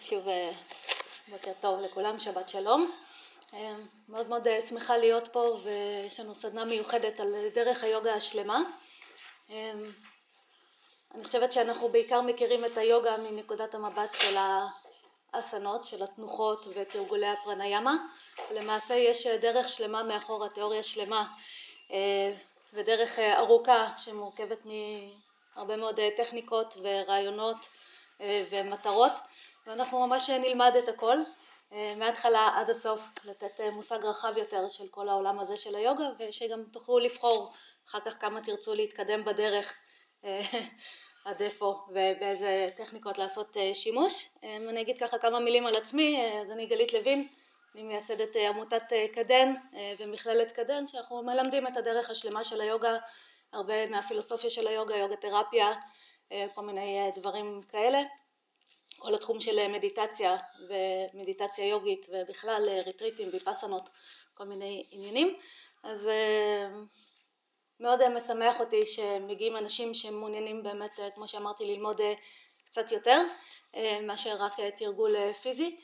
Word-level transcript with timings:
אז 0.00 0.06
שוב 0.06 0.24
בוקר 1.28 1.52
טוב 1.60 1.80
לכולם, 1.80 2.20
שבת 2.20 2.48
שלום. 2.48 2.90
מאוד 4.08 4.28
מאוד 4.28 4.46
שמחה 4.68 4.96
להיות 4.96 5.28
פה 5.32 5.58
ויש 5.62 6.20
לנו 6.20 6.34
סדנה 6.34 6.64
מיוחדת 6.64 7.20
על 7.20 7.34
דרך 7.54 7.84
היוגה 7.84 8.14
השלמה. 8.14 8.60
אני 9.50 11.24
חושבת 11.24 11.52
שאנחנו 11.52 11.88
בעיקר 11.88 12.20
מכירים 12.20 12.64
את 12.64 12.76
היוגה 12.76 13.16
מנקודת 13.16 13.74
המבט 13.74 14.14
של 14.14 14.36
האסנות, 15.32 15.84
של 15.84 16.02
התנוחות 16.02 16.66
ותרגולי 16.74 17.26
הפרניאמה. 17.26 17.94
למעשה 18.50 18.94
יש 18.94 19.26
דרך 19.26 19.68
שלמה 19.68 20.02
מאחורה, 20.02 20.48
תיאוריה 20.48 20.82
שלמה 20.82 21.26
ודרך 22.72 23.18
ארוכה 23.18 23.88
שמורכבת 23.98 24.64
מהרבה 24.64 25.76
מאוד 25.76 26.00
טכניקות 26.16 26.76
ורעיונות 26.82 27.68
ומטרות 28.20 29.12
ואנחנו 29.70 30.06
ממש 30.06 30.30
נלמד 30.30 30.72
את 30.78 30.88
הכל 30.88 31.16
מההתחלה 31.70 32.50
עד 32.54 32.70
הסוף 32.70 33.00
לתת 33.24 33.60
מושג 33.72 34.04
רחב 34.04 34.36
יותר 34.36 34.68
של 34.68 34.88
כל 34.88 35.08
העולם 35.08 35.40
הזה 35.40 35.56
של 35.56 35.74
היוגה 35.74 36.04
ושגם 36.18 36.64
תוכלו 36.72 36.98
לבחור 36.98 37.52
אחר 37.88 38.00
כך 38.00 38.20
כמה 38.20 38.40
תרצו 38.40 38.74
להתקדם 38.74 39.24
בדרך 39.24 39.78
עד 41.24 41.42
איפה 41.42 41.84
ובאיזה 41.88 42.68
טכניקות 42.76 43.18
לעשות 43.18 43.56
שימוש. 43.72 44.28
אני 44.42 44.80
אגיד 44.80 45.00
ככה 45.00 45.18
כמה 45.18 45.40
מילים 45.40 45.66
על 45.66 45.76
עצמי, 45.76 46.32
אז 46.40 46.50
אני 46.50 46.66
גלית 46.66 46.92
לוין, 46.92 47.28
אני 47.74 47.82
מייסדת 47.82 48.36
עמותת 48.36 48.92
קדן 49.14 49.54
ומכללת 49.98 50.52
קדן 50.52 50.86
שאנחנו 50.86 51.22
מלמדים 51.22 51.66
את 51.66 51.76
הדרך 51.76 52.10
השלמה 52.10 52.44
של 52.44 52.60
היוגה, 52.60 52.96
הרבה 53.52 53.86
מהפילוסופיה 53.86 54.50
של 54.50 54.68
היוגה, 54.68 54.96
יוגה 54.96 55.16
תרפיה, 55.16 55.72
כל 56.54 56.62
מיני 56.62 57.10
דברים 57.14 57.60
כאלה 57.68 58.02
כל 59.00 59.14
התחום 59.14 59.40
של 59.40 59.68
מדיטציה 59.68 60.36
ומדיטציה 61.14 61.66
יוגית 61.66 62.06
ובכלל 62.12 62.68
ריטריטים 62.86 63.28
ויפסנות 63.32 63.88
כל 64.34 64.44
מיני 64.44 64.86
עניינים. 64.90 65.36
אז 65.82 66.10
מאוד 67.80 68.08
משמח 68.08 68.60
אותי 68.60 68.86
שמגיעים 68.86 69.56
אנשים 69.56 69.94
שמעוניינים 69.94 70.62
באמת 70.62 71.00
כמו 71.14 71.28
שאמרתי 71.28 71.64
ללמוד 71.64 72.00
קצת 72.64 72.92
יותר 72.92 73.22
מאשר 74.02 74.36
רק 74.38 74.52
תרגול 74.76 75.32
פיזי. 75.32 75.76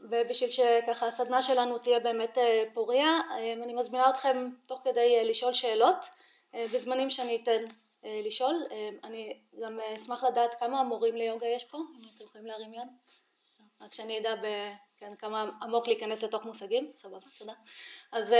ובשביל 0.00 0.50
שככה 0.50 1.06
הסדנה 1.06 1.42
שלנו 1.42 1.78
תהיה 1.78 2.00
באמת 2.00 2.38
פוריה 2.74 3.20
אני 3.62 3.74
מזמינה 3.74 4.10
אתכם 4.10 4.48
תוך 4.66 4.80
כדי 4.84 5.24
לשאול 5.24 5.54
שאלות 5.54 5.96
בזמנים 6.54 7.10
שאני 7.10 7.40
אתן 7.42 7.64
לשאול, 8.04 8.66
אני 9.04 9.38
גם 9.62 9.80
אשמח 9.80 10.24
לדעת 10.24 10.54
כמה 10.54 10.82
מורים 10.82 11.16
ליוגה 11.16 11.46
יש 11.46 11.64
פה, 11.64 11.78
אם 11.78 12.08
אתם 12.16 12.24
יכולים 12.24 12.46
להרים 12.46 12.74
יד, 12.74 12.88
רק 13.80 13.92
שאני 13.92 14.18
אדע 14.18 14.34
כמה 15.18 15.50
עמוק 15.62 15.86
להיכנס 15.86 16.24
לתוך 16.24 16.44
מושגים, 16.44 16.92
סבבה, 16.96 17.26
תודה, 17.38 17.52
אז 18.12 18.34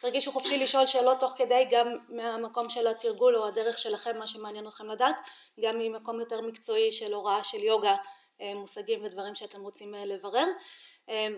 תרגישו 0.00 0.32
חופשי 0.32 0.58
לשאול 0.58 0.86
שאלות 0.86 1.20
תוך 1.20 1.32
כדי 1.36 1.66
גם 1.70 1.98
מהמקום 2.08 2.70
של 2.70 2.86
התרגול 2.86 3.36
או 3.36 3.46
הדרך 3.46 3.78
שלכם, 3.78 4.18
מה 4.18 4.26
שמעניין 4.26 4.68
אתכם 4.68 4.86
לדעת, 4.86 5.16
גם 5.60 5.78
ממקום 5.78 6.20
יותר 6.20 6.40
מקצועי 6.40 6.92
של 6.92 7.14
הוראה 7.14 7.44
של 7.44 7.62
יוגה, 7.62 7.96
מושגים 8.40 9.04
ודברים 9.04 9.34
שאתם 9.34 9.62
רוצים 9.62 9.94
לברר, 9.94 10.46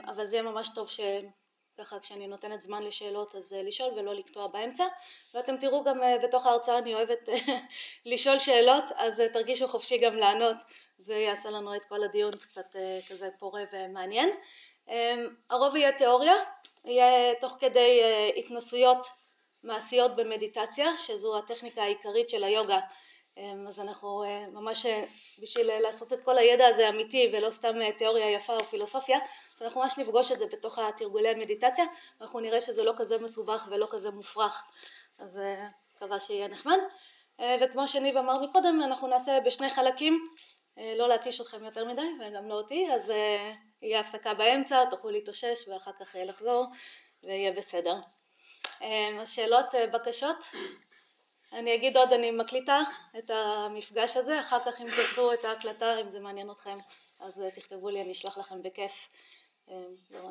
אבל 0.06 0.26
זה 0.26 0.36
יהיה 0.36 0.50
ממש 0.50 0.68
טוב 0.74 0.88
ככה 1.78 2.00
כשאני 2.00 2.26
נותנת 2.26 2.62
זמן 2.62 2.82
לשאלות 2.82 3.34
אז 3.34 3.52
לשאול 3.52 3.92
ולא 3.96 4.14
לקטוע 4.14 4.46
באמצע. 4.46 4.84
ואתם 5.34 5.56
תראו 5.56 5.84
גם 5.84 6.00
בתוך 6.22 6.46
ההרצאה 6.46 6.78
אני 6.78 6.94
אוהבת 6.94 7.28
לשאול 8.06 8.38
שאלות 8.38 8.84
אז 8.96 9.12
תרגישו 9.32 9.68
חופשי 9.68 9.98
גם 9.98 10.16
לענות. 10.16 10.56
זה 10.98 11.14
יעשה 11.14 11.50
לנו 11.50 11.76
את 11.76 11.84
כל 11.84 12.04
הדיון 12.04 12.32
קצת 12.32 12.76
כזה 13.08 13.28
פורה 13.38 13.62
ומעניין. 13.72 14.30
הרוב 15.50 15.76
יהיה 15.76 15.92
תיאוריה, 15.92 16.34
יהיה 16.84 17.34
תוך 17.40 17.56
כדי 17.60 18.02
התנסויות 18.36 19.06
מעשיות 19.62 20.16
במדיטציה 20.16 20.96
שזו 20.96 21.38
הטכניקה 21.38 21.82
העיקרית 21.82 22.30
של 22.30 22.44
היוגה. 22.44 22.80
אז 23.68 23.80
אנחנו 23.80 24.24
ממש 24.52 24.86
בשביל 25.38 25.78
לעשות 25.78 26.12
את 26.12 26.20
כל 26.24 26.38
הידע 26.38 26.66
הזה 26.66 26.88
אמיתי 26.88 27.30
ולא 27.32 27.50
סתם 27.50 27.90
תיאוריה 27.98 28.30
יפה 28.30 28.54
או 28.54 28.64
פילוסופיה 28.64 29.18
אז 29.56 29.62
אנחנו 29.62 29.80
ממש 29.80 29.98
נפגוש 29.98 30.32
את 30.32 30.38
זה 30.38 30.46
בתוך 30.46 30.78
התרגולי 30.78 31.28
המדיטציה 31.28 31.84
ואנחנו 32.20 32.40
נראה 32.40 32.60
שזה 32.60 32.84
לא 32.84 32.92
כזה 32.96 33.18
מסובך 33.18 33.66
ולא 33.70 33.88
כזה 33.90 34.10
מופרך. 34.10 34.64
אז 35.18 35.40
מקווה 35.94 36.20
שיהיה 36.20 36.48
נחמד. 36.48 36.78
וכמו 37.60 37.88
שניב 37.88 38.16
אמר 38.16 38.38
מקודם 38.38 38.80
אנחנו 38.84 39.08
נעשה 39.08 39.40
בשני 39.40 39.70
חלקים. 39.70 40.28
לא 40.76 41.08
להתיש 41.08 41.40
אתכם 41.40 41.64
יותר 41.64 41.84
מדי 41.84 42.08
וגם 42.20 42.48
לא 42.48 42.54
אותי. 42.54 42.88
אז 42.94 43.12
יהיה 43.82 44.00
הפסקה 44.00 44.34
באמצע 44.34 44.84
תוכלו 44.90 45.10
להתאושש 45.10 45.68
ואחר 45.68 45.90
כך 46.00 46.16
לחזור 46.18 46.66
ויהיה 47.22 47.52
בסדר. 47.52 47.96
אז 49.20 49.30
שאלות 49.30 49.66
בקשות? 49.92 50.36
אני 51.52 51.74
אגיד 51.74 51.96
עוד 51.96 52.12
אני 52.12 52.30
מקליטה 52.30 52.80
את 53.18 53.30
המפגש 53.30 54.16
הזה. 54.16 54.40
אחר 54.40 54.58
כך 54.64 54.80
אם 54.80 54.86
תרצו 54.96 55.32
את 55.32 55.44
ההקלטה 55.44 56.00
אם 56.00 56.10
זה 56.10 56.20
מעניין 56.20 56.50
אתכם 56.50 56.78
אז 57.20 57.42
תכתבו 57.54 57.90
לי 57.90 58.02
אני 58.02 58.12
אשלח 58.12 58.38
לכם 58.38 58.62
בכיף 58.62 59.08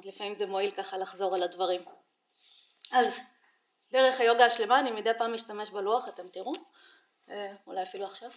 לפעמים 0.03 0.33
זה 0.33 0.45
מועיל 0.45 0.71
ככה 0.71 0.97
לחזור 0.97 1.35
על 1.35 1.43
הדברים. 1.43 1.81
אז 2.91 3.07
דרך 3.91 4.19
היוגה 4.19 4.45
השלמה 4.45 4.79
אני 4.79 4.91
מדי 4.91 5.11
פעם 5.17 5.33
משתמש 5.33 5.69
בלוח 5.69 6.07
אתם 6.07 6.27
תראו. 6.27 6.53
אולי 7.67 7.83
אפילו 7.83 8.05
עכשיו. 8.05 8.29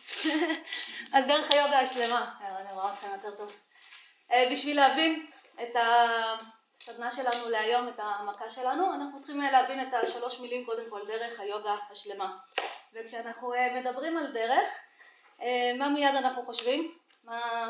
אז 1.15 1.25
דרך 1.27 1.51
היוגה 1.51 1.79
השלמה 1.79 2.35
אני 2.41 2.73
רואה 2.73 2.95
אתכם 2.95 3.07
יותר 3.13 3.37
טוב. 3.37 3.53
בשביל 4.53 4.77
להבין 4.77 5.31
את 5.63 5.77
הסדנה 5.77 7.13
שלנו 7.13 7.49
להיום 7.51 7.89
את 7.89 7.99
המכה 7.99 8.51
שלנו 8.51 8.95
אנחנו 8.95 9.19
צריכים 9.19 9.41
להבין 9.41 9.89
את 9.89 9.95
השלוש 9.95 10.41
מילים 10.41 10.65
קודם 10.67 10.91
כל 10.91 11.07
דרך 11.07 11.41
היוגה 11.41 11.77
השלמה. 11.91 12.37
וכשאנחנו 12.93 13.53
מדברים 13.75 14.17
על 14.17 14.33
דרך 14.33 14.69
מה 15.79 15.89
מיד 15.89 16.15
אנחנו 16.15 16.43
חושבים 16.47 16.98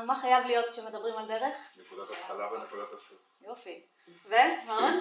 מה 0.06 0.14
חייב 0.20 0.46
להיות 0.46 0.69
כשמדברים 0.69 1.16
על 1.16 1.28
דרך? 1.28 1.56
נקודת 1.76 2.10
התחלה 2.10 2.52
ונקודת 2.52 2.92
הסוף. 2.92 3.42
יופי. 3.42 3.86
ומה 4.24 4.78
עוד? 4.78 4.94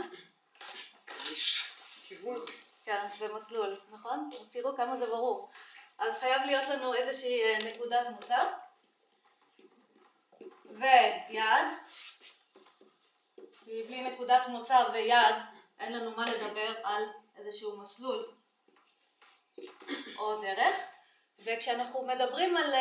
כיוון. 2.07 2.37
כן, 2.85 3.07
ומסלול, 3.19 3.81
נכון? 3.91 4.29
אז 4.41 4.47
תראו 4.51 4.75
כמה 4.77 4.97
זה 4.97 5.05
ברור. 5.05 5.51
אז 5.97 6.13
חייב 6.19 6.41
להיות 6.45 6.69
לנו 6.69 6.93
איזושהי 6.93 7.57
נקודת 7.57 8.07
מוצא 8.09 8.43
ויעד 10.65 11.67
כי 13.65 13.83
בלי 13.83 14.01
נקודת 14.01 14.47
מוצא 14.47 14.85
ויעד 14.93 15.35
אין 15.79 15.93
לנו 15.93 16.11
מה 16.11 16.25
לדבר 16.25 16.73
על 16.83 17.03
איזשהו 17.35 17.77
מסלול 17.77 18.31
או 20.17 20.41
דרך 20.41 20.75
וכשאנחנו 21.39 22.07
מדברים 22.07 22.57
על 22.57 22.73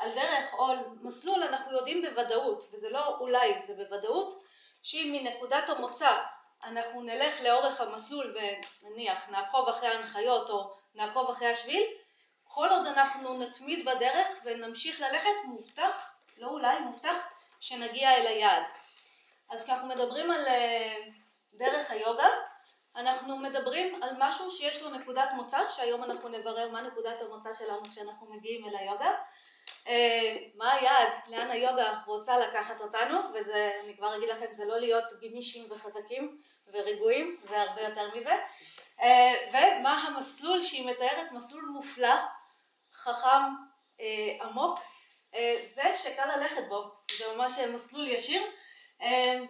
על 0.00 0.14
דרך 0.14 0.54
או 0.54 0.66
על 0.66 0.78
מסלול 1.02 1.42
אנחנו 1.42 1.72
יודעים 1.72 2.02
בוודאות 2.02 2.66
וזה 2.72 2.88
לא 2.88 3.16
אולי 3.20 3.62
זה 3.66 3.74
בוודאות 3.74 4.42
שאם 4.82 5.10
מנקודת 5.12 5.68
המוצא 5.68 6.22
אנחנו 6.64 7.02
נלך 7.02 7.40
לאורך 7.40 7.80
המסלול 7.80 8.36
ונניח 8.82 9.28
נעקוב 9.28 9.68
אחרי 9.68 9.88
ההנחיות 9.88 10.50
או 10.50 10.74
נעקוב 10.94 11.30
אחרי 11.30 11.48
השביל 11.48 11.82
כל 12.44 12.68
עוד 12.70 12.86
אנחנו 12.86 13.38
נתמיד 13.38 13.84
בדרך 13.84 14.28
ונמשיך 14.44 15.00
ללכת 15.00 15.44
מובטח, 15.44 16.14
לא 16.38 16.48
אולי, 16.48 16.80
מובטח 16.80 17.16
שנגיע 17.60 18.14
אל 18.16 18.26
היעד. 18.26 18.62
אז 19.50 19.62
כשאנחנו 19.64 19.88
מדברים 19.88 20.30
על 20.30 20.44
דרך 21.54 21.90
היוגה 21.90 22.28
אנחנו 22.96 23.36
מדברים 23.36 24.02
על 24.02 24.10
משהו 24.18 24.50
שיש 24.50 24.82
לו 24.82 24.90
נקודת 24.90 25.28
מוצא 25.32 25.68
שהיום 25.68 26.04
אנחנו 26.04 26.28
נברר 26.28 26.68
מה 26.68 26.80
נקודת 26.80 27.22
המוצא 27.22 27.52
שלנו 27.52 27.90
כשאנחנו 27.90 28.26
מגיעים 28.34 28.68
אל 28.68 28.76
היוגה 28.76 29.10
מה 30.54 30.72
היעד, 30.72 31.08
לאן 31.26 31.50
היוגה 31.50 32.00
רוצה 32.06 32.38
לקחת 32.38 32.80
אותנו? 32.80 33.18
וזה, 33.34 33.80
אני 33.84 33.96
כבר 33.96 34.16
אגיד 34.16 34.28
לכם, 34.28 34.46
זה 34.52 34.64
לא 34.64 34.78
להיות 34.78 35.04
גמישים 35.22 35.72
וחזקים 35.72 36.40
ורגועים, 36.72 37.36
זה 37.48 37.62
הרבה 37.62 37.80
יותר 37.80 38.10
מזה. 38.14 38.36
ומה 39.52 40.02
המסלול 40.06 40.62
שהיא 40.62 40.86
מתארת, 40.86 41.32
מסלול 41.32 41.64
מופלא, 41.64 42.14
חכם, 42.92 43.42
עמוק 44.42 44.78
ושקל 45.76 46.36
ללכת 46.36 46.68
בו, 46.68 46.90
זה 47.18 47.24
ממש 47.36 47.58
מסלול 47.58 48.08
ישיר. 48.08 48.42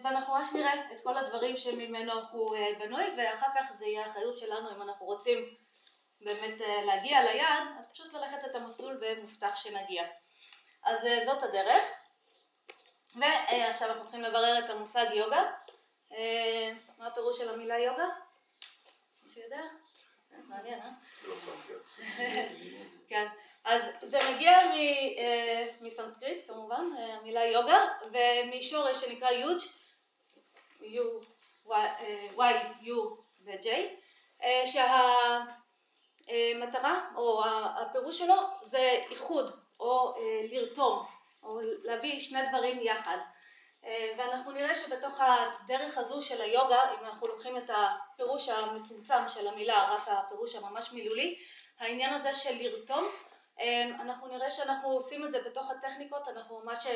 ואנחנו 0.03 0.35
ממש 0.35 0.49
נראה 0.55 0.75
את 0.93 1.01
כל 1.03 1.17
הדברים 1.17 1.57
שממנו 1.57 2.13
הוא 2.33 2.57
בנוי 2.79 3.05
ואחר 3.17 3.47
כך 3.55 3.73
זה 3.75 3.87
יהיה 3.87 4.07
האחריות 4.07 4.39
שלנו 4.39 4.71
אם 4.77 4.83
אנחנו 4.83 5.07
רוצים 5.07 5.55
באמת 6.21 6.55
להגיע 6.87 7.23
ליעד, 7.23 7.63
אז 7.79 7.85
פשוט 7.93 8.13
ללכת 8.13 8.45
את 8.51 8.55
המסלול 8.55 9.01
ומובטח 9.01 9.57
שנגיע. 9.57 10.05
אז 10.83 11.07
זאת 11.25 11.43
הדרך. 11.43 11.85
ועכשיו 13.17 13.89
אנחנו 13.89 14.03
צריכים 14.03 14.23
לברר 14.23 14.59
את 14.65 14.71
המושג 14.71 15.07
יוגה. 15.15 15.43
מה 16.99 17.07
הפירוש 17.07 17.39
של 17.39 17.55
המילה 17.55 17.79
יוגה? 17.79 18.07
מישהו 19.25 19.43
יודע? 19.43 19.63
מעניין, 20.49 20.81
אה? 20.81 20.91
כן. 23.09 23.27
אז 23.65 23.83
זה 24.03 24.19
מגיע 24.35 24.59
מסנסקריט 25.81 26.47
כמובן, 26.47 26.85
המילה 26.99 27.45
יוגה, 27.45 27.85
ומשורש 28.13 29.01
שנקרא 29.01 29.31
יוג', 29.31 29.61
Y, 32.37 32.55
U 32.83 33.17
ו-J, 33.45 33.69
שהמטרה 36.31 37.01
או 37.15 37.43
הפירוש 37.77 38.19
שלו 38.19 38.35
זה 38.63 39.03
איחוד 39.11 39.57
או 39.81 40.15
לרתום 40.51 41.07
או 41.43 41.61
להביא 41.61 42.21
שני 42.21 42.41
דברים 42.49 42.81
יחד. 42.83 43.17
ואנחנו 44.17 44.53
נראה 44.53 44.75
שבתוך 44.75 45.21
הדרך 45.21 45.99
הזו 45.99 46.23
של 46.23 46.41
היוגה, 46.41 46.79
אם 46.93 47.07
אנחנו 47.07 47.27
לוקחים 47.27 47.57
את 47.57 47.71
הפירוש 47.75 48.49
המצומצם 48.49 49.29
של 49.29 49.49
המילה, 49.49 49.95
רק 49.95 50.09
הפירוש 50.09 50.55
הממש 50.55 50.93
מילולי, 50.93 51.39
העניין 51.79 52.15
הזה 52.15 52.33
של 52.33 52.55
לרתום, 52.55 53.09
אנחנו 54.01 54.29
נראה 54.29 54.51
שאנחנו 54.51 54.91
עושים 54.91 55.25
את 55.25 55.31
זה 55.31 55.41
בתוך 55.43 55.71
הטכניקות, 55.71 56.29
אנחנו 56.29 56.61
ממש 56.65 56.87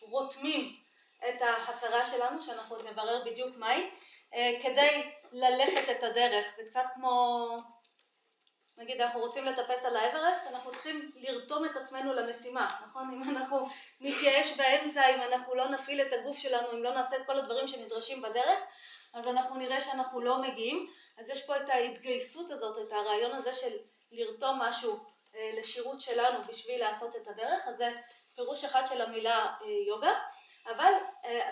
רותמים 0.00 0.76
את 1.28 1.42
ההכרה 1.42 2.06
שלנו, 2.06 2.42
שאנחנו 2.42 2.76
עוד 2.76 2.86
נברר 2.86 3.22
בדיוק 3.26 3.56
מהי, 3.56 3.90
כדי 4.62 5.10
ללכת 5.32 5.90
את 5.90 6.02
הדרך, 6.02 6.46
זה 6.56 6.62
קצת 6.64 6.84
כמו, 6.94 7.46
נגיד 8.78 9.00
אנחנו 9.00 9.20
רוצים 9.20 9.44
לטפס 9.44 9.84
על 9.84 9.96
האברסט, 9.96 10.46
אנחנו 10.46 10.72
צריכים 10.72 11.12
לרתום 11.16 11.64
את 11.64 11.76
עצמנו 11.76 12.12
למשימה, 12.12 12.76
נכון? 12.86 13.10
אם 13.12 13.36
אנחנו 13.36 13.68
נתייאש 14.00 14.56
באמצע, 14.56 15.06
אם 15.14 15.22
אנחנו 15.22 15.54
לא 15.54 15.68
נפעיל 15.68 16.00
את 16.00 16.12
הגוף 16.12 16.38
שלנו, 16.38 16.70
אם 16.72 16.82
לא 16.82 16.94
נעשה 16.94 17.16
את 17.16 17.26
כל 17.26 17.38
הדברים 17.38 17.68
שנדרשים 17.68 18.22
בדרך, 18.22 18.58
אז 19.12 19.26
אנחנו 19.26 19.56
נראה 19.56 19.80
שאנחנו 19.80 20.20
לא 20.20 20.42
מגיעים, 20.42 20.86
אז 21.18 21.28
יש 21.28 21.46
פה 21.46 21.56
את 21.56 21.68
ההתגייסות 21.68 22.50
הזאת, 22.50 22.86
את 22.86 22.92
הרעיון 22.92 23.32
הזה 23.32 23.52
של 23.52 23.76
לרתום 24.12 24.58
משהו 24.58 24.98
לשירות 25.34 26.00
שלנו 26.00 26.42
בשביל 26.42 26.80
לעשות 26.80 27.16
את 27.16 27.28
הדרך, 27.28 27.68
אז 27.68 27.76
זה 27.76 27.90
פירוש 28.34 28.64
אחד 28.64 28.86
של 28.86 29.00
המילה 29.00 29.54
יוגה, 29.86 30.14
אבל 30.66 30.92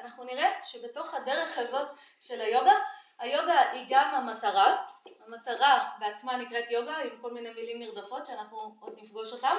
אנחנו 0.03 0.25
נראה 0.25 0.51
שבתוך 0.65 1.15
הדרך 1.15 1.59
הזאת 1.59 1.89
של 2.21 2.41
היוגה, 2.41 2.75
היוגה 3.19 3.71
היא 3.71 3.87
גם 3.89 4.15
המטרה, 4.15 4.87
המטרה 5.27 5.91
בעצמה 5.99 6.37
נקראת 6.37 6.71
יוגה 6.71 6.97
עם 6.97 7.19
כל 7.23 7.31
מיני 7.31 7.51
מילים 7.51 7.79
נרדפות 7.81 8.27
שאנחנו 8.27 8.75
עוד 8.81 8.95
נפגוש 9.03 9.33
אותן, 9.33 9.57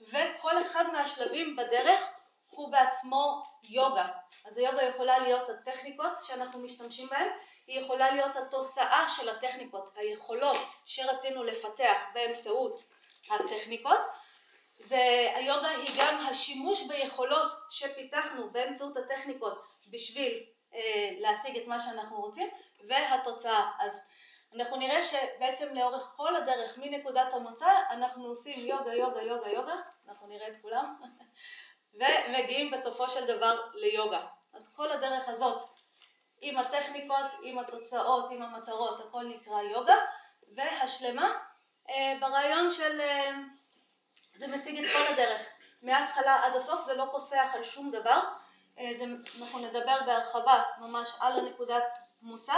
וכל 0.00 0.62
אחד 0.62 0.84
מהשלבים 0.92 1.56
בדרך 1.56 2.00
הוא 2.50 2.72
בעצמו 2.72 3.42
יוגה, 3.68 4.08
אז 4.44 4.56
היוגה 4.56 4.82
יכולה 4.82 5.18
להיות 5.18 5.50
הטכניקות 5.50 6.12
שאנחנו 6.22 6.58
משתמשים 6.58 7.08
בהן, 7.08 7.28
היא 7.66 7.80
יכולה 7.80 8.10
להיות 8.10 8.36
התוצאה 8.36 9.08
של 9.08 9.28
הטכניקות, 9.28 9.92
היכולות 9.96 10.56
שרצינו 10.84 11.44
לפתח 11.44 12.02
באמצעות 12.14 12.82
הטכניקות, 13.30 14.00
והיוגה 14.80 15.68
היא 15.68 15.90
גם 15.98 16.26
השימוש 16.26 16.82
ביכולות 16.82 17.52
שפיתחנו 17.70 18.50
באמצעות 18.50 18.96
הטכניקות 18.96 19.62
בשביל 19.90 20.42
להשיג 21.18 21.56
את 21.56 21.66
מה 21.66 21.80
שאנחנו 21.80 22.20
רוצים 22.20 22.48
והתוצאה. 22.88 23.70
אז 23.78 24.00
אנחנו 24.54 24.76
נראה 24.76 25.02
שבעצם 25.02 25.74
לאורך 25.74 26.12
כל 26.16 26.36
הדרך 26.36 26.78
מנקודת 26.78 27.32
המוצא 27.32 27.70
אנחנו 27.90 28.26
עושים 28.26 28.66
יוגה, 28.66 28.94
יוגה, 28.94 29.22
יוגה, 29.22 29.48
יוגה, 29.50 29.74
אנחנו 30.08 30.26
נראה 30.26 30.48
את 30.48 30.54
כולם, 30.62 30.96
ומגיעים 31.98 32.70
בסופו 32.70 33.08
של 33.08 33.26
דבר 33.26 33.60
ליוגה. 33.74 34.26
אז 34.54 34.74
כל 34.76 34.92
הדרך 34.92 35.28
הזאת 35.28 35.68
עם 36.40 36.58
הטכניקות, 36.58 37.26
עם 37.42 37.58
התוצאות, 37.58 38.30
עם 38.30 38.42
המטרות, 38.42 39.00
הכל 39.00 39.24
נקרא 39.24 39.62
יוגה, 39.62 39.96
והשלמה 40.54 41.38
ברעיון 42.20 42.70
של 42.70 43.00
זה 44.34 44.46
מציג 44.46 44.84
את 44.84 44.90
כל 44.92 45.12
הדרך, 45.12 45.46
מההתחלה 45.82 46.44
עד 46.44 46.56
הסוף, 46.56 46.84
זה 46.86 46.94
לא 46.94 47.08
פוסח 47.12 47.50
על 47.54 47.64
שום 47.64 47.90
דבר, 47.90 48.20
אנחנו 49.40 49.58
נדבר 49.58 49.96
בהרחבה 50.06 50.62
ממש 50.78 51.12
על 51.20 51.38
הנקודת 51.38 51.84
מוצא 52.22 52.54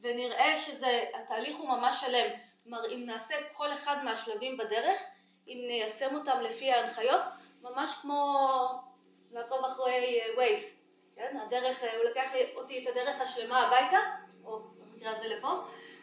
ונראה 0.00 0.58
שהתהליך 0.58 1.56
הוא 1.56 1.68
ממש 1.68 2.00
שלם, 2.00 2.30
כלומר 2.62 2.94
אם 2.94 3.02
נעשה 3.06 3.34
כל 3.52 3.72
אחד 3.72 4.04
מהשלבים 4.04 4.56
בדרך, 4.56 5.00
אם 5.48 5.58
ניישם 5.66 6.14
אותם 6.14 6.40
לפי 6.40 6.72
ההנחיות, 6.72 7.20
ממש 7.62 7.94
כמו 8.02 8.38
לעקוב 9.30 9.64
אחרי 9.64 10.20
ווייז, 10.34 10.76
כן? 11.16 11.36
הדרך, 11.46 11.80
הוא 11.80 12.04
לקח 12.10 12.30
אותי 12.54 12.84
את 12.84 12.90
הדרך 12.90 13.20
השלמה 13.20 13.66
הביתה, 13.66 13.98
או 14.44 14.60
במקרה 14.60 15.10
הזה 15.10 15.28
לפה, 15.28 15.52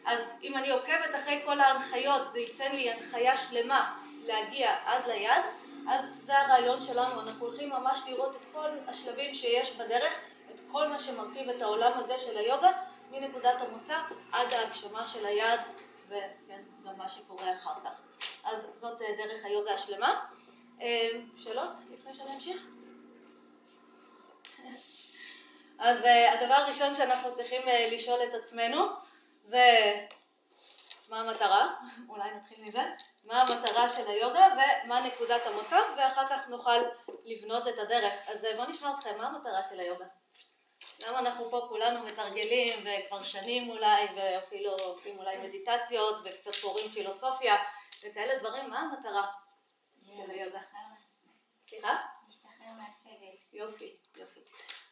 אז 0.04 0.32
אם 0.42 0.56
אני 0.56 0.70
עוקבת 0.70 1.14
אחרי 1.14 1.42
כל 1.44 1.60
ההנחיות 1.60 2.32
זה 2.32 2.38
ייתן 2.38 2.72
לי 2.72 2.90
הנחיה 2.90 3.36
שלמה 3.36 3.96
להגיע 4.24 4.76
עד 4.84 5.06
ליד, 5.06 5.42
אז 5.88 6.04
זה 6.24 6.38
הרעיון 6.38 6.80
שלנו, 6.80 7.20
אנחנו 7.20 7.46
הולכים 7.46 7.68
ממש 7.68 8.02
לראות 8.08 8.36
את 8.36 8.46
כל 8.52 8.68
השלבים 8.88 9.34
שיש 9.34 9.72
בדרך, 9.72 10.20
את 10.54 10.60
כל 10.72 10.88
מה 10.88 10.98
שמרכיב 10.98 11.50
את 11.50 11.62
העולם 11.62 11.92
הזה 11.94 12.18
של 12.18 12.38
היוגה, 12.38 12.70
מנקודת 13.10 13.60
המוצא 13.60 13.98
עד 14.32 14.52
ההגשמה 14.52 15.06
של 15.06 15.26
היד 15.26 15.60
וגם 16.08 16.96
מה 16.96 17.08
שקורה 17.08 17.52
אחר 17.52 17.74
כך. 17.84 18.02
אז 18.44 18.66
זאת 18.80 18.98
דרך 18.98 19.44
היוגה 19.44 19.74
השלמה. 19.74 20.26
שאלות 21.36 21.70
לפני 21.92 22.12
שאני 22.12 22.34
אמשיך? 22.34 22.66
אז 25.78 25.98
הדבר 26.32 26.54
הראשון 26.54 26.94
שאנחנו 26.94 27.34
צריכים 27.34 27.62
לשאול 27.92 28.20
את 28.22 28.34
עצמנו 28.34 28.86
זה 29.44 29.66
מה 31.08 31.20
המטרה, 31.20 31.74
אולי 32.08 32.30
נתחיל 32.34 32.64
מזה, 32.64 32.82
מה 33.24 33.42
המטרה 33.42 33.88
של 33.88 34.08
היוגה 34.08 34.46
ומה 34.84 35.00
נקודת 35.00 35.46
המוצא 35.46 35.78
ואחר 35.96 36.26
כך 36.26 36.48
נוכל 36.48 36.78
לבנות 37.24 37.68
את 37.68 37.78
הדרך. 37.78 38.14
אז 38.26 38.46
בואו 38.56 38.70
נשמע 38.70 38.94
אתכם, 38.98 39.18
מה 39.18 39.26
המטרה 39.26 39.62
של 39.62 39.80
היוגה? 39.80 40.04
למה 40.98 41.18
אנחנו 41.18 41.50
פה 41.50 41.66
כולנו 41.68 42.02
מתרגלים 42.02 42.84
וכבר 42.84 43.22
שנים 43.22 43.70
אולי 43.70 44.06
ואפילו 44.16 44.72
עושים 44.72 45.18
אולי 45.18 45.36
מדיטציות 45.36 46.16
וקצת 46.24 46.60
קוראים 46.62 46.90
פילוסופיה 46.90 47.56
וכאלה 48.02 48.38
דברים, 48.38 48.70
מה 48.70 48.80
המטרה 48.80 49.26
של 50.06 50.30
היוגה? 50.30 50.60
סליחה? 51.68 51.96
להשתחרר 52.28 52.72
מהסבל. 52.76 53.26
יופי, 53.52 53.96
יופי. 54.16 54.40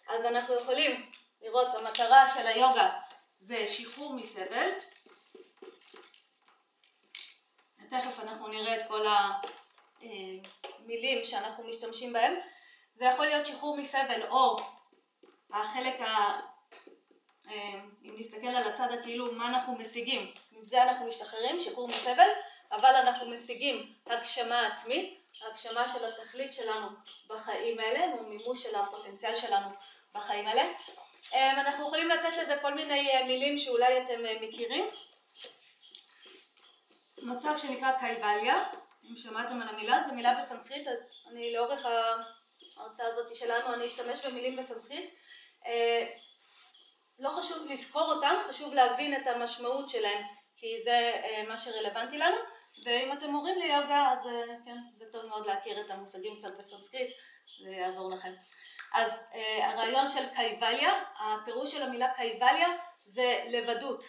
אז 0.09 0.25
אנחנו 0.25 0.55
יכולים 0.55 1.11
לראות 1.43 1.75
המטרה 1.75 2.31
של 2.35 2.47
היוגה 2.47 3.01
זה 3.41 3.69
שחרור 3.69 4.15
מסבל 4.15 4.71
תכף 8.01 8.21
אנחנו 8.21 8.49
נראה 8.49 8.81
את 8.81 8.89
כל 8.89 9.07
המילים 10.01 11.27
שאנחנו 11.27 11.65
משתמשים 11.65 12.13
בהם. 12.13 12.35
זה 12.95 13.05
יכול 13.05 13.27
להיות 13.27 13.47
שחרור 13.47 13.77
מסבל 13.77 14.23
או 14.29 14.57
החלק, 15.55 16.01
ה... 16.01 16.33
אם 18.03 18.15
נסתכל 18.19 18.47
על 18.47 18.73
הצד 18.73 18.89
הכאילו 18.93 19.33
מה 19.33 19.49
אנחנו 19.49 19.79
משיגים, 19.79 20.35
עם 20.53 20.65
זה 20.65 20.83
אנחנו 20.83 21.07
משתחררים, 21.07 21.61
שחרור 21.61 21.89
מסבל, 21.89 22.29
אבל 22.73 22.95
אנחנו 22.95 23.31
משיגים 23.31 23.93
הגשמה 24.07 24.67
עצמית, 24.67 25.21
הגשמה 25.49 25.89
של 25.89 26.05
התכלית 26.05 26.53
שלנו 26.53 26.87
בחיים 27.29 27.79
האלה, 27.79 28.13
או 28.13 28.23
מימוש 28.23 28.63
של 28.63 28.75
הפוטנציאל 28.75 29.37
שלנו 29.37 29.69
בחיים 30.15 30.47
האלה. 30.47 30.73
אנחנו 31.33 31.87
יכולים 31.87 32.09
לתת 32.09 32.37
לזה 32.43 32.57
כל 32.63 32.75
מיני 32.75 33.23
מילים 33.27 33.59
שאולי 33.59 34.03
אתם 34.03 34.23
מכירים. 34.41 34.87
מצב 37.19 37.55
שנקרא 37.59 37.99
קייבליה, 38.01 38.65
אם 39.11 39.17
שמעתם 39.17 39.63
על 39.63 39.69
המילה, 39.69 40.03
זו 40.09 40.15
מילה 40.15 40.41
בסנסקריט, 40.43 40.89
אני 41.31 41.53
לאורך 41.53 41.87
ההרצאה 41.87 43.07
הזאת 43.07 43.35
שלנו, 43.35 43.75
אני 43.75 43.87
אשתמש 43.87 44.27
במילים 44.27 44.57
בסנסקריט. 44.57 45.11
לא 47.19 47.29
חשוב 47.29 47.67
לזכור 47.67 48.13
אותם, 48.13 48.35
חשוב 48.49 48.75
להבין 48.75 49.17
את 49.17 49.27
המשמעות 49.27 49.89
שלהם, 49.89 50.23
כי 50.57 50.83
זה 50.85 51.23
מה 51.49 51.59
שרלוונטי 51.59 52.19
לנו, 52.19 52.37
ואם 52.85 53.13
אתם 53.13 53.31
מורים 53.31 53.59
ליוגה, 53.59 54.13
אז 54.13 54.29
כן, 54.65 54.77
זה 54.99 55.05
טוב 55.13 55.27
מאוד 55.27 55.47
להכיר 55.47 55.81
את 55.81 55.91
המושגים 55.91 56.37
קצת 56.39 56.59
בסנסקריט, 56.59 57.11
זה 57.65 57.71
יעזור 57.71 58.11
לכם. 58.11 58.33
אז 58.95 59.11
הרעיון 59.63 60.09
של 60.09 60.29
קייבליה, 60.35 61.03
הפירוש 61.19 61.73
של 61.73 61.83
המילה 61.83 62.15
קייבליה 62.15 62.69
זה 63.05 63.45
לבדות. 63.49 64.05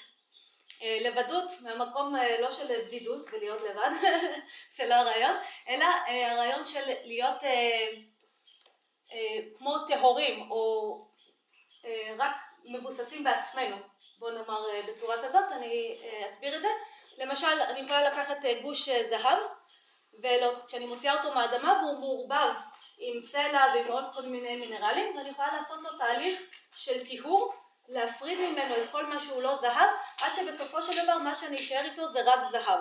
לבדות 0.82 1.52
מהמקום 1.62 2.16
לא 2.40 2.52
של 2.52 2.82
בדידות 2.86 3.26
ולהיות 3.32 3.62
לבד, 3.62 3.90
זה 4.78 4.86
לא 4.86 4.94
הרעיון, 4.94 5.36
אלא 5.70 5.86
הרעיון 6.08 6.66
של 6.66 6.94
להיות 7.04 7.42
כמו 9.58 9.76
טהורים 9.88 10.52
או 10.52 11.02
רק 12.18 12.36
מבוססים 12.66 13.24
בעצמנו, 13.24 13.76
בוא 14.20 14.32
נאמר 14.32 14.66
בצורה 14.88 15.16
כזאת, 15.24 15.52
אני 15.52 15.98
אסביר 16.32 16.56
את 16.56 16.62
זה. 16.62 16.68
למשל, 17.18 17.62
אני 17.70 17.80
יכולה 17.80 18.10
לקחת 18.10 18.38
גוש 18.62 18.90
זהב, 18.90 19.40
וכשאני 20.24 20.86
מוציאה 20.86 21.18
אותו 21.18 21.32
מהאדמה 21.34 21.74
והוא 21.82 22.00
מעורבב 22.00 22.54
עם 22.98 23.22
סלע 23.22 23.66
ועם 23.74 23.88
עוד 23.88 24.04
כל 24.14 24.22
מיני 24.22 24.56
מינרלים, 24.56 25.18
ואני 25.18 25.30
יכולה 25.30 25.54
לעשות 25.54 25.82
לו 25.82 25.98
תהליך 25.98 26.40
של 26.76 27.08
טיהור 27.08 27.54
להפריד 27.88 28.40
ממנו 28.40 28.76
את 28.76 28.92
כל 28.92 29.06
מה 29.06 29.20
שהוא 29.20 29.42
לא 29.42 29.56
זהב, 29.56 29.90
עד 30.22 30.34
שבסופו 30.34 30.82
של 30.82 31.04
דבר 31.04 31.18
מה 31.18 31.36
שאני 31.36 31.60
אשאר 31.60 31.86
איתו 31.86 32.08
זה 32.08 32.22
רק 32.26 32.40
זהב. 32.52 32.80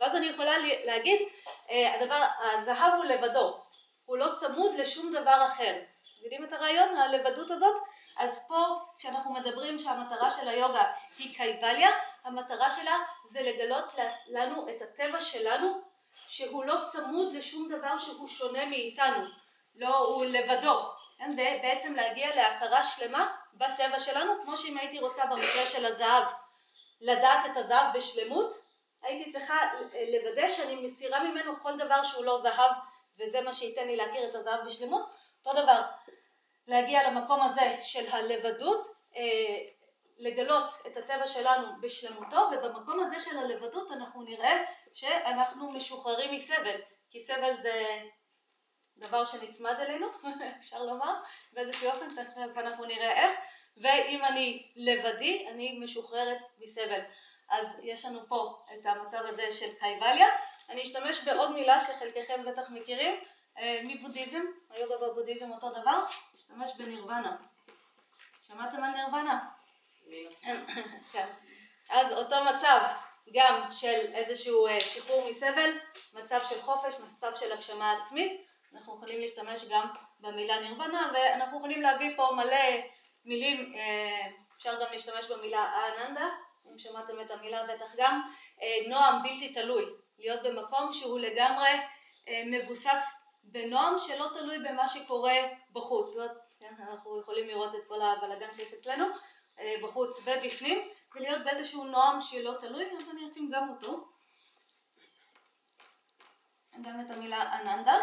ואז 0.00 0.14
אני 0.14 0.26
יכולה 0.26 0.54
להגיד 0.84 1.28
אה, 1.70 1.94
הדבר, 1.94 2.26
הזהב 2.40 2.94
הוא 2.94 3.04
לבדו, 3.04 3.60
הוא 4.04 4.16
לא 4.16 4.26
צמוד 4.40 4.74
לשום 4.74 5.12
דבר 5.12 5.46
אחר. 5.46 5.74
יודעים 6.22 6.44
את 6.44 6.52
הרעיון, 6.52 6.96
הלבדות 6.96 7.50
הזאת? 7.50 7.76
אז 8.16 8.44
פה 8.48 8.64
כשאנחנו 8.98 9.32
מדברים 9.32 9.78
שהמטרה 9.78 10.30
של 10.30 10.48
היוגה 10.48 10.92
היא 11.18 11.36
קייבליה, 11.36 11.90
המטרה 12.24 12.70
שלה 12.70 12.96
זה 13.26 13.42
לגלות 13.42 13.94
לנו 14.26 14.68
את 14.68 14.82
הטבע 14.82 15.20
שלנו 15.20 15.80
שהוא 16.28 16.64
לא 16.64 16.74
צמוד 16.92 17.32
לשום 17.32 17.68
דבר 17.68 17.98
שהוא 17.98 18.28
שונה 18.28 18.66
מאיתנו, 18.66 19.24
לא, 19.74 19.96
הוא 19.96 20.24
לבדו, 20.24 20.80
כן? 21.18 21.36
בעצם 21.36 21.94
להגיע 21.94 22.36
להכרה 22.36 22.82
שלמה 22.82 23.36
בטבע 23.54 23.98
שלנו, 23.98 24.32
כמו 24.42 24.56
שאם 24.56 24.78
הייתי 24.78 24.98
רוצה 24.98 25.26
במקרה 25.26 25.66
של 25.66 25.84
הזהב 25.84 26.24
לדעת 27.00 27.50
את 27.50 27.56
הזהב 27.56 27.96
בשלמות, 27.96 28.56
הייתי 29.02 29.32
צריכה 29.32 29.56
לוודא 30.12 30.48
שאני 30.48 30.74
מסירה 30.74 31.24
ממנו 31.24 31.52
כל 31.62 31.76
דבר 31.76 32.04
שהוא 32.04 32.24
לא 32.24 32.40
זהב 32.40 32.72
וזה 33.18 33.40
מה 33.40 33.52
שייתן 33.52 33.86
לי 33.86 33.96
להכיר 33.96 34.30
את 34.30 34.34
הזהב 34.34 34.66
בשלמות, 34.66 35.06
אותו 35.46 35.62
דבר 35.62 35.82
להגיע 36.66 37.10
למקום 37.10 37.40
הזה 37.42 37.76
של 37.82 38.08
הלבדות, 38.08 38.86
אה, 39.16 39.22
לגלות 40.18 40.74
את 40.86 40.96
הטבע 40.96 41.26
שלנו 41.26 41.66
בשלמותו 41.80 42.50
ובמקום 42.52 43.00
הזה 43.00 43.20
של 43.20 43.38
הלבדות 43.38 43.92
אנחנו 43.92 44.22
נראה 44.22 44.64
שאנחנו 44.94 45.70
משוחררים 45.70 46.34
מסבל 46.34 46.76
כי 47.10 47.20
סבל 47.20 47.56
זה 47.56 48.00
דבר 48.96 49.24
שנצמד 49.24 49.74
אלינו 49.80 50.06
אפשר 50.60 50.82
לומר 50.82 51.14
באיזשהו 51.52 51.90
אופן 51.90 52.08
תכף 52.08 52.58
אנחנו 52.58 52.84
נראה 52.84 53.24
איך 53.24 53.38
ואם 53.76 54.24
אני 54.24 54.72
לבדי 54.76 55.46
אני 55.50 55.78
משוחררת 55.78 56.38
מסבל. 56.58 57.00
אז 57.50 57.66
יש 57.82 58.04
לנו 58.04 58.20
פה 58.28 58.62
את 58.74 58.86
המצב 58.86 59.22
הזה 59.24 59.52
של 59.52 59.74
קייבליה. 59.78 60.26
אני 60.70 60.82
אשתמש 60.82 61.24
בעוד 61.24 61.52
מילה 61.52 61.80
שחלקכם 61.80 62.44
בטח 62.46 62.70
מכירים 62.70 63.20
מבודהיזם, 63.84 64.42
היוגה 64.70 65.00
והבודהיזם 65.00 65.50
אותו 65.52 65.70
דבר, 65.70 66.04
אשתמש 66.34 66.70
בנירוונה 66.78 67.36
שמעתם 68.46 68.84
על 68.84 68.90
נירוונה? 68.90 69.48
כן. 71.12 71.26
אז 71.90 72.12
אותו 72.12 72.36
מצב 72.44 72.80
גם 73.32 73.70
של 73.70 74.00
איזשהו 74.14 74.66
אה, 74.66 74.80
שחרור 74.80 75.30
מסבל, 75.30 75.70
מצב 76.12 76.40
של 76.48 76.62
חופש, 76.62 76.94
מצב 77.00 77.36
של 77.36 77.52
הגשמה 77.52 77.92
עצמית, 77.92 78.46
אנחנו 78.74 78.96
יכולים 78.96 79.20
להשתמש 79.20 79.64
גם 79.70 79.88
במילה 80.20 80.60
נירוונה 80.60 81.10
ואנחנו 81.14 81.58
יכולים 81.58 81.82
להביא 81.82 82.16
פה 82.16 82.30
מלא 82.36 82.80
מילים, 83.24 83.74
אה, 83.76 84.26
אפשר 84.56 84.82
גם 84.84 84.92
להשתמש 84.92 85.26
במילה 85.26 85.72
אננדה, 85.86 86.28
אם 86.72 86.78
שמעתם 86.78 87.20
את 87.20 87.30
המילה 87.30 87.64
בטח 87.64 87.94
גם, 87.96 88.30
אה, 88.62 88.88
נועם 88.88 89.22
בלתי 89.22 89.54
תלוי, 89.54 89.84
להיות 90.18 90.42
במקום 90.42 90.92
שהוא 90.92 91.18
לגמרי 91.18 91.68
מבוסס 92.46 93.25
בנועם 93.46 93.98
שלא 93.98 94.26
תלוי 94.34 94.58
במה 94.58 94.88
שקורה 94.88 95.34
בחוץ, 95.72 96.10
זאת, 96.10 96.30
כן, 96.58 96.74
אנחנו 96.78 97.20
יכולים 97.20 97.48
לראות 97.48 97.74
את 97.74 97.80
כל 97.88 98.02
הבלאגן 98.02 98.54
שיש 98.54 98.74
אצלנו 98.74 99.06
בחוץ 99.82 100.18
ובפנים 100.24 100.88
ולהיות 101.14 101.44
באיזשהו 101.44 101.84
נועם 101.84 102.20
שלא 102.20 102.52
תלוי, 102.60 102.84
אז 102.98 103.10
אני 103.10 103.26
אשים 103.26 103.50
גם 103.50 103.70
אותו. 103.70 104.08
גם 106.82 107.00
את 107.00 107.16
המילה 107.16 107.60
אננדה. 107.60 107.96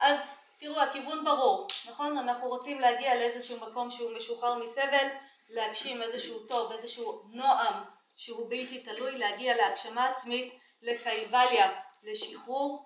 אז 0.00 0.20
תראו, 0.58 0.80
הכיוון 0.80 1.24
ברור, 1.24 1.66
נכון? 1.88 2.18
אנחנו 2.18 2.48
רוצים 2.48 2.80
להגיע 2.80 3.14
לאיזשהו 3.14 3.60
מקום 3.60 3.90
שהוא 3.90 4.16
משוחרר 4.16 4.54
מסבל, 4.54 5.08
להגשים 5.48 6.02
איזשהו 6.02 6.46
טוב, 6.46 6.72
איזשהו 6.72 7.22
נועם 7.30 7.84
שהוא 8.16 8.50
בלתי 8.50 8.80
תלוי, 8.80 9.18
להגיע 9.18 9.56
להגשמה 9.56 10.08
עצמית, 10.08 10.54
לקייבליה, 10.82 11.80
לשחרור, 12.02 12.84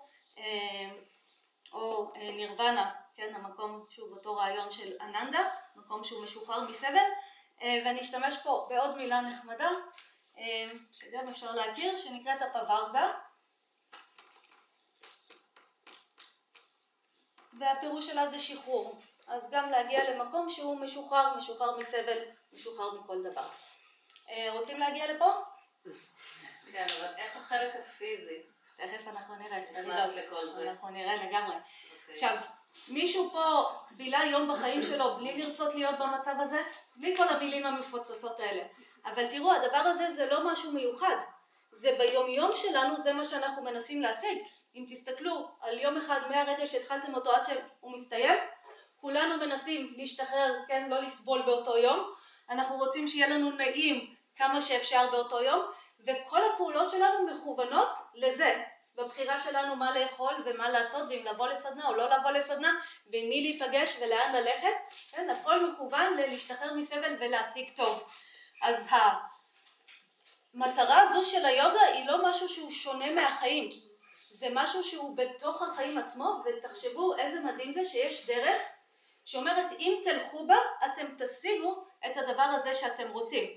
או 1.73 2.13
אה, 2.15 2.31
נירוונה, 2.31 2.91
כן, 3.15 3.35
המקום 3.35 3.85
שהוא 3.89 4.09
באותו 4.09 4.35
רעיון 4.35 4.71
של 4.71 4.93
אננדה, 5.01 5.49
מקום 5.75 6.03
שהוא 6.03 6.23
משוחרר 6.23 6.69
מסבל, 6.69 6.97
אה, 7.61 7.81
ואני 7.85 8.01
אשתמש 8.01 8.35
פה 8.43 8.67
בעוד 8.69 8.97
מילה 8.97 9.21
נחמדה 9.21 9.69
אה, 10.37 10.71
שגם 10.93 11.27
אפשר 11.29 11.51
להכיר 11.51 11.97
שנקראת 11.97 12.41
הפווארגה 12.41 13.11
והפירוש 17.59 18.07
שלה 18.07 18.27
זה 18.27 18.39
שחרור 18.39 19.01
אז 19.27 19.49
גם 19.51 19.69
להגיע 19.69 20.11
למקום 20.11 20.49
שהוא 20.49 20.79
משוחרר, 20.79 21.37
משוחרר 21.37 21.77
מסבל, 21.77 22.17
משוחרר 22.53 23.01
מכל 23.01 23.23
דבר. 23.31 23.49
אה, 24.29 24.51
רוצים 24.51 24.79
להגיע 24.79 25.13
לפה? 25.13 25.31
כן, 26.71 26.85
אבל 26.99 27.13
איך 27.17 27.37
החלק 27.37 27.75
הפיזי? 27.75 28.50
תכף 28.81 29.07
אנחנו 29.07 29.35
נראה. 29.35 29.59
נכנס 29.71 30.15
לכל 30.15 30.45
זה. 30.45 30.69
אנחנו 30.69 30.89
נראה 30.89 31.15
לגמרי. 31.15 31.55
אוקיי. 31.55 32.13
עכשיו 32.13 32.35
מישהו 32.87 33.29
פה 33.29 33.63
בילה 33.91 34.21
יום 34.25 34.53
בחיים 34.53 34.83
שלו 34.83 35.17
בלי 35.17 35.41
לרצות 35.41 35.75
להיות 35.75 35.95
במצב 35.99 36.35
הזה? 36.39 36.63
בלי 36.95 37.17
כל 37.17 37.27
המילים 37.27 37.65
המפוצצות 37.65 38.39
האלה. 38.39 38.63
אבל 39.05 39.27
תראו, 39.27 39.51
הדבר 39.51 39.77
הזה 39.77 40.13
זה 40.13 40.25
לא 40.25 40.51
משהו 40.51 40.71
מיוחד. 40.71 41.15
זה 41.71 41.95
ביומיום 41.97 42.51
שלנו, 42.55 43.01
זה 43.01 43.13
מה 43.13 43.25
שאנחנו 43.25 43.63
מנסים 43.63 44.01
להשיג. 44.01 44.37
אם 44.75 44.85
תסתכלו 44.89 45.51
על 45.61 45.79
יום 45.79 45.97
אחד 45.97 46.19
מהרגע 46.29 46.67
שהתחלתם 46.67 47.15
אותו 47.15 47.31
עד 47.31 47.43
שהוא 47.45 47.97
מסתיים, 47.97 48.39
כולנו 48.95 49.45
מנסים 49.45 49.93
להשתחרר, 49.97 50.55
כן, 50.67 50.89
לא 50.89 51.01
לסבול 51.01 51.41
באותו 51.41 51.77
יום. 51.77 52.13
אנחנו 52.49 52.77
רוצים 52.77 53.07
שיהיה 53.07 53.27
לנו 53.27 53.51
נעים 53.51 54.15
כמה 54.35 54.61
שאפשר 54.61 55.11
באותו 55.11 55.41
יום, 55.41 55.61
וכל 56.07 56.39
הפעולות 56.53 56.91
שלנו 56.91 57.27
מכוונות 57.27 57.89
לזה. 58.15 58.63
בבחירה 58.95 59.39
שלנו 59.39 59.75
מה 59.75 59.99
לאכול 59.99 60.43
ומה 60.45 60.69
לעשות 60.69 61.09
ואם 61.09 61.25
לבוא 61.25 61.47
לסדנה 61.47 61.87
או 61.87 61.95
לא 61.95 62.17
לבוא 62.17 62.31
לסדנה 62.31 62.79
ועם 63.11 63.29
מי 63.29 63.41
להיפגש 63.41 63.97
ולאן 64.01 64.33
ללכת, 64.33 64.73
כן, 65.11 65.29
הכל 65.29 65.65
מכוון 65.65 66.17
ללהשתחרר 66.17 66.73
מסבל 66.73 67.15
ולהשיג 67.19 67.69
טוב. 67.75 68.03
אז 68.61 68.87
המטרה 70.53 71.01
הזו 71.01 71.25
של 71.25 71.45
היוגה 71.45 71.81
היא 71.81 72.07
לא 72.07 72.29
משהו 72.29 72.49
שהוא 72.49 72.71
שונה 72.71 73.11
מהחיים, 73.11 73.69
זה 74.31 74.47
משהו 74.51 74.83
שהוא 74.83 75.17
בתוך 75.17 75.61
החיים 75.61 75.97
עצמו 75.97 76.43
ותחשבו 76.45 77.17
איזה 77.17 77.39
מדהים 77.39 77.73
זה 77.73 77.89
שיש 77.89 78.25
דרך 78.25 78.61
שאומרת 79.25 79.71
אם 79.79 80.01
תלכו 80.03 80.47
בה 80.47 80.57
אתם 80.85 81.05
תשיגו 81.17 81.83
את 82.05 82.17
הדבר 82.17 82.41
הזה 82.41 82.75
שאתם 82.75 83.11
רוצים. 83.11 83.49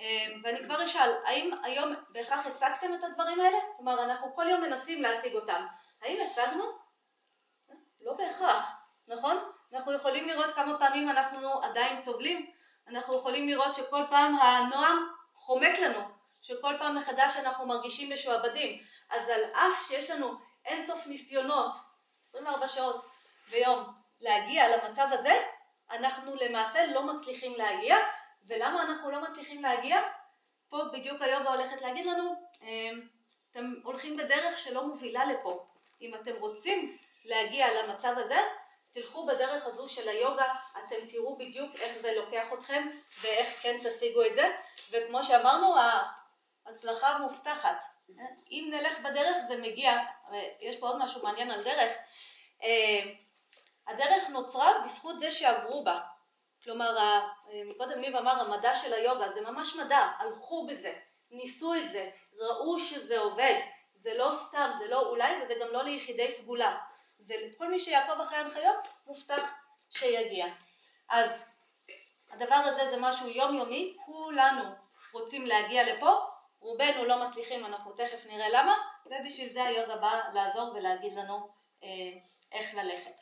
אמ, 0.00 0.40
ואני 0.44 0.64
כבר 0.64 0.84
אשאל, 0.84 1.10
האם 1.24 1.50
היום 1.62 1.94
בהכרח 2.08 2.46
השגתם 2.46 2.94
את 2.94 3.04
הדברים 3.04 3.40
האלה? 3.40 3.58
כלומר, 3.76 4.04
אנחנו 4.04 4.34
כל 4.34 4.48
יום 4.48 4.60
מנסים 4.60 5.02
להשיג 5.02 5.34
אותם. 5.34 5.66
האם 6.02 6.18
השגנו? 6.22 6.64
לא 8.00 8.12
בהכרח, 8.12 8.72
נכון? 9.08 9.36
אנחנו 9.72 9.92
יכולים 9.92 10.28
לראות 10.28 10.54
כמה 10.54 10.78
פעמים 10.78 11.10
אנחנו 11.10 11.62
עדיין 11.62 12.00
סובלים, 12.00 12.50
אנחנו 12.88 13.18
יכולים 13.18 13.48
לראות 13.48 13.76
שכל 13.76 14.02
פעם 14.10 14.38
הנועם 14.38 15.08
חומק 15.34 15.78
לנו, 15.78 16.00
שכל 16.42 16.74
פעם 16.78 16.96
מחדש 16.96 17.36
אנחנו 17.36 17.66
מרגישים 17.66 18.12
משועבדים. 18.12 18.78
אז 19.10 19.28
על 19.28 19.40
אף 19.52 19.88
שיש 19.88 20.10
לנו 20.10 20.34
אינסוף 20.66 21.06
ניסיונות, 21.06 21.72
24 22.28 22.68
שעות 22.68 23.06
ביום, 23.50 23.84
להגיע 24.20 24.76
למצב 24.76 25.06
הזה, 25.12 25.32
אנחנו 25.90 26.34
למעשה 26.34 26.86
לא 26.86 27.02
מצליחים 27.02 27.54
להגיע, 27.54 27.96
ולמה 28.48 28.82
אנחנו 28.82 29.10
לא 29.10 29.22
מצליחים 29.22 29.62
להגיע? 29.62 30.02
פה 30.68 30.84
בדיוק 30.92 31.22
היוגה 31.22 31.50
הולכת 31.50 31.82
להגיד 31.82 32.06
לנו, 32.06 32.34
אמ, 32.62 33.08
אתם 33.50 33.74
הולכים 33.84 34.16
בדרך 34.16 34.58
שלא 34.58 34.86
מובילה 34.86 35.24
לפה. 35.24 35.66
אם 36.00 36.14
אתם 36.14 36.32
רוצים 36.38 36.98
להגיע 37.24 37.82
למצב 37.82 38.14
הזה, 38.18 38.38
תלכו 38.92 39.26
בדרך 39.26 39.66
הזו 39.66 39.88
של 39.88 40.08
היוגה, 40.08 40.54
אתם 40.78 40.96
תראו 41.10 41.38
בדיוק 41.38 41.76
איך 41.76 41.98
זה 41.98 42.12
לוקח 42.16 42.52
אתכם 42.54 42.88
ואיך 43.20 43.62
כן 43.62 43.78
תשיגו 43.84 44.24
את 44.24 44.34
זה, 44.34 44.56
וכמו 44.90 45.24
שאמרנו, 45.24 45.74
ההצלחה 46.66 47.18
מובטחת. 47.18 47.76
אם 48.50 48.68
נלך 48.70 48.98
בדרך 48.98 49.36
זה 49.48 49.56
מגיע, 49.56 49.98
יש 50.60 50.76
פה 50.76 50.88
עוד 50.88 50.98
משהו 50.98 51.22
מעניין 51.22 51.50
על 51.50 51.64
דרך, 51.64 51.92
אמ, 52.62 53.14
הדרך 53.88 54.28
נוצרה 54.28 54.72
בזכות 54.84 55.18
זה 55.18 55.30
שעברו 55.30 55.84
בה. 55.84 56.00
כלומר, 56.64 57.20
מקודם 57.66 58.00
ניב 58.00 58.16
אמר 58.16 58.40
המדע 58.40 58.74
של 58.74 58.94
היוגה, 58.94 59.32
זה 59.32 59.40
ממש 59.40 59.76
מדע, 59.76 60.08
הלכו 60.18 60.66
בזה, 60.66 60.92
ניסו 61.30 61.74
את 61.74 61.90
זה, 61.90 62.10
ראו 62.38 62.78
שזה 62.78 63.18
עובד, 63.18 63.60
זה 63.94 64.14
לא 64.14 64.30
סתם, 64.34 64.70
זה 64.78 64.88
לא 64.88 65.00
אולי 65.00 65.42
וזה 65.42 65.54
גם 65.60 65.68
לא 65.72 65.82
ליחידי 65.82 66.30
סגולה, 66.30 66.78
זה 67.18 67.34
לכל 67.46 67.70
מי 67.70 67.80
שיעקוב 67.80 68.20
אחרי 68.20 68.38
ההנחיות, 68.38 68.88
מובטח 69.06 69.54
שיגיע. 69.90 70.46
אז 71.08 71.44
הדבר 72.30 72.54
הזה 72.54 72.90
זה 72.90 72.96
משהו 73.00 73.28
יומיומי, 73.28 73.96
כולנו 74.06 74.62
רוצים 75.12 75.46
להגיע 75.46 75.94
לפה, 75.94 76.14
רובנו 76.60 77.04
לא 77.04 77.28
מצליחים, 77.28 77.66
אנחנו 77.66 77.92
תכף 77.92 78.26
נראה 78.26 78.48
למה, 78.48 78.74
ובשביל 79.06 79.48
זה 79.48 79.64
היוגה 79.64 79.96
בא 79.96 80.20
לעזור 80.32 80.74
ולהגיד 80.74 81.14
לנו 81.14 81.48
אה, 81.82 81.88
איך 82.52 82.74
ללכת. 82.74 83.14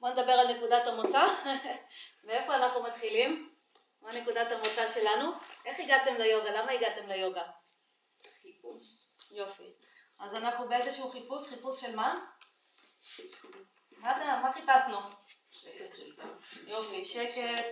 בואו 0.00 0.12
נדבר 0.12 0.32
על 0.32 0.56
נקודת 0.56 0.86
המוצא. 0.86 1.22
מאיפה 2.24 2.56
אנחנו 2.56 2.82
מתחילים? 2.82 3.54
מה 4.02 4.12
נקודת 4.12 4.52
המוצא 4.52 4.92
שלנו? 4.94 5.32
איך 5.64 5.80
הגעתם 5.80 6.14
ליוגה? 6.14 6.50
למה 6.50 6.72
הגעתם 6.72 7.06
ליוגה? 7.08 7.42
חיפוש. 8.42 8.82
יופי. 9.30 9.72
אז 10.18 10.34
אנחנו 10.34 10.68
באיזשהו 10.68 11.10
חיפוש, 11.10 11.48
חיפוש 11.48 11.80
של 11.80 11.96
מה? 11.96 12.24
מה, 13.96 14.10
אתה- 14.16 14.40
מה 14.42 14.52
חיפשנו? 14.52 14.98
שקט 15.50 15.96
של. 15.96 16.12
יופי, 16.66 17.04
שקט, 17.04 17.64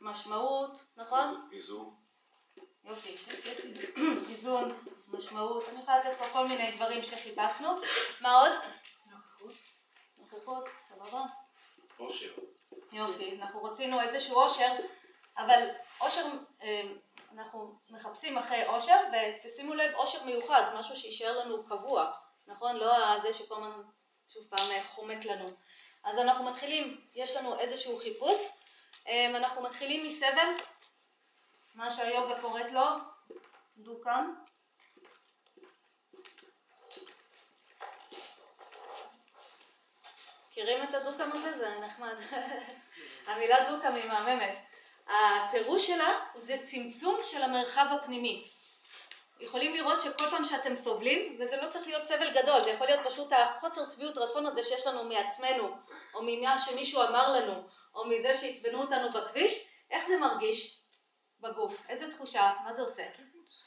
משמעות, 0.00 0.70
נכון? 0.96 1.48
איזון. 1.52 1.94
יופי, 2.84 3.16
שקט, 3.16 3.60
איז- 3.64 4.30
איזון, 4.30 4.84
משמעות, 5.08 5.64
אני 5.68 5.80
יכולה 5.82 5.98
לתת 5.98 6.18
פה 6.18 6.24
כל 6.32 6.48
מיני 6.48 6.76
דברים 6.76 7.04
שחיפשנו. 7.04 7.68
מה 8.20 8.32
עוד? 8.40 8.52
נוכחות. 9.06 9.52
נוכחות, 10.18 10.64
סבבה? 10.88 11.22
עושר. 11.96 12.32
יופי, 12.92 13.38
אנחנו 13.40 13.64
רצינו 13.64 14.00
איזשהו 14.00 14.36
אושר, 14.36 14.72
אבל 15.36 15.68
אושר, 16.00 16.26
אה, 16.62 16.82
אנחנו 17.32 17.78
מחפשים 17.90 18.38
אחרי 18.38 18.66
אושר, 18.66 18.96
ותשימו 19.12 19.74
לב, 19.74 19.94
אושר 19.94 20.24
מיוחד, 20.24 20.62
משהו 20.74 20.96
שיישאר 20.96 21.38
לנו 21.38 21.64
קבוע, 21.64 22.12
נכון? 22.46 22.76
לא 22.76 23.18
זה 23.18 23.32
שכל 23.32 23.54
הזמן 23.54 23.82
שוב 24.28 24.44
פעם 24.50 24.70
אה, 24.70 24.84
חומק 24.84 25.24
לנו. 25.24 25.50
אז 26.04 26.18
אנחנו 26.18 26.44
מתחילים, 26.44 27.00
יש 27.14 27.36
לנו 27.36 27.58
איזשהו 27.58 27.98
חיפוש, 27.98 28.38
אה, 29.08 29.26
אנחנו 29.26 29.62
מתחילים 29.62 30.06
מסבל, 30.06 30.48
מה 31.74 31.90
שהיוגה 31.90 32.40
קוראת 32.40 32.72
לו 32.72 32.86
דו-קם. 33.76 34.34
מכירים 40.60 40.82
את 40.82 40.94
הדו-קם 40.94 41.30
הזה? 41.34 41.58
זה 41.58 41.78
נחמד. 41.80 42.14
המילה 43.26 43.70
דו-קם 43.70 43.94
היא 43.94 44.04
מהממת. 44.04 44.58
הפירוש 45.08 45.86
שלה 45.86 46.20
זה 46.38 46.56
צמצום 46.62 47.20
של 47.22 47.42
המרחב 47.42 47.86
הפנימי. 47.90 48.48
יכולים 49.40 49.74
לראות 49.74 50.00
שכל 50.00 50.30
פעם 50.30 50.44
שאתם 50.44 50.74
סובלים, 50.74 51.36
וזה 51.40 51.56
לא 51.56 51.70
צריך 51.70 51.86
להיות 51.86 52.04
סבל 52.04 52.30
גדול, 52.42 52.62
זה 52.62 52.70
יכול 52.70 52.86
להיות 52.86 53.06
פשוט 53.06 53.32
החוסר 53.32 53.84
שביעות 53.84 54.18
רצון 54.18 54.46
הזה 54.46 54.62
שיש 54.62 54.86
לנו 54.86 55.04
מעצמנו, 55.04 55.76
או 56.14 56.20
ממה 56.22 56.58
שמישהו 56.58 57.02
אמר 57.02 57.32
לנו, 57.32 57.68
או 57.94 58.04
מזה 58.04 58.34
שעצבנו 58.34 58.80
אותנו 58.80 59.12
בכביש, 59.12 59.68
איך 59.90 60.08
זה 60.08 60.16
מרגיש 60.16 60.80
בגוף? 61.40 61.82
איזה 61.88 62.10
תחושה? 62.10 62.52
מה 62.64 62.74
זה 62.74 62.82
עושה? 62.82 63.02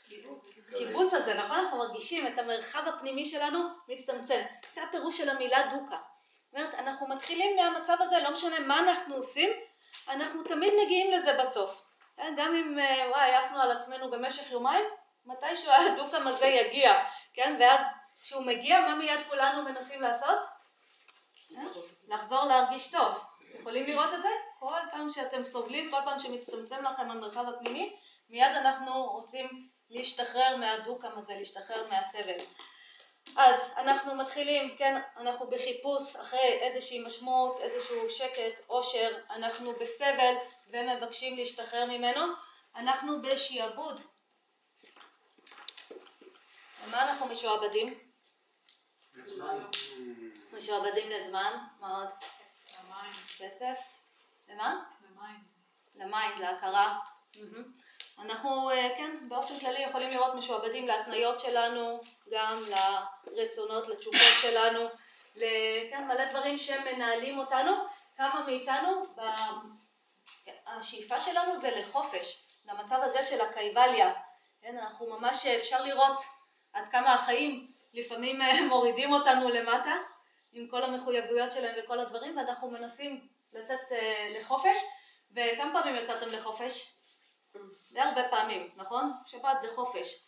קיבוץ. 0.10 0.60
קיבוץ 0.78 1.14
הזה, 1.14 1.34
נכון? 1.34 1.58
אנחנו 1.58 1.78
מרגישים 1.78 2.28
את 2.28 2.40
המרחב 2.40 2.88
הפנימי 2.88 3.26
שלנו 3.26 3.60
מצטמצם. 3.88 4.42
זה 4.74 4.84
הפירוש 4.84 5.18
של 5.18 5.30
המילה 5.30 5.60
דוקה. 5.72 5.98
אומרת, 6.54 6.74
אנחנו 6.74 7.08
מתחילים 7.08 7.56
מהמצב 7.56 7.98
הזה, 8.00 8.20
לא 8.20 8.32
משנה 8.32 8.60
מה 8.60 8.80
אנחנו 8.80 9.16
עושים, 9.16 9.50
אנחנו 10.08 10.44
תמיד 10.44 10.74
מגיעים 10.86 11.12
לזה 11.12 11.38
בסוף. 11.42 11.84
כן? 12.18 12.34
גם 12.38 12.56
אם, 12.56 12.80
אה, 12.80 13.10
וואי, 13.10 13.36
עפנו 13.36 13.62
על 13.62 13.72
עצמנו 13.72 14.12
במשך 14.12 14.52
יומיים, 14.52 14.86
מתישהו 15.26 15.72
הדוקם 15.72 16.28
הזה 16.28 16.46
יגיע, 16.46 17.04
כן? 17.34 17.58
ואז 17.60 17.82
כשהוא 18.24 18.46
מגיע, 18.46 18.80
מה 18.80 18.96
מיד 18.96 19.20
כולנו 19.30 19.64
מנסים 19.64 20.02
לעשות? 20.02 20.40
אה? 21.58 21.64
לחזור 22.08 22.44
להרגיש 22.44 22.92
טוב. 22.92 23.14
יכולים 23.60 23.86
לראות 23.86 24.14
את 24.14 24.22
זה? 24.22 24.30
כל 24.60 24.80
פעם 24.92 25.12
שאתם 25.12 25.44
סובלים, 25.44 25.92
כל 25.92 26.00
פעם 26.06 26.20
שמצטמצם 26.20 26.86
לכם 26.86 27.12
המרחב 27.12 27.46
הפנימי, 27.50 27.96
מיד 28.30 28.52
אנחנו 28.56 29.04
רוצים 29.04 29.70
להשתחרר 29.90 30.58
מהדוקם 30.58 31.12
הזה, 31.18 31.36
להשתחרר 31.36 31.88
מהסבל. 31.90 32.40
אז 33.36 33.60
אנחנו 33.78 34.16
מתחילים, 34.16 34.76
כן, 34.78 35.02
אנחנו 35.18 35.48
בחיפוש 35.48 36.16
אחרי 36.16 36.60
איזושהי 36.62 37.04
משמעות, 37.04 37.62
איזשהו 37.62 38.10
שקט, 38.10 38.62
עושר, 38.68 39.18
אנחנו 39.30 39.74
בסבל 39.74 40.34
ומבקשים 40.70 41.38
להשתחרר 41.38 41.86
ממנו, 41.86 42.22
אנחנו 42.76 43.22
בשעבוד. 43.22 44.02
למה 46.88 47.12
אנחנו 47.12 47.26
משועבדים? 47.26 48.00
משועבדים 50.54 51.10
לזמן, 51.10 51.58
מה 51.80 51.98
עוד? 51.98 52.08
למים. 52.80 53.14
כסף? 53.38 53.80
למה? 54.48 54.84
למים. 55.02 55.40
ל 55.96 56.03
mind, 56.03 56.40
להכרה. 56.40 57.00
מהמם. 57.36 57.83
אנחנו, 58.20 58.70
אה, 58.72 58.90
כן, 58.98 59.30
באופן 59.30 59.60
כללי 59.60 59.80
יכולים 59.84 60.10
לראות 60.12 60.36
משועבדים 60.36 60.88
להתניות 60.88 61.40
שלנו, 61.40 62.02
גם 62.32 62.64
לרצונות, 63.32 63.88
לתשוקות 63.88 64.20
שלנו, 64.42 64.80
ל- 65.36 65.90
כן, 65.90 66.04
מלא 66.08 66.26
דברים 66.26 66.58
שמנהלים 66.58 67.40
אותנו. 67.40 67.72
כמה 68.18 68.44
מאיתנו, 68.46 69.06
ב- 69.16 69.22
השאיפה 70.68 71.20
שלנו 71.20 71.58
זה 71.60 71.72
לחופש, 71.80 72.46
למצב 72.66 73.00
הזה 73.04 73.24
של 73.24 73.42
הקייבליה. 73.42 74.14
כן, 74.62 74.78
אנחנו 74.78 75.10
ממש, 75.10 75.46
אפשר 75.46 75.84
לראות 75.84 76.18
עד 76.74 76.90
כמה 76.90 77.14
החיים 77.14 77.68
לפעמים 77.94 78.42
אה, 78.42 78.62
מורידים 78.70 79.14
אותנו 79.14 79.50
למטה, 79.50 79.94
עם 80.52 80.68
כל 80.68 80.84
המחויבויות 80.84 81.52
שלהם 81.52 81.76
וכל 81.84 82.00
הדברים, 82.00 82.38
ואנחנו 82.38 82.72
מנסים 82.72 83.28
לצאת 83.54 83.92
אה, 83.92 84.34
לחופש. 84.40 84.78
וכמה 85.32 85.74
פעמים 85.74 85.96
יצאתם 86.04 86.30
לחופש? 86.30 86.94
די 87.92 88.02
הרבה 88.02 88.30
פעמים, 88.30 88.70
נכון? 88.76 89.12
שבת 89.26 89.62
זה 89.62 89.68
חופש. 89.76 90.26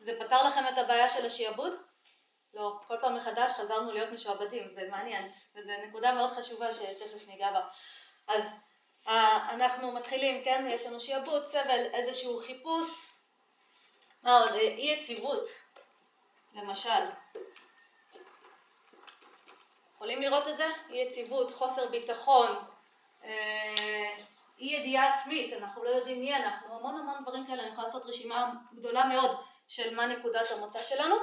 זה 0.00 0.12
פתר 0.20 0.42
לכם 0.48 0.64
את 0.72 0.78
הבעיה 0.78 1.08
של 1.08 1.26
השעבוד? 1.26 1.72
לא, 2.54 2.78
כל 2.86 2.96
פעם 3.00 3.16
מחדש 3.16 3.50
חזרנו 3.50 3.92
להיות 3.92 4.10
משועבדים, 4.10 4.68
זה 4.74 4.88
מעניין, 4.90 5.32
וזו 5.54 5.70
נקודה 5.88 6.14
מאוד 6.14 6.30
חשובה 6.30 6.72
שתכף 6.72 7.26
ניגע 7.26 7.52
בה. 7.52 7.68
אז 8.28 8.44
אה, 9.08 9.48
אנחנו 9.50 9.92
מתחילים, 9.92 10.44
כן, 10.44 10.66
יש 10.70 10.86
לנו 10.86 11.00
שעבוד, 11.00 11.44
סבל, 11.44 11.86
איזשהו 11.92 12.40
חיפוש, 12.40 13.12
מה 14.22 14.38
עוד? 14.38 14.52
אה, 14.52 14.60
אי 14.60 14.96
יציבות, 14.98 15.48
למשל. 16.54 17.04
יכולים 19.94 20.22
לראות 20.22 20.48
את 20.48 20.56
זה? 20.56 20.66
אי 20.90 20.96
יציבות, 20.96 21.50
חוסר 21.54 21.88
ביטחון, 21.88 22.56
אה, 23.24 24.14
אי 24.58 24.66
ידיעה 24.66 25.14
עצמית, 25.14 25.52
אנחנו 25.52 25.84
לא 25.84 25.90
יודעים 25.90 26.20
מי 26.20 26.36
אנחנו, 26.36 26.76
המון 26.76 27.00
המון 27.00 27.22
דברים 27.22 27.46
כאלה, 27.46 27.62
אני 27.62 27.70
יכולה 27.70 27.86
לעשות 27.86 28.06
רשימה 28.06 28.52
גדולה 28.74 29.04
מאוד 29.04 29.36
של 29.68 29.94
מה 29.94 30.06
נקודת 30.06 30.50
המוצא 30.50 30.82
שלנו. 30.82 31.16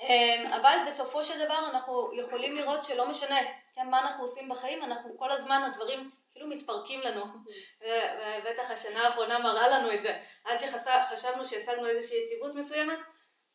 אה, 0.00 0.56
אבל 0.56 0.78
בסופו 0.86 1.24
של 1.24 1.44
דבר 1.44 1.68
אנחנו 1.70 2.10
יכולים 2.14 2.56
לראות 2.56 2.84
שלא 2.84 3.08
משנה 3.08 3.36
כן, 3.74 3.90
מה 3.90 4.00
אנחנו 4.00 4.24
עושים 4.24 4.48
בחיים, 4.48 4.82
אנחנו 4.82 5.18
כל 5.18 5.30
הזמן 5.30 5.62
הדברים 5.62 6.10
כאילו 6.32 6.46
מתפרקים 6.46 7.00
לנו, 7.00 7.24
ובטח 7.80 8.70
השנה 8.70 9.06
האחרונה 9.06 9.38
מראה 9.38 9.68
לנו 9.68 9.92
את 9.92 10.02
זה, 10.02 10.18
עד 10.44 10.58
שחשבנו 10.58 11.44
שהשגנו 11.44 11.86
איזושהי 11.86 12.18
יציבות 12.24 12.54
מסוימת, 12.54 12.98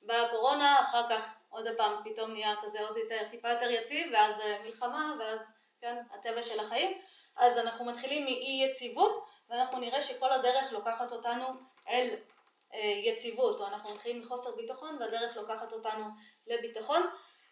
באה 0.01 0.25
הקורונה, 0.25 0.81
אחר 0.81 1.09
כך 1.09 1.35
עוד 1.49 1.67
פעם 1.77 1.93
פתאום 2.03 2.31
נהיה 2.31 2.53
כזה 2.61 2.79
עוד 2.79 2.97
יותר, 2.97 3.29
טיפה 3.31 3.49
יותר 3.49 3.71
יציב, 3.71 4.13
ואז 4.13 4.39
אה, 4.39 4.57
מלחמה, 4.63 5.13
ואז 5.19 5.51
כן, 5.81 5.95
הטבע 6.11 6.43
של 6.43 6.59
החיים, 6.59 7.01
אז 7.37 7.57
אנחנו 7.57 7.85
מתחילים 7.85 8.25
מאי 8.25 8.65
יציבות, 8.69 9.25
ואנחנו 9.49 9.79
נראה 9.79 10.01
שכל 10.01 10.31
הדרך 10.31 10.71
לוקחת 10.71 11.11
אותנו 11.11 11.45
אל 11.89 12.15
אה, 12.73 12.79
יציבות, 12.79 13.59
או 13.59 13.67
אנחנו 13.67 13.93
מתחילים 13.93 14.21
מחוסר 14.21 14.55
ביטחון, 14.55 14.97
והדרך 14.99 15.37
לוקחת 15.37 15.73
אותנו 15.73 16.05
לביטחון. 16.47 17.01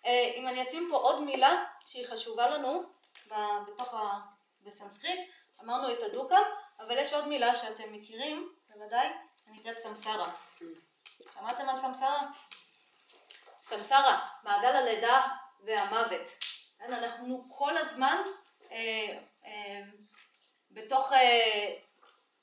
אה, 0.06 0.32
אם 0.36 0.48
אני 0.48 0.62
אשים 0.62 0.88
פה 0.92 0.98
עוד 0.98 1.22
מילה 1.22 1.64
שהיא 1.86 2.06
חשובה 2.06 2.50
לנו 2.50 2.84
בתוך 3.68 3.94
ה... 3.94 4.20
בסנסקריט, 4.66 5.20
אמרנו 5.62 5.94
את 5.94 6.04
הדוקה, 6.04 6.40
אבל 6.80 6.98
יש 6.98 7.14
עוד 7.14 7.28
מילה 7.28 7.56
שאתם 7.56 7.94
מכירים, 7.94 8.54
בוודאי, 8.70 9.08
שנקראת 9.46 9.80
סמסרה. 9.80 10.34
שמעתם 11.34 11.70
על 11.70 11.78
סמסרה? 11.78 12.28
סמסרה, 13.62 14.28
מעגל 14.44 14.76
הלידה 14.76 15.22
והמוות. 15.64 16.22
כן, 16.80 16.94
אנחנו 16.94 17.46
כל 17.58 17.78
הזמן 17.78 18.18
אה, 18.72 19.20
בתוך 20.72 21.14
אה, 21.14 21.74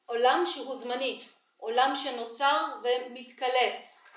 עולם 0.06 0.44
שהוא 0.46 0.76
זמני, 0.76 1.22
עולם 1.56 1.92
שנוצר 1.96 2.64
ומתכלה, 2.82 3.70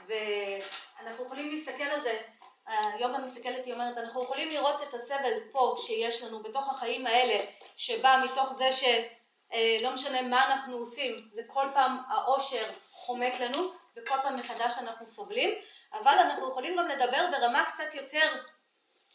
ואנחנו 0.08 1.26
יכולים 1.26 1.56
להסתכל 1.56 1.84
על 1.84 2.02
זה, 2.02 2.22
היוגה 2.68 3.18
מסתכלת, 3.18 3.66
היא 3.66 3.74
אומרת, 3.74 3.98
אנחנו 3.98 4.24
יכולים 4.24 4.48
לראות 4.48 4.82
את 4.82 4.94
הסבל 4.94 5.34
פה 5.52 5.76
שיש 5.86 6.24
לנו 6.24 6.44
בתוך 6.44 6.70
החיים 6.70 7.08
האלה, 7.08 7.46
שבא 7.78 8.24
מתוך 8.26 8.54
זה 8.54 8.70
שלא 8.72 9.92
משנה 9.94 10.22
מה 10.22 10.46
אנחנו 10.46 10.78
עושים, 10.78 11.30
זה 11.34 11.42
כל 11.48 11.66
פעם 11.74 11.98
העושר 12.08 12.72
חומק 12.92 13.34
לנו, 13.40 13.72
וכל 13.98 14.16
פעם 14.24 14.36
מחדש 14.36 14.78
אנחנו 14.78 15.08
סובלים, 15.08 15.50
אבל 15.94 16.18
אנחנו 16.20 16.50
יכולים 16.50 16.78
גם 16.78 16.88
לדבר 16.88 17.28
ברמה 17.32 17.66
קצת 17.66 17.94
יותר 17.94 18.28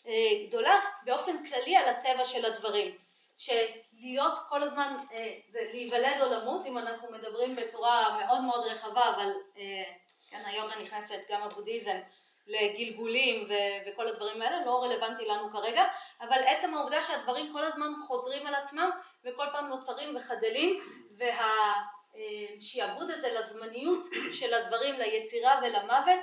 אה, 0.06 0.46
גדולה, 0.46 0.80
באופן 1.04 1.46
כללי 1.46 1.76
על 1.76 1.84
הטבע 1.84 2.24
של 2.24 2.44
הדברים. 2.44 3.07
שלהיות 3.38 4.32
כל 4.48 4.62
הזמן, 4.62 4.96
אה, 5.12 5.34
זה 5.48 5.60
להיוולד 5.72 6.20
או 6.20 6.32
למות, 6.32 6.66
אם 6.66 6.78
אנחנו 6.78 7.10
מדברים 7.10 7.56
בצורה 7.56 8.18
מאוד 8.20 8.40
מאוד 8.40 8.66
רחבה, 8.66 9.10
אבל 9.16 9.32
אה, 9.58 9.84
כן, 10.30 10.42
היוגה 10.46 10.76
נכנסת, 10.82 11.20
גם 11.30 11.42
הבודהיזם, 11.42 11.96
לגלגולים 12.46 13.46
ו- 13.48 13.90
וכל 13.90 14.08
הדברים 14.08 14.42
האלה, 14.42 14.64
לא 14.64 14.82
רלוונטי 14.82 15.24
לנו 15.24 15.50
כרגע, 15.50 15.84
אבל 16.20 16.38
עצם 16.46 16.74
העובדה 16.74 17.02
שהדברים 17.02 17.52
כל 17.52 17.64
הזמן 17.64 17.92
חוזרים 18.06 18.46
על 18.46 18.54
עצמם 18.54 18.90
וכל 19.24 19.46
פעם 19.52 19.68
נוצרים 19.68 20.16
וחדלים, 20.16 20.80
והשעבוד 22.58 23.10
הזה 23.10 23.32
לזמניות 23.32 24.06
של 24.32 24.54
הדברים, 24.54 24.98
ליצירה 24.98 25.60
ולמוות, 25.62 26.20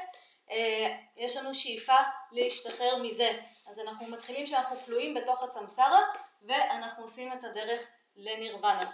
אה, 0.51 0.97
יש 1.17 1.37
לנו 1.37 1.55
שאיפה 1.55 1.97
להשתחרר 2.31 2.97
מזה. 2.97 3.31
אז 3.69 3.79
אנחנו 3.79 4.07
מתחילים 4.07 4.47
שאנחנו 4.47 4.75
כלואים 4.77 5.13
בתוך 5.13 5.43
הסמסרה 5.43 6.01
ואנחנו 6.41 7.03
עושים 7.03 7.33
את 7.33 7.43
הדרך 7.43 7.81
לנירוונה. 8.15 8.91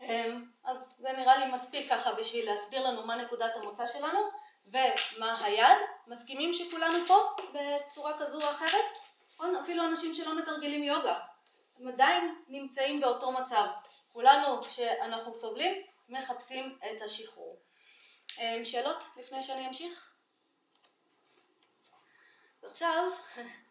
אמ, 0.00 0.44
אז 0.64 0.94
זה 0.98 1.12
נראה 1.12 1.36
לי 1.36 1.52
מספיק 1.52 1.92
ככה 1.92 2.12
בשביל 2.12 2.52
להסביר 2.52 2.88
לנו 2.88 3.06
מה 3.06 3.16
נקודת 3.16 3.56
המוצא 3.56 3.86
שלנו 3.86 4.18
ומה 4.66 5.44
היעד. 5.44 5.76
מסכימים 6.06 6.54
שכולנו 6.54 7.06
פה 7.06 7.30
בצורה 7.52 8.18
כזו 8.18 8.46
או 8.46 8.50
אחרת? 8.50 8.84
אפילו 9.64 9.84
אנשים 9.84 10.14
שלא 10.14 10.38
מתרגלים 10.38 10.82
יוגה. 10.82 11.18
הם 11.78 11.88
עדיין 11.88 12.42
נמצאים 12.48 13.00
באותו 13.00 13.32
מצב. 13.32 13.66
כולנו 14.12 14.62
כשאנחנו 14.62 15.34
סובלים 15.34 15.82
מחפשים 16.08 16.78
את 16.86 17.02
השחרור. 17.02 17.58
אמ, 18.38 18.64
שאלות 18.64 19.04
לפני 19.16 19.42
שאני 19.42 19.68
אמשיך? 19.68 20.12
עכשיו 22.62 23.02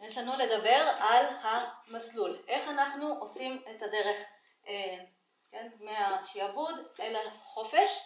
יש 0.00 0.18
לנו 0.18 0.32
לדבר 0.36 0.92
על 0.98 1.26
המסלול, 1.42 2.42
איך 2.48 2.68
אנחנו 2.68 3.16
עושים 3.20 3.62
את 3.70 3.82
הדרך? 3.82 4.16
אה, 4.68 4.96
כן, 5.50 5.68
מהשיעבוד 5.80 6.74
אל 7.00 7.16
החופש. 7.16 8.00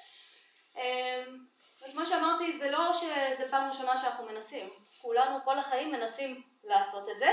אה, 0.77 1.25
וכמו 1.83 2.07
שאמרתי 2.07 2.59
זה 2.59 2.71
לא 2.71 2.93
שזה 2.93 3.51
פעם 3.51 3.69
ראשונה 3.69 3.97
שאנחנו 3.97 4.27
מנסים, 4.27 4.71
כולנו 5.03 5.39
כל 5.45 5.59
החיים 5.59 5.93
מנסים 5.93 6.43
לעשות 6.65 7.09
את 7.09 7.19
זה 7.19 7.31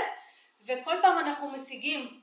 וכל 0.66 0.94
פעם 1.02 1.18
אנחנו 1.18 1.50
משיגים 1.50 2.20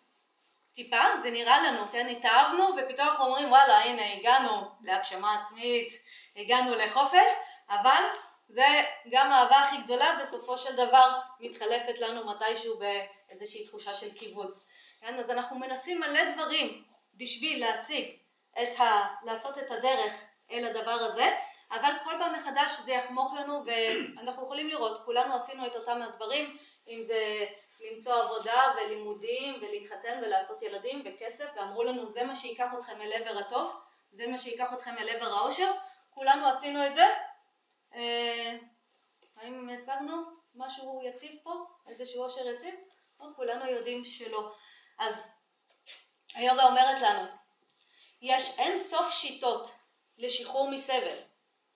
טיפה, 0.74 1.04
זה 1.22 1.32
נראה 1.32 1.62
לנו, 1.62 1.88
כן, 1.92 2.08
התאהבנו 2.08 2.70
ופתאום 2.78 3.08
אנחנו 3.08 3.26
אומרים 3.26 3.52
וואלה 3.52 3.78
הנה 3.78 4.14
הגענו 4.14 4.72
להגשמה 4.82 5.42
עצמית, 5.42 5.94
הגענו 6.36 6.76
לחופש, 6.76 7.32
אבל 7.70 8.04
זה 8.48 8.66
גם 9.10 9.32
האהבה 9.32 9.58
הכי 9.58 9.78
גדולה 9.84 10.18
בסופו 10.22 10.58
של 10.58 10.76
דבר 10.76 11.20
מתחלפת 11.40 12.00
לנו 12.00 12.26
מתישהו 12.26 12.80
באיזושהי 12.80 13.68
תחושה 13.68 13.94
של 13.94 14.14
קיבוץ. 14.14 14.66
כן? 15.02 15.20
אז 15.20 15.30
אנחנו 15.30 15.60
מנסים 15.60 16.00
מלא 16.00 16.32
דברים 16.32 16.84
בשביל 17.14 17.60
להשיג 17.60 18.16
את 18.62 18.80
ה... 18.80 19.06
לעשות 19.24 19.58
את 19.58 19.72
הדרך 19.72 20.14
אל 20.52 20.66
הדבר 20.66 20.92
הזה, 20.92 21.36
אבל 21.72 21.92
כל 22.04 22.14
פעם 22.20 22.34
מחדש 22.34 22.80
זה 22.80 22.92
יחמוק 22.92 23.34
לנו 23.34 23.64
ואנחנו 23.66 24.44
יכולים 24.44 24.68
לראות, 24.68 25.06
כולנו 25.06 25.36
עשינו 25.36 25.68
את 25.68 25.76
אותם 25.76 26.02
הדברים, 26.02 26.58
אם 26.88 27.02
זה 27.04 27.46
למצוא 27.92 28.14
עבודה 28.14 28.74
ולימודים 28.76 29.56
ולהתחתן 29.62 30.20
ולעשות 30.22 30.62
ילדים 30.62 31.04
וכסף 31.06 31.46
ואמרו 31.56 31.84
לנו 31.84 32.06
זה 32.06 32.24
מה 32.24 32.36
שייקח 32.36 32.74
אתכם 32.80 33.02
אל 33.02 33.14
עבר 33.14 33.40
הטוב, 33.40 33.72
זה 34.12 34.28
מה 34.28 34.38
שייקח 34.38 34.74
אתכם 34.74 34.98
אל 34.98 35.10
עבר 35.10 35.34
העושר, 35.34 35.72
כולנו 36.10 36.48
עשינו 36.48 36.88
את 36.88 36.94
זה 36.94 37.06
האם 39.36 39.70
השגנו 39.70 40.24
משהו 40.56 41.02
יציב 41.06 41.32
פה? 41.44 41.66
איזשהו 41.88 42.24
עושר 42.24 42.48
יציב? 42.48 42.76
לא, 43.20 43.26
כולנו 43.36 43.66
יודעים 43.66 44.06
שלא. 44.06 44.52
אז 44.98 45.16
היוגה 46.36 46.64
אומרת 46.64 47.02
לנו, 47.02 47.28
יש 48.22 48.60
אין 48.60 48.84
סוף 48.84 49.12
שיטות 49.12 49.72
לשחרור 50.18 50.70
מסבל. 50.70 51.18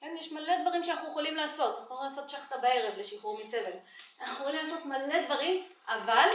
כן, 0.01 0.15
יש 0.19 0.32
מלא 0.32 0.62
דברים 0.62 0.84
שאנחנו 0.84 1.10
יכולים 1.10 1.36
לעשות, 1.36 1.69
אנחנו 1.69 1.84
יכולים 1.84 2.03
לעשות 2.03 2.29
שחטה 2.29 2.58
בערב 2.58 2.97
לשחרור 2.97 3.39
מסבל. 3.43 3.71
אנחנו 4.21 4.34
יכולים 4.34 4.65
לעשות 4.65 4.86
מלא 4.86 5.25
דברים, 5.25 5.67
אבל 5.88 6.29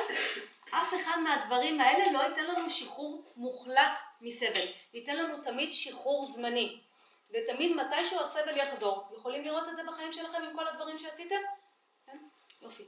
אף 0.70 0.94
אחד 0.94 1.18
מהדברים 1.24 1.80
האלה 1.80 2.12
לא 2.12 2.18
ייתן 2.18 2.44
לנו 2.44 2.70
שחרור 2.70 3.24
מוחלט 3.36 3.98
מסבל. 4.20 4.66
ייתן 4.94 5.16
לנו 5.16 5.42
תמיד 5.42 5.72
שחרור 5.72 6.24
זמני. 6.24 6.80
ותמיד 7.30 7.76
מתישהו 7.76 8.20
הסבל 8.20 8.56
יחזור. 8.56 9.08
יכולים 9.16 9.44
לראות 9.44 9.68
את 9.68 9.76
זה 9.76 9.82
בחיים 9.84 10.12
שלכם 10.12 10.42
עם 10.42 10.56
כל 10.56 10.68
הדברים 10.68 10.98
שעשיתם? 10.98 11.40
כן? 12.06 12.18
יופי. 12.62 12.84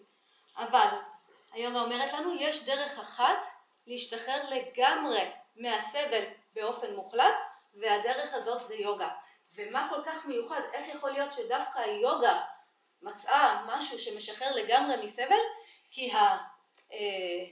אבל 0.57 0.88
היום 1.53 1.77
אומרת 1.77 2.12
לנו, 2.12 2.35
יש 2.35 2.64
דרך 2.64 2.99
אחת 2.99 3.46
להשתחרר 3.87 4.51
לגמרי 4.51 5.31
מהסבל 5.57 6.25
באופן 6.55 6.94
מוחלט, 6.94 7.35
והדרך 7.75 8.35
הזאת 8.35 8.64
זה 8.66 8.75
יוגה. 8.75 9.09
ומה 9.55 9.87
כל 9.90 10.03
כך 10.07 10.27
מיוחד, 10.27 10.61
איך 10.72 10.94
יכול 10.94 11.11
להיות 11.11 11.33
שדווקא 11.33 11.79
היוגה 11.79 12.42
מצאה 13.03 13.64
משהו 13.66 13.99
שמשחרר 13.99 14.55
לגמרי 14.55 15.07
מסבל? 15.07 15.37
כי 15.90 16.12
ה, 16.12 16.38
אה, 16.92 17.44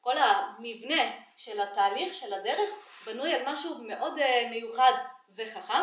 כל 0.00 0.18
המבנה 0.18 1.02
של 1.36 1.60
התהליך, 1.60 2.14
של 2.14 2.34
הדרך, 2.34 2.70
בנוי 3.06 3.34
על 3.34 3.42
משהו 3.46 3.78
מאוד 3.78 4.18
אה, 4.18 4.48
מיוחד 4.50 4.92
וחכם. 5.36 5.82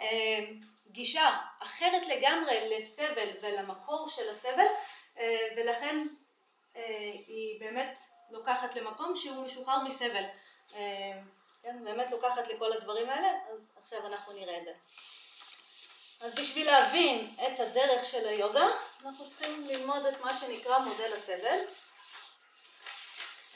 אה, 0.00 0.38
גישה 0.90 1.36
אחרת 1.62 2.06
לגמרי 2.06 2.68
לסבל 2.68 3.28
ולמקור 3.42 4.08
של 4.08 4.28
הסבל, 4.28 4.66
אה, 5.18 5.48
ולכן 5.56 6.06
אה, 6.76 6.82
היא 7.26 7.60
באמת 7.60 7.98
לוקחת 8.30 8.74
למקום 8.74 9.16
שהוא 9.16 9.44
משוחרר 9.44 9.82
מסבל. 9.82 10.24
כן, 11.62 11.84
באמת 11.84 12.10
לוקחת 12.10 12.48
לכל 12.48 12.72
הדברים 12.72 13.10
האלה, 13.10 13.28
אז 13.52 13.60
עכשיו 13.76 14.06
אנחנו 14.06 14.32
נראה 14.32 14.58
את 14.58 14.64
זה. 14.64 14.72
אז 16.20 16.34
בשביל 16.34 16.66
להבין 16.66 17.34
את 17.46 17.60
הדרך 17.60 18.04
של 18.04 18.28
היוגה, 18.28 18.66
אנחנו 19.04 19.28
צריכים 19.28 19.66
ללמוד 19.66 20.06
את 20.06 20.20
מה 20.20 20.34
שנקרא 20.34 20.78
מודל 20.78 21.12
הסבל. 21.12 21.58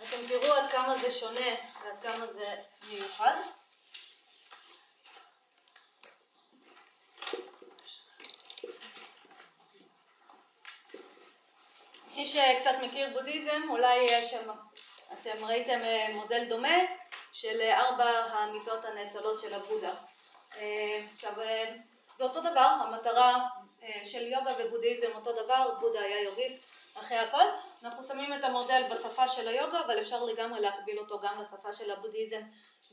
אתם 0.08 0.16
תראו 0.28 0.52
עד 0.52 0.70
כמה 0.70 0.98
זה 0.98 1.10
שונה 1.10 1.50
ועד 1.84 2.02
כמה 2.02 2.26
זה 2.26 2.56
מיוחד. 2.90 3.34
מי 12.20 12.26
שקצת 12.26 12.74
מכיר 12.82 13.08
בודהיזם, 13.12 13.62
אולי 13.68 13.96
יש 13.98 14.30
שם, 14.30 14.50
אתם 15.12 15.44
ראיתם 15.44 15.80
אה, 15.84 16.06
מודל 16.14 16.44
דומה 16.48 16.78
של 17.32 17.60
אה, 17.60 17.80
ארבע 17.80 18.04
המיטות 18.04 18.84
הנאצלות 18.84 19.40
של 19.40 19.54
הבודה. 19.54 19.94
אה, 20.56 21.00
עכשיו, 21.12 21.32
זה 22.16 22.24
אותו 22.24 22.40
דבר, 22.40 22.76
המטרה 22.80 23.48
של 24.04 24.26
יוגה 24.26 24.52
ובודהיזם 24.58 25.06
אותו 25.14 25.44
דבר, 25.44 25.74
בודה 25.80 26.00
היה 26.00 26.22
יוגיסט 26.22 26.64
אחרי 26.94 27.18
הכל. 27.18 27.44
אנחנו 27.82 28.04
שמים 28.04 28.32
את 28.32 28.44
המודל 28.44 28.82
בשפה 28.90 29.28
של 29.28 29.48
היוגה, 29.48 29.80
אבל 29.86 30.00
אפשר 30.00 30.24
לגמרי 30.24 30.60
להקביל 30.60 30.98
אותו 30.98 31.20
גם 31.20 31.42
לשפה 31.42 31.72
של 31.72 31.90
הבודהיזם, 31.90 32.40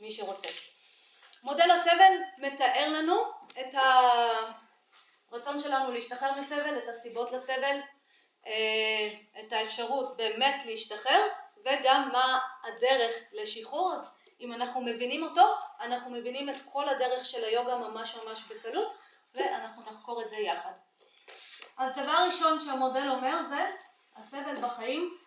מי 0.00 0.10
שרוצה. 0.10 0.48
מודל 1.42 1.70
הסבל 1.70 2.12
מתאר 2.38 2.88
לנו 2.88 3.22
את 3.60 3.74
הרצון 5.32 5.60
שלנו 5.60 5.92
להשתחרר 5.92 6.40
מסבל, 6.40 6.78
את 6.78 6.88
הסיבות 6.88 7.32
לסבל, 7.32 7.64
אה, 7.64 7.97
את 9.40 9.52
האפשרות 9.52 10.16
באמת 10.16 10.66
להשתחרר 10.66 11.28
וגם 11.64 12.08
מה 12.12 12.38
הדרך 12.62 13.14
לשחרור 13.32 13.94
אז 13.94 14.14
אם 14.40 14.52
אנחנו 14.52 14.80
מבינים 14.80 15.22
אותו 15.22 15.54
אנחנו 15.80 16.10
מבינים 16.10 16.50
את 16.50 16.56
כל 16.72 16.88
הדרך 16.88 17.24
של 17.24 17.44
היוגה 17.44 17.76
ממש 17.76 18.14
ממש 18.14 18.42
בקלות 18.48 18.98
ואנחנו 19.34 19.82
נחקור 19.82 20.22
את 20.22 20.28
זה 20.28 20.36
יחד. 20.36 20.72
אז 21.76 21.92
דבר 21.92 22.24
ראשון 22.26 22.60
שהמודל 22.60 23.08
אומר 23.10 23.44
זה 23.48 23.70
הסבל 24.16 24.66
בחיים 24.66 25.18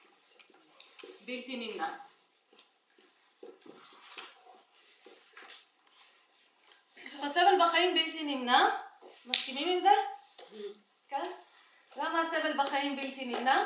בלתי 1.25 1.57
נמנע. 1.57 1.97
הסבל 7.23 7.65
בחיים 7.65 7.93
בלתי 7.93 8.23
נמנע, 8.23 8.69
מסכימים 9.25 9.69
עם 9.69 9.79
זה? 9.79 9.89
כן? 11.09 11.31
למה 11.95 12.21
הסבל 12.21 12.57
בחיים 12.57 12.95
בלתי 12.95 13.25
נמנע? 13.25 13.63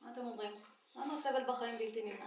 מה 0.00 0.12
אתם 0.12 0.26
אומרים? 0.26 0.52
למה 0.96 1.14
הסבל 1.14 1.44
בחיים 1.44 1.78
בלתי 1.78 2.02
נמנע? 2.02 2.26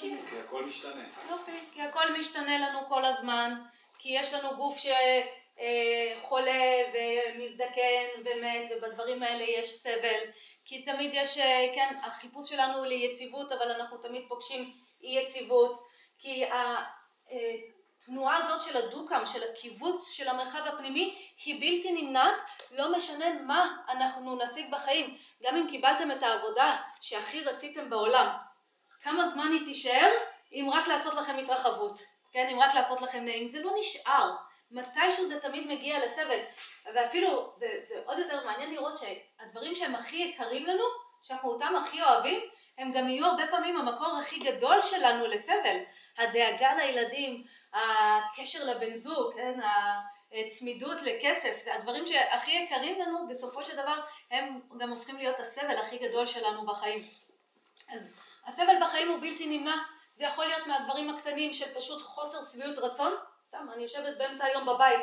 כי 0.00 0.40
הכל 0.40 0.64
משתנה. 0.64 1.04
יופי, 1.30 1.58
כי 1.72 1.82
הכל 1.82 2.18
משתנה 2.18 2.58
לנו 2.58 2.88
כל 2.88 3.04
הזמן, 3.04 3.62
כי 3.98 4.08
יש 4.08 4.34
לנו 4.34 4.56
גוף 4.56 4.78
שחולה 4.78 6.62
ומזדקן 6.94 8.06
ומת 8.24 8.70
ובדברים 8.70 9.22
האלה 9.22 9.44
יש 9.44 9.72
סבל, 9.72 10.20
כי 10.64 10.82
תמיד 10.82 11.10
יש, 11.14 11.38
כן, 11.74 11.94
החיפוש 12.02 12.50
שלנו 12.50 12.78
הוא 12.78 12.86
ליציבות 12.86 13.52
אבל 13.52 13.70
אנחנו 13.70 13.98
תמיד 13.98 14.24
פוגשים 14.28 14.72
אי 15.02 15.18
יציבות, 15.18 15.84
כי 16.18 16.44
התנועה 18.02 18.36
הזאת 18.36 18.62
של 18.62 18.76
הדו-קם, 18.76 19.22
של 19.26 19.50
הקיבוץ 19.50 20.10
של 20.10 20.28
המרחב 20.28 20.66
הפנימי, 20.66 21.28
היא 21.44 21.54
בלתי 21.60 21.92
נמנעת, 21.92 22.34
לא 22.70 22.96
משנה 22.96 23.32
מה 23.32 23.76
אנחנו 23.88 24.36
נשיג 24.36 24.70
בחיים. 24.70 25.18
גם 25.42 25.56
אם 25.56 25.66
קיבלתם 25.70 26.10
את 26.10 26.22
העבודה 26.22 26.76
שהכי 27.00 27.40
רציתם 27.40 27.90
בעולם, 27.90 28.28
כמה 29.02 29.28
זמן 29.28 29.52
היא 29.52 29.64
תישאר? 29.64 30.10
אם 30.52 30.70
רק 30.72 30.88
לעשות 30.88 31.14
לכם 31.14 31.38
התרחבות, 31.38 32.00
כן? 32.32 32.48
אם 32.52 32.60
רק 32.60 32.74
לעשות 32.74 33.00
לכם 33.00 33.24
נעים. 33.24 33.48
זה 33.48 33.62
לא 33.62 33.72
נשאר. 33.78 34.30
מתישהו 34.70 35.26
זה 35.26 35.40
תמיד 35.40 35.66
מגיע 35.66 36.06
לסבל. 36.06 36.38
ואפילו, 36.94 37.52
זה, 37.56 37.66
זה 37.88 37.94
עוד 38.04 38.18
יותר 38.18 38.46
מעניין 38.46 38.70
לראות 38.70 38.98
שהדברים 38.98 39.74
שהם 39.74 39.94
הכי 39.94 40.16
יקרים 40.16 40.66
לנו, 40.66 40.84
שאנחנו 41.22 41.50
אותם 41.50 41.76
הכי 41.76 42.02
אוהבים, 42.02 42.40
הם 42.78 42.92
גם 42.92 43.08
יהיו 43.08 43.26
הרבה 43.26 43.46
פעמים 43.46 43.76
המקור 43.76 44.16
הכי 44.18 44.38
גדול 44.38 44.82
שלנו 44.82 45.26
לסבל. 45.26 45.78
הדאגה 46.18 46.74
לילדים, 46.74 47.44
הקשר 47.72 48.64
לבן 48.64 48.94
זוג, 48.94 49.34
כן, 49.34 49.60
הצמידות 50.32 51.02
לכסף, 51.02 51.64
זה 51.64 51.74
הדברים 51.74 52.06
שהכי 52.06 52.50
יקרים 52.50 53.00
לנו, 53.00 53.28
בסופו 53.28 53.64
של 53.64 53.76
דבר 53.76 54.00
הם 54.30 54.60
גם 54.78 54.90
הופכים 54.90 55.16
להיות 55.16 55.40
הסבל 55.40 55.76
הכי 55.76 55.98
גדול 55.98 56.26
שלנו 56.26 56.66
בחיים. 56.66 57.02
אז 57.88 58.12
הסבל 58.46 58.74
בחיים 58.80 59.08
הוא 59.08 59.20
בלתי 59.20 59.46
נמנע, 59.46 59.76
זה 60.14 60.24
יכול 60.24 60.46
להיות 60.46 60.66
מהדברים 60.66 61.10
הקטנים 61.10 61.52
של 61.52 61.74
פשוט 61.74 62.02
חוסר 62.02 62.38
שביעות 62.52 62.78
רצון, 62.78 63.12
סתם, 63.46 63.66
אני 63.74 63.82
יושבת 63.82 64.18
באמצע 64.18 64.44
היום 64.44 64.66
בבית 64.66 65.00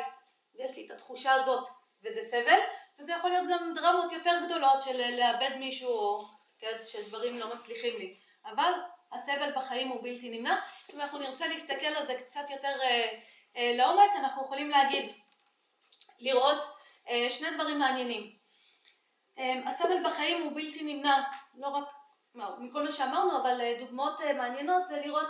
ויש 0.54 0.76
לי 0.76 0.86
את 0.86 0.90
התחושה 0.90 1.32
הזאת 1.32 1.68
וזה 2.04 2.20
סבל, 2.30 2.58
וזה 2.98 3.12
יכול 3.12 3.30
להיות 3.30 3.44
גם 3.50 3.74
דרמות 3.74 4.12
יותר 4.12 4.32
גדולות 4.44 4.82
של 4.82 5.16
לאבד 5.18 5.56
מישהו 5.58 5.88
או 5.88 6.24
כן, 6.58 6.76
שדברים 6.84 7.38
לא 7.38 7.54
מצליחים 7.54 7.98
לי, 7.98 8.16
אבל 8.44 8.72
הסבל 9.12 9.52
בחיים 9.56 9.88
הוא 9.88 10.02
בלתי 10.02 10.30
נמנע. 10.30 10.56
אם 10.94 11.00
אנחנו 11.00 11.18
נרצה 11.18 11.46
להסתכל 11.46 11.86
על 11.86 12.06
זה 12.06 12.14
קצת 12.14 12.50
יותר 12.50 12.80
אה, 12.82 13.18
אה, 13.56 13.72
לעומק, 13.76 14.10
אנחנו 14.16 14.42
יכולים 14.42 14.70
להגיד, 14.70 15.12
לראות 16.20 16.58
אה, 17.08 17.26
שני 17.30 17.50
דברים 17.54 17.78
מעניינים. 17.78 18.32
אה, 19.38 19.52
הסבל 19.66 20.04
בחיים 20.04 20.42
הוא 20.42 20.52
בלתי 20.54 20.82
נמנע, 20.82 21.22
לא 21.54 21.68
רק 21.68 21.84
מכל 22.34 22.82
מה 22.82 22.92
שאמרנו, 22.92 23.42
אבל 23.42 23.60
אה, 23.60 23.76
דוגמאות 23.78 24.20
אה, 24.20 24.32
מעניינות 24.32 24.82
זה 24.88 25.00
לראות, 25.04 25.28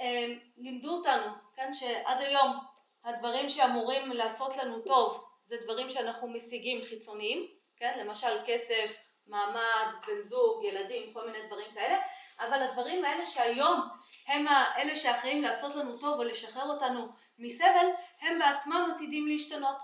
אה, 0.00 0.26
לימדו 0.56 0.90
אותנו, 0.90 1.26
כן, 1.54 1.72
שעד 1.72 2.20
היום 2.20 2.56
הדברים 3.04 3.48
שאמורים 3.48 4.12
לעשות 4.12 4.56
לנו 4.56 4.80
טוב 4.80 5.24
זה 5.46 5.56
דברים 5.64 5.90
שאנחנו 5.90 6.28
משיגים 6.28 6.82
חיצוניים, 6.84 7.46
כן, 7.76 7.98
למשל 7.98 8.38
כסף, 8.46 8.96
מעמד, 9.26 9.86
בן 10.06 10.20
זוג, 10.20 10.64
ילדים, 10.64 11.12
כל 11.12 11.26
מיני 11.26 11.46
דברים 11.46 11.74
כאלה, 11.74 11.98
אבל 12.40 12.62
הדברים 12.62 13.04
האלה 13.04 13.26
שהיום 13.26 13.80
הם 14.26 14.46
אלה 14.76 14.96
שאחראים 14.96 15.42
לעשות 15.42 15.74
לנו 15.74 15.98
טוב 15.98 16.18
או 16.18 16.24
לשחרר 16.24 16.70
אותנו 16.70 17.08
מסבל, 17.38 17.86
הם 18.20 18.38
בעצמם 18.38 18.92
עתידים 18.94 19.28
להשתנות. 19.28 19.76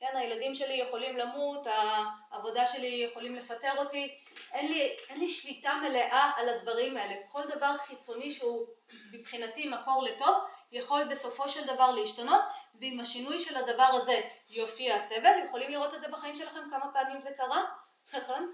כן, 0.00 0.16
הילדים 0.16 0.54
שלי 0.54 0.74
יכולים 0.74 1.16
למות, 1.16 1.66
העבודה 1.66 2.66
שלי 2.66 3.06
יכולים 3.10 3.34
לפטר 3.34 3.72
אותי, 3.78 4.18
אין 4.52 4.72
לי, 4.72 4.96
אין 5.08 5.20
לי 5.20 5.28
שליטה 5.28 5.74
מלאה 5.82 6.30
על 6.36 6.48
הדברים 6.48 6.96
האלה. 6.96 7.14
כל 7.32 7.42
דבר 7.48 7.76
חיצוני 7.76 8.32
שהוא 8.32 8.66
מבחינתי 9.12 9.68
מקור 9.68 10.02
לטוב, 10.02 10.36
יכול 10.72 11.04
בסופו 11.04 11.48
של 11.48 11.66
דבר 11.66 11.90
להשתנות, 11.90 12.40
ועם 12.74 13.00
השינוי 13.00 13.40
של 13.40 13.56
הדבר 13.56 13.82
הזה 13.92 14.20
יופיע 14.48 14.94
הסבל. 14.94 15.32
יכולים 15.46 15.70
לראות 15.70 15.94
את 15.94 16.00
זה 16.00 16.08
בחיים 16.08 16.36
שלכם 16.36 16.70
כמה 16.70 16.92
פעמים 16.92 17.20
זה 17.20 17.30
קרה, 17.36 17.64
נכון? 18.14 18.52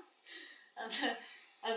אז, 0.77 0.93
אז 1.63 1.77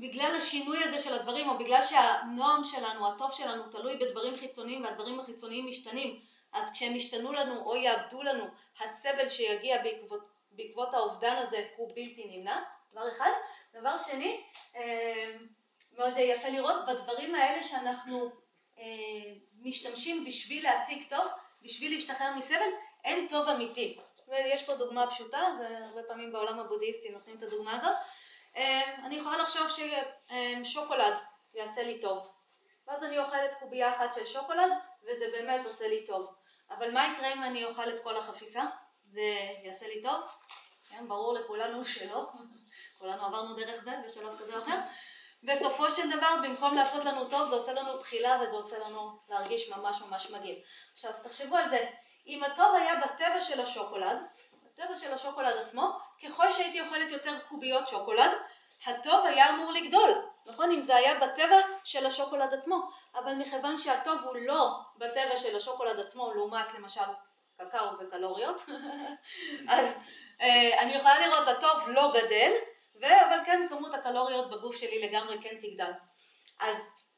בגלל 0.00 0.34
השינוי 0.36 0.84
הזה 0.84 0.98
של 0.98 1.14
הדברים, 1.14 1.48
או 1.48 1.58
בגלל 1.58 1.82
שהנועם 1.82 2.64
שלנו, 2.64 3.08
הטוב 3.08 3.32
שלנו, 3.32 3.62
תלוי 3.62 3.96
בדברים 3.96 4.36
חיצוניים 4.36 4.84
והדברים 4.84 5.20
החיצוניים 5.20 5.66
משתנים, 5.66 6.20
אז 6.52 6.72
כשהם 6.72 6.96
ישתנו 6.96 7.32
לנו 7.32 7.60
או 7.60 7.76
יאבדו 7.76 8.22
לנו, 8.22 8.44
הסבל 8.80 9.28
שיגיע 9.28 9.82
בעקבות, 9.82 10.20
בעקבות 10.50 10.94
האובדן 10.94 11.36
הזה 11.36 11.66
הוא 11.76 11.88
בלתי 11.88 12.24
נמנע, 12.36 12.62
דבר 12.92 13.08
אחד. 13.16 13.30
דבר 13.74 13.98
שני, 13.98 14.40
אה, 14.76 15.36
מאוד 15.96 16.12
יפה 16.18 16.48
לראות 16.48 16.86
בדברים 16.88 17.34
האלה 17.34 17.62
שאנחנו 17.62 18.30
אה, 18.78 18.84
משתמשים 19.62 20.24
בשביל 20.24 20.64
להשיג 20.64 21.04
טוב, 21.08 21.26
בשביל 21.62 21.94
להשתחרר 21.94 22.34
מסבל, 22.36 22.70
אין 23.04 23.28
טוב 23.28 23.48
אמיתי. 23.48 23.98
ויש 24.28 24.62
פה 24.62 24.74
דוגמה 24.74 25.10
פשוטה, 25.10 25.42
והרבה 25.60 26.02
פעמים 26.02 26.32
בעולם 26.32 26.58
הבודהיסטי 26.58 27.08
נותנים 27.08 27.36
את 27.36 27.42
הדוגמה 27.42 27.72
הזאת. 27.72 27.96
אה, 28.58 28.94
אני 29.04 29.16
יכולה 29.16 29.36
לחשוב 29.36 29.66
ששוקולד 30.64 31.14
יעשה 31.54 31.82
לי 31.82 32.00
טוב, 32.00 32.32
ואז 32.86 33.04
אני 33.04 33.18
אוכלת 33.18 33.50
קובייה 33.58 33.96
אחת 33.96 34.14
של 34.14 34.26
שוקולד, 34.26 34.72
וזה 35.02 35.26
באמת 35.32 35.66
עושה 35.66 35.88
לי 35.88 36.06
טוב. 36.06 36.34
אבל 36.70 36.92
מה 36.92 37.12
יקרה 37.12 37.32
אם 37.32 37.42
אני 37.42 37.64
אוכל 37.64 37.88
את 37.88 38.02
כל 38.02 38.16
החפיסה? 38.16 38.64
זה 39.04 39.38
יעשה 39.62 39.86
לי 39.86 40.02
טוב? 40.02 40.20
כן, 40.88 41.08
ברור 41.08 41.34
לכולנו 41.34 41.84
שלא, 41.84 42.30
כולנו 42.98 43.26
עברנו 43.26 43.54
דרך 43.54 43.84
זה 43.84 43.90
בשלב 44.06 44.38
כזה 44.38 44.56
או 44.56 44.62
אחר. 44.62 44.78
בסופו 45.42 45.90
של 45.90 46.16
דבר, 46.16 46.36
במקום 46.42 46.74
לעשות 46.74 47.04
לנו 47.04 47.30
טוב, 47.30 47.48
זה 47.48 47.54
עושה 47.54 47.72
לנו 47.72 47.98
בחילה 47.98 48.40
וזה 48.42 48.56
עושה 48.56 48.78
לנו 48.78 49.18
להרגיש 49.28 49.70
ממש 49.70 50.02
ממש 50.02 50.30
מגעיל. 50.30 50.58
עכשיו, 50.92 51.12
תחשבו 51.22 51.56
על 51.56 51.68
זה, 51.68 51.90
אם 52.26 52.44
הטוב 52.44 52.74
היה 52.74 52.94
בטבע 52.96 53.40
של 53.40 53.60
השוקולד, 53.60 54.18
בטבע 54.78 54.96
של 54.96 55.14
השוקולד 55.14 55.56
עצמו, 55.56 55.98
ככל 56.24 56.52
שהייתי 56.52 56.80
אוכלת 56.80 57.10
יותר 57.10 57.38
קוביות 57.48 57.88
שוקולד, 57.88 58.30
הטוב 58.86 59.26
היה 59.26 59.50
אמור 59.50 59.72
לגדול, 59.72 60.10
נכון? 60.46 60.70
אם 60.70 60.82
זה 60.82 60.96
היה 60.96 61.14
בטבע 61.14 61.56
של 61.84 62.06
השוקולד 62.06 62.54
עצמו, 62.54 62.90
אבל 63.14 63.34
מכיוון 63.34 63.76
שהטוב 63.76 64.24
הוא 64.24 64.36
לא 64.36 64.78
בטבע 64.96 65.36
של 65.36 65.56
השוקולד 65.56 66.00
עצמו, 66.00 66.32
לעומת 66.34 66.74
למשל 66.74 67.00
קקאו 67.56 67.98
וקלוריות, 67.98 68.62
אז 69.68 69.98
אה, 70.40 70.82
אני 70.82 70.94
יכולה 70.94 71.26
לראות 71.26 71.48
הטוב 71.48 71.88
לא 71.88 72.12
גדל, 72.14 72.52
אבל 72.96 73.38
כן 73.46 73.66
כמות 73.68 73.94
הקלוריות 73.94 74.50
בגוף 74.50 74.76
שלי 74.76 75.08
לגמרי 75.08 75.38
כן 75.42 75.56
תגדל. 75.60 75.90
אז 76.60 76.76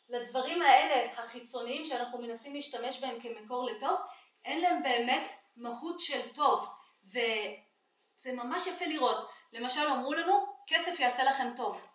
לדברים 0.08 0.62
האלה 0.62 1.12
החיצוניים 1.16 1.84
שאנחנו 1.84 2.18
מנסים 2.18 2.54
להשתמש 2.54 3.00
בהם 3.00 3.20
כמקור 3.20 3.66
לטוב, 3.70 3.98
אין 4.44 4.60
להם 4.60 4.82
באמת 4.82 5.30
מהות 5.56 6.00
של 6.00 6.20
טוב, 6.34 6.68
וזה 7.10 8.32
ממש 8.32 8.66
יפה 8.66 8.84
לראות. 8.84 9.30
למשל 9.52 9.80
אמרו 9.80 10.12
לנו, 10.14 10.46
כסף 10.66 11.00
יעשה 11.00 11.24
לכם 11.24 11.52
טוב. 11.56 11.86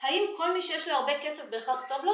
האם 0.00 0.34
כל 0.36 0.52
מי 0.52 0.62
שיש 0.62 0.88
לו 0.88 0.94
הרבה 0.94 1.20
כסף 1.22 1.44
בהכרח 1.44 1.88
טוב 1.88 2.04
לו? 2.04 2.12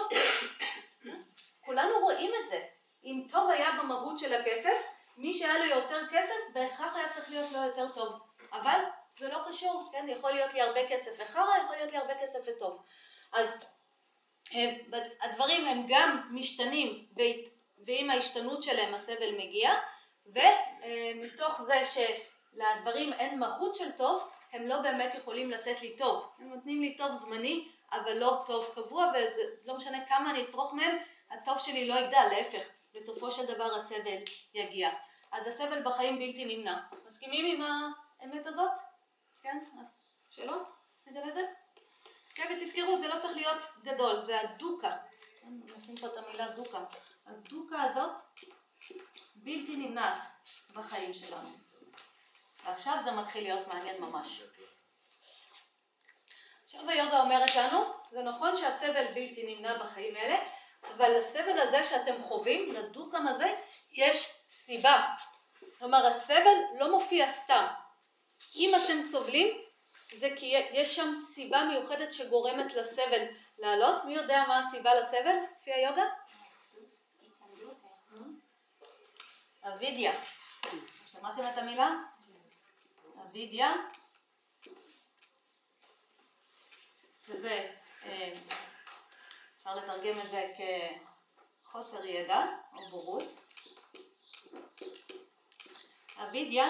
כולנו 1.65 1.99
רואים 2.01 2.31
את 2.43 2.49
זה. 2.49 2.61
אם 3.05 3.27
טוב 3.31 3.51
היה 3.51 3.71
במהות 3.73 4.19
של 4.19 4.35
הכסף, 4.35 4.83
מי 5.17 5.35
שהיה 5.35 5.59
לו 5.59 5.65
יותר 5.65 6.09
כסף 6.11 6.35
בהכרח 6.53 6.97
היה 6.97 7.09
צריך 7.09 7.31
להיות 7.31 7.53
לו 7.53 7.59
יותר 7.59 7.93
טוב. 7.95 8.19
אבל 8.53 8.81
זה 9.19 9.29
לא 9.29 9.39
קשור, 9.49 9.89
כן? 9.93 10.07
יכול 10.09 10.33
להיות 10.33 10.55
לי 10.55 10.61
הרבה 10.61 10.89
כסף 10.89 11.11
וחרא, 11.19 11.57
יכול 11.65 11.77
להיות 11.77 11.91
לי 11.91 11.97
הרבה 11.97 12.15
כסף 12.23 12.39
וטוב. 12.47 12.83
אז 13.33 13.65
הם, 14.51 14.75
הדברים 15.23 15.67
הם 15.67 15.87
גם 15.89 16.29
משתנים 16.31 17.07
ועם 17.87 18.11
ההשתנות 18.11 18.63
שלהם 18.63 18.95
הסבל 18.95 19.35
מגיע, 19.39 19.71
ומתוך 20.27 21.63
זה 21.63 21.85
שלדברים 22.59 23.13
אין 23.13 23.39
מהות 23.39 23.75
של 23.75 23.93
טוב, 23.93 24.31
הם 24.53 24.69
לא 24.69 24.81
באמת 24.81 25.15
יכולים 25.15 25.51
לתת 25.51 25.83
לי 25.83 25.97
טוב. 25.97 26.33
הם 26.39 26.49
נותנים 26.49 26.81
לי 26.81 26.97
טוב 26.97 27.15
זמני, 27.15 27.69
אבל 27.93 28.19
לא 28.19 28.43
טוב 28.47 28.67
קבוע, 28.75 29.13
וזה 29.15 29.43
לא 29.65 29.77
משנה 29.77 30.07
כמה 30.07 30.31
אני 30.31 30.45
אצרוך 30.45 30.73
מהם, 30.73 30.97
הטוב 31.31 31.59
שלי 31.59 31.89
לא 31.89 31.95
יגדל, 31.95 32.27
להפך, 32.31 32.69
בסופו 32.95 33.31
של 33.31 33.47
דבר 33.47 33.75
הסבל 33.75 34.19
יגיע. 34.55 34.91
אז 35.33 35.47
הסבל 35.47 35.83
בחיים 35.83 36.19
בלתי 36.19 36.45
נמנע. 36.45 36.81
מסכימים 37.09 37.57
עם 37.57 37.63
האמת 38.21 38.47
הזאת? 38.47 38.71
כן? 39.43 39.59
שאלות 40.31 40.63
לגבי 41.07 41.33
זה? 41.33 41.43
כן, 42.35 42.57
ותזכרו, 42.57 42.97
זה 42.97 43.09
לא 43.09 43.21
צריך 43.21 43.37
להיות 43.37 43.63
גדול, 43.83 44.21
זה 44.21 44.41
הדוקה. 44.41 44.97
נשים 45.77 45.97
פה 45.97 46.07
את 46.07 46.17
המילה 46.17 46.51
דוקה. 46.51 46.85
הדוקה 47.27 47.83
הזאת 47.83 48.11
בלתי 49.35 49.77
נמנעת 49.77 50.23
בחיים 50.75 51.15
שלנו. 51.15 51.68
ועכשיו 52.69 52.99
זה 53.05 53.11
מתחיל 53.11 53.43
להיות 53.43 53.69
מעניין 53.69 54.01
ממש. 54.01 54.43
עכשיו 56.65 56.91
היוגה 56.91 57.21
אומרת 57.21 57.57
לנו, 57.57 57.85
זה 58.11 58.23
נכון 58.23 58.57
שהסבל 58.57 59.07
בלתי 59.15 59.55
נמנע 59.55 59.79
בחיים 59.79 60.17
האלה, 60.17 60.39
אבל 60.97 61.19
לסבל 61.19 61.59
הזה 61.59 61.85
שאתם 61.85 62.23
חווים, 62.23 62.73
לדוקם 62.73 63.27
הזה, 63.27 63.55
יש 63.93 64.35
סיבה. 64.51 65.15
כלומר, 65.79 66.07
הסבל 66.07 66.57
לא 66.79 66.91
מופיע 66.91 67.33
סתם. 67.33 67.67
אם 68.55 68.73
אתם 68.85 69.03
סובלים, 69.03 69.59
זה 70.15 70.29
כי 70.37 70.47
יש 70.73 70.97
שם 70.97 71.15
סיבה 71.35 71.65
מיוחדת 71.65 72.15
שגורמת 72.15 72.75
לסבל 72.75 73.27
לעלות. 73.59 74.05
מי 74.05 74.15
יודע 74.15 74.45
מה 74.49 74.67
הסיבה 74.67 74.95
לסבל 74.95 75.37
לפי 75.61 75.73
היוגה? 75.73 76.05
אבידיה. 79.63 80.13
שמעתם 81.07 81.49
את 81.49 81.59
המילה? 81.59 81.91
אבידיה. 83.31 83.73
וזה, 87.29 87.73
אה, 88.05 88.35
אפשר 89.59 89.75
לתרגם 89.75 90.21
את 90.21 90.31
זה 90.31 90.53
כחוסר 91.65 92.05
ידע 92.05 92.47
או 92.73 92.91
בורות. 92.91 93.25
אבידיה 96.17 96.67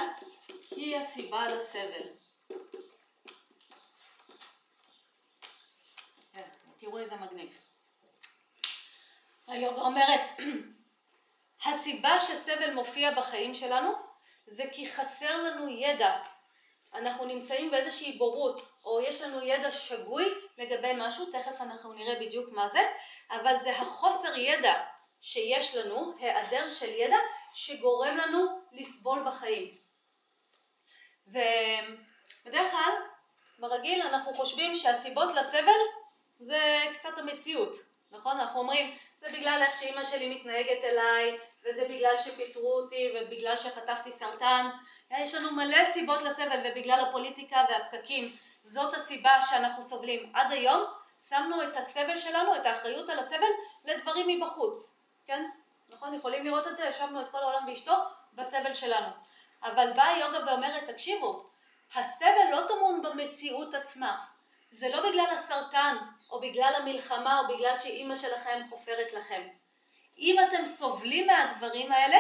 היא 0.71 0.97
הסיבה 0.97 1.47
לסבל. 1.49 2.09
תראו 6.79 6.99
איזה 6.99 7.17
מגניב. 7.17 7.59
היוגה 9.47 9.81
אומרת, 9.81 10.21
הסיבה 11.65 12.21
שסבל 12.21 12.75
מופיע 12.75 13.15
בחיים 13.15 13.55
שלנו 13.55 13.93
זה 14.47 14.65
כי 14.73 14.93
חסר 14.93 15.43
לנו 15.43 15.69
ידע. 15.69 16.38
אנחנו 16.95 17.25
נמצאים 17.25 17.71
באיזושהי 17.71 18.19
בורות, 18.19 18.61
או 18.85 19.01
יש 19.01 19.23
לנו 19.23 19.43
ידע 19.43 19.71
שגוי 19.71 20.35
לגבי 20.59 20.93
משהו, 20.97 21.27
תכף 21.33 21.61
אנחנו 21.61 21.93
נראה 21.93 22.21
בדיוק 22.21 22.53
מה 22.53 22.69
זה, 22.69 22.81
אבל 23.31 23.57
זה 23.57 23.77
החוסר 23.77 24.37
ידע 24.37 24.85
שיש 25.21 25.75
לנו, 25.77 26.15
היעדר 26.19 26.69
של 26.69 26.91
ידע, 26.91 27.19
שגורם 27.55 28.17
לנו 28.17 28.47
לסבול 28.73 29.25
בחיים. 29.27 29.75
ובדרך 31.27 32.71
כלל, 32.71 32.93
ברגיל 33.59 34.03
אנחנו 34.03 34.35
חושבים 34.35 34.77
שהסיבות 34.77 35.35
לסבל 35.35 35.81
זה 36.39 36.85
קצת 36.95 37.19
המציאות, 37.19 37.77
נכון? 38.11 38.41
אנחנו 38.41 38.61
אומרים, 38.61 38.97
זה 39.21 39.29
בגלל 39.33 39.63
איך 39.63 39.81
שאימא 39.81 40.05
שלי 40.05 40.35
מתנהגת 40.35 40.85
אליי, 40.85 41.39
וזה 41.65 41.85
בגלל 41.89 42.17
שפיטרו 42.25 42.73
אותי, 42.73 43.13
ובגלל 43.15 43.57
שחטפתי 43.57 44.13
סרטן. 44.13 44.69
יש 45.11 45.35
לנו 45.35 45.51
מלא 45.51 45.93
סיבות 45.93 46.23
לסבל, 46.23 46.61
ובגלל 46.65 47.05
הפוליטיקה 47.09 47.65
והפקקים. 47.69 48.37
זאת 48.65 48.95
הסיבה 48.95 49.43
שאנחנו 49.43 49.83
סובלים. 49.83 50.33
עד 50.35 50.53
היום 50.53 50.85
שמנו 51.29 51.63
את 51.63 51.77
הסבל 51.77 52.17
שלנו, 52.17 52.57
את 52.57 52.67
האחריות 52.67 53.09
על 53.09 53.19
הסבל, 53.19 53.51
לדברים 53.85 54.29
מבחוץ, 54.29 54.97
כן? 55.27 55.45
נכון? 55.89 56.15
יכולים 56.15 56.45
לראות 56.45 56.67
את 56.67 56.77
זה, 56.77 56.85
ישבנו 56.85 57.21
את 57.21 57.29
כל 57.29 57.39
העולם 57.39 57.69
ואשתו 57.69 57.95
בסבל 58.33 58.75
שלנו. 58.75 59.09
אבל 59.63 59.93
באה 59.97 60.19
יוגה 60.19 60.39
ואומרת, 60.47 60.91
תקשיבו, 60.91 61.51
הסבל 61.95 62.51
לא 62.51 62.67
טמון 62.69 63.03
במציאות 63.03 63.75
עצמה. 63.75 64.25
זה 64.71 64.89
לא 64.89 65.11
בגלל 65.11 65.27
הסרטן, 65.31 65.97
או 66.31 66.41
בגלל 66.41 66.73
המלחמה, 66.77 67.41
או 67.41 67.57
בגלל 67.57 67.79
שאימא 67.79 68.17
שלכם 68.17 68.61
חופרת 68.71 69.13
לכם. 69.13 69.43
אם 70.19 70.37
אתם 70.49 70.65
סובלים 70.65 71.27
מהדברים 71.27 71.93
האלה, 71.93 72.19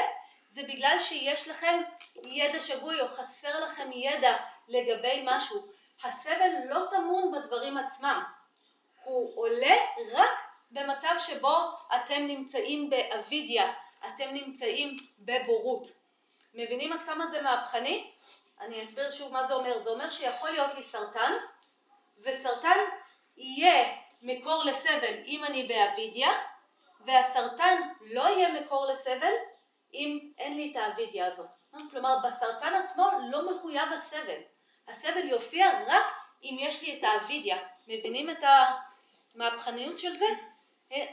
זה 0.50 0.62
בגלל 0.62 0.98
שיש 0.98 1.48
לכם 1.48 1.80
ידע 2.22 2.60
שגוי, 2.60 3.00
או 3.00 3.08
חסר 3.08 3.60
לכם 3.60 3.92
ידע 3.92 4.36
לגבי 4.68 5.22
משהו. 5.24 5.68
הסבל 6.04 6.50
לא 6.68 6.80
טמון 6.90 7.32
בדברים 7.32 7.76
עצמם. 7.76 8.22
הוא 9.04 9.42
עולה 9.42 9.76
רק 10.12 10.30
במצב 10.70 11.14
שבו 11.20 11.56
אתם 11.96 12.26
נמצאים 12.26 12.90
באבידיה, 12.90 13.72
אתם 14.08 14.28
נמצאים 14.30 14.96
בבורות. 15.18 15.88
מבינים 16.54 16.92
עד 16.92 17.02
כמה 17.02 17.26
זה 17.26 17.42
מהפכני? 17.42 18.10
אני 18.60 18.84
אסביר 18.84 19.10
שוב 19.10 19.32
מה 19.32 19.46
זה 19.46 19.54
אומר. 19.54 19.78
זה 19.78 19.90
אומר 19.90 20.10
שיכול 20.10 20.50
להיות 20.50 20.74
לי 20.74 20.82
סרטן, 20.82 21.32
וסרטן 22.22 22.78
יהיה 23.36 23.96
מקור 24.22 24.64
לסבל 24.64 25.14
אם 25.26 25.44
אני 25.44 25.62
באבידיה, 25.62 26.30
והסרטן 27.00 27.76
לא 28.00 28.22
יהיה 28.22 28.60
מקור 28.60 28.86
לסבל 28.86 29.32
אם 29.94 30.30
אין 30.38 30.56
לי 30.56 30.70
את 30.70 30.76
האבידיה 30.76 31.26
הזאת. 31.26 31.48
כלומר, 31.90 32.18
בסרטן 32.24 32.74
עצמו 32.74 33.10
לא 33.30 33.50
מחויב 33.50 33.92
הסבל. 33.92 34.40
הסבל 34.88 35.28
יופיע 35.28 35.70
רק 35.86 36.04
אם 36.42 36.56
יש 36.60 36.82
לי 36.82 36.98
את 36.98 37.04
האבידיה. 37.04 37.58
מבינים 37.88 38.30
את 38.30 38.44
המהפכניות 39.34 39.98
של 39.98 40.14
זה? 40.14 40.26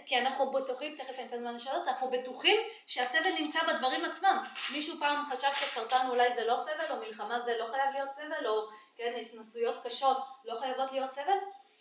כי 0.05 0.19
אנחנו 0.19 0.51
בטוחים, 0.51 0.95
תכף 0.97 1.19
אני 1.19 1.27
אתן 1.27 1.39
זמן 1.39 1.55
לשאלות, 1.55 1.88
אנחנו 1.88 2.09
בטוחים 2.09 2.57
שהסבל 2.88 3.31
נמצא 3.39 3.59
בדברים 3.67 4.05
עצמם. 4.05 4.43
מישהו 4.71 4.99
פעם 4.99 5.25
חשב 5.25 5.47
שסרטן 5.55 6.07
אולי 6.09 6.33
זה 6.33 6.47
לא 6.47 6.57
סבל, 6.63 6.91
או 6.91 6.99
מלחמה 6.99 7.39
זה 7.39 7.57
לא 7.57 7.65
חייב 7.71 7.93
להיות 7.93 8.09
סבל, 8.13 8.47
או 8.47 8.67
כן, 8.97 9.13
התנסויות 9.21 9.83
קשות 9.83 10.17
לא 10.45 10.59
חייבות 10.59 10.91
להיות 10.91 11.13
סבל? 11.13 11.38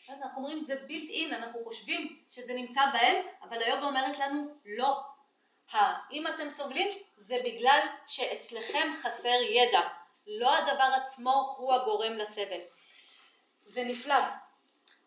אז 0.08 0.22
אנחנו 0.22 0.42
אומרים 0.42 0.64
זה 0.64 0.76
בילט 0.86 1.10
אין, 1.10 1.34
אנחנו 1.34 1.64
חושבים 1.64 2.18
שזה 2.30 2.54
נמצא 2.54 2.80
בהם, 2.92 3.26
אבל 3.42 3.62
היוגה 3.62 3.86
אומרת 3.86 4.18
לנו 4.18 4.46
לא. 4.64 5.13
אם 6.12 6.26
אתם 6.26 6.50
סובלים 6.50 6.88
זה 7.16 7.36
בגלל 7.44 7.80
שאצלכם 8.06 8.92
חסר 9.02 9.42
ידע, 9.42 9.80
לא 10.26 10.54
הדבר 10.54 10.90
עצמו 11.02 11.54
הוא 11.58 11.74
הגורם 11.74 12.12
לסבל. 12.12 12.60
זה 13.64 13.84
נפלא, 13.84 14.24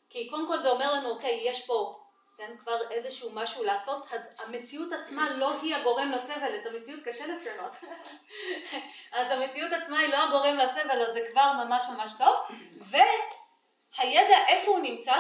כי 0.10 0.30
קודם 0.30 0.48
כל 0.48 0.62
זה 0.62 0.70
אומר 0.70 0.94
לנו, 0.94 1.10
אוקיי, 1.10 1.42
יש 1.44 1.66
פה 1.66 2.04
כן, 2.38 2.58
כבר 2.58 2.92
איזשהו 2.92 3.32
משהו 3.34 3.64
לעשות, 3.64 4.08
המציאות 4.40 4.94
עצמה 4.94 5.30
לא 5.30 5.62
היא 5.62 5.76
הגורם 5.76 6.12
לסבל, 6.12 6.56
את 6.56 6.66
המציאות 6.66 7.04
קשה 7.04 7.28
לשנות, 7.28 7.72
אז 9.18 9.32
המציאות 9.32 9.74
עצמה 9.74 10.00
היא 10.00 10.10
לא 10.10 10.18
הגורם 10.18 10.58
לסבל, 10.58 11.02
אז 11.02 11.14
זה 11.14 11.28
כבר 11.32 11.52
ממש 11.54 11.84
ממש 11.94 12.12
טוב, 12.18 12.36
והידע 12.82 14.48
איפה 14.48 14.72
הוא 14.72 14.80
נמצא? 14.80 15.16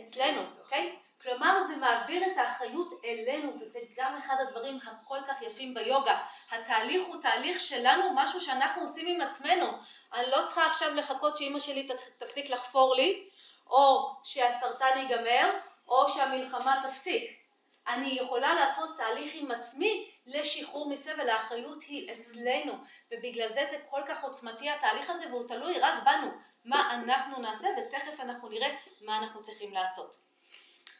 אצלנו, 0.00 0.42
אוקיי? 0.58 0.96
כלומר 1.22 1.64
זה 1.68 1.76
מעביר 1.76 2.26
את 2.26 2.38
האחריות 2.38 2.92
אלינו, 3.04 3.52
וזה 3.60 3.78
גם 3.96 4.16
אחד 4.16 4.34
הדברים 4.40 4.78
הכל 4.86 5.18
כך 5.28 5.42
יפים 5.42 5.74
ביוגה. 5.74 6.18
התהליך 6.50 7.06
הוא 7.06 7.22
תהליך 7.22 7.60
שלנו, 7.60 8.10
משהו 8.14 8.40
שאנחנו 8.40 8.82
עושים 8.82 9.06
עם 9.06 9.20
עצמנו. 9.20 9.66
אני 10.12 10.30
לא 10.30 10.46
צריכה 10.46 10.66
עכשיו 10.66 10.94
לחכות 10.94 11.36
שאימא 11.36 11.58
שלי 11.58 11.88
תפסיק 12.18 12.50
לחפור 12.50 12.94
לי, 12.94 13.28
או 13.66 14.14
שהסרטן 14.24 14.98
ייגמר, 14.98 15.50
או 15.88 16.08
שהמלחמה 16.08 16.82
תפסיק. 16.86 17.40
אני 17.88 18.08
יכולה 18.08 18.54
לעשות 18.54 18.96
תהליך 18.96 19.32
עם 19.34 19.50
עצמי 19.50 20.10
לשחרור 20.26 20.88
מסבל, 20.90 21.28
האחריות 21.28 21.82
היא 21.82 22.12
אצלנו, 22.12 22.72
ובגלל 23.12 23.52
זה 23.52 23.66
זה 23.70 23.76
כל 23.90 24.00
כך 24.06 24.24
עוצמתי 24.24 24.70
התהליך 24.70 25.10
הזה, 25.10 25.26
והוא 25.30 25.48
תלוי 25.48 25.78
רק 25.80 25.94
בנו, 26.04 26.30
מה 26.64 26.94
אנחנו 26.94 27.40
נעשה, 27.40 27.68
ותכף 27.78 28.20
אנחנו 28.20 28.48
נראה 28.48 28.76
מה 29.00 29.18
אנחנו 29.18 29.42
צריכים 29.42 29.72
לעשות. 29.72 30.29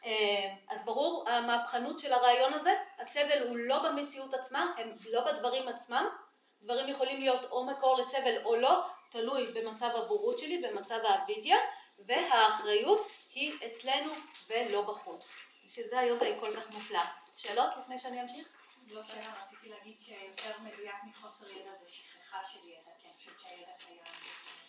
אה, 0.05 0.53
אז 0.69 0.85
ברור 0.85 1.29
המהפכנות 1.29 1.99
של 1.99 2.13
הרעיון 2.13 2.53
הזה, 2.53 2.73
הסבל 2.99 3.47
הוא 3.47 3.57
לא 3.57 3.89
במציאות 3.89 4.33
עצמה, 4.33 4.73
הם 4.77 4.91
לא 5.09 5.31
בדברים 5.31 5.67
עצמם, 5.67 6.05
דברים 6.61 6.89
יכולים 6.89 7.19
להיות 7.19 7.43
או 7.51 7.65
מקור 7.65 7.97
לסבל 7.97 8.43
או 8.43 8.55
לא, 8.55 8.81
תלוי 9.09 9.51
במצב 9.51 9.89
הבורות 9.95 10.39
שלי, 10.39 10.57
במצב 10.57 10.99
האבידיה, 11.03 11.57
והאחריות 11.99 13.07
היא 13.33 13.53
אצלנו 13.65 14.13
ולא 14.47 14.81
בחוץ. 14.81 15.25
שזה 15.67 15.99
היוגה 15.99 16.25
היא 16.25 16.39
כל 16.39 16.55
כך 16.55 16.69
מופלא. 16.69 17.01
שאלות 17.37 17.69
לפני 17.77 17.99
שאני 17.99 18.21
אמשיך? 18.21 18.47
לא 18.87 19.03
שאלה, 19.03 19.33
רציתי 19.43 19.69
להגיד 19.69 19.95
שיותר 19.99 20.59
מדויק 20.61 20.95
מחוסר 21.03 21.49
ידע 21.49 21.71
זה 21.81 21.89
שכחה 21.89 22.37
של 22.51 22.59
ידע, 22.67 22.91
כי 23.01 23.07
אני 23.07 23.13
חושבת 23.17 23.39
שהידע 23.39 23.71
קיים, 23.87 24.01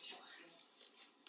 שוכחים. 0.03 0.47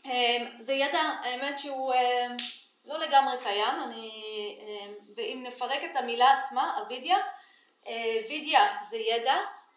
אמ, 0.05 0.63
זה 0.63 0.73
ידע, 0.73 0.99
האמת 0.99 1.59
שהוא 1.59 1.93
אמ, 1.93 2.37
לא 2.85 2.99
לגמרי 2.99 3.35
קיים, 3.43 3.83
אני, 3.83 4.11
אמ, 4.59 4.93
ואם 5.15 5.43
נפרק 5.47 5.83
את 5.91 5.95
המילה 5.95 6.31
עצמה, 6.31 6.79
אבידיה, 6.81 7.17
אה, 7.87 8.21
וידיה 8.29 8.77
זה 8.89 8.97
ידע, 8.97 9.35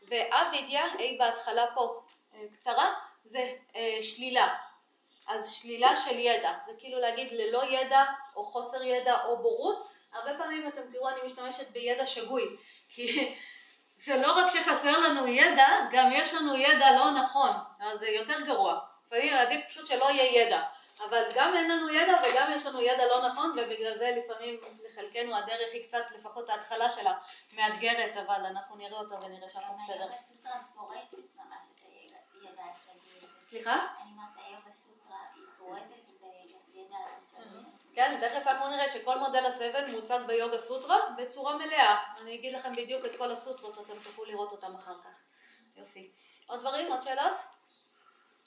ואבידיה, 0.08 0.84
A 0.86 1.18
בהתחלה 1.18 1.66
פה 1.74 2.00
אה, 2.34 2.40
קצרה, 2.52 2.94
זה 3.24 3.52
אה, 3.76 3.98
שלילה. 4.02 4.54
אז 5.26 5.52
שלילה 5.52 5.96
של 5.96 6.18
ידע, 6.18 6.52
זה 6.66 6.72
כאילו 6.78 6.98
להגיד 6.98 7.28
ללא 7.32 7.64
ידע 7.64 8.04
או 8.36 8.44
חוסר 8.44 8.82
ידע 8.82 9.24
או 9.24 9.36
בורות, 9.36 9.88
הרבה 10.12 10.38
פעמים 10.38 10.68
אתם 10.68 10.80
תראו 10.92 11.08
אני 11.08 11.18
משתמשת 11.26 11.70
בידע 11.70 12.06
שגוי, 12.06 12.56
כי 12.88 13.34
זה 14.04 14.16
לא 14.16 14.32
רק 14.32 14.46
שחסר 14.48 15.00
לנו 15.00 15.26
ידע, 15.26 15.68
גם 15.92 16.10
יש 16.12 16.34
לנו 16.34 16.56
ידע 16.56 16.96
לא 16.96 17.10
נכון, 17.10 17.50
אז 17.80 17.98
זה 17.98 18.08
יותר 18.08 18.40
גרוע, 18.40 18.78
לפעמים 19.06 19.34
עדיף 19.34 19.66
פשוט 19.68 19.86
שלא 19.86 20.10
יהיה 20.10 20.42
ידע, 20.42 20.62
אבל 21.04 21.22
גם 21.34 21.54
אין 21.56 21.70
לנו 21.70 21.90
ידע 21.90 22.14
וגם 22.24 22.52
יש 22.54 22.66
לנו 22.66 22.82
ידע 22.82 23.06
לא 23.06 23.28
נכון 23.28 23.50
ובגלל 23.50 23.98
זה 23.98 24.16
לפעמים 24.16 24.60
לחלקנו 24.84 25.36
הדרך 25.36 25.68
היא 25.72 25.86
קצת, 25.88 26.04
לפחות 26.18 26.48
ההתחלה 26.48 26.90
שלה, 26.90 27.18
מאתגרת, 27.52 28.16
אבל 28.16 28.46
אנחנו 28.46 28.76
נראה 28.76 28.98
אותה 28.98 29.14
ונראה 29.14 29.50
שאנחנו 29.50 29.76
בסדר. 29.84 30.06
סליחה? 33.50 33.86
אני 34.02 34.10
אומרת, 34.10 34.28
היוגה 34.36 34.72
סוטרה 34.72 35.18
היא 35.34 35.42
פורטת 35.58 35.82
את 36.08 36.22
הסודי. 37.22 37.76
כן, 37.94 38.18
תכף 38.20 38.46
אנחנו 38.46 38.68
נראה 38.68 38.92
שכל 38.92 39.18
מודל 39.18 39.46
הסבל 39.46 39.90
מוצג 39.90 40.20
ביוגה 40.26 40.58
סוטרה 40.58 40.96
בצורה 41.16 41.56
מלאה. 41.56 42.02
אני 42.20 42.34
אגיד 42.34 42.52
לכם 42.52 42.72
בדיוק 42.72 43.04
את 43.04 43.10
כל 43.18 43.32
הסוטרות, 43.32 43.78
אתם 43.78 43.98
תוכלו 44.04 44.24
לראות 44.24 44.52
אותם 44.52 44.74
אחר 44.74 44.94
כך. 45.04 45.18
יופי. 45.76 46.10
עוד 46.46 46.60
דברים? 46.60 46.92
עוד 46.92 47.02
שאלות? 47.02 47.55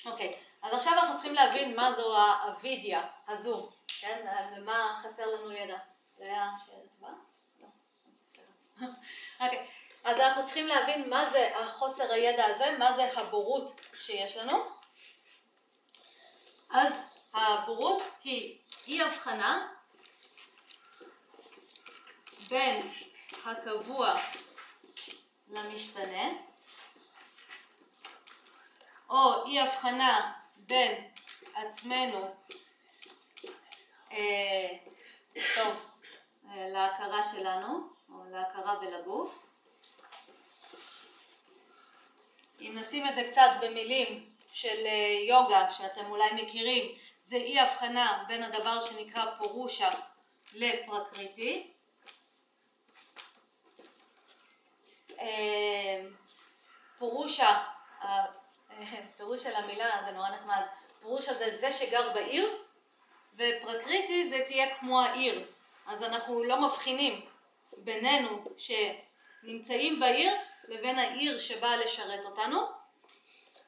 אוקיי, 0.06 0.38
אז 0.62 0.74
עכשיו 0.74 0.94
אנחנו 0.94 1.14
צריכים 1.14 1.34
להבין 1.34 1.76
מה 1.76 1.92
זו 1.94 2.18
האבידיה 2.18 3.08
הזו, 3.28 3.72
כן? 4.00 4.26
למה 4.58 5.00
חסר 5.04 5.26
לנו 5.26 5.52
ידע. 5.52 5.78
זה 6.18 6.24
היה 6.24 6.50
שאלה 6.66 6.78
הצבעה? 6.86 7.12
לא. 7.60 8.88
אוקיי, 9.46 9.68
אז 10.04 10.18
אנחנו 10.18 10.44
צריכים 10.46 10.68
להבין 10.68 11.10
מה 11.10 11.30
זה 11.30 11.58
החוסר 11.58 12.12
הידע 12.12 12.46
הזה, 12.46 12.76
מה 12.80 12.94
זה 12.94 13.20
הבורות 13.20 13.82
שיש 14.00 14.38
לנו. 14.38 14.58
אז 16.70 16.94
הבורות 17.34 18.02
היא 18.24 18.58
אי 18.88 19.02
הבחנה 19.02 19.68
בין 22.50 22.92
הקבוע 23.46 24.20
למשתנה, 25.50 26.30
או 29.10 29.46
אי 29.46 29.60
הבחנה 29.60 30.34
בין 30.58 31.12
עצמנו 31.56 32.36
אה, 34.12 34.78
טוב, 35.56 35.86
אה, 36.50 36.70
להכרה 36.70 37.24
שלנו, 37.32 37.90
או 38.10 38.24
להכרה 38.32 38.80
ולגוף. 38.82 39.40
אם 42.62 42.78
נשים 42.80 43.08
את 43.08 43.16
זה 43.16 43.24
קצת 43.32 43.50
במילים 43.62 44.30
של 44.54 44.86
אה, 44.86 45.20
יוגה 45.28 45.72
שאתם 45.72 46.12
אולי 46.12 46.30
מכירים, 46.34 46.98
זה 47.24 47.36
אי 47.36 47.60
הבחנה 47.60 48.24
בין 48.28 48.44
הדבר 48.44 48.82
שנקרא 48.82 49.26
פורושה 49.38 49.90
לפרקריטי. 50.54 51.74
אה, 55.20 56.06
פירושה, 57.00 57.64
אה, 58.04 58.26
פירוש 59.18 59.44
של 59.44 59.56
המילה 59.56 60.02
זה 60.06 60.12
נורא 60.12 60.30
נחמד, 60.30 60.62
פירושה 61.02 61.34
זה 61.34 61.58
זה 61.58 61.72
שגר 61.72 62.14
בעיר 62.14 62.64
ופרקריטי 63.36 64.30
זה 64.30 64.44
תהיה 64.48 64.76
כמו 64.76 65.02
העיר, 65.02 65.46
אז 65.88 66.04
אנחנו 66.04 66.44
לא 66.44 66.62
מבחינים 66.62 67.26
בינינו 67.78 68.46
שנמצאים 68.58 70.00
בעיר 70.00 70.34
לבין 70.68 71.00
העיר 71.00 71.40
שבאה 71.40 71.78
לשרת 71.78 72.26
אותנו. 72.26 72.60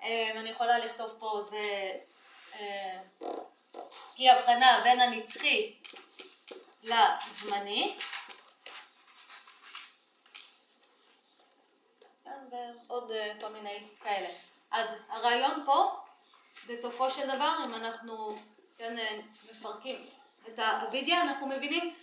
אה, 0.03 0.31
אני 0.31 0.49
יכולה 0.49 0.79
לכתוב 0.79 1.15
פה 1.19 1.41
זה 1.43 1.91
אה, 2.59 2.99
היא 4.15 4.31
הבחנה 4.31 4.81
בין 4.83 4.99
הנצחי 4.99 5.75
לזמני. 6.83 7.97
ועוד 12.87 13.11
אה, 13.11 13.33
כל 13.41 13.47
מיני 13.49 13.87
כאלה. 14.03 14.50
אז 14.71 14.87
הרעיון 15.09 15.63
פה, 15.65 15.95
בסופו 16.67 17.11
של 17.11 17.27
דבר, 17.27 17.57
אם 17.65 17.73
אנחנו 17.75 18.37
כן, 18.77 18.99
אה, 18.99 19.19
מפרקים 19.51 20.05
את 20.47 20.59
האבידיה, 20.59 21.21
אנחנו 21.21 21.47
מבינים 21.47 21.93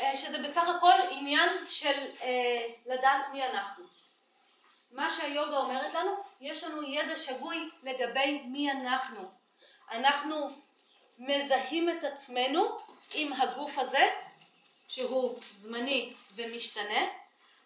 אה, 0.00 0.16
שזה 0.16 0.42
בסך 0.42 0.68
הכל 0.76 0.94
עניין 1.10 1.50
של 1.70 2.06
אה, 2.22 2.66
לדעת 2.86 3.22
מי 3.32 3.46
אנחנו. 3.46 3.84
מה 4.92 5.10
שהיוגה 5.10 5.56
אומרת 5.56 5.94
לנו, 5.94 6.10
יש 6.40 6.64
לנו 6.64 6.82
ידע 6.82 7.16
שגוי 7.16 7.70
לגבי 7.82 8.42
מי 8.44 8.70
אנחנו. 8.70 9.30
אנחנו 9.90 10.50
מזהים 11.18 11.90
את 11.90 12.04
עצמנו 12.04 12.76
עם 13.14 13.32
הגוף 13.32 13.78
הזה, 13.78 14.10
שהוא 14.88 15.40
זמני 15.54 16.12
ומשתנה. 16.34 17.00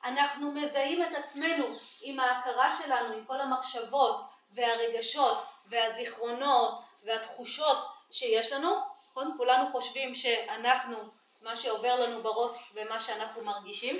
אנחנו 0.04 0.52
מזהים 0.52 1.02
את 1.02 1.12
עצמנו 1.16 1.66
עם 2.02 2.20
ההכרה 2.20 2.76
שלנו, 2.82 3.14
עם 3.14 3.24
כל 3.24 3.40
המחשבות 3.40 4.24
והרגשות 4.50 5.44
והזיכרונות 5.66 6.80
והתחושות 7.04 7.78
שיש 8.10 8.52
לנו. 8.52 8.76
נכון? 9.10 9.34
כולנו 9.36 9.72
חושבים 9.72 10.14
שאנחנו, 10.14 10.96
מה 11.42 11.56
שעובר 11.56 12.00
לנו 12.00 12.22
בראש 12.22 12.56
ומה 12.74 13.00
שאנחנו 13.00 13.44
מרגישים. 13.44 13.96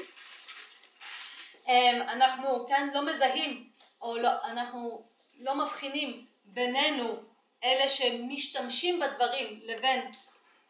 אנחנו 2.00 2.66
כאן 2.68 2.90
לא 2.94 3.02
מזהים, 3.02 3.70
או 4.02 4.16
לא, 4.16 4.30
אנחנו 4.44 5.06
לא 5.38 5.54
מבחינים 5.54 6.26
בינינו 6.44 7.16
אלה 7.64 7.88
שמשתמשים 7.88 9.00
בדברים 9.00 9.60
לבין 9.62 10.10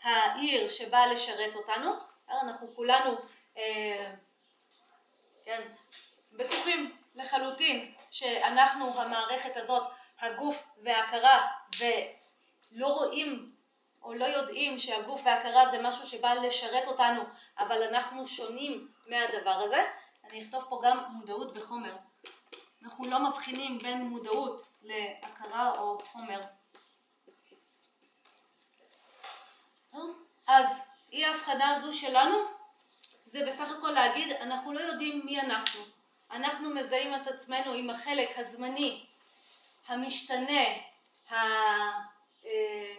העיר 0.02 0.68
שבאה 0.68 1.06
לשרת 1.06 1.54
אותנו, 1.54 1.92
אנחנו 2.30 2.74
כולנו 2.76 3.16
אה, 3.58 4.12
כן, 5.44 5.62
בטוחים 6.32 6.96
לחלוטין 7.14 7.94
שאנחנו 8.10 9.00
המערכת 9.00 9.56
הזאת, 9.56 9.82
הגוף 10.20 10.64
וההכרה, 10.82 11.48
ולא 11.78 12.86
רואים 12.86 13.54
או 14.02 14.14
לא 14.14 14.24
יודעים 14.24 14.78
שהגוף 14.78 15.20
וההכרה 15.24 15.70
זה 15.70 15.82
משהו 15.82 16.06
שבא 16.06 16.34
לשרת 16.34 16.86
אותנו, 16.86 17.22
אבל 17.58 17.82
אנחנו 17.82 18.26
שונים 18.26 18.88
מהדבר 19.06 19.50
הזה. 19.50 19.84
אני 20.24 20.42
אכתוב 20.42 20.64
פה 20.68 20.80
גם 20.84 21.04
מודעות 21.10 21.54
בחומר. 21.54 21.96
אנחנו 22.84 23.10
לא 23.10 23.28
מבחינים 23.28 23.78
בין 23.78 24.06
מודעות 24.06 24.62
להכרה 24.82 25.78
או 25.78 25.98
חומר. 26.12 26.40
אז 30.46 30.66
אי 31.12 31.24
ההבחנה 31.24 31.74
הזו 31.74 31.92
שלנו 31.92 32.36
זה 33.34 33.46
בסך 33.46 33.70
הכל 33.78 33.90
להגיד 33.90 34.32
אנחנו 34.32 34.72
לא 34.72 34.80
יודעים 34.80 35.22
מי 35.24 35.40
אנחנו. 35.40 35.80
אנחנו 36.30 36.70
מזהים 36.70 37.14
את 37.14 37.26
עצמנו 37.26 37.72
עם 37.72 37.90
החלק 37.90 38.28
הזמני, 38.36 39.06
המשתנה, 39.86 40.62
ה... 41.30 41.34
אה, 42.46 42.94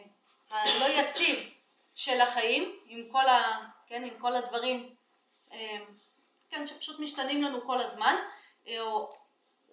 הלא 0.50 0.86
יציב 0.86 1.50
של 1.96 2.22
החיים, 2.22 2.80
עם 2.88 3.10
כל, 3.12 3.28
ה... 3.28 3.60
כן, 3.88 4.04
עם 4.04 4.20
כל 4.20 4.36
הדברים 4.36 4.96
אה, 5.54 5.78
כן, 6.50 6.68
שפשוט 6.68 7.00
משתנים 7.00 7.44
לנו 7.44 7.66
כל 7.66 7.82
הזמן, 7.82 8.16
אה, 8.68 8.82
או 8.82 9.14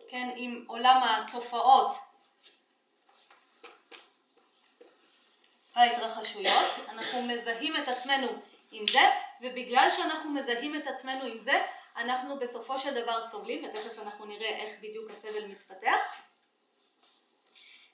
כן, 0.09 0.29
עם 0.37 0.65
עולם 0.67 1.03
התופעות 1.03 1.97
ההתרחשויות, 5.75 6.67
אנחנו 6.89 7.23
מזהים 7.23 7.77
את 7.77 7.89
עצמנו 7.89 8.29
עם 8.73 8.85
זה, 8.93 9.11
ובגלל 9.41 9.89
שאנחנו 9.97 10.31
מזהים 10.31 10.77
את 10.77 10.87
עצמנו 10.87 11.25
עם 11.25 11.39
זה, 11.39 11.62
אנחנו 11.97 12.39
בסופו 12.39 12.79
של 12.79 13.03
דבר 13.03 13.23
סובלים, 13.23 13.64
ותכף 13.64 13.99
אנחנו 13.99 14.25
נראה 14.27 14.49
איך 14.49 14.79
בדיוק 14.79 15.11
הסבל 15.11 15.47
מתפתח, 15.47 16.14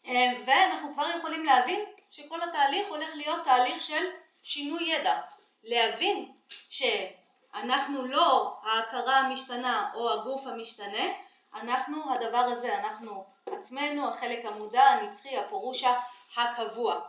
אה, 0.07 0.33
ואנחנו 0.47 0.93
כבר 0.93 1.07
יכולים 1.19 1.45
להבין 1.45 1.85
שכל 2.11 2.43
התהליך 2.43 2.89
הולך 2.89 3.09
להיות 3.15 3.45
תהליך 3.45 3.83
של 3.83 4.05
שינוי 4.43 4.83
ידע, 4.83 5.21
להבין 5.65 6.33
שאנחנו 6.71 8.07
לא 8.07 8.57
ההכרה 8.63 9.17
המשתנה 9.17 9.91
או 9.95 10.13
הגוף 10.13 10.47
המשתנה, 10.47 11.07
אנחנו 11.55 12.15
הדבר 12.15 12.39
הזה, 12.39 12.79
אנחנו 12.79 13.25
עצמנו, 13.47 14.09
החלק 14.09 14.45
המודע, 14.45 14.83
הנצחי, 14.83 15.37
הפורושה, 15.37 15.95
הקבוע. 16.37 17.01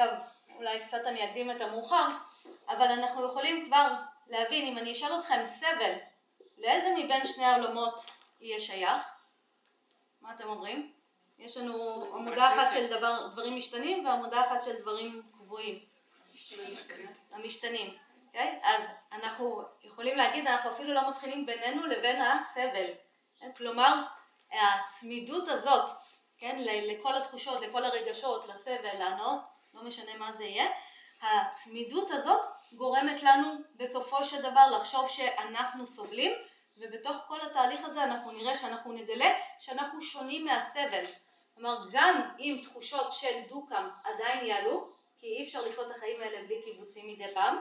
עכשיו, 0.00 0.18
אולי 0.56 0.84
קצת 0.84 1.00
אני 1.06 1.24
אקדים 1.24 1.50
את 1.50 1.60
המאוחר, 1.60 2.06
אבל 2.68 2.86
אנחנו 2.86 3.24
יכולים 3.24 3.66
כבר 3.66 3.92
להבין, 4.28 4.66
אם 4.66 4.78
אני 4.78 4.92
אשאל 4.92 5.18
אתכם 5.18 5.46
סבל, 5.46 5.92
לאיזה 6.58 6.88
מבין 6.96 7.26
שני 7.26 7.44
העולמות 7.44 8.10
יהיה 8.40 8.60
שייך? 8.60 9.02
מה 10.20 10.34
אתם 10.34 10.48
אומרים? 10.48 10.92
יש 11.38 11.56
לנו 11.56 12.04
עמודה 12.14 12.54
אחת 12.54 12.72
של 12.72 12.86
דבר, 12.86 13.28
דברים 13.32 13.56
משתנים 13.56 14.06
ועמודה 14.06 14.46
אחת 14.46 14.64
של 14.64 14.80
דברים 14.80 15.22
קבועים. 15.32 15.78
המשתנים. 17.32 17.90
Okay? 17.90 18.26
אוקיי? 18.26 18.60
אז 18.62 18.82
אנחנו 19.12 19.62
יכולים 19.82 20.16
להגיד, 20.16 20.46
אנחנו 20.46 20.70
אפילו 20.72 20.94
לא 20.94 21.10
מבחינים 21.10 21.46
בינינו 21.46 21.86
לבין 21.86 22.22
הסבל. 22.22 22.86
Okay? 22.86 23.40
כן? 23.40 23.50
כלומר, 23.56 24.02
הצמידות 24.52 25.48
הזאת 25.48 25.90
כן, 26.38 26.56
לכל 26.62 27.14
התחושות, 27.14 27.60
לכל 27.60 27.84
הרגשות, 27.84 28.48
לסבל, 28.48 28.98
להנאות, 28.98 29.57
לא 29.74 29.82
משנה 29.84 30.16
מה 30.16 30.32
זה 30.32 30.44
יהיה, 30.44 30.66
הצמידות 31.22 32.10
הזאת 32.10 32.40
גורמת 32.72 33.22
לנו 33.22 33.54
בסופו 33.76 34.24
של 34.24 34.42
דבר 34.42 34.66
לחשוב 34.78 35.08
שאנחנו 35.08 35.86
סובלים, 35.86 36.32
ובתוך 36.78 37.16
כל 37.28 37.40
התהליך 37.40 37.80
הזה 37.84 38.04
אנחנו 38.04 38.32
נראה 38.32 38.56
שאנחנו 38.56 38.92
נגלה 38.92 39.32
שאנחנו 39.58 40.02
שונים 40.02 40.44
מהסבל. 40.44 41.04
כלומר, 41.54 41.78
גם 41.92 42.30
אם 42.38 42.60
תחושות 42.62 43.12
של 43.12 43.40
דו-קם 43.48 43.88
עדיין 44.04 44.46
יעלו, 44.46 44.88
כי 45.18 45.26
אי 45.26 45.46
אפשר 45.46 45.62
לחיות 45.62 45.90
את 45.90 45.96
החיים 45.96 46.20
האלה 46.20 46.46
בלי 46.46 46.62
קיבוצים 46.64 47.08
מדי 47.08 47.34
פעם, 47.34 47.58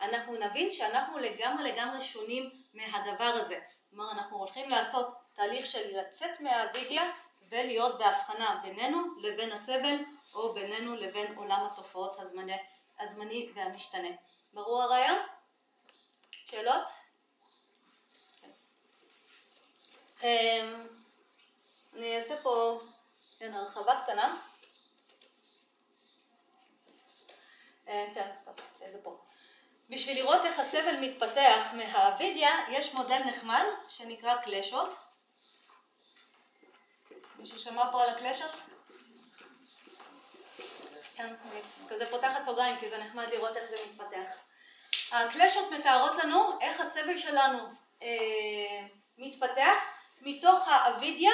אנחנו 0.00 0.34
נבין 0.34 0.72
שאנחנו 0.72 1.18
לגמרי 1.18 1.72
לגמרי 1.72 2.04
שונים 2.04 2.50
מהדבר 2.74 3.24
הזה. 3.24 3.58
כלומר, 3.90 4.12
אנחנו 4.12 4.38
הולכים 4.38 4.70
לעשות 4.70 5.14
תהליך 5.34 5.66
של 5.66 5.98
לצאת 5.98 6.40
מהווידיה 6.40 7.10
ולהיות 7.50 7.98
בהבחנה 7.98 8.60
בינינו 8.62 8.98
לבין 9.20 9.52
הסבל 9.52 9.96
או 10.36 10.54
בינינו 10.54 10.96
לבין 10.96 11.34
עולם 11.36 11.68
התופעות 11.72 12.20
הזמני, 12.20 12.56
הזמני 13.00 13.50
והמשתנה. 13.54 14.08
ברור 14.52 14.82
הרעיון? 14.82 15.18
שאלות? 16.30 16.86
אמ, 20.22 20.86
אני 21.94 22.18
אעשה 22.18 22.42
פה 22.42 22.80
כן, 23.38 23.54
הרחבה 23.54 24.00
קטנה. 24.00 24.40
אה, 27.88 28.06
כן, 28.14 28.30
טוב, 28.44 28.54
נעשה 28.60 28.86
את 28.86 28.92
זה 28.92 28.98
פה. 29.02 29.20
בשביל 29.90 30.18
לראות 30.18 30.44
איך 30.44 30.58
הסבל 30.58 30.96
מתפתח 31.00 31.62
מהווידיה, 31.72 32.50
יש 32.68 32.94
מודל 32.94 33.18
נחמד 33.18 33.64
שנקרא 33.88 34.42
קלשות. 34.42 34.88
מישהו 37.38 37.60
שמע 37.60 37.92
פה 37.92 38.02
על 38.02 38.08
הקלשות? 38.10 38.50
כן, 41.16 41.34
אני 41.50 41.60
כזה 41.88 42.06
פותחת 42.10 42.44
סוגריים 42.44 42.78
כי 42.78 42.88
זה 42.88 42.98
נחמד 42.98 43.26
לראות 43.28 43.56
איך 43.56 43.70
זה 43.70 43.76
מתפתח. 43.88 44.30
הקלשות 45.12 45.70
מתארות 45.72 46.16
לנו 46.24 46.58
איך 46.60 46.80
הסבל 46.80 47.16
שלנו 47.16 47.58
אה, 48.02 48.86
מתפתח 49.18 49.78
מתוך 50.20 50.68
האבידיה 50.68 51.30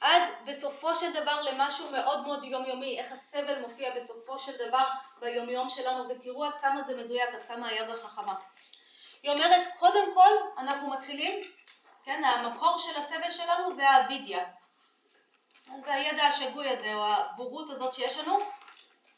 עד 0.00 0.22
בסופו 0.44 0.96
של 0.96 1.12
דבר 1.12 1.42
למשהו 1.42 1.90
מאוד 1.90 2.26
מאוד 2.26 2.44
יומיומי, 2.44 3.00
איך 3.00 3.12
הסבל 3.12 3.58
מופיע 3.60 3.90
בסופו 3.94 4.38
של 4.38 4.68
דבר 4.68 4.84
ביומיום 5.20 5.70
שלנו, 5.70 6.08
ותראו 6.08 6.44
עד 6.44 6.54
כמה 6.60 6.82
זה 6.82 6.96
מדויק, 6.96 7.28
עד 7.34 7.42
כמה 7.48 7.68
היה 7.68 7.84
בחכמה. 7.84 8.34
היא 9.22 9.30
אומרת, 9.30 9.66
קודם 9.78 10.14
כל 10.14 10.30
אנחנו 10.58 10.90
מתחילים, 10.90 11.40
כן, 12.04 12.24
המקור 12.24 12.78
של 12.78 12.98
הסבל 12.98 13.30
שלנו 13.30 13.72
זה 13.72 13.90
האבידיה, 13.90 14.44
זה 15.84 15.94
הידע 15.94 16.26
השגוי 16.26 16.68
הזה, 16.68 16.94
או 16.94 17.06
הבורות 17.06 17.70
הזאת 17.70 17.94
שיש 17.94 18.18
לנו, 18.18 18.38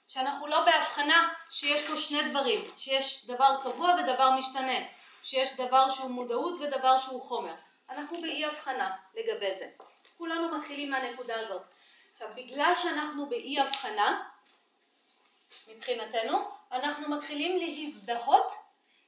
שאנחנו 0.09 0.47
לא 0.47 0.65
בהבחנה 0.65 1.29
שיש 1.51 1.87
פה 1.87 1.97
שני 1.97 2.31
דברים, 2.31 2.65
שיש 2.77 3.27
דבר 3.27 3.57
קבוע 3.63 3.95
ודבר 3.95 4.31
משתנה, 4.31 4.79
שיש 5.23 5.57
דבר 5.57 5.91
שהוא 5.91 6.11
מודעות 6.11 6.61
ודבר 6.61 7.01
שהוא 7.01 7.23
חומר. 7.23 7.55
אנחנו 7.91 8.21
באי 8.21 8.45
הבחנה 8.45 8.97
לגבי 9.15 9.55
זה. 9.59 9.69
כולנו 10.19 10.59
מתחילים 10.59 10.91
מהנקודה 10.91 11.41
הזאת. 11.41 11.63
עכשיו, 12.13 12.29
בגלל 12.35 12.73
שאנחנו 12.77 13.27
באי 13.27 13.61
הבחנה, 13.61 14.29
מבחינתנו, 15.69 16.51
אנחנו 16.73 17.09
מתחילים 17.09 17.59
להזדהות 17.59 18.53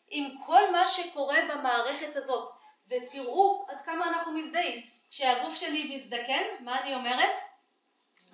עם 0.08 0.38
כל 0.46 0.72
מה 0.72 0.88
שקורה 0.88 1.38
במערכת 1.48 2.16
הזאת. 2.16 2.52
ותראו 2.88 3.66
עד 3.68 3.76
כמה 3.84 4.08
אנחנו 4.08 4.32
מזדהים. 4.32 4.86
כשהגוף 5.10 5.54
שלי 5.54 5.96
מזדקן, 5.96 6.42
מה 6.60 6.80
אני 6.80 6.94
אומרת? 6.94 7.36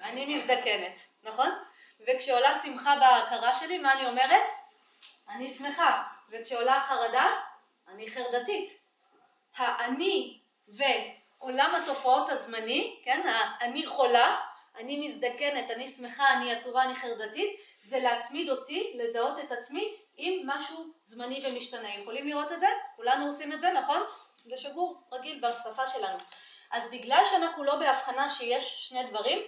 אני 0.02 0.36
מזדקנת, 0.36 0.92
נכון? 1.22 1.50
וכשעולה 2.06 2.58
שמחה 2.62 2.96
בהכרה 2.96 3.54
שלי, 3.54 3.78
מה 3.78 3.92
אני 3.92 4.06
אומרת? 4.06 4.42
אני 5.28 5.54
שמחה. 5.54 6.02
וכשעולה 6.30 6.80
חרדה, 6.80 7.32
אני 7.88 8.10
חרדתית. 8.10 8.72
האני 9.56 10.38
ועולם 10.68 11.74
התופעות 11.74 12.28
הזמני, 12.28 13.00
כן, 13.04 13.28
אני 13.60 13.86
חולה, 13.86 14.36
אני 14.76 15.08
מזדקנת, 15.08 15.70
אני 15.70 15.88
שמחה, 15.88 16.32
אני 16.32 16.52
עצובה, 16.52 16.82
אני 16.82 16.94
חרדתית, 16.96 17.60
זה 17.84 17.98
להצמיד 17.98 18.50
אותי, 18.50 18.92
לזהות 18.94 19.38
את 19.38 19.52
עצמי 19.52 19.96
עם 20.16 20.42
משהו 20.46 20.86
זמני 21.02 21.42
ומשתנה. 21.44 21.94
יכולים 21.94 22.28
לראות 22.28 22.52
את 22.52 22.60
זה? 22.60 22.66
כולנו 22.96 23.26
עושים 23.26 23.52
את 23.52 23.60
זה, 23.60 23.72
נכון? 23.72 24.00
זה 24.44 24.56
שגור 24.56 25.02
רגיל 25.12 25.40
בשפה 25.40 25.86
שלנו. 25.86 26.18
אז 26.70 26.90
בגלל 26.90 27.22
שאנחנו 27.30 27.64
לא 27.64 27.76
בהבחנה 27.76 28.30
שיש 28.30 28.88
שני 28.88 29.04
דברים, 29.04 29.38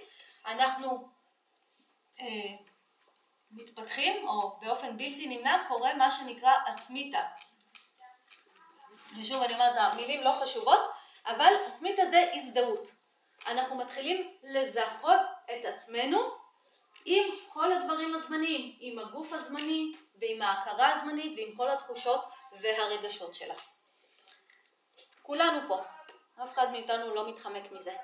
אנחנו 0.46 1.08
מתפתחים, 3.50 4.28
או 4.28 4.56
באופן 4.60 4.96
בלתי 4.96 5.26
נמנע 5.26 5.64
קורה 5.68 5.94
מה 5.94 6.10
שנקרא 6.10 6.52
אסמיתה. 6.66 7.22
ושוב 9.20 9.42
אני 9.42 9.54
אומרת, 9.54 9.76
המילים 9.76 10.20
לא 10.20 10.38
חשובות, 10.42 10.80
אבל 11.26 11.52
אסמיתה 11.68 12.02
זה 12.10 12.30
הזדהות. 12.34 12.90
אנחנו 13.46 13.76
מתחילים 13.76 14.34
לזהות 14.42 15.20
את 15.44 15.64
עצמנו 15.64 16.18
עם 17.04 17.24
כל 17.48 17.72
הדברים 17.72 18.14
הזמניים, 18.14 18.76
עם 18.80 18.98
הגוף 18.98 19.32
הזמני 19.32 19.92
ועם 20.20 20.42
ההכרה 20.42 20.94
הזמנית 20.94 21.38
ועם 21.38 21.56
כל 21.56 21.70
התחושות 21.70 22.24
והרגשות 22.60 23.34
שלה. 23.34 23.54
כולנו 25.22 25.68
פה, 25.68 25.82
אף 26.44 26.52
אחד 26.52 26.70
מאיתנו 26.72 27.14
לא 27.14 27.28
מתחמק 27.28 27.72
מזה. 27.72 27.96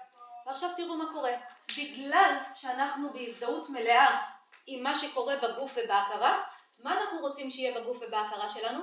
ועכשיו 0.46 0.70
תראו 0.76 0.96
מה 0.96 1.12
קורה. 1.12 1.32
בגלל 1.78 2.36
שאנחנו 2.54 3.12
בהזדהות 3.12 3.70
מלאה 3.70 4.20
עם 4.66 4.82
מה 4.82 4.94
שקורה 4.94 5.36
בגוף 5.36 5.72
ובהכרה, 5.76 6.42
מה 6.78 7.00
אנחנו 7.00 7.20
רוצים 7.20 7.50
שיהיה 7.50 7.80
בגוף 7.80 7.96
ובהכרה 8.00 8.50
שלנו? 8.50 8.80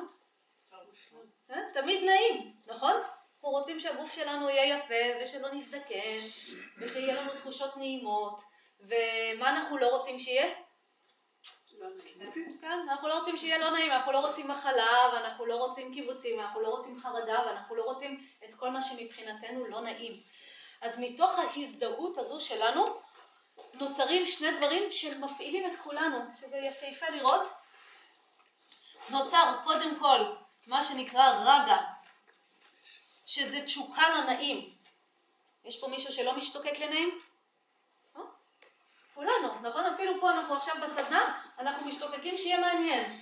אה? 1.52 1.62
תמיד 1.74 2.04
נעים, 2.04 2.54
נכון? 2.68 2.94
אנחנו 2.94 3.50
רוצים 3.50 3.80
שהגוף 3.80 4.14
שלנו 4.14 4.50
יהיה 4.50 4.78
יפה 4.78 5.24
ושלא 5.24 5.54
נזדקן 5.54 6.20
ושיהיה 6.78 7.22
לנו 7.22 7.34
תחושות 7.34 7.78
נעימות 7.78 8.44
ומה 8.80 9.50
אנחנו 9.50 9.78
לא 9.78 9.88
רוצים 9.88 10.20
שיהיה? 10.20 10.54
כן, 12.62 12.80
אנחנו 12.90 13.08
לא 13.08 13.20
רוצים 13.20 13.38
שיהיה 13.38 13.58
לא 13.58 13.70
נעים, 13.70 13.92
אנחנו 13.92 14.12
לא 14.12 14.28
רוצים 14.28 14.48
מחלה 14.48 15.10
ואנחנו 15.14 15.46
לא 15.46 15.56
רוצים 15.56 15.94
קיבוצים 15.94 16.40
ואנחנו 16.40 16.62
לא 16.62 16.68
רוצים 16.68 17.00
חרדה 17.00 17.40
ואנחנו 17.46 17.76
לא 17.76 17.84
רוצים 17.84 18.28
את 18.44 18.56
כל 18.56 18.70
מה 18.70 18.82
שמבחינתנו 18.82 19.66
לא 19.66 19.82
נעים. 19.82 20.22
אז 20.82 21.00
מתוך 21.00 21.40
ההזדהות 21.40 22.18
הזו 22.18 22.42
שלנו 22.42 22.96
נוצרים 23.74 24.28
שני 24.28 24.52
דברים 24.58 24.92
שמפעילים 24.92 25.66
את 25.66 25.80
כולנו, 25.84 26.20
שזה 26.40 26.58
יפהפה 26.58 27.10
לראות. 27.10 27.42
נוצר 29.10 29.58
קודם 29.64 30.00
כל 30.00 30.36
מה 30.68 30.84
שנקרא 30.84 31.30
רגע, 31.40 31.78
שזה 33.26 33.66
תשוקה 33.66 34.10
לנעים. 34.10 34.70
יש 35.66 35.80
פה 35.80 35.88
מישהו 35.88 36.14
שלא 36.14 36.34
משתוקק 36.34 36.80
לנעים? 36.80 37.20
לא? 38.16 38.24
כולנו, 39.14 39.60
נכון? 39.62 39.86
אפילו 39.86 40.22
פה 40.22 40.32
אנחנו 40.32 40.56
עכשיו 40.56 40.76
בסדנה, 40.82 41.42
אנחנו 41.60 41.88
משתוקקים 41.88 42.38
שיהיה 42.38 42.60
מעניין. 42.60 43.22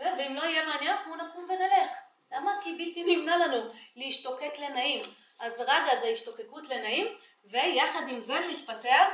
אה, 0.00 0.14
ואם 0.18 0.34
לא 0.34 0.42
יהיה 0.42 0.66
מעניין, 0.66 0.96
אנחנו 0.96 1.16
נקום 1.16 1.44
ונלך. 1.44 1.92
למה? 2.32 2.50
כי 2.62 2.72
בלתי 2.72 3.16
נמנע 3.16 3.36
לנו 3.36 3.70
להשתוקק 3.96 4.58
לנעים. 4.58 5.02
אז 5.38 5.60
רגע 5.60 6.00
זה 6.00 6.06
השתוקקות 6.06 6.68
לנעים, 6.68 7.06
ויחד 7.44 8.08
עם 8.08 8.20
זה 8.20 8.40
מתפתח 8.48 9.08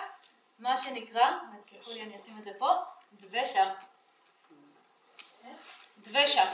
מה 0.58 0.78
שנקרא, 0.78 1.30
תסלחו 1.64 1.92
לי 1.92 2.02
אני 2.02 2.16
אשים 2.20 2.38
את 2.38 2.44
זה 2.44 2.50
פה, 2.58 2.74
דבשה. 3.12 3.72
דבשה. 5.98 6.52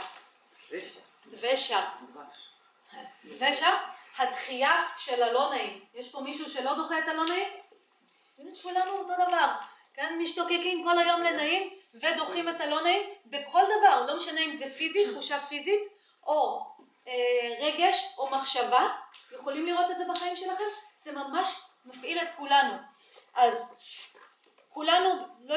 דבשה. 1.27 1.91
דבשה, 3.25 3.77
הדחייה 4.18 4.87
של 4.99 5.23
הלא 5.23 5.51
נעים. 5.51 5.85
יש 5.95 6.09
פה 6.09 6.21
מישהו 6.21 6.51
שלא 6.51 6.75
דוחה 6.75 6.99
את 6.99 7.09
הלא 7.09 7.25
נעים? 7.25 7.49
כולנו 8.62 8.99
אותו 8.99 9.12
דבר. 9.14 9.53
כן, 9.95 10.18
משתוקקים 10.23 10.85
כל 10.85 10.99
היום 10.99 11.23
לנעים 11.23 11.71
ודוחים 11.95 12.49
את 12.49 12.61
הלא 12.61 12.83
נעים 12.83 13.03
בכל 13.27 13.62
דבר, 13.79 14.03
לא 14.07 14.16
משנה 14.16 14.41
אם 14.41 14.57
זה 14.57 14.71
פיזית, 14.71 15.11
תחושה 15.12 15.41
פיזית, 15.41 15.81
או 16.27 16.70
רגש 17.61 18.14
או 18.18 18.30
מחשבה, 18.30 18.88
יכולים 19.32 19.66
לראות 19.66 19.90
את 19.90 19.98
זה 19.98 20.04
בחיים 20.08 20.36
שלכם? 20.36 20.64
זה 21.02 21.12
ממש 21.12 21.61
מפעיל 21.84 22.18
את 22.18 22.28
כולנו. 22.36 22.74
אז 23.34 23.64
כולנו 24.68 25.11
לא, 25.40 25.56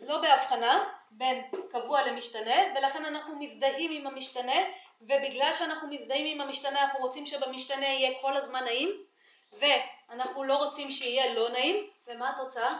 לא 0.00 0.20
בהבחנה 0.20 0.84
בין 1.10 1.44
קבוע 1.70 2.02
למשתנה, 2.02 2.56
ולכן 2.76 3.04
אנחנו 3.04 3.38
מזדהים 3.38 3.92
עם 3.92 4.06
המשתנה, 4.06 4.56
ובגלל 5.00 5.54
שאנחנו 5.54 5.88
מזדהים 5.88 6.26
עם 6.26 6.40
המשתנה 6.40 6.82
אנחנו 6.82 6.98
רוצים 6.98 7.26
שבמשתנה 7.26 7.86
יהיה 7.86 8.10
כל 8.20 8.36
הזמן 8.36 8.64
נעים, 8.64 9.04
ואנחנו 9.52 10.44
לא 10.44 10.56
רוצים 10.56 10.90
שיהיה 10.90 11.34
לא 11.34 11.48
נעים, 11.48 11.90
ומה 12.06 12.30
התוצאה? 12.30 12.78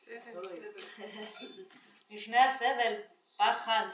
לפני 2.10 2.38
הסבל, 2.38 2.94
פחד, 3.36 3.86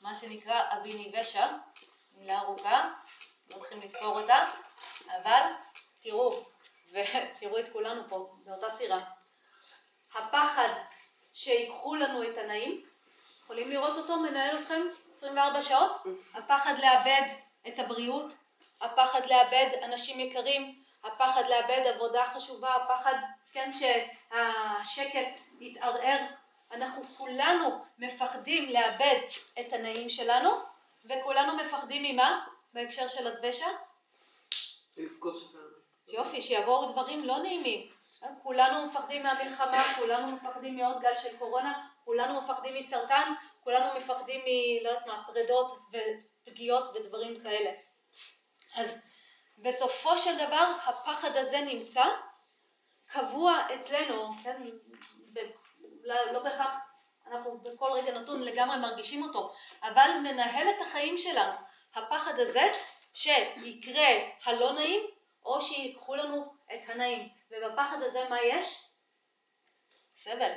מה 0.00 0.14
שנקרא 0.14 0.62
אביניבשה, 0.72 1.56
מילה 2.16 2.38
ארוכה, 2.38 2.90
לא 3.50 3.58
צריכים 3.58 3.80
לזכור 3.80 4.20
אותה, 4.20 4.44
אבל 5.06 5.42
תראו, 6.02 6.44
ותראו 6.92 7.58
את 7.58 7.72
כולנו 7.72 8.02
פה 8.08 8.34
באותה 8.44 8.70
סירה. 8.70 9.00
הפחד 10.14 10.68
שיקחו 11.32 11.94
לנו 11.94 12.22
את 12.22 12.38
הנעים, 12.38 12.84
יכולים 13.42 13.70
לראות 13.70 13.96
אותו 13.96 14.16
מנהל 14.16 14.58
אתכם 14.60 14.82
24 15.16 15.62
שעות? 15.62 16.02
הפחד 16.34 16.74
לאבד 16.78 17.22
את 17.68 17.78
הבריאות, 17.78 18.32
הפחד 18.80 19.26
לאבד 19.26 19.70
אנשים 19.82 20.20
יקרים, 20.20 20.82
הפחד 21.04 21.42
לאבד 21.48 21.92
עבודה 21.94 22.26
חשובה, 22.26 22.74
הפחד, 22.74 23.14
כן, 23.52 23.70
שהשקט 23.72 25.40
יתערער. 25.60 26.26
אנחנו 26.72 27.02
כולנו 27.16 27.84
מפחדים 27.98 28.70
לאבד 28.70 29.20
את 29.60 29.72
הנעים 29.72 30.08
שלנו, 30.10 30.50
וכולנו 31.04 31.56
מפחדים 31.56 32.02
ממה? 32.02 32.46
בהקשר 32.72 33.08
של 33.08 33.26
הדבשה? 33.26 33.66
לפגוש 34.96 35.42
אותנו. 35.42 35.60
יופי, 36.08 36.40
שיבואו 36.40 36.92
דברים 36.92 37.24
לא 37.24 37.38
נעימים. 37.38 37.90
כולנו 38.42 38.86
מפחדים 38.86 39.22
מהמלחמה, 39.22 39.84
כולנו 39.98 40.32
מפחדים 40.32 40.76
מעוד 40.76 41.00
גל 41.00 41.14
של 41.22 41.36
קורונה, 41.38 41.88
כולנו 42.04 42.40
מפחדים 42.40 42.74
מסרטן, 42.74 43.32
כולנו 43.64 43.98
מפחדים 43.98 44.40
מ... 44.40 44.84
לא 44.84 44.88
יודעת 44.88 45.06
מה, 45.06 45.24
פרדות 45.26 45.78
ופגיעות 46.46 46.96
ודברים 46.96 47.42
כאלה. 47.42 47.70
אז 48.76 48.98
בסופו 49.58 50.18
של 50.18 50.46
דבר 50.46 50.72
הפחד 50.84 51.36
הזה 51.36 51.60
נמצא 51.60 52.04
קבוע 53.06 53.58
אצלנו, 53.74 54.32
כן, 54.42 54.62
ב... 55.32 55.38
לא, 56.02 56.32
לא 56.32 56.42
בהכרח 56.42 56.74
אנחנו 57.30 57.58
בכל 57.58 57.90
רגע 57.92 58.18
נתון 58.18 58.42
לגמרי 58.42 58.78
מרגישים 58.78 59.22
אותו, 59.22 59.54
אבל 59.82 60.10
מנהל 60.22 60.70
את 60.70 60.80
החיים 60.80 61.18
שלנו. 61.18 61.52
הפחד 61.94 62.38
הזה 62.38 62.72
שיקרה 63.14 64.08
הלא 64.44 64.72
נעים 64.72 65.00
או 65.44 65.62
שיקחו 65.62 66.14
לנו 66.14 66.54
את 66.74 66.80
הנעים. 66.88 67.28
ובפחד 67.50 68.02
הזה 68.02 68.28
מה 68.28 68.42
יש? 68.42 68.86
סבל. 70.22 70.52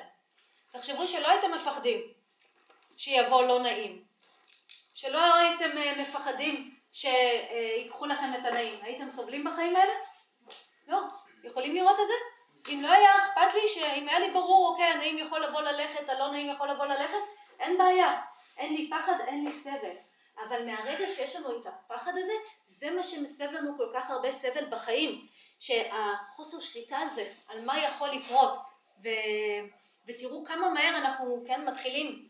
תחשבו 0.72 1.08
שלא 1.08 1.30
הייתם 1.30 1.52
מפחדים 1.52 2.14
שיבוא 2.98 3.44
לא 3.44 3.60
נעים. 3.60 4.04
שלא 4.94 5.36
הייתם 5.36 5.78
אה, 5.78 6.02
מפחדים 6.02 6.76
שיקחו 6.92 8.06
לכם 8.06 8.34
את 8.34 8.46
הנעים. 8.46 8.80
הייתם 8.82 9.12
סובלים 9.12 9.44
בחיים 9.44 9.76
האלה? 9.76 9.94
לא. 10.88 11.00
יכולים 11.44 11.76
לראות 11.76 12.00
את 12.00 12.08
זה? 12.08 12.14
אם 12.70 12.82
לא 12.82 12.92
היה 12.92 13.10
אכפת 13.18 13.54
לי, 13.54 13.68
שאם 13.68 14.10
היה 14.10 14.20
לי 14.20 14.32
ברור, 14.32 14.70
אוקיי, 14.72 14.86
הנעים 14.86 15.18
יכול 15.18 15.44
לבוא 15.44 15.62
ללכת, 15.62 16.10
הלא 16.10 16.32
נעים 16.32 16.50
יכול 16.50 16.70
לבוא 16.70 16.86
ללכת, 16.86 17.18
אין 17.60 17.78
בעיה. 17.78 18.22
אין 18.58 18.74
לי 18.76 18.90
פחד, 18.90 19.14
אין 19.28 19.46
לי 19.46 19.52
סבל. 19.52 19.96
אבל 20.48 20.66
מהרגע 20.66 21.08
שיש 21.08 21.36
לנו 21.36 21.62
את 21.62 21.68
הפחד 21.68 22.12
הזה, 22.18 22.34
זה 22.68 22.92
מה 22.92 23.04
שמסב 23.04 23.52
לנו 23.52 23.78
כל 23.78 23.92
כך 23.94 24.10
הרבה 24.10 24.32
סבל 24.32 24.66
בחיים. 24.70 25.28
שהחוסר 25.60 26.60
שליטה 26.60 26.98
הזה, 26.98 27.32
על 27.48 27.66
מה 27.66 27.80
יכול 27.80 28.10
לקרות, 28.10 28.60
ו... 29.04 29.10
ותראו 30.08 30.46
כמה 30.46 30.70
מהר 30.70 30.98
אנחנו 30.98 31.44
כן 31.48 31.66
מתחילים, 31.66 32.28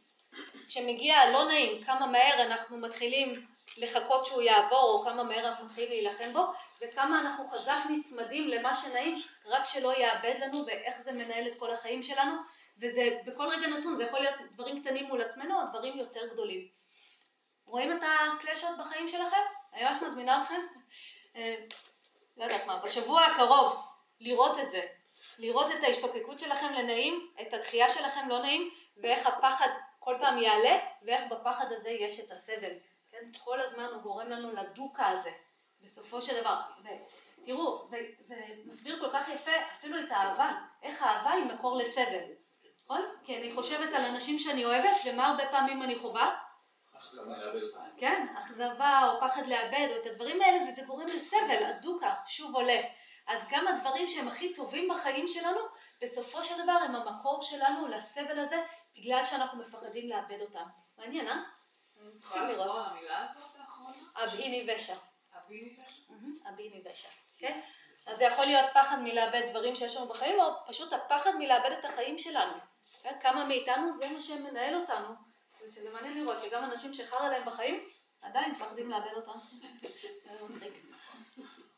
כשמגיע 0.68 1.18
הלא 1.18 1.46
נעים, 1.46 1.84
כמה 1.84 2.08
מהר 2.08 2.42
אנחנו 2.42 2.78
מתחילים 2.78 3.46
לחכות 3.80 4.26
שהוא 4.26 4.42
יעבור 4.42 4.92
או 4.92 5.04
כמה 5.04 5.24
מהר 5.24 5.48
אנחנו 5.48 5.66
מתחילים 5.66 5.90
להילחם 5.90 6.34
בו 6.34 6.54
וכמה 6.82 7.20
אנחנו 7.20 7.50
חזק 7.50 7.78
נצמדים 7.90 8.48
למה 8.48 8.76
שנעים 8.76 9.22
רק 9.46 9.66
שלא 9.66 9.98
יאבד 9.98 10.36
לנו 10.40 10.66
ואיך 10.66 11.02
זה 11.02 11.12
מנהל 11.12 11.48
את 11.48 11.60
כל 11.60 11.74
החיים 11.74 12.04
שלנו 12.04 12.34
וזה 12.78 13.18
בכל 13.26 13.48
רגע 13.48 13.68
נתון 13.68 13.96
זה 13.98 14.04
יכול 14.04 14.20
להיות 14.20 14.36
דברים 14.52 14.82
קטנים 14.82 15.06
מול 15.06 15.22
עצמנו 15.22 15.62
או 15.62 15.68
דברים 15.70 15.98
יותר 15.98 16.28
גדולים. 16.34 16.68
רואים 17.66 17.98
את 17.98 18.04
הקלשות 18.04 18.78
בחיים 18.80 19.08
שלכם? 19.08 19.42
אני 19.74 19.84
ממש 19.84 19.98
מזמינה 20.02 20.42
אתכם 20.44 20.62
אה, 21.36 21.56
לא 22.38 22.44
יודעת 22.44 22.66
מה, 22.66 22.78
בשבוע 22.78 23.22
הקרוב 23.22 23.86
לראות 24.20 24.60
את 24.60 24.70
זה, 24.70 24.82
לראות 25.38 25.72
את 25.72 25.84
ההשתוקקות 25.84 26.40
שלכם 26.40 26.74
לנעים, 26.74 27.32
את 27.42 27.54
התחייה 27.54 27.90
שלכם 27.90 28.30
לא 28.30 28.42
נעים 28.42 28.70
ואיך 28.98 29.28
הפחד 29.28 29.68
כל 30.00 30.16
פעם 30.22 30.38
יעלה 30.38 30.80
ואיך 31.02 31.24
בפחד 31.30 31.72
הזה 31.72 31.90
יש 31.90 32.20
את 32.20 32.32
הסבל. 32.32 32.72
כן? 33.20 33.40
כל 33.44 33.62
הזמן 33.62 33.86
הוא 33.86 34.02
גורם 34.02 34.30
לנו 34.30 34.52
לדוקה 34.52 35.08
הזה 35.08 35.32
בסופו 35.82 36.22
של 36.22 36.42
דבר. 36.42 36.62
ותראו, 36.84 37.88
זה, 37.90 37.98
זה 38.20 38.36
מסביר 38.66 39.00
כל 39.00 39.10
כך 39.14 39.30
יפה 39.30 39.52
אפילו 39.78 40.00
את 40.00 40.12
האהבה, 40.12 40.52
איך 40.84 41.02
האהבה 41.02 41.32
היא 41.32 41.46
מקור 41.46 41.78
לסבל. 41.78 42.24
נכון? 42.84 43.02
כי 43.24 43.38
אני 43.38 43.56
חושבת 43.56 43.94
על 43.94 44.06
אנשים 44.06 44.40
שאני 44.40 44.66
אוהבת 44.66 44.96
ומה 45.06 45.28
הרבה 45.28 45.52
פעמים 45.52 45.84
אני 45.84 46.00
חווה? 46.00 46.38
כן, 47.98 48.28
אכזבה 48.40 49.12
או 49.12 49.20
פחד 49.22 49.48
לאבד 49.48 49.88
או 49.92 50.02
את 50.02 50.06
הדברים 50.06 50.42
האלה 50.42 50.72
וזה 50.72 50.82
גורם 50.82 51.04
לסבל, 51.04 51.64
הדוקה 51.64 52.14
שוב 52.28 52.56
עולה. 52.56 52.82
אז 53.28 53.48
גם 53.52 53.68
הדברים 53.68 54.08
שהם 54.08 54.28
הכי 54.28 54.54
טובים 54.54 54.88
בחיים 54.90 55.28
שלנו 55.28 55.60
בסופו 56.02 56.44
של 56.44 56.64
דבר 56.64 56.72
הם 56.72 56.96
המקור 56.96 57.42
שלנו 57.42 57.88
לסבל 57.88 58.40
הזה 58.40 58.64
בגלל 58.98 59.26
שאנחנו 59.26 59.60
מפחדים 59.60 60.10
לאבד 60.10 60.42
אותם. 60.42 60.66
מעניין, 60.98 61.28
אה? 61.28 61.42
יכולה 62.18 62.52
לחזור 62.52 62.80
על 62.80 62.86
המילה 62.86 63.24
הזאת 63.24 63.56
האחרונה? 63.60 63.98
כן? 67.38 67.62
אז 68.06 68.18
זה 68.18 68.24
יכול 68.24 68.46
להיות 68.46 68.66
פחד 68.74 69.00
מלאבד 69.00 69.50
דברים 69.50 69.76
שיש 69.76 69.96
לנו 69.96 70.08
בחיים 70.08 70.40
או 70.40 70.52
פשוט 70.68 70.94
הפחד 70.94 71.32
מלאבד 71.40 71.72
את 71.80 71.86
החיים 71.86 72.20
שלנו. 72.20 72.54
כן? 73.02 73.20
כמה 73.22 73.46
מאיתנו 73.46 73.94
זה 73.98 74.10
מה 74.10 74.22
שמנהל 74.22 74.76
אותנו. 74.76 75.30
שזה 75.72 75.90
מעניין 75.90 76.24
לראות 76.24 76.38
שגם 76.42 76.64
אנשים 76.64 76.94
שחרא 76.94 77.30
להם 77.30 77.46
בחיים 77.46 77.90
עדיין 78.22 78.52
מפחדים 78.52 78.90
לאבד 78.90 79.14
אותם. 79.16 79.40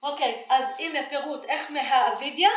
אוקיי, 0.04 0.46
אז 0.50 0.66
הנה 0.80 1.10
פירוט 1.10 1.44
איך 1.44 1.72
מהאבידיה 1.72 2.50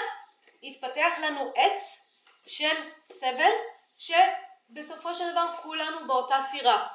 התפתח 0.63 1.13
לנו 1.23 1.53
עץ 1.55 2.07
של 2.47 2.91
סבל 3.05 3.53
שבסופו 3.99 5.15
של 5.15 5.31
דבר 5.31 5.57
כולנו 5.63 6.07
באותה 6.07 6.41
סירה. 6.51 6.89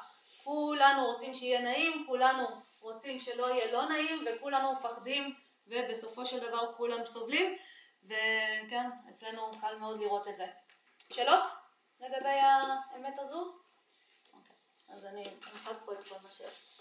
כולנו 0.50 1.06
רוצים 1.06 1.34
שיהיה 1.34 1.60
נעים, 1.60 2.04
כולנו 2.06 2.48
רוצים 2.80 3.20
שלא 3.20 3.46
יהיה 3.46 3.72
לא 3.72 3.88
נעים 3.88 4.24
וכולנו 4.26 4.72
מפחדים 4.72 5.34
ובסופו 5.66 6.26
של 6.26 6.40
דבר 6.40 6.72
כולם 6.76 7.06
סובלים 7.06 7.56
וכן, 8.04 8.90
אצלנו 9.10 9.50
קל 9.60 9.76
מאוד 9.78 10.00
לראות 10.00 10.28
את 10.28 10.36
זה. 10.36 10.46
שאלות 11.12 11.44
לגבי 12.00 12.28
האמת 12.28 13.18
הזו? 13.18 13.54
אוקיי, 14.32 14.56
אז 14.96 15.04
אני 15.04 15.30
אמחק 15.54 15.76
פה 15.84 15.92
את 15.92 16.08
כל 16.08 16.14
מה 16.22 16.30
שיש. 16.30 16.80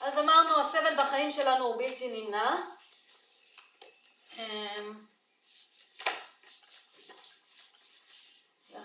אז 0.00 0.18
אמרנו 0.18 0.60
הסבל 0.60 0.94
בחיים 0.98 1.30
שלנו 1.30 1.64
הוא 1.64 1.76
בלתי 1.76 2.08
נמנע. 2.08 2.56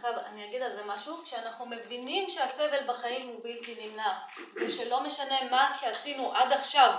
עכשיו 0.05 0.19
אני 0.25 0.45
אגיד 0.45 0.61
על 0.61 0.75
זה 0.75 0.83
משהו, 0.85 1.23
כשאנחנו 1.23 1.65
מבינים 1.65 2.29
שהסבל 2.29 2.87
בחיים 2.87 3.27
הוא 3.27 3.43
בלתי 3.43 3.87
נמנע 3.87 4.19
ושלא 4.55 5.03
משנה 5.03 5.49
מה 5.51 5.69
שעשינו 5.79 6.33
עד 6.33 6.51
עכשיו 6.51 6.93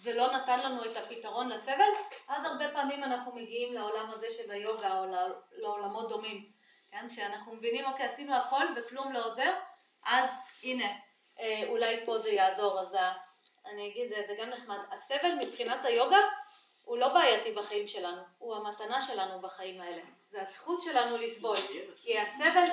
זה 0.00 0.14
לא 0.14 0.32
נתן 0.32 0.60
לנו 0.60 0.84
את 0.84 0.96
הפתרון 0.96 1.48
לסבל, 1.48 1.88
אז 2.28 2.44
הרבה 2.44 2.68
פעמים 2.72 3.04
אנחנו 3.04 3.32
מגיעים 3.34 3.74
לעולם 3.74 4.10
הזה 4.10 4.26
של 4.30 4.50
היוגה 4.50 4.98
או 4.98 5.04
לעולמות 5.52 6.08
דומים, 6.08 6.46
כן? 6.90 7.10
שאנחנו 7.10 7.54
מבינים 7.54 7.84
אוקיי 7.84 8.06
עשינו 8.06 8.36
הכל 8.36 8.66
וכלום 8.76 9.12
לא 9.12 9.24
עוזר, 9.24 9.52
אז 10.04 10.30
הנה 10.62 10.88
אולי 11.68 12.06
פה 12.06 12.18
זה 12.18 12.30
יעזור, 12.30 12.80
אז 12.80 12.96
אני 13.66 13.88
אגיד 13.88 14.12
זה 14.26 14.34
גם 14.38 14.50
נחמד, 14.50 14.78
הסבל 14.90 15.34
מבחינת 15.40 15.84
היוגה 15.84 16.20
הוא 16.84 16.98
לא 16.98 17.08
בעייתי 17.08 17.52
בחיים 17.52 17.88
שלנו, 17.88 18.22
הוא 18.38 18.56
המתנה 18.56 19.00
שלנו 19.00 19.40
בחיים 19.40 19.80
האלה. 19.80 20.02
זה 20.32 20.42
הזכות 20.42 20.82
שלנו 20.82 21.16
לסבול, 21.16 21.56
כי 22.02 22.18
הסבל 22.18 22.64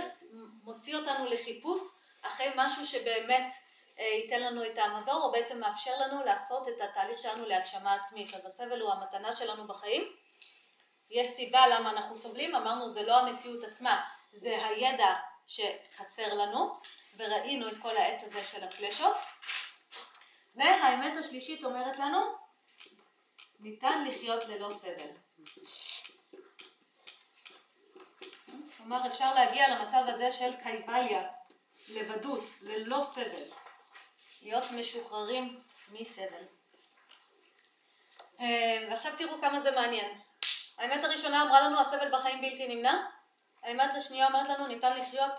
מוציא 0.64 0.96
אותנו 0.96 1.26
לחיפוש 1.26 1.80
אחרי 2.22 2.48
משהו 2.56 2.88
שבאמת 2.88 3.54
ייתן 3.98 4.42
לנו 4.42 4.66
את 4.66 4.78
המזור, 4.78 5.24
או 5.24 5.32
בעצם 5.32 5.60
מאפשר 5.60 5.92
לנו 5.98 6.24
לעשות 6.24 6.68
את 6.68 6.82
התהליך 6.82 7.20
שלנו 7.20 7.46
להגשמה 7.46 7.94
עצמית. 7.94 8.34
אז 8.34 8.46
הסבל 8.46 8.82
הוא 8.82 8.92
המתנה 8.92 9.36
שלנו 9.36 9.68
בחיים. 9.68 10.16
יש 11.10 11.28
סיבה 11.28 11.68
למה 11.68 11.90
אנחנו 11.90 12.16
סובלים, 12.16 12.56
אמרנו 12.56 12.90
זה 12.90 13.04
לא 13.04 13.18
המציאות 13.18 13.64
עצמה, 13.64 14.02
זה 14.34 14.66
הידע 14.66 15.16
שחסר 15.48 16.34
לנו, 16.34 16.80
וראינו 17.18 17.68
את 17.68 17.76
כל 17.82 17.98
העץ 17.98 18.24
הזה 18.24 18.44
של 18.44 18.64
הקלשות. 18.64 19.18
והאמת 20.56 21.18
השלישית 21.18 21.64
אומרת 21.64 22.00
לנו, 22.00 22.20
ניתן 23.60 24.04
לחיות 24.08 24.46
ללא 24.46 24.74
סבל. 24.74 25.10
כלומר 28.90 29.08
אפשר 29.08 29.34
להגיע 29.34 29.68
למצב 29.68 30.04
הזה 30.08 30.32
של 30.32 30.56
קייבליה, 30.64 31.30
לבדות, 31.88 32.44
ללא 32.62 33.04
סבל, 33.04 33.44
להיות 34.42 34.72
משוחררים 34.72 35.64
מסבל. 35.92 36.44
ועכשיו 38.90 39.14
תראו 39.18 39.42
כמה 39.42 39.62
זה 39.62 39.72
מעניין. 39.72 40.20
האמת 40.78 41.04
הראשונה 41.04 41.44
אמרה 41.44 41.62
לנו 41.62 41.80
הסבל 41.80 42.12
בחיים 42.12 42.42
בלתי 42.42 42.68
נמנע, 42.68 43.06
האמת 43.64 43.92
השנייה 43.96 44.28
אומרת 44.28 44.50
לנו 44.50 44.68
ניתן 44.68 45.00
לחיות 45.00 45.34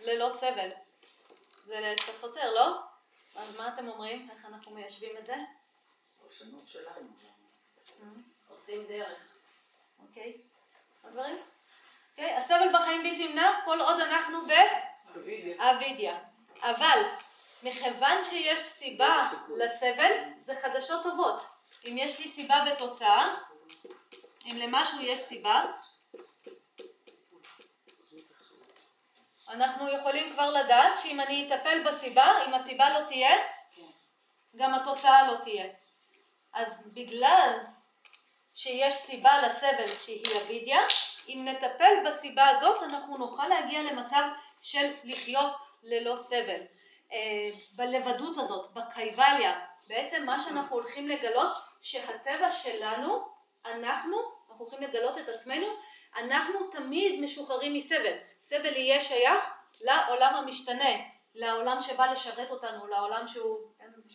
ללא 0.00 0.30
סבל. 0.36 0.70
זה 1.64 1.94
קצת 1.96 2.16
סותר, 2.16 2.54
לא? 2.54 2.80
אז 3.36 3.56
מה 3.56 3.68
אתם 3.68 3.88
אומרים? 3.88 4.30
איך 4.30 4.44
אנחנו 4.44 4.74
מיישבים 4.74 5.16
את 5.16 5.26
זה? 5.26 5.34
פרשנות 6.22 6.66
שלנו. 6.66 7.08
עושים 8.48 8.86
דרך. 8.86 9.36
אוקיי. 9.98 10.40
עוד 11.02 11.12
דברים? 11.12 11.53
אוקיי, 12.18 12.36
הסבל 12.36 12.68
בחיים 12.72 13.02
בלתי 13.02 13.28
נמנע 13.28 13.50
כל 13.64 13.80
עוד 13.80 14.00
אנחנו 14.00 14.38
באבידיה. 15.58 16.18
אבל 16.62 17.02
מכיוון 17.62 18.24
שיש 18.24 18.58
סיבה 18.58 19.30
לסבל, 19.48 20.12
זה 20.40 20.54
חדשות 20.62 21.02
טובות. 21.02 21.42
אם 21.84 21.98
יש 21.98 22.18
לי 22.18 22.28
סיבה 22.28 22.64
ותוצאה, 22.72 23.34
אם 24.46 24.56
למשהו 24.56 25.00
יש 25.00 25.20
סיבה, 25.20 25.64
אנחנו 29.48 29.88
יכולים 29.88 30.32
כבר 30.32 30.50
לדעת 30.50 30.98
שאם 30.98 31.20
אני 31.20 31.48
אטפל 31.48 31.82
בסיבה, 31.84 32.44
אם 32.46 32.54
הסיבה 32.54 33.00
לא 33.00 33.06
תהיה, 33.06 33.36
גם 34.56 34.74
התוצאה 34.74 35.26
לא 35.26 35.36
תהיה. 35.44 35.66
אז 36.52 36.82
בגלל 36.94 37.58
שיש 38.54 38.94
סיבה 38.94 39.42
לסבל 39.42 39.98
שהיא 39.98 40.42
אבידיה, 40.42 40.80
אם 41.28 41.48
נטפל 41.48 41.94
בסיבה 42.06 42.48
הזאת 42.48 42.82
אנחנו 42.82 43.18
נוכל 43.18 43.46
להגיע 43.46 43.82
למצב 43.82 44.22
של 44.62 44.92
לחיות 45.04 45.52
ללא 45.82 46.16
סבל. 46.16 46.60
בלבדות 47.76 48.38
הזאת, 48.38 48.72
בקייבליה, 48.72 49.60
בעצם 49.88 50.22
מה 50.26 50.40
שאנחנו 50.40 50.76
הולכים 50.76 51.08
לגלות 51.08 51.56
שהטבע 51.82 52.52
שלנו, 52.52 53.28
אנחנו, 53.64 54.16
אנחנו 54.50 54.64
הולכים 54.64 54.82
לגלות 54.82 55.18
את 55.18 55.28
עצמנו, 55.28 55.66
אנחנו 56.16 56.70
תמיד 56.70 57.20
משוחררים 57.20 57.74
מסבל. 57.74 58.16
סבל 58.40 58.76
יהיה 58.76 59.00
שייך 59.00 59.54
לעולם 59.80 60.34
המשתנה, 60.34 60.90
לעולם 61.34 61.82
שבא 61.82 62.06
לשרת 62.06 62.50
אותנו, 62.50 62.86
לעולם 62.86 63.28
שהוא 63.28 63.58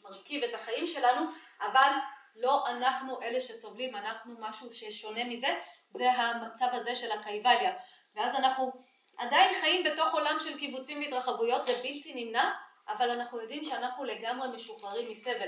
מרכיב 0.04 0.44
את 0.44 0.54
החיים 0.54 0.88
שלנו, 0.88 1.26
אבל 1.62 1.92
לא 2.36 2.68
אנחנו 2.68 3.22
אלה 3.22 3.42
שסובלים, 3.42 3.96
אנחנו 3.96 4.36
משהו 4.40 4.74
ששונה 4.74 5.24
מזה, 5.24 5.60
זה 5.94 6.12
המצב 6.12 6.68
הזה 6.72 6.96
של 6.96 7.12
הקייבליה. 7.12 7.74
ואז 8.16 8.36
אנחנו 8.36 8.72
עדיין 9.18 9.62
חיים 9.62 9.84
בתוך 9.84 10.14
עולם 10.14 10.38
של 10.40 10.60
קיבוצים 10.60 11.02
והתרחבויות, 11.02 11.68
זה 11.68 11.74
בלתי 11.74 12.14
נמנע, 12.16 12.52
אבל 12.88 13.10
אנחנו 13.10 13.42
יודעים 13.42 13.66
שאנחנו 13.66 14.04
לגמרי 14.04 14.48
משוחררים 14.56 15.12
מסבל. 15.12 15.48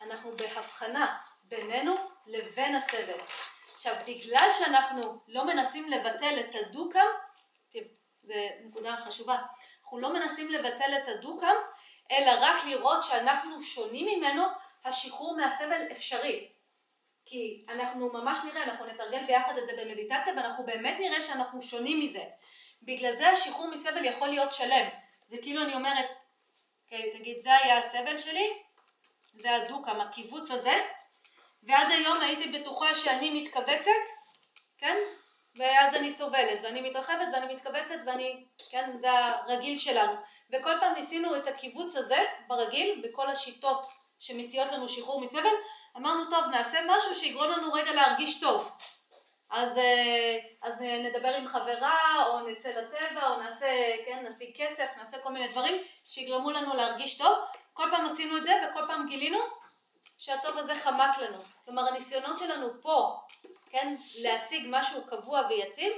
אנחנו 0.00 0.36
בהבחנה 0.36 1.18
בינינו 1.44 1.94
לבין 2.26 2.76
הסבל. 2.76 3.18
עכשיו, 3.74 3.94
בגלל 4.06 4.50
שאנחנו 4.58 5.20
לא 5.28 5.44
מנסים 5.44 5.88
לבטל 5.88 6.40
את 6.40 6.54
הדוקם, 6.54 7.06
זו 8.26 8.34
נקודה 8.64 8.96
חשובה, 8.96 9.36
אנחנו 9.82 9.98
לא 9.98 10.12
מנסים 10.12 10.50
לבטל 10.50 10.98
את 10.98 11.08
הדוקם, 11.08 11.54
אלא 12.10 12.30
רק 12.40 12.64
לראות 12.64 13.04
שאנחנו 13.04 13.62
שונים 13.62 14.06
ממנו, 14.06 14.44
השחרור 14.84 15.36
מהסבל 15.36 15.82
אפשרי. 15.92 16.48
כי 17.26 17.64
אנחנו 17.68 18.12
ממש 18.12 18.38
נראה, 18.44 18.62
אנחנו 18.62 18.86
נתרגל 18.86 19.24
ביחד 19.26 19.58
את 19.58 19.66
זה 19.66 19.72
במדיטציה, 19.78 20.32
ואנחנו 20.36 20.66
באמת 20.66 20.96
נראה 21.00 21.22
שאנחנו 21.22 21.62
שונים 21.62 22.00
מזה. 22.00 22.24
בגלל 22.82 23.14
זה 23.14 23.28
השחרור 23.28 23.70
מסבל 23.70 24.04
יכול 24.04 24.28
להיות 24.28 24.52
שלם. 24.52 24.88
זה 25.26 25.36
כאילו 25.42 25.62
אני 25.62 25.74
אומרת, 25.74 26.06
אוקיי, 26.84 27.18
תגיד, 27.18 27.40
זה 27.40 27.56
היה 27.56 27.78
הסבל 27.78 28.18
שלי, 28.18 28.48
זה 29.34 29.54
הדוקם, 29.54 30.00
הקיבוץ 30.00 30.50
הזה, 30.50 30.82
ועד 31.62 31.90
היום 31.90 32.20
הייתי 32.20 32.48
בטוחה 32.48 32.94
שאני 32.94 33.42
מתכווצת, 33.42 33.90
כן? 34.78 34.96
ואז 35.58 35.94
אני 35.94 36.10
סובלת, 36.10 36.58
ואני 36.62 36.80
מתרחבת 36.90 37.26
ואני 37.32 37.54
מתכווצת 37.54 37.98
ואני, 38.06 38.44
כן, 38.70 38.90
זה 39.00 39.10
הרגיל 39.10 39.78
שלנו. 39.78 40.12
וכל 40.52 40.72
פעם 40.80 40.94
ניסינו 40.94 41.36
את 41.36 41.48
הקיבוץ 41.48 41.96
הזה 41.96 42.24
ברגיל, 42.46 43.02
בכל 43.04 43.30
השיטות 43.30 43.86
שמציעות 44.18 44.72
לנו 44.72 44.88
שחרור 44.88 45.20
מסבל, 45.20 45.54
אמרנו 45.96 46.30
טוב 46.30 46.44
נעשה 46.44 46.78
משהו 46.86 47.14
שיגרום 47.14 47.50
לנו 47.50 47.72
רגע 47.72 47.92
להרגיש 47.92 48.40
טוב. 48.40 48.70
אז, 49.50 49.78
אה, 49.78 50.38
אז 50.62 50.74
נדבר 50.80 51.34
עם 51.34 51.48
חברה, 51.48 52.26
או 52.26 52.48
נצא 52.48 52.68
לטבע, 52.68 53.28
או 53.28 53.42
נעשה, 53.42 53.66
כן, 54.06 54.26
נשיג 54.30 54.50
כסף, 54.56 54.86
נעשה 54.96 55.18
כל 55.18 55.32
מיני 55.32 55.48
דברים 55.48 55.82
שיגרמו 56.04 56.50
לנו 56.50 56.74
להרגיש 56.74 57.18
טוב. 57.18 57.38
כל 57.72 57.84
פעם 57.90 58.06
עשינו 58.06 58.36
את 58.36 58.44
זה 58.44 58.52
וכל 58.70 58.86
פעם 58.86 59.06
גילינו 59.08 59.38
שהטוב 60.18 60.58
הזה 60.58 60.74
חמק 60.74 61.18
לנו. 61.18 61.38
כלומר 61.64 61.88
הניסיונות 61.88 62.38
שלנו 62.38 62.68
פה, 62.82 63.20
כן, 63.70 63.94
להשיג 64.22 64.66
משהו 64.70 65.06
קבוע 65.06 65.46
ויציב, 65.48 65.92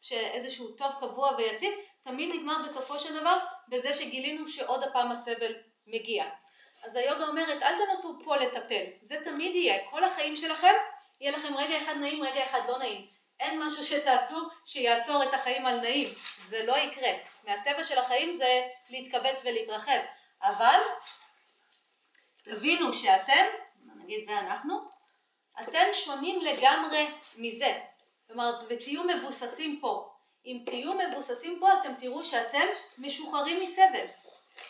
שאיזשהו 0.00 0.72
טוב 0.72 0.92
קבוע 1.00 1.34
ויציב, 1.36 1.72
תמיד 2.02 2.34
נגמר 2.34 2.56
בסופו 2.64 2.98
של 2.98 3.20
דבר 3.20 3.38
בזה 3.68 3.94
שגילינו 3.94 4.48
שעוד 4.48 4.82
הפעם 4.82 5.12
הסבל 5.12 5.52
מגיע. 5.86 6.24
אז 6.84 6.96
היוגה 6.96 7.26
אומרת 7.26 7.62
אל 7.62 7.74
תנסו 7.86 8.18
פה 8.24 8.36
לטפל, 8.36 8.84
זה 9.02 9.16
תמיד 9.24 9.54
יהיה, 9.54 9.90
כל 9.90 10.04
החיים 10.04 10.36
שלכם 10.36 10.74
יהיה 11.20 11.32
לכם 11.38 11.56
רגע 11.56 11.82
אחד 11.82 11.94
נעים, 11.96 12.22
רגע 12.22 12.44
אחד 12.44 12.60
לא 12.68 12.78
נעים. 12.78 13.06
אין 13.40 13.62
משהו 13.62 13.84
שתעשו 13.84 14.48
שיעצור 14.64 15.22
את 15.22 15.34
החיים 15.34 15.66
על 15.66 15.80
נעים, 15.80 16.14
זה 16.46 16.66
לא 16.66 16.76
יקרה. 16.76 17.10
מהטבע 17.44 17.84
של 17.84 17.98
החיים 17.98 18.36
זה 18.36 18.68
להתכווץ 18.90 19.42
ולהתרחב. 19.44 20.00
אבל 20.42 20.80
תבינו 22.44 22.94
שאתם, 22.94 23.44
נגיד 23.96 24.24
זה 24.24 24.38
אנחנו, 24.38 24.78
אתם 25.62 25.86
שונים 25.92 26.40
לגמרי 26.40 27.06
מזה. 27.36 27.80
כלומר, 28.26 28.60
ותהיו 28.68 29.04
מבוססים 29.04 29.80
פה. 29.80 30.10
אם 30.46 30.62
תהיו 30.66 30.92
מבוססים 30.94 31.60
פה, 31.60 31.68
אתם 31.80 31.94
תראו 31.94 32.24
שאתם 32.24 32.66
משוחררים 32.98 33.62
מסבל. 33.62 34.06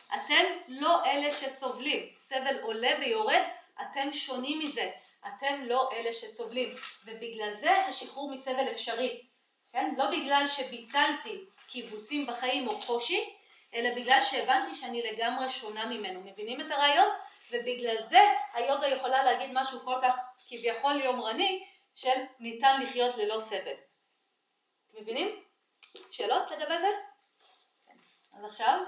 אתם 0.09 0.44
לא 0.68 1.05
אלה 1.05 1.32
שסובלים. 1.32 2.09
סבל 2.20 2.61
עולה 2.62 2.90
ויורד, 3.00 3.42
אתם 3.82 4.12
שונים 4.12 4.59
מזה. 4.59 4.90
אתם 5.28 5.64
לא 5.64 5.90
אלה 5.92 6.12
שסובלים. 6.12 6.68
ובגלל 7.05 7.55
זה 7.55 7.76
השחרור 7.76 8.30
מסבל 8.30 8.70
אפשרי. 8.70 9.26
כן? 9.72 9.94
לא 9.98 10.11
בגלל 10.11 10.46
שביטלתי 10.46 11.44
קיבוצים 11.66 12.26
בחיים 12.26 12.68
או 12.68 12.80
קושי, 12.86 13.34
אלא 13.74 13.94
בגלל 13.94 14.20
שהבנתי 14.20 14.74
שאני 14.74 15.02
לגמרי 15.02 15.50
שונה 15.50 15.86
ממנו. 15.86 16.20
מבינים 16.20 16.61
את 16.61 16.70
הרעיון? 16.70 17.09
ובגלל 17.50 18.02
זה 18.02 18.20
היוגה 18.52 18.88
יכולה 18.88 19.24
להגיד 19.24 19.50
משהו 19.52 19.80
כל 19.80 19.98
כך 20.02 20.16
כביכול 20.48 21.00
יומרני 21.00 21.64
של 21.94 22.20
ניתן 22.40 22.82
לחיות 22.82 23.16
ללא 23.16 23.40
סבל. 23.40 23.74
מבינים? 24.94 25.42
שאלות 26.11 26.50
לגבי 26.50 26.78
זה? 26.80 26.88
כן. 27.86 27.94
אז 28.38 28.44
עכשיו, 28.44 28.80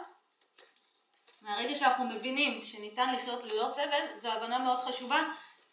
מהרגע 1.42 1.74
שאנחנו 1.74 2.04
מבינים 2.04 2.64
שניתן 2.64 3.14
לחיות 3.14 3.44
ללא 3.44 3.68
סבל, 3.74 4.06
זו 4.16 4.28
הבנה 4.28 4.58
מאוד 4.58 4.78
חשובה, 4.78 5.18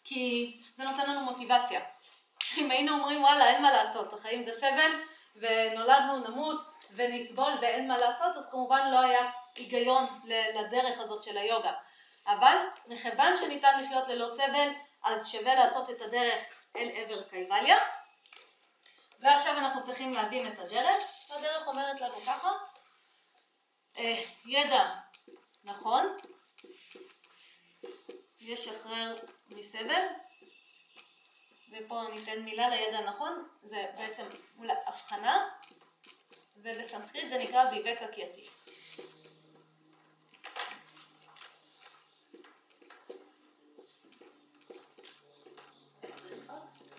כי 0.04 0.52
זה 0.76 0.84
נותן 0.84 1.10
לנו 1.10 1.20
מוטיבציה. 1.20 1.80
אם 2.56 2.70
היינו 2.70 2.92
אומרים 2.92 3.22
וואלה 3.22 3.46
אין 3.46 3.62
מה 3.62 3.72
לעשות, 3.72 4.12
החיים 4.12 4.42
זה 4.42 4.52
סבל, 4.52 4.90
ונולדנו 5.36 6.16
נמות 6.16 6.60
ונסבול 6.90 7.52
ואין 7.60 7.88
מה 7.88 7.98
לעשות, 7.98 8.36
אז 8.36 8.48
כמובן 8.50 8.90
לא 8.90 9.00
היה 9.00 9.30
היגיון 9.54 10.06
לדרך 10.54 10.98
הזאת 10.98 11.24
של 11.24 11.38
היוגה. 11.38 11.72
אבל 12.26 12.56
מכיוון 12.86 13.36
שניתן 13.36 13.84
לחיות 13.84 14.08
ללא 14.08 14.28
סבל, 14.28 14.68
אז 15.02 15.28
שווה 15.28 15.54
לעשות 15.54 15.90
את 15.90 16.00
הדרך 16.00 16.40
אל 16.76 16.88
עבר 16.94 17.22
קייבליה. 17.22 17.76
ועכשיו 19.20 19.58
אנחנו 19.58 19.82
צריכים 19.82 20.12
להבין 20.12 20.46
את 20.46 20.58
הדרך, 20.58 21.02
והדרך 21.30 21.66
אומרת 21.66 22.00
לנו 22.00 22.14
ככה, 22.26 22.50
אה, 23.98 24.22
ידע 24.46 24.94
נכון, 25.64 26.16
ישחרר 28.40 29.16
מסבל, 29.48 30.06
ופה 31.72 32.02
ניתן 32.14 32.42
מילה 32.42 32.68
לידע 32.68 33.00
נכון, 33.00 33.48
זה 33.62 33.86
בעצם 33.96 34.26
אולי 34.58 34.72
הבחנה, 34.86 35.48
ובסנסקריט 36.56 37.28
זה 37.28 37.38
נקרא 37.38 37.70
ויבקה 37.70 38.08
קייתי. 38.08 38.48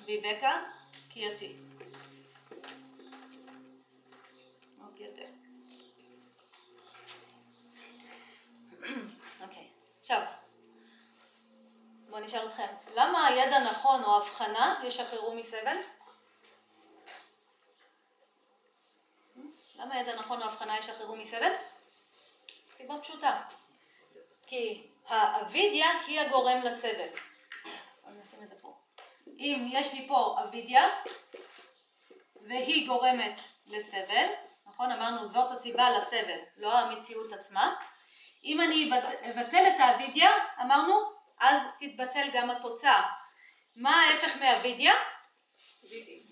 ויבקה 0.06 0.64
קייתי. 1.10 1.56
אוקיי, 9.42 9.68
עכשיו, 10.02 10.22
בואו 12.10 12.24
נשאל 12.24 12.48
אתכם, 12.48 12.68
למה 12.94 13.28
הידע 13.28 13.60
נכון 13.60 14.04
או 14.04 14.18
הבחנה 14.18 14.82
ישחררו 14.84 15.34
מסבל? 15.36 15.78
למה 19.76 20.00
ידע 20.00 20.16
נכון 20.16 20.42
או 20.42 20.48
הבחנה 20.48 20.78
ישחררו 20.78 21.16
מסבל? 21.16 21.52
סיבה 22.78 23.00
פשוטה, 23.02 23.42
כי 24.48 24.88
האבידיה 25.08 25.88
היא 26.08 26.20
הגורם 26.20 26.62
לסבל. 26.64 27.10
אני 28.08 28.22
נשים 28.24 28.44
את 28.44 28.50
זה 28.50 28.56
פה. 28.62 28.74
אם 29.28 29.70
יש 29.72 29.94
לי 29.94 30.08
פה 30.08 30.38
אבידיה 30.44 30.90
והיא 32.42 32.88
גורמת 32.88 33.42
לסבל, 33.68 34.28
נכון? 34.66 34.92
אמרנו 34.92 35.28
זאת 35.28 35.52
הסיבה 35.52 35.90
לסבל, 35.90 36.40
לא 36.58 36.78
המציאות 36.78 37.34
עצמה. 37.34 37.76
אם 38.46 38.62
אני 38.62 38.90
אבטל 39.30 39.64
את 39.68 39.80
האבידיה, 39.80 40.30
אמרנו, 40.62 40.94
אז 41.40 41.62
תתבטל 41.80 42.30
גם 42.34 42.50
התוצאה. 42.50 43.02
מה 43.76 44.02
ההפך 44.02 44.36
מאבידיה? 44.36 44.94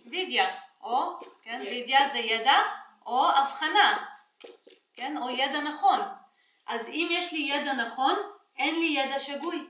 וידיה, 0.05 0.55
או, 0.81 1.19
כן, 1.43 1.61
וידיה 1.61 2.09
זה 2.09 2.17
ידע, 2.17 2.61
או 3.05 3.29
הבחנה, 3.29 4.05
כן, 4.93 5.17
או 5.17 5.29
ידע 5.29 5.61
נכון. 5.61 5.99
אז 6.67 6.87
אם 6.87 7.07
יש 7.11 7.33
לי 7.33 7.39
ידע 7.39 7.73
נכון, 7.73 8.15
אין 8.57 8.79
לי 8.79 8.85
ידע 8.85 9.19
שגוי, 9.19 9.67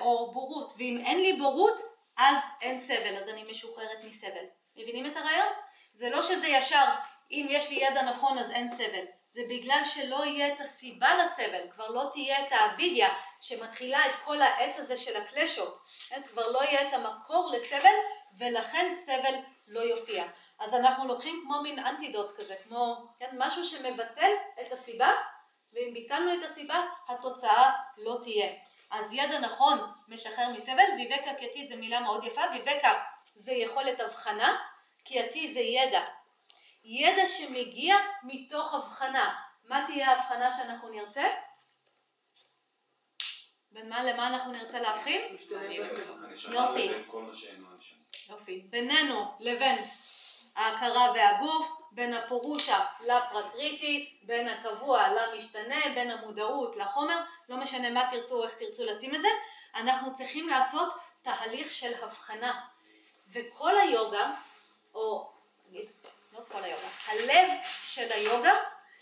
או 0.00 0.32
בורות, 0.32 0.72
ואם 0.78 1.02
אין 1.06 1.20
לי 1.20 1.32
בורות, 1.32 1.80
אז 2.16 2.36
אין 2.60 2.80
סבל, 2.80 3.16
אז 3.16 3.28
אני 3.28 3.42
משוחררת 3.50 4.04
מסבל. 4.04 4.44
מבינים 4.76 5.06
את 5.06 5.16
הרעיון? 5.16 5.52
זה 5.92 6.10
לא 6.10 6.22
שזה 6.22 6.48
ישר, 6.48 6.84
אם 7.30 7.46
יש 7.50 7.70
לי 7.70 7.76
ידע 7.76 8.02
נכון 8.02 8.38
אז 8.38 8.50
אין 8.50 8.68
סבל. 8.68 9.04
זה 9.34 9.42
בגלל 9.48 9.84
שלא 9.84 10.24
יהיה 10.24 10.54
את 10.54 10.60
הסיבה 10.60 11.14
לסבל, 11.14 11.70
כבר 11.70 11.88
לא 11.88 12.08
תהיה 12.12 12.46
את 12.46 12.52
האבידיה 12.52 13.08
שמתחילה 13.40 14.06
את 14.06 14.12
כל 14.24 14.42
העץ 14.42 14.78
הזה 14.78 14.96
של 14.96 15.16
הקלשות, 15.16 15.78
כן? 16.08 16.22
כבר 16.22 16.50
לא 16.50 16.62
יהיה 16.64 16.88
את 16.88 16.94
המקור 16.94 17.52
לסבל 17.56 17.94
ולכן 18.38 18.94
סבל 19.06 19.34
לא 19.66 19.80
יופיע. 19.80 20.24
אז 20.58 20.74
אנחנו 20.74 21.08
לוקחים 21.08 21.42
כמו 21.44 21.62
מין 21.62 21.78
אנטידוט 21.78 22.36
כזה, 22.36 22.54
כמו 22.64 23.06
כן? 23.18 23.30
משהו 23.38 23.64
שמבטל 23.64 24.30
את 24.60 24.72
הסיבה 24.72 25.12
ואם 25.72 25.90
ביטלנו 25.94 26.34
את 26.34 26.50
הסיבה 26.50 26.86
התוצאה 27.08 27.72
לא 27.98 28.18
תהיה. 28.22 28.52
אז 28.90 29.12
ידע 29.12 29.38
נכון 29.38 29.78
משחרר 30.08 30.48
מסבל, 30.48 30.84
ויבקה 30.96 31.34
קייתי 31.34 31.66
זה 31.68 31.76
מילה 31.76 32.00
מאוד 32.00 32.24
יפה, 32.24 32.42
ויבקה 32.52 33.02
זה 33.34 33.52
יכולת 33.52 34.00
הבחנה, 34.00 34.56
קייתי 35.04 35.52
זה 35.52 35.60
ידע. 35.60 36.04
ידע 36.84 37.26
שמגיע 37.26 37.96
מתוך 38.22 38.74
הבחנה. 38.74 39.34
מה 39.64 39.84
תהיה 39.86 40.10
ההבחנה 40.10 40.56
שאנחנו 40.56 40.88
נרצה? 40.88 41.24
בין 43.70 43.88
מה 43.88 44.02
למה 44.02 44.26
אנחנו 44.26 44.52
נרצה 44.52 44.80
להבחין? 44.80 45.36
יופי. 46.50 46.90
יופי. 48.28 48.66
בינינו 48.70 49.36
לבין 49.40 49.78
ההכרה 50.56 51.12
והגוף, 51.14 51.82
בין 51.92 52.14
הפורושה 52.14 52.84
לפרקריטי, 53.00 54.18
בין 54.22 54.48
הקבוע 54.48 55.08
למשתנה, 55.08 55.80
בין 55.94 56.10
המודעות 56.10 56.76
לחומר, 56.76 57.22
לא 57.48 57.56
משנה 57.56 57.90
מה 57.90 58.08
תרצו 58.10 58.38
או 58.38 58.44
איך 58.44 58.54
תרצו 58.54 58.84
לשים 58.84 59.14
את 59.14 59.22
זה, 59.22 59.28
אנחנו 59.74 60.14
צריכים 60.14 60.48
לעשות 60.48 60.92
תהליך 61.22 61.72
של 61.72 61.94
הבחנה. 62.02 62.60
וכל 63.32 63.78
היוגה, 63.78 64.34
או 64.94 65.32
כל 66.52 66.64
היוגה, 66.64 66.88
הלב 67.06 67.48
של 67.82 68.12
היוגה 68.12 68.52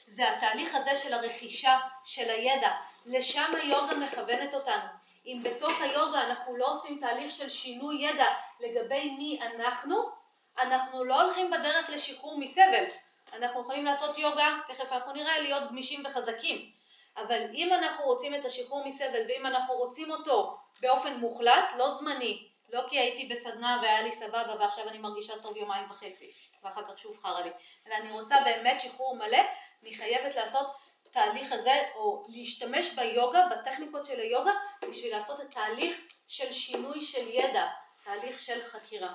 זה 0.06 0.32
התהליך 0.32 0.74
הזה 0.74 0.96
של 0.96 1.14
הרכישה 1.14 1.78
של 2.04 2.30
הידע, 2.30 2.70
לשם 3.06 3.52
היוגה 3.62 3.94
מכוונת 3.94 4.54
אותנו. 4.54 4.90
אם 5.26 5.40
בתוך 5.42 5.72
היוגה 5.80 6.20
אנחנו 6.20 6.56
לא 6.56 6.72
עושים 6.72 6.98
תהליך 7.00 7.32
של 7.32 7.48
שינוי 7.50 7.96
ידע 7.96 8.26
לגבי 8.60 9.10
מי 9.10 9.40
אנחנו, 9.42 10.10
אנחנו 10.58 11.04
לא 11.04 11.22
הולכים 11.22 11.50
בדרך 11.50 11.90
לשחרור 11.90 12.38
מסבל. 12.38 12.84
אנחנו 13.32 13.60
יכולים 13.60 13.84
לעשות 13.84 14.18
יוגה, 14.18 14.58
תכף 14.68 14.92
אנחנו 14.92 15.12
נראה, 15.12 15.38
להיות 15.38 15.68
גמישים 15.68 16.02
וחזקים. 16.06 16.70
אבל 17.16 17.42
אם 17.54 17.72
אנחנו 17.72 18.04
רוצים 18.04 18.34
את 18.34 18.44
השחרור 18.44 18.88
מסבל 18.88 19.22
ואם 19.28 19.46
אנחנו 19.46 19.74
רוצים 19.74 20.10
אותו 20.10 20.58
באופן 20.80 21.16
מוחלט, 21.16 21.64
לא 21.76 21.90
זמני, 21.90 22.48
לא 22.72 22.82
כי 22.88 22.98
הייתי 22.98 23.34
בסדנה 23.34 23.78
והיה 23.82 24.02
לי 24.02 24.12
סבבה 24.12 24.56
ועכשיו 24.60 24.88
אני 24.88 24.98
מרגישה 24.98 25.38
טוב 25.42 25.56
יומיים 25.56 25.90
וחצי 25.90 26.32
ואחר 26.62 26.82
כך 26.88 26.98
שוב 26.98 27.18
חרא 27.22 27.40
לי, 27.40 27.50
אלא 27.86 27.94
אני 27.94 28.10
רוצה 28.12 28.40
באמת 28.44 28.80
שחרור 28.80 29.16
מלא, 29.16 29.38
אני 29.82 29.94
חייבת 29.94 30.34
לעשות 30.34 30.66
תהליך 31.10 31.52
הזה 31.52 31.82
או 31.94 32.26
להשתמש 32.28 32.90
ביוגה, 32.90 33.46
בטכניקות 33.50 34.04
של 34.06 34.20
היוגה 34.20 34.52
בשביל 34.88 35.16
לעשות 35.16 35.40
את 35.40 35.50
תהליך 35.50 35.96
של 36.28 36.52
שינוי 36.52 37.02
של 37.02 37.28
ידע, 37.28 37.68
תהליך 38.04 38.40
של 38.40 38.62
חקירה. 38.68 39.12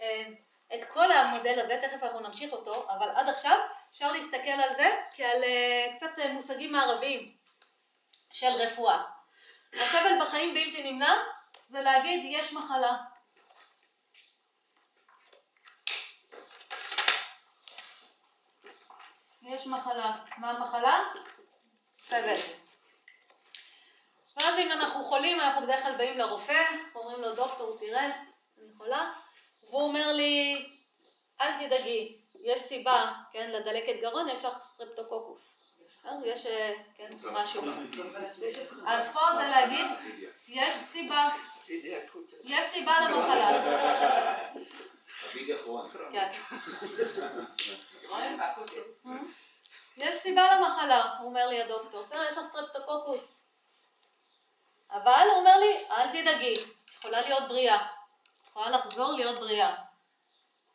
אה, 0.00 0.24
את 0.74 0.84
כל 0.92 1.12
המודל 1.12 1.60
הזה, 1.60 1.78
תכף 1.82 2.02
אנחנו 2.02 2.20
נמשיך 2.20 2.52
אותו, 2.52 2.86
אבל 2.90 3.08
עד 3.14 3.28
עכשיו 3.28 3.58
אפשר 3.92 4.12
להסתכל 4.12 4.50
על 4.50 4.76
זה 4.76 4.96
כעל 5.16 5.44
אה, 5.44 5.92
קצת 5.96 6.18
אה, 6.18 6.32
מושגים 6.32 6.72
מערביים 6.72 7.32
של 8.32 8.46
רפואה. 8.46 9.02
הסבל 9.72 10.18
בחיים 10.20 10.54
בלתי 10.54 10.92
נמנע 10.92 11.14
זה 11.68 11.80
להגיד 11.80 12.20
יש 12.24 12.52
מחלה. 12.52 12.96
יש 19.42 19.66
מחלה. 19.66 20.16
מה 20.38 20.50
המחלה? 20.50 21.04
סבל. 22.08 22.40
ואז 24.36 24.58
אם 24.58 24.72
אנחנו 24.72 25.04
חולים, 25.04 25.40
אנחנו 25.40 25.62
בדרך 25.62 25.82
כלל 25.82 25.96
באים 25.96 26.18
לרופא, 26.18 26.64
אנחנו 26.70 27.00
אומרים 27.00 27.20
לו 27.22 27.34
דוקטור 27.34 27.76
תראה, 27.78 28.04
אני 28.04 28.74
חולה, 28.76 29.12
והוא 29.62 29.82
אומר 29.82 30.12
לי 30.12 30.66
אל 31.40 31.66
תדאגי, 31.66 32.18
יש 32.34 32.60
סיבה, 32.60 33.12
כן, 33.32 33.50
לדלקת 33.50 34.00
גרון, 34.00 34.28
יש 34.28 34.44
לך 34.44 34.62
סטרפטוקוקוס. 34.62 35.62
יש, 36.24 36.46
אה, 36.46 36.74
כן, 36.96 37.08
משהו. 37.32 37.62
אז 38.86 39.12
פה 39.12 39.20
זה 39.34 39.48
להגיד, 39.48 39.86
יש 40.48 40.74
סיבה, 40.74 41.28
יש 42.44 42.66
סיבה 42.66 43.00
למחלה. 43.00 43.62
כן. 46.12 46.30
יש 49.96 50.16
סיבה 50.16 50.54
למחלה, 50.54 51.18
הוא 51.18 51.28
אומר 51.28 51.48
לי 51.48 51.62
הדוקטור, 51.62 52.06
תראה, 52.08 52.28
יש 52.28 52.38
לך 52.38 52.46
סטרפטוקוקוס. 52.46 53.42
אבל 54.90 55.26
הוא 55.30 55.38
אומר 55.38 55.58
לי, 55.58 55.84
אל 55.90 56.08
תדאגי, 56.08 56.54
יכולה 56.98 57.20
להיות 57.20 57.48
בריאה, 57.48 57.86
יכולה 58.46 58.70
לחזור 58.70 59.12
להיות 59.12 59.38
בריאה. 59.38 59.74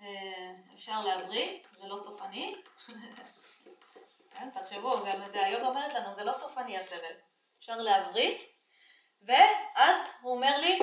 אה, 0.02 0.52
אפשר 0.76 1.02
להבריא, 1.02 1.60
זה 1.72 1.88
לא 1.88 1.98
סופני. 2.04 2.56
כן, 4.34 4.50
תחשבו, 4.50 4.98
גם 4.98 5.32
זה 5.32 5.46
היוגה 5.46 5.68
אומרת 5.68 5.94
לנו, 5.94 6.16
זה 6.16 6.24
לא 6.24 6.34
סופני 6.34 6.78
הסבל. 6.78 7.14
אפשר 7.60 7.78
להבריא, 7.78 8.38
ואז 9.26 9.96
הוא 10.22 10.36
אומר 10.36 10.58
לי, 10.58 10.80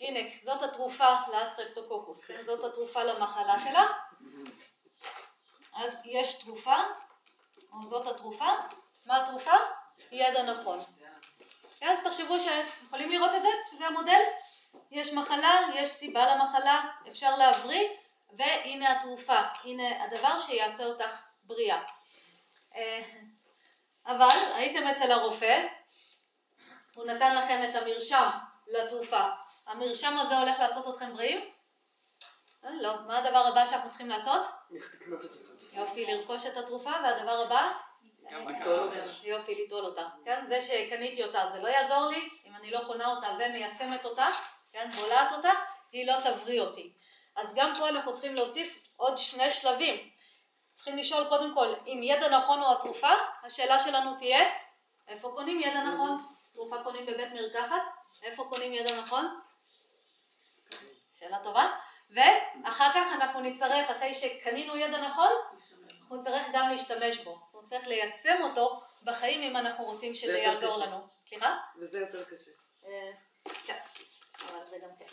הנה, 0.00 0.20
זאת 0.42 0.62
התרופה 0.62 1.14
לאסטרפטוקוקוס, 1.32 2.24
כן? 2.24 2.42
זאת 2.42 2.64
התרופה 2.64 3.04
למחלה 3.04 3.54
שלך. 3.60 3.90
אז 5.76 5.98
יש 6.04 6.34
תרופה, 6.34 6.76
או 7.72 7.88
זאת 7.88 8.06
התרופה, 8.06 8.48
מה 9.06 9.22
התרופה? 9.22 9.54
ידע 10.12 10.42
נכון. 10.42 10.84
אז 11.82 11.98
תחשבו 12.04 12.40
שיכולים 12.40 13.10
לראות 13.10 13.30
את 13.36 13.42
זה, 13.42 13.48
שזה 13.70 13.86
המודל. 13.86 14.20
יש 14.90 15.12
מחלה, 15.12 15.60
יש 15.74 15.90
סיבה 15.90 16.34
למחלה, 16.34 16.84
אפשר 17.08 17.36
להבריא, 17.36 17.88
והנה 18.32 18.92
התרופה, 18.92 19.38
הנה 19.64 20.04
הדבר 20.04 20.40
שיעשה 20.40 20.84
אותך 20.84 21.18
בריאה. 21.44 21.82
אה, 22.74 23.02
אבל 24.06 24.36
הייתם 24.54 24.86
אצל 24.86 25.12
הרופא, 25.12 25.66
הוא 26.96 27.06
נתן 27.06 27.36
לכם 27.36 27.70
את 27.70 27.82
המרשם 27.82 28.28
לתרופה. 28.66 29.20
המרשם 29.66 30.18
הזה 30.18 30.38
הולך 30.38 30.58
לעשות 30.60 30.94
אתכם 30.94 31.12
בריאים? 31.12 31.40
אה, 32.64 32.70
לא. 32.80 32.92
מה 33.06 33.18
הדבר 33.18 33.38
הבא 33.38 33.64
שאנחנו 33.64 33.88
צריכים 33.88 34.08
לעשות? 34.08 34.42
לקנות 34.70 35.24
את 35.24 35.30
התרופה. 35.30 35.76
יופי, 35.76 36.06
לרכוש 36.06 36.46
את 36.46 36.56
התרופה, 36.56 36.90
והדבר 37.02 37.42
הבא? 37.46 37.72
ליטול 38.30 38.78
אותה. 38.78 38.98
יופי, 39.22 39.54
ליטול 39.54 39.84
אותה. 39.84 40.08
כן, 40.24 40.44
זה 40.48 40.60
שקניתי 40.60 41.24
אותה, 41.24 41.50
זה 41.52 41.62
לא 41.62 41.68
יעזור 41.68 42.06
לי, 42.06 42.28
אם 42.46 42.56
אני 42.56 42.70
לא 42.70 42.80
קונה 42.86 43.06
אותה 43.06 43.28
ומיישמת 43.38 44.04
אותה, 44.04 44.26
כן, 44.72 44.90
בולעת 44.90 45.32
אותה, 45.32 45.50
היא 45.92 46.06
לא 46.06 46.14
תבריא 46.20 46.60
אותי. 46.60 46.92
אז 47.36 47.54
גם 47.54 47.72
פה 47.78 47.88
אנחנו 47.88 48.12
צריכים 48.12 48.34
להוסיף 48.34 48.78
עוד 48.96 49.16
שני 49.16 49.50
שלבים. 49.50 50.10
צריכים 50.72 50.96
לשאול 50.96 51.28
קודם 51.28 51.54
כל, 51.54 51.74
אם 51.86 52.00
ידע 52.02 52.38
נכון 52.38 52.58
הוא 52.58 52.72
התרופה, 52.72 53.10
השאלה 53.42 53.80
שלנו 53.80 54.14
תהיה, 54.18 54.44
איפה 55.08 55.32
קונים 55.34 55.60
ידע 55.60 55.82
נכון? 55.82 56.35
תרופה 56.56 56.82
קונים 56.82 57.06
בבית 57.06 57.32
מרקחת, 57.32 57.82
איפה 58.22 58.44
קונים 58.48 58.74
ידע 58.74 59.00
נכון? 59.00 59.40
שאלה 61.18 61.38
טובה. 61.44 61.78
ואחר 62.10 62.90
כך 62.94 63.06
אנחנו 63.14 63.40
נצטרך, 63.40 63.90
אחרי 63.90 64.14
שקנינו 64.14 64.76
ידע 64.76 65.00
נכון, 65.00 65.32
אנחנו 66.00 66.16
נצטרך 66.16 66.46
גם 66.52 66.70
להשתמש 66.70 67.18
בו. 67.18 67.40
אנחנו 67.44 67.62
נצטרך 67.62 67.86
ליישם 67.86 68.42
אותו 68.42 68.82
בחיים 69.02 69.42
אם 69.42 69.56
אנחנו 69.56 69.84
רוצים 69.84 70.14
שזה 70.14 70.38
יעזור. 70.38 70.78
לנו. 70.78 71.08
סליחה? 71.28 71.58
וזה 71.76 72.00
יותר 72.00 72.24
קשה. 72.24 72.50
אה, 72.86 73.10
כן, 73.64 73.78
אבל 74.40 74.66
זה 74.70 74.78
גם 74.82 74.90
כן. 74.98 75.06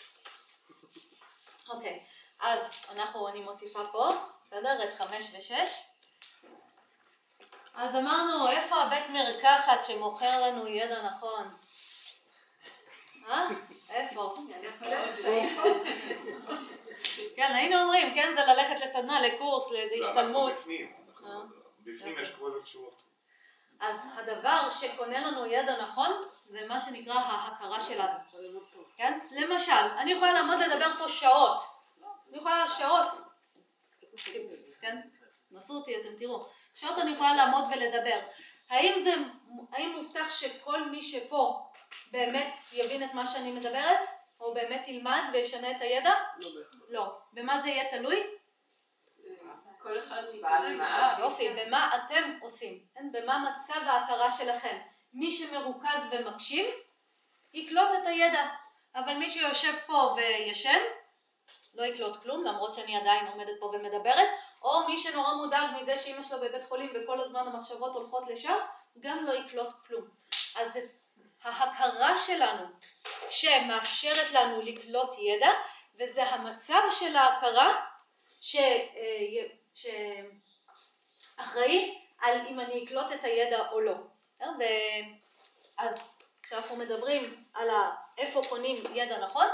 אוקיי, 1.69 2.03
אז 2.39 2.71
אנחנו, 2.89 3.27
אני 3.27 3.41
מוסיפה 3.41 3.87
פה, 3.91 4.09
בסדר? 4.45 4.83
את 4.83 4.93
חמש 4.93 5.25
ושש. 5.37 5.92
אז 7.73 7.95
אמרנו, 7.95 8.49
איפה 8.49 8.75
הבית 8.75 9.09
מרקחת 9.09 9.85
שמוכר 9.85 10.41
לנו 10.41 10.67
ידע 10.67 11.03
נכון? 11.03 11.53
אה? 13.29 13.47
איפה? 13.89 14.35
כן, 17.35 17.51
היינו 17.55 17.81
אומרים, 17.81 18.13
כן, 18.15 18.31
זה 18.35 18.41
ללכת 18.41 18.85
לסדנה, 18.85 19.21
לקורס, 19.21 19.71
לאיזה 19.71 19.95
זה 19.99 20.09
השתלמות. 20.09 20.53
בפנים, 20.53 22.17
אה. 22.17 22.21
יש 22.21 22.29
כל 22.39 22.51
התשובות. 22.61 23.03
אז 23.79 23.97
הדבר 24.15 24.69
שקונה 24.69 25.27
לנו 25.27 25.45
ידע 25.45 25.81
נכון, 25.81 26.11
זה 26.49 26.67
מה 26.67 26.81
שנקרא 26.81 27.13
ההכרה 27.13 27.81
שלנו. 27.81 28.19
כן? 28.97 29.19
למשל, 29.31 29.71
אני 29.71 30.11
יכולה 30.11 30.33
לעמוד 30.33 30.59
לדבר 30.59 30.91
פה 30.99 31.09
שעות. 31.09 31.63
אני 32.29 32.37
יכולה 32.37 32.67
שעות, 32.67 33.07
כן? 34.81 35.01
נסו 35.53 35.73
אותי, 35.73 35.95
אתם 36.01 36.15
תראו. 36.19 36.45
שעות 36.73 36.97
אני 36.99 37.11
יכולה 37.11 37.35
לעמוד 37.35 37.63
ולדבר. 37.71 38.19
האם 38.69 38.99
זה, 39.03 39.13
האם 39.71 39.93
מובטח 39.95 40.29
שכל 40.29 40.89
מי 40.89 41.03
שפה 41.03 41.69
באמת 42.11 42.53
יבין 42.73 43.03
את 43.03 43.13
מה 43.13 43.27
שאני 43.27 43.51
מדברת? 43.51 43.99
או 44.39 44.53
באמת 44.53 44.87
ילמד 44.87 45.21
וישנה 45.33 45.71
את 45.71 45.81
הידע? 45.81 46.13
לא. 46.37 46.49
לא. 46.89 47.17
במה 47.33 47.61
זה 47.61 47.69
יהיה 47.69 47.91
תלוי? 47.91 48.23
כל 49.83 49.99
אחד 49.99 50.23
אה, 50.81 51.15
יופי, 51.19 51.49
במה 51.49 51.89
אתם 51.95 52.37
עושים, 52.41 52.79
כן? 52.93 53.11
במה 53.11 53.39
מצב 53.39 53.79
ההכרה 53.87 54.31
שלכם. 54.31 54.77
מי 55.13 55.31
שמרוכז 55.31 56.03
ומקשיב, 56.11 56.65
יקלוט 57.53 57.89
את 58.01 58.07
הידע, 58.07 58.47
אבל 58.95 59.13
מי 59.13 59.29
שיושב 59.29 59.73
פה 59.85 60.15
וישן, 60.17 60.79
לא 61.73 61.83
יקלוט 61.83 62.23
כלום, 62.23 62.43
למרות 62.43 62.75
שאני 62.75 62.97
עדיין 62.97 63.27
עומדת 63.27 63.59
פה 63.59 63.65
ומדברת, 63.65 64.29
או 64.63 64.87
מי 64.87 64.97
שנורא 64.97 65.33
מודאג 65.33 65.69
מזה 65.81 65.97
שאימא 65.97 66.23
שלו 66.23 66.39
בבית 66.41 66.63
חולים 66.63 66.93
וכל 66.95 67.19
הזמן 67.19 67.47
המחשבות 67.47 67.95
הולכות 67.95 68.27
לשם, 68.27 68.57
גם 68.99 69.25
לא 69.25 69.33
יקלוט 69.33 69.69
כלום. 69.87 70.07
אז 70.55 70.79
ההכרה 71.43 72.17
שלנו 72.17 72.65
שמאפשרת 73.29 74.31
לנו 74.31 74.61
לקלוט 74.61 75.15
ידע, 75.17 75.49
וזה 75.99 76.23
המצב 76.23 76.81
של 76.91 77.15
ההכרה 77.15 77.85
ש... 78.41 78.55
אה, 78.55 79.43
שאחראי 81.35 81.99
על 82.19 82.47
אם 82.47 82.59
אני 82.59 82.85
אקלוט 82.85 83.11
את 83.11 83.23
הידע 83.23 83.69
או 83.71 83.79
לא. 83.79 83.95
אה, 84.41 84.47
ו- 84.59 85.23
אז 85.77 86.09
כשאנחנו 86.43 86.75
מדברים 86.75 87.43
על 87.53 87.69
איפה 88.17 88.41
קונים 88.49 88.83
ידע 88.93 89.25
נכון, 89.25 89.47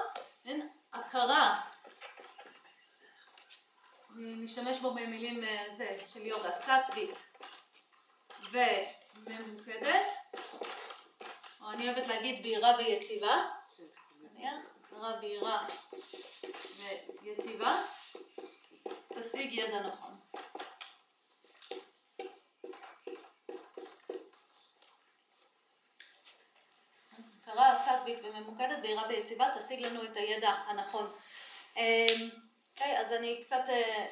הכרה, 0.94 1.62
נשתמש 4.20 4.80
בו 4.80 4.94
במילים 4.94 5.44
אה, 5.44 5.64
זה, 5.78 5.98
של 6.06 6.26
יוגה, 6.26 6.52
סאטווית 6.62 7.18
וממוקדת, 8.52 10.06
או 11.62 11.72
אני 11.72 11.90
אוהבת 11.90 12.08
להגיד 12.08 12.44
בהירה 12.44 12.78
ויציבה, 12.78 13.50
נניח, 14.22 14.56
הכרה 14.84 15.18
בהירה 15.22 15.68
ויציבה, 17.22 17.84
תשיג 19.14 19.54
ידע 19.54 19.88
נכון. 19.88 20.20
הכרה 27.42 27.78
סטווית 27.86 28.20
וממוקדת, 28.24 28.80
בהירה 28.82 29.08
ויציבה, 29.10 29.48
תשיג 29.60 29.80
לנו 29.80 30.04
את 30.04 30.16
הידע 30.16 30.50
הנכון. 30.50 31.12
אוקיי, 32.80 33.00
אז 33.00 33.14
אני 33.14 33.42
קצת 33.44 33.62
אה, 33.70 34.06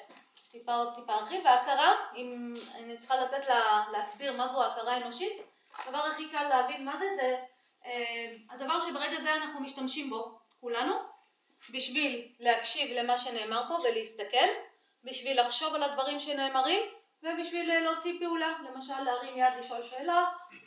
טיפה 0.52 0.76
עוד 0.76 0.96
טיפה 0.96 1.14
ארחיב, 1.14 1.42
וההכרה, 1.46 1.94
אם 2.16 2.54
אני 2.76 2.98
צריכה 2.98 3.16
לתת 3.16 3.48
לה, 3.48 3.84
להסביר 3.92 4.34
מה 4.34 4.48
זו 4.48 4.64
ההכרה 4.64 4.94
האנושית, 4.94 5.34
הדבר 5.80 5.98
הכי 5.98 6.30
קל 6.30 6.44
להבין 6.44 6.86
מה 6.86 6.98
זה 6.98 7.06
זה 7.16 7.38
אה, 7.86 8.32
הדבר 8.50 8.80
שברגע 8.82 9.22
זה 9.22 9.36
אנחנו 9.36 9.62
משתמשים 9.62 10.10
בו 10.10 10.40
כולנו 10.62 10.94
בשביל 11.70 12.28
להקשיב 12.40 12.92
למה 12.92 13.18
שנאמר 13.18 13.64
פה 13.68 13.74
ולהסתכל, 13.74 14.48
בשביל 15.04 15.42
לחשוב 15.42 15.76
על 15.76 15.84
הדברים 15.84 16.20
שנאמרים 16.20 16.82
ובשביל 17.24 17.80
להוציא 17.80 18.20
פעולה, 18.20 18.54
למשל 18.70 19.02
להרים 19.02 19.38
יד 19.38 19.54
לשאול 19.60 19.84
שאלה 19.84 20.26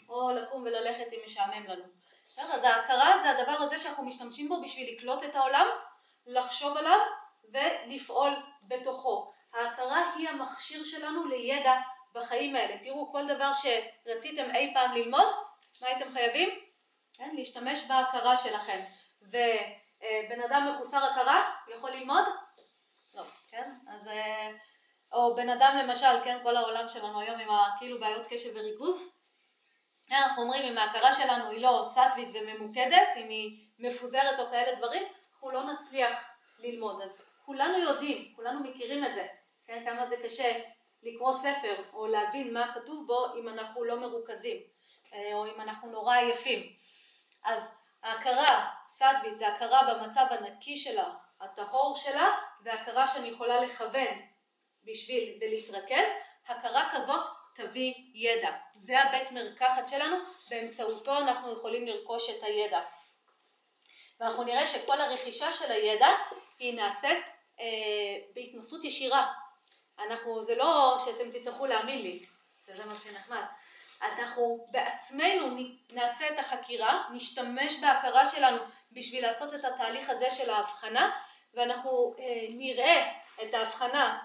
או 0.09 0.31
לקום 0.33 0.63
וללכת 0.63 1.13
אם 1.13 1.19
משעמם 1.25 1.67
לנו. 1.67 1.85
אז 2.39 2.65
ההכרה 2.65 3.19
זה 3.23 3.31
הדבר 3.31 3.63
הזה 3.63 3.79
שאנחנו 3.79 4.05
משתמשים 4.05 4.49
בו 4.49 4.63
בשביל 4.63 4.95
לקלוט 4.95 5.25
את 5.25 5.37
העולם, 5.37 5.67
לחשוב 6.27 6.77
עליו 6.77 6.99
ולפעול 7.53 8.31
בתוכו. 8.63 9.33
ההכרה 9.55 10.15
היא 10.15 10.29
המכשיר 10.29 10.85
שלנו 10.85 11.25
לידע 11.25 11.81
בחיים 12.15 12.57
האלה. 12.57 12.79
תראו, 12.83 13.13
כל 13.13 13.27
דבר 13.27 13.51
שרציתם 13.53 14.55
אי 14.55 14.75
פעם 14.75 14.95
ללמוד, 14.95 15.27
מה 15.83 15.89
הייתם 15.89 16.13
חייבים? 16.13 16.49
כן, 17.15 17.31
להשתמש 17.33 17.85
בהכרה 17.85 18.37
שלכם. 18.37 18.81
ובן 19.23 20.43
אדם 20.47 20.73
מחוסר 20.75 21.05
הכרה 21.05 21.51
יכול 21.69 21.91
ללמוד? 21.91 22.25
לא, 23.15 23.23
כן? 23.49 23.71
אז... 23.89 24.09
או 25.13 25.35
בן 25.35 25.49
אדם 25.49 25.77
למשל, 25.83 26.21
כן, 26.25 26.39
כל 26.43 26.57
העולם 26.57 26.89
שלנו 26.89 27.21
היום 27.21 27.41
עם 27.41 27.49
כאילו 27.79 28.01
בעיות 28.01 28.27
קשב 28.27 28.51
וריכוז, 28.55 29.13
אנחנו 30.11 30.43
אומרים 30.43 30.73
אם 30.73 30.79
ההכרה 30.79 31.15
שלנו 31.15 31.51
היא 31.51 31.61
לא 31.61 31.89
סטווית 31.91 32.29
וממוקדת, 32.35 33.09
אם 33.17 33.29
היא 33.29 33.67
מפוזרת 33.79 34.39
או 34.39 34.51
כאלה 34.51 34.79
דברים, 34.79 35.03
אנחנו 35.33 35.51
לא 35.51 35.63
נצליח 35.63 36.25
ללמוד. 36.59 37.03
אז 37.03 37.30
כולנו 37.51 37.79
יודעים, 37.79 38.33
כולנו 38.37 38.61
מכירים 38.61 39.05
את 39.05 39.15
זה, 39.15 39.27
כן, 39.67 39.85
כמה 39.85 40.07
זה 40.07 40.17
קשה 40.17 40.61
לקרוא 41.03 41.33
ספר 41.33 41.83
או 41.93 42.07
להבין 42.07 42.55
מה 42.55 42.75
כתוב 42.75 43.07
בו 43.07 43.27
אם 43.35 43.49
אנחנו 43.49 43.85
לא 43.85 44.01
מרוכזים 44.01 44.57
או 45.33 45.47
אם 45.47 45.61
אנחנו 45.61 45.91
נורא 45.91 46.17
עייפים. 46.17 46.73
אז 47.45 47.75
ההכרה 48.03 48.71
סטווית 48.89 49.37
זה 49.37 49.49
הכרה 49.49 49.95
במצב 49.95 50.27
הנקי 50.31 50.77
שלה, 50.77 51.15
הטהור 51.41 51.97
שלה, 51.97 52.39
והכרה 52.65 53.09
שאני 53.09 53.29
יכולה 53.29 53.61
לכוון 53.61 54.23
בשביל 54.85 55.39
ולהתרכז, 55.41 56.07
הכרה 56.47 56.89
כזאת 56.93 57.27
תביא 57.55 57.95
ידע. 58.15 58.51
זה 58.75 59.03
הבית 59.03 59.33
מרקחת 59.33 59.89
שלנו, 59.89 60.17
באמצעותו 60.51 61.19
אנחנו 61.19 61.53
יכולים 61.53 61.87
לרכוש 61.87 62.31
את 62.31 62.43
הידע. 62.43 62.81
ואנחנו 64.21 64.45
נראה 64.45 64.67
שכל 64.67 65.01
הרכישה 65.01 65.53
של 65.53 65.73
הידע 65.73 66.09
היא 66.59 66.75
נעשית 66.75 67.05
אה, 67.05 67.40
בהתנסות 68.35 68.85
ישירה. 68.85 69.33
אנחנו, 70.07 70.45
זה 70.45 70.55
לא 70.55 70.99
שאתם 71.05 71.31
תצטרכו 71.31 71.67
להאמין 71.67 72.03
לי, 72.03 72.27
שזה 72.67 72.85
מה 72.85 72.95
שנחמד. 73.05 73.43
אנחנו 74.03 74.67
בעצמנו 74.71 75.57
נעשה 75.91 76.29
את 76.29 76.39
החקירה, 76.39 77.09
נשתמש 77.13 77.81
בהכרה 77.81 78.27
שלנו 78.27 78.59
בשביל 78.93 79.23
לעשות 79.23 79.55
את 79.55 79.65
התהליך 79.65 80.11
הזה 80.11 80.31
של 80.31 80.51
ההבחנה, 80.51 81.11
ואנחנו 81.55 82.15
אה, 82.19 82.47
נראה 82.51 83.13
את 83.43 83.55
ההבחנה 83.55 84.19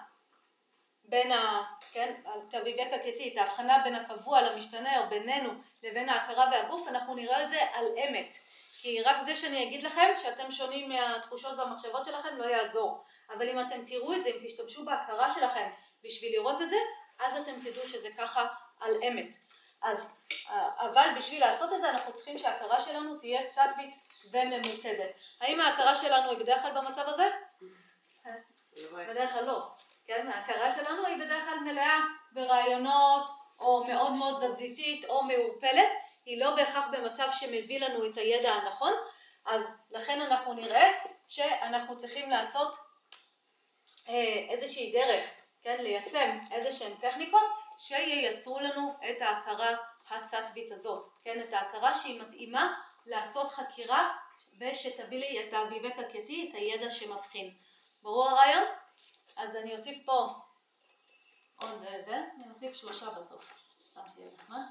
בין 1.04 1.32
ה... 1.32 1.62
כן, 1.92 2.14
תביבק 2.50 2.92
הכתית, 2.92 3.38
ההבחנה 3.38 3.78
בין 3.84 3.94
הקבוע 3.94 4.42
למשתנה 4.42 4.98
או 4.98 5.08
בינינו 5.08 5.50
לבין 5.82 6.08
ההכרה 6.08 6.48
והגוף, 6.52 6.88
אנחנו 6.88 7.14
נראה 7.14 7.42
את 7.42 7.48
זה 7.48 7.60
על 7.72 7.86
אמת. 8.08 8.34
כי 8.80 9.02
רק 9.02 9.16
זה 9.26 9.36
שאני 9.36 9.62
אגיד 9.62 9.82
לכם 9.82 10.12
שאתם 10.22 10.50
שונים 10.50 10.88
מהתחושות 10.88 11.58
והמחשבות 11.58 12.04
שלכם 12.04 12.36
לא 12.36 12.44
יעזור. 12.44 13.04
אבל 13.30 13.48
אם 13.48 13.60
אתם 13.60 13.84
תראו 13.86 14.12
את 14.14 14.22
זה, 14.22 14.28
אם 14.28 14.38
תשתמשו 14.42 14.84
בהכרה 14.84 15.30
שלכם 15.30 15.70
בשביל 16.04 16.32
לראות 16.32 16.62
את 16.62 16.70
זה, 16.70 16.76
אז 17.18 17.40
אתם 17.40 17.60
תדעו 17.60 17.88
שזה 17.88 18.08
ככה 18.18 18.46
על 18.80 19.02
אמת. 19.08 19.36
אז, 19.82 20.08
אבל 20.78 21.08
בשביל 21.16 21.40
לעשות 21.40 21.72
את 21.72 21.80
זה 21.80 21.90
אנחנו 21.90 22.12
צריכים 22.12 22.38
שההכרה 22.38 22.80
שלנו 22.80 23.18
תהיה 23.18 23.42
סטטית 23.42 23.94
וממוקדת. 24.32 25.10
האם 25.40 25.60
ההכרה 25.60 25.96
שלנו 25.96 26.30
היא 26.30 26.38
בדרך 26.38 26.62
כלל 26.62 26.72
במצב 26.72 27.04
הזה? 27.06 27.28
בדרך 28.92 29.32
כלל 29.32 29.44
לא. 29.44 29.70
כן, 30.06 30.28
ההכרה 30.28 30.72
שלנו 30.72 31.06
היא 31.06 31.16
בדרך 31.16 31.44
כלל 31.44 31.58
מלאה 31.58 32.00
ברעיונות 32.32 33.26
או 33.58 33.84
מאוד 33.84 34.12
מאוד 34.12 34.46
תזזיתית 34.46 35.04
או 35.04 35.22
מעורפלת, 35.24 35.88
היא 36.26 36.40
לא 36.40 36.54
בהכרח 36.54 36.84
במצב 36.92 37.28
שמביא 37.32 37.80
לנו 37.80 38.06
את 38.06 38.16
הידע 38.16 38.52
הנכון, 38.52 38.92
אז 39.46 39.62
לכן 39.90 40.20
אנחנו 40.20 40.52
נראה 40.52 40.92
שאנחנו 41.26 41.98
צריכים 41.98 42.30
לעשות 42.30 42.68
אה, 42.74 42.85
איזושהי 44.48 44.92
דרך, 44.92 45.30
כן, 45.62 45.76
ליישם 45.82 46.38
איזה 46.50 46.72
שהן 46.72 46.94
טכניקות 46.94 47.42
שייצרו 47.78 48.60
לנו 48.60 48.94
את 49.10 49.22
ההכרה 49.22 49.76
הסטווית 50.10 50.72
הזאת, 50.72 51.08
כן, 51.24 51.42
את 51.48 51.52
ההכרה 51.52 51.98
שהיא 51.98 52.20
מתאימה 52.20 52.80
לעשות 53.06 53.52
חקירה 53.52 54.16
ושתביא 54.60 55.18
לי 55.18 55.48
את 55.48 55.54
הביבק 55.54 55.98
הכתי, 55.98 56.48
את 56.50 56.54
הידע 56.54 56.90
שמבחין. 56.90 57.54
ברור 58.02 58.28
הרעיון? 58.28 58.64
אז 59.36 59.56
אני 59.56 59.76
אוסיף 59.76 59.98
פה 60.04 60.28
עוד 61.60 61.82
זה, 62.06 62.16
אני 62.36 62.48
אוסיף 62.50 62.74
שלושה 62.74 63.10
בסוף, 63.10 63.44
סתם 63.90 64.00
שיהיה 64.14 64.30
נחמד. 64.34 64.62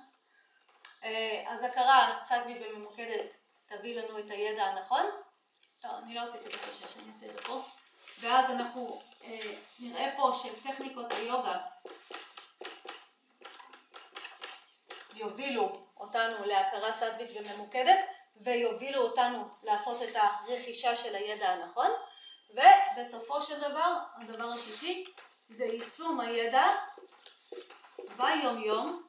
אז 1.48 1.64
הכרה 1.64 2.20
סטווית 2.24 2.58
וממוקדת 2.62 3.36
תביא 3.66 4.02
לנו 4.02 4.20
את 4.20 4.30
הידע 4.30 4.64
הנכון. 4.64 5.06
טוב, 5.82 5.92
אני 6.04 6.16
לא 6.16 6.22
אוסיף 6.22 6.46
את 6.46 6.52
זה 6.52 6.68
בשש, 6.68 6.98
אני 6.98 7.12
אעשה 7.12 7.26
את 7.26 7.32
זה 7.32 7.42
פה. 7.42 7.62
ואז 8.20 8.50
אנחנו 8.50 9.02
אה, 9.24 9.56
נראה 9.80 10.14
פה 10.18 10.32
שטכניקות 10.44 11.12
היוגה. 11.12 11.58
יובילו 15.16 15.86
אותנו 15.98 16.46
להכרה 16.46 16.92
סטווית 16.92 17.30
וממוקדת 17.36 18.00
ויובילו 18.36 19.02
אותנו 19.02 19.50
לעשות 19.64 20.02
את 20.04 20.16
הרכישה 20.16 20.96
של 20.96 21.16
הידע 21.16 21.50
הנכון. 21.50 21.92
ובסופו 22.50 23.42
של 23.42 23.60
דבר, 23.60 23.98
הדבר 24.16 24.52
השישי 24.54 25.04
זה 25.50 25.66
יישום 25.66 26.20
הידע 26.20 26.64
ביום 28.18 28.64
יום 28.64 29.04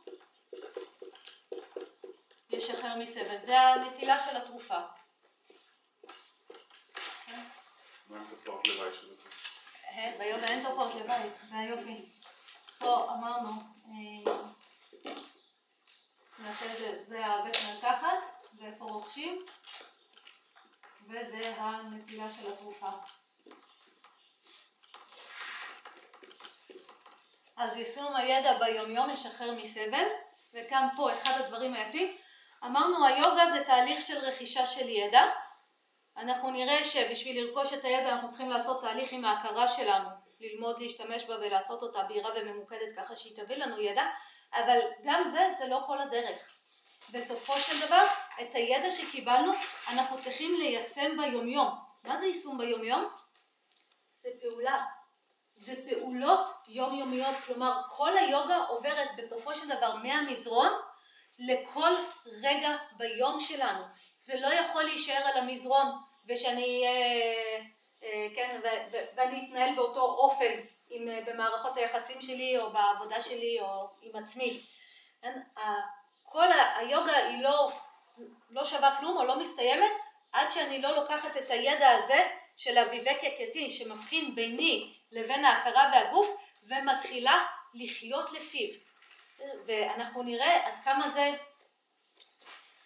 ישחרר 2.50 2.96
מסבל, 2.98 3.38
זה 3.38 3.60
הנטילה 3.60 4.20
של 4.20 4.36
התרופה. 4.36 4.78
מה 8.08 8.16
עם 8.16 8.24
תופעות 8.30 8.68
לוואי 8.68 8.94
של 8.94 9.06
זה? 9.08 9.14
ביוגה 10.18 10.46
אין 10.46 10.62
תופעות 10.62 10.94
לוואי, 10.94 11.28
זה 11.50 11.56
היופי. 11.56 12.04
פה 12.78 13.14
אמרנו, 13.14 13.52
נעשה 16.38 16.72
את 16.72 16.78
זה, 16.78 17.04
זה 17.08 17.26
הבית 17.26 17.56
מרקחת, 17.66 18.18
ואיפה 18.58 18.84
רוכשים, 18.84 19.44
וזה 21.08 21.54
הנטילה 21.56 22.30
של 22.30 22.52
התרופה. 22.52 22.88
אז 27.56 27.76
יישום 27.76 28.16
הידע 28.16 28.58
ביומיום 28.58 29.10
ישחרר 29.10 29.54
מסבל, 29.54 30.06
וכאן 30.54 30.88
פה 30.96 31.14
אחד 31.14 31.40
הדברים 31.40 31.74
היפים. 31.74 32.16
אמרנו 32.64 33.06
היוגה 33.06 33.50
זה 33.52 33.64
תהליך 33.64 34.06
של 34.06 34.18
רכישה 34.18 34.66
של 34.66 34.88
ידע. 34.88 35.22
אנחנו 36.16 36.50
נראה 36.50 36.84
שבשביל 36.84 37.44
לרכוש 37.44 37.72
את 37.72 37.84
הידע 37.84 38.12
אנחנו 38.12 38.28
צריכים 38.28 38.50
לעשות 38.50 38.80
תהליך 38.80 39.12
עם 39.12 39.24
ההכרה 39.24 39.68
שלנו, 39.68 40.08
ללמוד 40.40 40.78
להשתמש 40.78 41.24
בה 41.24 41.34
ולעשות 41.34 41.82
אותה 41.82 42.02
בהירה 42.02 42.30
וממוקדת 42.36 42.96
ככה 42.96 43.16
שהיא 43.16 43.36
תביא 43.36 43.56
לנו 43.56 43.80
ידע, 43.80 44.06
אבל 44.54 44.78
גם 45.04 45.28
זה, 45.30 45.48
זה 45.58 45.66
לא 45.66 45.80
כל 45.86 46.00
הדרך. 46.00 46.56
בסופו 47.10 47.56
של 47.56 47.86
דבר, 47.86 48.06
את 48.42 48.54
הידע 48.54 48.90
שקיבלנו 48.90 49.52
אנחנו 49.88 50.18
צריכים 50.18 50.52
ליישם 50.58 51.16
ביומיום. 51.16 51.68
מה 52.04 52.16
זה 52.16 52.26
יישום 52.26 52.58
ביומיום? 52.58 53.08
זה 54.22 54.28
פעולה. 54.40 54.84
זה 55.56 55.74
פעולות 55.88 56.46
יומיומיות, 56.68 57.36
כלומר 57.46 57.82
כל 57.96 58.18
היוגה 58.18 58.56
עוברת 58.56 59.08
בסופו 59.16 59.54
של 59.54 59.68
דבר 59.76 59.96
מהמזרון 59.96 60.70
לכל 61.38 61.92
רגע 62.42 62.76
ביום 62.96 63.40
שלנו. 63.40 63.84
זה 64.16 64.40
לא 64.40 64.48
יכול 64.48 64.82
להישאר 64.82 65.22
על 65.24 65.38
המזרון 65.38 65.86
ושאני, 66.28 66.86
אה, 66.86 67.60
אה, 68.02 68.26
כן, 68.34 68.60
ואני 69.16 69.46
אתנהל 69.48 69.74
באותו 69.74 70.00
אופן 70.00 70.52
עם, 70.88 71.08
אה, 71.08 71.20
במערכות 71.26 71.76
היחסים 71.76 72.22
שלי 72.22 72.58
או 72.58 72.72
בעבודה 72.72 73.20
שלי 73.20 73.60
או 73.60 73.90
עם 74.02 74.16
עצמי. 74.24 74.60
כן? 75.22 75.40
כל 76.22 76.46
היוגה 76.76 77.16
היא 77.16 77.42
לא, 77.42 77.72
לא 78.50 78.64
שווה 78.64 78.96
כלום 79.00 79.16
או 79.16 79.24
לא 79.24 79.40
מסתיימת 79.40 79.92
עד 80.32 80.50
שאני 80.50 80.82
לא 80.82 80.96
לוקחת 80.96 81.36
את 81.36 81.50
הידע 81.50 81.88
הזה 81.90 82.28
של 82.56 82.78
הוויבק 82.78 83.22
יקתי 83.22 83.70
שמבחין 83.70 84.34
ביני 84.34 84.94
לבין 85.12 85.44
ההכרה 85.44 85.90
והגוף 85.92 86.36
ומתחילה 86.62 87.44
לחיות 87.74 88.32
לפיו. 88.32 88.68
ואנחנו 89.66 90.22
נראה 90.22 90.66
עד 90.66 90.74
כמה 90.84 91.10
זה, 91.10 91.32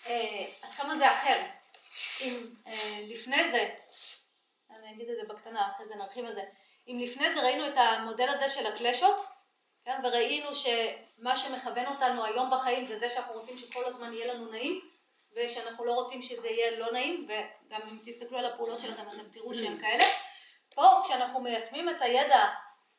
אה, 0.07 0.45
עד 0.63 0.71
כמה 0.77 0.97
זה 0.97 1.13
אחר. 1.13 1.41
אם 2.21 2.47
אה, 2.67 3.01
לפני 3.09 3.51
זה, 3.51 3.75
אני 4.71 4.93
אגיד 4.93 5.09
את 5.09 5.17
זה 5.17 5.35
בקטנה, 5.35 5.71
אחרי 5.71 5.87
זה 5.87 5.95
נרחיב 5.95 6.25
על 6.25 6.35
זה, 6.35 6.43
אם 6.89 6.99
לפני 7.03 7.35
זה 7.35 7.41
ראינו 7.41 7.67
את 7.69 7.77
המודל 7.77 8.29
הזה 8.29 8.49
של 8.49 8.67
הקלשות, 8.67 9.17
כן? 9.85 10.01
וראינו 10.05 10.55
שמה 10.55 11.37
שמכוון 11.37 11.87
אותנו 11.87 12.25
היום 12.25 12.51
בחיים 12.51 12.87
זה 12.87 12.99
זה 12.99 13.09
שאנחנו 13.09 13.35
רוצים 13.35 13.59
שכל 13.59 13.85
הזמן 13.85 14.13
יהיה 14.13 14.35
לנו 14.35 14.51
נעים 14.51 14.81
ושאנחנו 15.37 15.85
לא 15.85 15.93
רוצים 15.93 16.23
שזה 16.23 16.49
יהיה 16.49 16.79
לא 16.79 16.93
נעים 16.93 17.29
וגם 17.29 17.81
אם 17.91 17.99
תסתכלו 18.05 18.39
על 18.39 18.45
הפעולות 18.45 18.81
שלכם 18.81 19.03
אתם 19.09 19.31
תראו 19.33 19.55
שהם 19.55 19.79
כאלה. 19.79 20.05
פה 20.75 21.01
כשאנחנו 21.05 21.41
מיישמים 21.41 21.89
את 21.89 21.97
הידע 22.01 22.49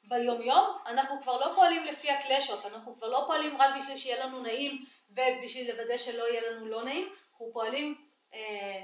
ביום 0.04 0.42
יום 0.42 0.78
אנחנו 0.86 1.22
כבר 1.22 1.40
לא 1.40 1.54
פועלים 1.56 1.86
לפי 1.86 2.12
הקלשות, 2.12 2.66
אנחנו 2.66 2.96
כבר 2.96 3.08
לא 3.08 3.24
פועלים 3.28 3.62
רק 3.62 3.76
בשביל 3.78 3.98
שיהיה 3.98 4.26
לנו 4.26 4.40
נעים 4.40 4.86
ובשביל 5.10 5.72
לוודא 5.72 5.98
שלא 5.98 6.24
יהיה 6.24 6.52
לנו 6.52 6.68
לא 6.68 6.84
נעים, 6.84 7.10
אנחנו 7.32 7.50
פועלים 7.54 8.11
אה, 8.34 8.84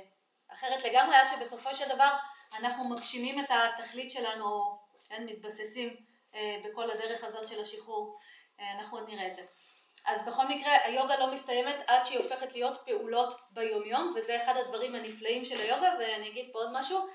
אחרת 0.53 0.83
לגמרי 0.83 1.15
עד 1.15 1.27
שבסופו 1.27 1.73
של 1.73 1.89
דבר 1.89 2.13
אנחנו 2.59 2.89
מגשימים 2.89 3.39
את 3.39 3.49
התכלית 3.49 4.11
שלנו, 4.11 4.77
כן, 5.09 5.25
מתבססים 5.25 5.95
אה, 6.35 6.57
בכל 6.65 6.91
הדרך 6.91 7.23
הזאת 7.23 7.47
של 7.47 7.61
השחרור, 7.61 8.17
אה, 8.59 8.73
אנחנו 8.73 8.97
עוד 8.97 9.09
נראה 9.09 9.27
את 9.27 9.35
זה. 9.35 9.41
אז 10.05 10.21
בכל 10.21 10.47
מקרה 10.47 10.83
היוגה 10.83 11.17
לא 11.17 11.33
מסתיימת 11.33 11.75
עד 11.87 12.05
שהיא 12.05 12.19
הופכת 12.19 12.53
להיות 12.53 12.81
פעולות 12.85 13.39
ביומיום 13.51 14.13
וזה 14.15 14.43
אחד 14.43 14.57
הדברים 14.57 14.95
הנפלאים 14.95 15.45
של 15.45 15.59
היוגה 15.59 15.93
ואני 15.99 16.29
אגיד 16.29 16.49
פה 16.53 16.59
עוד 16.59 16.69
משהו. 16.73 17.07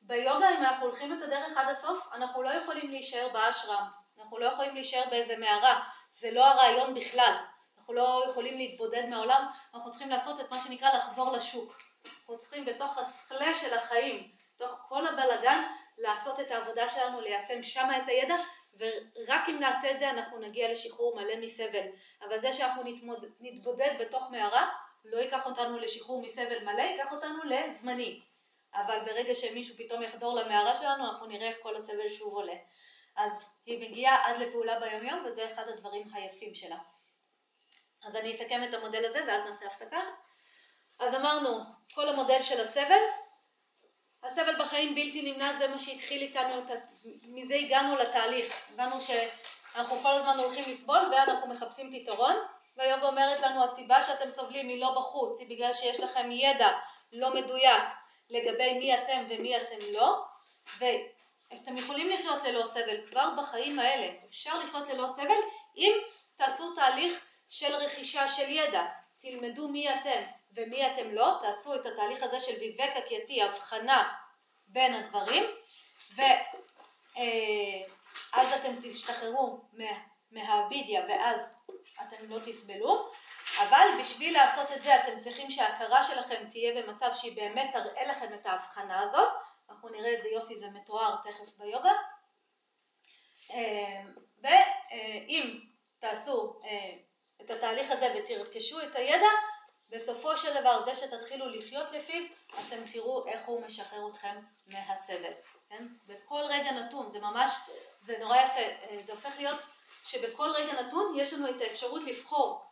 ביוגה 0.00 0.50
אם 0.50 0.64
אנחנו 0.64 0.86
הולכים 0.86 1.12
את 1.12 1.22
הדרך 1.22 1.56
עד 1.56 1.68
הסוף 1.68 2.08
אנחנו 2.12 2.42
לא 2.42 2.50
יכולים 2.50 2.90
להישאר 2.90 3.28
באשרם, 3.32 3.84
אנחנו 4.18 4.38
לא 4.38 4.46
יכולים 4.46 4.74
להישאר 4.74 5.04
באיזה 5.10 5.36
מערה, 5.36 5.80
זה 6.10 6.30
לא 6.30 6.46
הרעיון 6.46 6.94
בכלל, 6.94 7.34
אנחנו 7.88 8.02
לא 8.02 8.24
יכולים 8.30 8.58
להתבודד 8.58 9.06
מהעולם, 9.08 9.46
אנחנו 9.74 9.90
צריכים 9.90 10.08
לעשות 10.08 10.40
את 10.40 10.50
מה 10.50 10.58
שנקרא 10.58 10.96
לחזור 10.96 11.32
לשוק, 11.32 11.78
אנחנו 12.20 12.38
צריכים 12.38 12.64
בתוך 12.64 12.98
הסכלה 12.98 13.54
של 13.54 13.74
החיים, 13.74 14.30
בתוך 14.54 14.70
כל 14.88 15.06
הבלגן 15.06 15.62
לעשות 15.98 16.40
את 16.40 16.50
העבודה 16.50 16.88
שלנו, 16.88 17.20
ליישם 17.20 17.62
שם 17.62 17.88
את 17.96 18.08
הידע 18.08 18.36
ורק 18.78 19.48
אם 19.48 19.58
נעשה 19.60 19.90
את 19.90 19.98
זה 19.98 20.10
אנחנו 20.10 20.38
נגיע 20.38 20.72
לשחרור 20.72 21.16
מלא 21.16 21.36
מסבל, 21.36 21.86
אבל 22.22 22.40
זה 22.40 22.52
שאנחנו 22.52 22.82
נתמוד, 22.84 23.24
נתבודד 23.40 23.90
בתוך 24.00 24.30
מערה 24.30 24.68
לא 25.04 25.18
ייקח 25.18 25.46
אותנו 25.46 25.78
לשחרור 25.78 26.22
מסבל 26.22 26.64
מלא, 26.64 26.82
ייקח 26.82 27.12
אותנו 27.12 27.44
לזמני, 27.44 28.20
אבל 28.74 28.98
ברגע 29.06 29.34
שמישהו 29.34 29.76
פתאום 29.78 30.02
יחדור 30.02 30.34
למערה 30.34 30.74
שלנו 30.74 31.04
אנחנו 31.04 31.26
נראה 31.26 31.48
איך 31.48 31.56
כל 31.62 31.76
הסבל 31.76 32.08
שוב 32.08 32.34
עולה, 32.34 32.56
אז 33.16 33.32
היא 33.66 33.90
מגיעה 33.90 34.26
עד 34.26 34.36
לפעולה 34.36 34.80
ביומיום 34.80 35.24
וזה 35.26 35.52
אחד 35.52 35.68
הדברים 35.68 36.08
היפים 36.14 36.54
שלה. 36.54 36.78
אז 38.04 38.16
אני 38.16 38.34
אסכם 38.34 38.64
את 38.64 38.74
המודל 38.74 39.04
הזה 39.04 39.20
ואז 39.26 39.44
נעשה 39.44 39.66
הפסקה. 39.66 40.00
אז 40.98 41.14
אמרנו 41.14 41.60
כל 41.94 42.08
המודל 42.08 42.42
של 42.42 42.60
הסבל 42.60 43.00
הסבל 44.22 44.64
בחיים 44.64 44.94
בלתי 44.94 45.22
נמנע 45.22 45.54
זה 45.54 45.68
מה 45.68 45.78
שהתחיל 45.78 46.22
איתנו, 46.22 46.62
מזה 47.22 47.54
הגענו 47.54 47.96
לתהליך, 47.96 48.54
הבנו 48.74 49.00
שאנחנו 49.00 49.98
כל 50.02 50.08
הזמן 50.08 50.36
הולכים 50.38 50.64
לסבול 50.72 50.98
ואנחנו 51.12 51.46
מחפשים 51.46 52.00
פתרון 52.00 52.34
והיום 52.76 53.02
אומרת 53.02 53.40
לנו 53.40 53.64
הסיבה 53.64 54.02
שאתם 54.02 54.30
סובלים 54.30 54.68
היא 54.68 54.80
לא 54.80 54.94
בחוץ, 54.96 55.40
היא 55.40 55.48
בגלל 55.48 55.72
שיש 55.72 56.00
לכם 56.00 56.30
ידע 56.32 56.78
לא 57.12 57.34
מדויק 57.34 57.82
לגבי 58.30 58.78
מי 58.78 58.94
אתם 58.94 59.24
ומי 59.28 59.56
אתם 59.56 59.76
לא. 59.92 60.24
ואתם 60.78 61.76
יכולים 61.76 62.10
לחיות 62.10 62.44
ללא 62.44 62.66
סבל. 62.66 63.06
כבר 63.06 63.30
בחיים 63.38 63.78
האלה, 63.78 64.12
אפשר 64.28 64.58
לחיות 64.58 64.88
ללא 64.88 65.06
סבל 65.16 65.40
אם 65.76 65.92
תעשו 66.36 66.74
תהליך 66.74 67.27
של 67.48 67.74
רכישה 67.74 68.28
של 68.28 68.48
ידע, 68.48 68.86
תלמדו 69.18 69.68
מי 69.68 69.94
אתם 69.94 70.22
ומי 70.52 70.86
אתם 70.86 71.10
לא, 71.10 71.38
תעשו 71.42 71.74
את 71.74 71.86
התהליך 71.86 72.22
הזה 72.22 72.40
של 72.40 72.56
ויבק 72.60 72.90
הקייתי, 72.96 73.42
הבחנה 73.42 74.14
בין 74.66 74.94
הדברים, 74.94 75.44
ואז 76.16 77.22
אתם 78.52 78.72
תשתחררו 78.82 79.60
מהאבידיה 80.30 81.04
ואז 81.08 81.58
אתם 82.02 82.28
לא 82.28 82.38
תסבלו, 82.44 83.10
אבל 83.58 83.88
בשביל 84.00 84.34
לעשות 84.34 84.72
את 84.72 84.82
זה 84.82 85.00
אתם 85.00 85.18
צריכים 85.18 85.50
שההכרה 85.50 86.02
שלכם 86.02 86.44
תהיה 86.50 86.82
במצב 86.82 87.10
שהיא 87.14 87.36
באמת 87.36 87.70
תראה 87.72 88.04
לכם 88.04 88.34
את 88.34 88.46
ההבחנה 88.46 89.00
הזאת, 89.00 89.28
אנחנו 89.70 89.88
נראה 89.88 90.10
איזה 90.10 90.28
יופי 90.28 90.58
זה 90.58 90.66
מתואר 90.66 91.16
תכף 91.24 91.56
ביוגה, 91.56 91.92
ואם 94.42 95.60
תעשו 95.98 96.60
את 97.40 97.50
התהליך 97.50 97.90
הזה 97.90 98.14
ותרכשו 98.16 98.80
את 98.80 98.96
הידע, 98.96 99.28
בסופו 99.90 100.36
של 100.36 100.60
דבר 100.60 100.82
זה 100.82 100.94
שתתחילו 100.94 101.48
לחיות 101.48 101.92
לפיו, 101.92 102.22
אתם 102.50 102.76
תראו 102.92 103.28
איך 103.28 103.40
הוא 103.46 103.66
משחרר 103.66 104.08
אתכם 104.08 104.36
מהסבל, 104.66 105.32
כן? 105.68 105.86
בכל 106.06 106.42
רגע 106.48 106.72
נתון, 106.72 107.10
זה 107.10 107.20
ממש, 107.20 107.50
זה 108.02 108.18
נורא 108.18 108.36
יפה, 108.36 108.60
זה 109.02 109.12
הופך 109.12 109.32
להיות 109.36 109.58
שבכל 110.06 110.50
רגע 110.50 110.82
נתון 110.82 111.12
יש 111.16 111.32
לנו 111.32 111.50
את 111.50 111.60
האפשרות 111.60 112.02
לבחור 112.04 112.62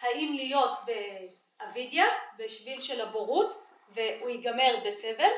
האם 0.00 0.32
להיות 0.36 0.78
באבידיה, 0.86 2.04
בשביל 2.36 2.80
של 2.80 3.00
הבורות, 3.00 3.62
והוא 3.88 4.28
ייגמר 4.28 4.76
בסבל, 4.84 5.30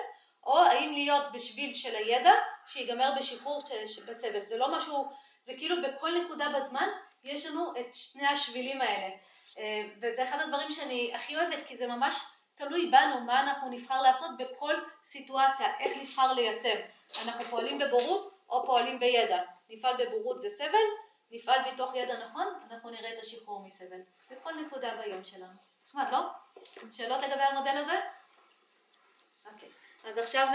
או 0.44 0.58
האם 0.58 0.92
להיות 0.92 1.32
בשביל 1.32 1.74
של 1.74 1.96
הידע, 1.96 2.32
שיגמר 2.66 3.12
בשחרור 3.18 3.62
בסבל. 4.06 4.40
זה 4.40 4.56
לא 4.56 4.76
משהו, 4.76 5.12
זה 5.44 5.52
כאילו 5.58 5.76
בכל 5.82 6.10
נקודה 6.24 6.48
בזמן 6.48 6.88
יש 7.26 7.46
לנו 7.46 7.72
את 7.80 7.94
שני 7.94 8.26
השבילים 8.26 8.80
האלה. 8.80 9.16
וזה 10.00 10.28
אחד 10.28 10.40
הדברים 10.40 10.72
שאני 10.72 11.14
הכי 11.14 11.36
אוהבת 11.36 11.66
כי 11.66 11.76
זה 11.76 11.86
ממש 11.86 12.14
תלוי 12.54 12.90
בנו 12.90 13.20
מה 13.20 13.40
אנחנו 13.40 13.70
נבחר 13.70 14.02
לעשות 14.02 14.30
בכל 14.38 14.74
סיטואציה, 15.04 15.78
איך 15.80 15.96
נבחר 15.96 16.32
ליישם. 16.32 16.76
אנחנו 17.24 17.44
פועלים 17.44 17.78
בבורות 17.78 18.34
או 18.48 18.66
פועלים 18.66 19.00
בידע. 19.00 19.42
נפעל 19.70 19.96
בבורות 19.96 20.40
זה 20.40 20.50
סבל, 20.50 20.86
נפעל 21.30 21.72
מתוך 21.72 21.94
ידע 21.94 22.24
נכון, 22.26 22.46
אנחנו 22.70 22.90
נראה 22.90 23.12
את 23.12 23.18
השחרור 23.22 23.60
מסבל. 23.66 24.00
בכל 24.30 24.52
נקודה 24.66 24.96
ביום 24.96 25.24
שלנו. 25.24 25.52
נחמד, 25.88 26.06
לא? 26.12 26.20
שאלות 26.92 27.22
לגבי 27.22 27.42
המודל 27.42 27.76
הזה? 27.76 28.00
אוקיי. 29.52 29.68
אז 30.04 30.18
עכשיו 30.18 30.48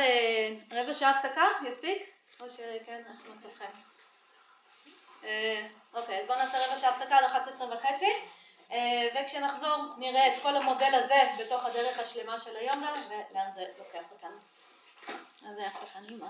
רבע 0.71 0.93
שעה 0.93 1.09
הפסקה, 1.09 1.47
יספיק? 1.67 2.09
או 2.39 2.49
שכן, 2.49 3.03
איך 3.09 3.35
מצבכם? 3.35 3.90
אוקיי, 5.93 6.19
אז 6.21 6.27
בואו 6.27 6.37
נעשה 6.37 6.67
רבע 6.67 6.77
שעה 6.77 6.89
הפסקה 6.89 7.17
עד 7.17 7.23
11 7.23 7.67
וחצי. 7.75 8.11
וכשנחזור 9.15 9.77
נראה 9.97 10.27
את 10.27 10.41
כל 10.41 10.55
המודל 10.55 10.95
הזה 10.95 11.21
בתוך 11.39 11.65
הדרך 11.65 11.99
השלמה 11.99 12.39
של 12.39 12.55
היום 12.55 12.83
ולאן 13.07 13.49
זה 13.55 13.65
לוקח 13.77 14.11
אותנו. 14.11 14.37
אז 15.49 15.55
זה 15.55 15.61
יחסך 15.61 15.95
אני 15.95 16.15
מה. 16.15 16.27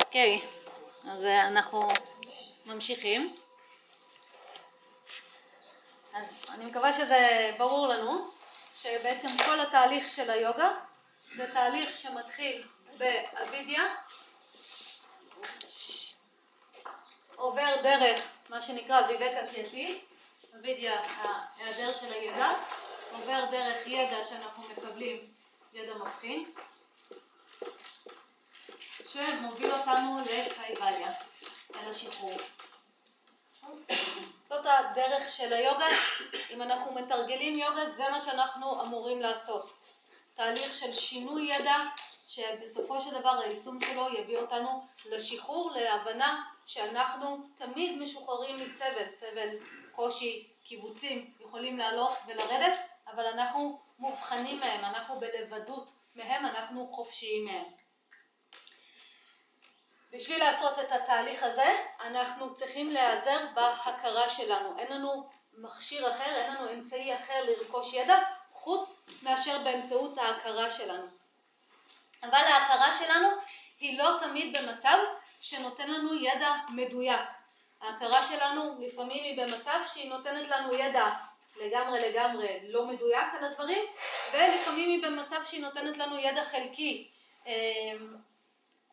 אוקיי, 0.00 0.42
אז 1.10 1.24
אנחנו 1.24 1.88
ממשיכים. 2.66 3.36
אז 6.14 6.44
אני 6.54 6.64
מקווה 6.64 6.92
שזה 6.92 7.50
ברור 7.58 7.86
לנו 7.86 8.30
שבעצם 8.76 9.28
כל 9.46 9.60
התהליך 9.60 10.08
של 10.08 10.30
היוגה 10.30 10.70
זה 11.36 11.50
תהליך 11.52 11.94
שמתחיל 11.94 12.62
באבידיה 12.98 13.82
עובר 17.36 17.76
דרך 17.82 18.20
מה 18.48 18.62
שנקרא 18.62 19.08
ויבק 19.08 19.32
הקייתי, 19.42 20.00
הווידיה, 20.52 21.00
ההיעדר 21.00 21.92
של 21.92 22.12
הידע, 22.12 22.52
עובר 23.12 23.44
דרך 23.50 23.86
ידע 23.86 24.24
שאנחנו 24.24 24.62
מקבלים, 24.68 25.18
ידע 25.72 25.94
מבחין, 25.94 26.52
שמוביל 29.06 29.72
אותנו 29.72 30.18
לקייבליה, 30.18 31.12
אל 31.74 31.90
השחרור. 31.90 32.36
זאת 34.48 34.66
הדרך 34.66 35.30
של 35.30 35.52
היוגה, 35.52 35.86
אם 36.50 36.62
אנחנו 36.62 36.92
מתרגלים 36.92 37.58
יוגה 37.58 37.90
זה 37.90 38.08
מה 38.10 38.20
שאנחנו 38.20 38.82
אמורים 38.82 39.22
לעשות. 39.22 39.81
תהליך 40.34 40.72
של 40.72 40.94
שינוי 40.94 41.42
ידע 41.42 41.76
שבסופו 42.28 43.00
של 43.00 43.20
דבר 43.20 43.40
היישום 43.40 43.78
שלו 43.80 44.08
יביא 44.18 44.38
אותנו 44.38 44.86
לשחרור, 45.10 45.70
להבנה 45.70 46.44
שאנחנו 46.66 47.46
תמיד 47.58 47.98
משוחררים 47.98 48.56
מסבל, 48.64 49.08
סבל, 49.08 49.48
קושי, 49.92 50.48
קיבוצים, 50.64 51.32
יכולים 51.40 51.78
לעלות 51.78 52.12
ולרדת, 52.26 52.78
אבל 53.06 53.26
אנחנו 53.26 53.80
מובחנים 53.98 54.60
מהם, 54.60 54.84
אנחנו 54.84 55.20
בלבדות 55.20 55.88
מהם, 56.14 56.46
אנחנו 56.46 56.86
חופשיים 56.92 57.44
מהם. 57.44 57.64
בשביל 60.12 60.38
לעשות 60.38 60.78
את 60.78 60.92
התהליך 60.92 61.42
הזה, 61.42 61.76
אנחנו 62.00 62.54
צריכים 62.54 62.90
להיעזר 62.90 63.46
בהכרה 63.54 64.28
שלנו. 64.28 64.78
אין 64.78 64.92
לנו 64.92 65.28
מכשיר 65.52 66.12
אחר, 66.12 66.36
אין 66.36 66.54
לנו 66.54 66.72
אמצעי 66.72 67.16
אחר 67.16 67.44
לרכוש 67.44 67.92
ידע, 67.92 68.18
חוץ 68.62 69.06
מאשר 69.22 69.58
באמצעות 69.64 70.18
ההכרה 70.18 70.70
שלנו. 70.70 71.06
אבל 72.22 72.34
ההכרה 72.34 72.94
שלנו 72.94 73.28
היא 73.80 73.98
לא 73.98 74.18
תמיד 74.20 74.56
במצב 74.56 74.96
שנותן 75.40 75.90
לנו 75.90 76.14
ידע 76.14 76.54
מדויק. 76.68 77.20
ההכרה 77.80 78.22
שלנו 78.22 78.76
לפעמים 78.80 79.24
היא 79.24 79.42
במצב 79.42 79.78
שהיא 79.86 80.10
נותנת 80.10 80.48
לנו 80.48 80.74
ידע 80.74 81.10
לגמרי 81.56 82.00
לגמרי 82.00 82.58
לא 82.62 82.86
מדויק 82.86 83.34
על 83.38 83.44
הדברים, 83.44 83.82
ולפעמים 84.32 84.88
היא 84.88 85.02
במצב 85.02 85.40
שהיא 85.44 85.62
נותנת 85.62 85.98
לנו 85.98 86.18
ידע 86.18 86.44
חלקי, 86.44 87.10
אמ, 87.46 88.16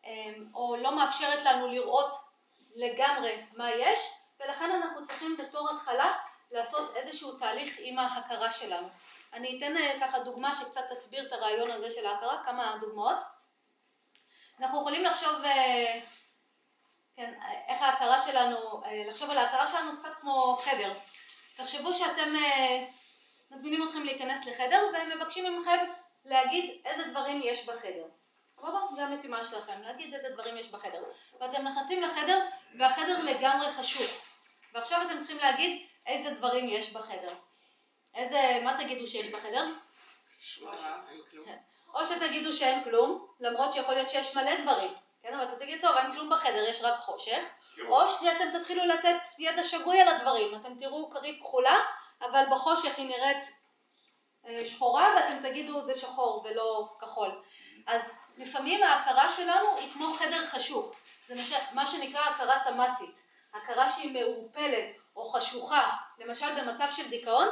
אמ, 0.04 0.46
או 0.54 0.76
לא 0.76 0.96
מאפשרת 0.96 1.44
לנו 1.44 1.68
לראות 1.68 2.10
לגמרי 2.74 3.42
מה 3.56 3.70
יש, 3.70 3.98
ולכן 4.40 4.70
אנחנו 4.70 5.04
צריכים 5.04 5.36
בתור 5.36 5.70
התחלה 5.70 6.12
לעשות 6.50 6.96
איזשהו 6.96 7.32
תהליך 7.38 7.76
עם 7.78 7.98
ההכרה 7.98 8.52
שלנו. 8.52 8.88
אני 9.32 9.58
אתן 9.58 9.76
אה, 9.76 10.00
ככה 10.00 10.18
דוגמה 10.18 10.56
שקצת 10.56 10.84
תסביר 10.92 11.26
את 11.26 11.32
הרעיון 11.32 11.70
הזה 11.70 11.90
של 11.90 12.06
ההכרה, 12.06 12.42
כמה 12.44 12.76
דוגמאות. 12.80 13.16
אנחנו 14.60 14.80
יכולים 14.80 15.04
לחשוב, 15.04 15.44
אה, 15.44 16.00
כן, 17.16 17.34
איך 17.68 17.82
ההכרה 17.82 18.18
שלנו, 18.18 18.84
אה, 18.84 19.04
לחשוב 19.08 19.30
על 19.30 19.38
ההכרה 19.38 19.68
שלנו 19.68 19.96
קצת 19.96 20.14
כמו 20.20 20.58
חדר. 20.64 20.92
תחשבו 21.56 21.94
שאתם 21.94 22.34
מזמינים 23.50 23.88
אתכם 23.88 24.02
להיכנס 24.02 24.46
לחדר 24.46 24.82
ומבקשים 24.94 25.56
ממכם 25.56 25.78
להגיד 26.24 26.80
איזה 26.84 27.10
דברים 27.10 27.40
יש 27.44 27.66
בחדר. 27.66 28.04
סבבה? 28.56 28.78
זו 28.96 29.00
המשימה 29.00 29.44
שלכם, 29.44 29.82
להגיד 29.82 30.14
איזה 30.14 30.28
דברים 30.28 30.56
יש 30.56 30.68
בחדר. 30.68 31.02
ואתם 31.40 31.62
נכנסים 31.62 32.02
לחדר 32.02 32.46
והחדר 32.78 33.22
לגמרי 33.22 33.72
חשוך. 33.72 34.10
ועכשיו 34.72 35.02
אתם 35.06 35.18
צריכים 35.18 35.38
להגיד 35.38 35.86
איזה 36.06 36.30
דברים 36.30 36.68
יש 36.68 36.92
בחדר. 36.92 37.34
איזה, 38.14 38.60
מה 38.64 38.76
תגידו 38.80 39.06
שיש 39.06 39.28
בחדר? 39.28 39.66
אין 41.10 41.20
כלום. 41.30 41.46
כן. 41.46 41.56
או 41.94 42.06
שתגידו 42.06 42.52
שאין 42.52 42.84
כלום, 42.84 43.26
למרות 43.40 43.72
שיכול 43.72 43.94
להיות 43.94 44.10
שיש 44.10 44.36
מלא 44.36 44.60
דברים. 44.62 44.90
כן, 45.22 45.34
אבל 45.34 45.44
אתה 45.44 45.56
תגיד, 45.56 45.80
טוב, 45.80 45.96
אין 45.96 46.12
כלום 46.12 46.30
בחדר, 46.30 46.64
יש 46.68 46.82
רק 46.82 46.98
חושך. 46.98 47.44
או 47.88 48.08
שאתם 48.08 48.58
תתחילו 48.58 48.86
לתת 48.86 49.20
ידע 49.38 49.64
שגוי 49.64 50.00
על 50.00 50.08
הדברים. 50.08 50.54
אתם 50.54 50.78
תראו 50.78 51.10
כרית 51.10 51.40
כחולה, 51.40 51.76
אבל 52.22 52.44
בחושך 52.50 52.98
היא 52.98 53.06
נראית 53.06 53.50
אה, 54.46 54.66
שחורה, 54.66 55.14
ואתם 55.16 55.48
תגידו 55.48 55.82
זה 55.82 55.94
שחור 55.94 56.44
ולא 56.44 56.88
כחול. 57.00 57.42
אז 57.86 58.02
לפעמים 58.38 58.82
ההכרה 58.82 59.28
שלנו 59.28 59.76
היא 59.76 59.92
כמו 59.92 60.14
חדר 60.14 60.46
חשוך. 60.46 60.92
זה 61.28 61.34
מה 61.72 61.86
שנקרא 61.86 62.20
הכרה 62.20 62.58
תמ"סית. 62.64 63.20
הכרה 63.54 63.88
שהיא 63.88 64.12
מעורפלת 64.12 64.99
או 65.16 65.30
חשוכה, 65.30 65.90
למשל 66.18 66.60
במצב 66.60 66.86
של 66.92 67.10
דיכאון, 67.10 67.48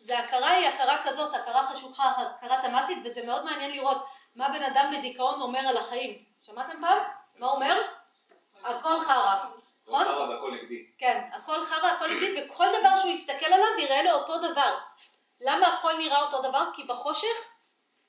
זה 0.00 0.18
הכרה 0.18 0.48
היא 0.48 0.68
הכרה 0.68 1.02
כזאת, 1.04 1.34
הכרה 1.34 1.66
חשוכה, 1.66 2.04
הכרה 2.04 2.62
תמ"סית, 2.62 2.98
וזה 3.04 3.26
מאוד 3.26 3.44
מעניין 3.44 3.70
לראות 3.70 4.06
מה 4.34 4.48
בן 4.48 4.62
אדם 4.62 4.94
בדיכאון 4.98 5.40
אומר 5.40 5.60
על 5.60 5.76
החיים. 5.76 6.24
שמעתם 6.42 6.80
פעם? 6.80 6.98
מה 7.36 7.46
הוא 7.46 7.54
אומר? 7.54 7.82
הכל 8.64 9.00
חרא. 9.00 9.44
נכון? 9.86 10.04
חרא 10.04 10.28
והכל 10.28 10.50
נגדי. 10.54 10.86
כן, 10.98 11.28
הכל 11.32 11.66
חרא, 11.66 11.86
הכל 11.86 12.10
נגדי, 12.10 12.42
וכל 12.42 12.66
דבר 12.80 12.96
שהוא 12.96 13.10
יסתכל 13.10 13.46
עליו 13.46 13.78
יראה 13.78 14.02
לו 14.02 14.10
אותו 14.10 14.38
דבר. 14.38 14.78
למה 15.40 15.66
הכל 15.66 15.96
נראה 15.96 16.22
אותו 16.22 16.42
דבר? 16.42 16.64
כי 16.74 16.84
בחושך 16.84 17.46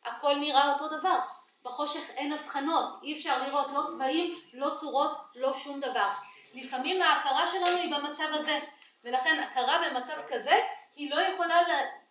הכל 0.05 0.35
נראה 0.35 0.73
אותו 0.73 0.87
דבר. 0.87 1.19
בחושך 1.63 2.09
אין 2.09 2.33
הבחנות, 2.33 3.03
אי 3.03 3.17
אפשר 3.17 3.47
לראות 3.47 3.67
לא 3.73 3.81
צבעים, 3.91 4.39
לא 4.53 4.75
צורות, 4.75 5.11
לא 5.35 5.53
שום 5.59 5.79
דבר. 5.79 6.09
לפעמים 6.53 7.01
ההכרה 7.01 7.47
שלנו 7.47 7.77
היא 7.77 7.95
במצב 7.95 8.27
הזה, 8.31 8.59
ולכן 9.03 9.43
הכרה 9.43 9.81
במצב 9.89 10.21
כזה 10.29 10.59
היא 10.95 11.11
לא 11.11 11.21
יכולה 11.21 11.61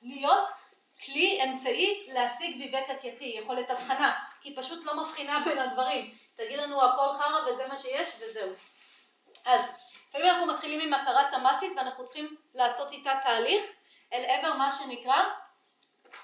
להיות 0.03 0.49
כלי 1.05 1.45
אמצעי 1.45 2.09
להשיג 2.13 2.57
ויבק 2.61 2.91
הכייתי, 2.91 3.35
יכולת 3.43 3.71
הבחנה, 3.71 4.19
כי 4.41 4.49
היא 4.49 4.57
פשוט 4.57 4.85
לא 4.85 5.03
מבחינה 5.03 5.41
בין 5.45 5.59
הדברים. 5.59 6.15
תגיד 6.37 6.59
לנו 6.59 6.83
הכל 6.85 7.09
חרא 7.19 7.51
וזה 7.51 7.67
מה 7.67 7.77
שיש 7.77 8.09
וזהו. 8.21 8.53
אז 9.45 9.61
לפעמים 10.09 10.29
אנחנו 10.29 10.47
מתחילים 10.47 10.81
עם 10.81 10.95
הכרה 10.95 11.31
תמ"סית 11.31 11.73
ואנחנו 11.77 12.07
צריכים 12.07 12.37
לעשות 12.55 12.93
איתה 12.93 13.13
תהליך 13.25 13.65
אל 14.13 14.25
עבר 14.25 14.53
מה 14.53 14.73
שנקרא 14.73 15.23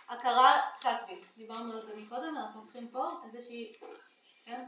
הכרה 0.08 0.60
סטווית. 0.74 1.26
דיברנו 1.36 1.72
על 1.72 1.82
זה 1.82 1.96
מקודם, 1.96 2.36
אנחנו 2.36 2.64
צריכים 2.64 2.88
פה 2.88 3.08
איזושהי, 3.24 3.72
כן, 4.44 4.64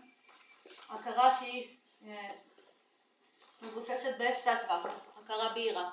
הכרה 0.89 1.33
שהיא 1.33 1.65
אה, 2.07 2.31
מבוססת 3.63 4.15
בסטווה, 4.19 4.83
הכרה 5.23 5.49
בהירה. 5.55 5.91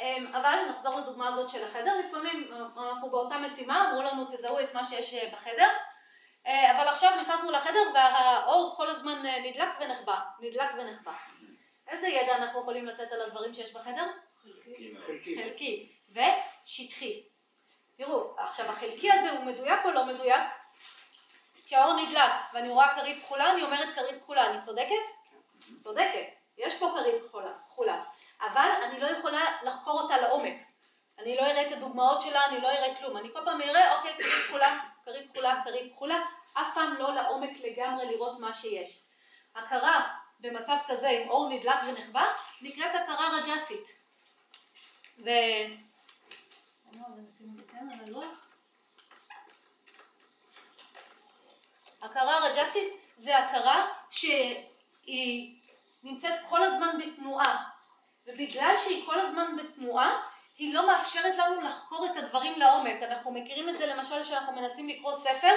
אמ, 0.00 0.26
אבל 0.34 0.58
נחזור 0.70 0.96
לדוגמה 0.96 1.28
הזאת 1.28 1.50
של 1.50 1.64
החדר, 1.64 1.94
לפעמים 1.98 2.50
אנחנו 2.76 3.10
באותה 3.10 3.38
משימה, 3.38 3.90
אמרו 3.90 4.02
לנו 4.02 4.24
תזהו 4.24 4.60
את 4.60 4.74
מה 4.74 4.84
שיש 4.84 5.14
אה, 5.14 5.30
בחדר, 5.32 5.68
אה, 6.46 6.76
אבל 6.76 6.88
עכשיו 6.88 7.20
נכנסנו 7.20 7.50
לחדר 7.50 7.80
והאור 7.94 8.74
כל 8.76 8.86
הזמן 8.88 9.26
אה, 9.26 9.40
נדלק 9.40 9.68
ונחבא, 9.80 10.20
נדלק 10.40 10.70
ונחבא. 10.76 11.12
איזה 11.88 12.06
ידע 12.08 12.36
אנחנו 12.36 12.60
יכולים 12.60 12.86
לתת 12.86 13.12
על 13.12 13.22
הדברים 13.22 13.54
שיש 13.54 13.72
בחדר? 13.72 14.06
חלקי. 14.42 15.42
חלקי 15.42 15.92
ושטחי. 16.10 17.22
תראו, 17.96 18.34
עכשיו 18.38 18.66
החלקי 18.66 19.12
הזה 19.12 19.30
הוא 19.30 19.44
מדויק 19.44 19.80
או 19.84 19.90
לא 19.90 20.06
מדויק? 20.06 20.42
כשהאור 21.66 22.00
נדלק 22.00 22.32
ואני 22.52 22.68
רואה 22.68 22.94
כרית 22.94 23.22
כחולה, 23.22 23.52
אני 23.52 23.62
אומרת 23.62 23.94
כרית 23.94 24.22
כחולה, 24.22 24.50
אני 24.50 24.60
צודקת? 24.60 25.19
צודקת, 25.78 26.26
יש 26.58 26.78
פה 26.78 26.94
כרית 26.94 27.14
כחולה. 27.68 28.02
אבל 28.40 28.70
אני 28.84 29.00
לא 29.00 29.06
יכולה 29.06 29.44
לחקור 29.62 30.00
אותה 30.00 30.18
לעומק. 30.18 30.54
אני 31.18 31.36
לא 31.36 31.42
אראה 31.42 31.68
את 31.68 31.72
הדוגמאות 31.72 32.22
שלה, 32.22 32.46
אני 32.46 32.60
לא 32.60 32.70
אראה 32.70 32.94
כלום. 32.94 33.16
אני 33.16 33.28
כל 33.32 33.40
פעם 33.44 33.62
אראה, 33.62 33.96
אוקיי, 33.96 34.14
כרית 34.14 34.46
כחולה, 34.46 34.80
כרית 35.04 35.30
כחולה, 35.30 35.62
כרית 35.64 35.92
כחולה, 35.92 36.24
אף 36.54 36.66
פעם 36.74 36.94
לא 36.94 37.14
לעומק 37.14 37.50
לגמרי 37.60 38.06
לראות 38.06 38.40
מה 38.40 38.52
שיש. 38.52 39.02
הכרה 39.54 40.16
במצב 40.40 40.76
כזה 40.86 41.08
עם 41.08 41.28
אור 41.30 41.48
נדלק 41.48 41.76
ונחבא, 41.86 42.24
נקראת 42.60 42.94
הכרה 42.94 43.28
רג'סית. 43.28 43.86
ו... 45.24 45.30
הכרה 52.02 52.38
רג'סית 52.38 52.94
זה 53.16 53.38
הכרה 53.38 53.86
שהיא 54.10 55.59
נמצאת 56.02 56.34
כל 56.48 56.62
הזמן 56.62 56.98
בתנועה. 56.98 57.64
ובגלל 58.26 58.74
שהיא 58.78 59.06
כל 59.06 59.20
הזמן 59.20 59.56
בתנועה, 59.56 60.20
היא 60.58 60.74
לא 60.74 60.86
מאפשרת 60.86 61.36
לנו 61.36 61.60
לחקור 61.60 62.06
את 62.06 62.16
הדברים 62.16 62.58
לעומק. 62.58 63.02
אנחנו 63.02 63.32
מכירים 63.32 63.68
את 63.68 63.78
זה 63.78 63.86
למשל 63.86 64.22
כשאנחנו 64.22 64.52
מנסים 64.52 64.88
לקרוא 64.88 65.16
ספר, 65.16 65.54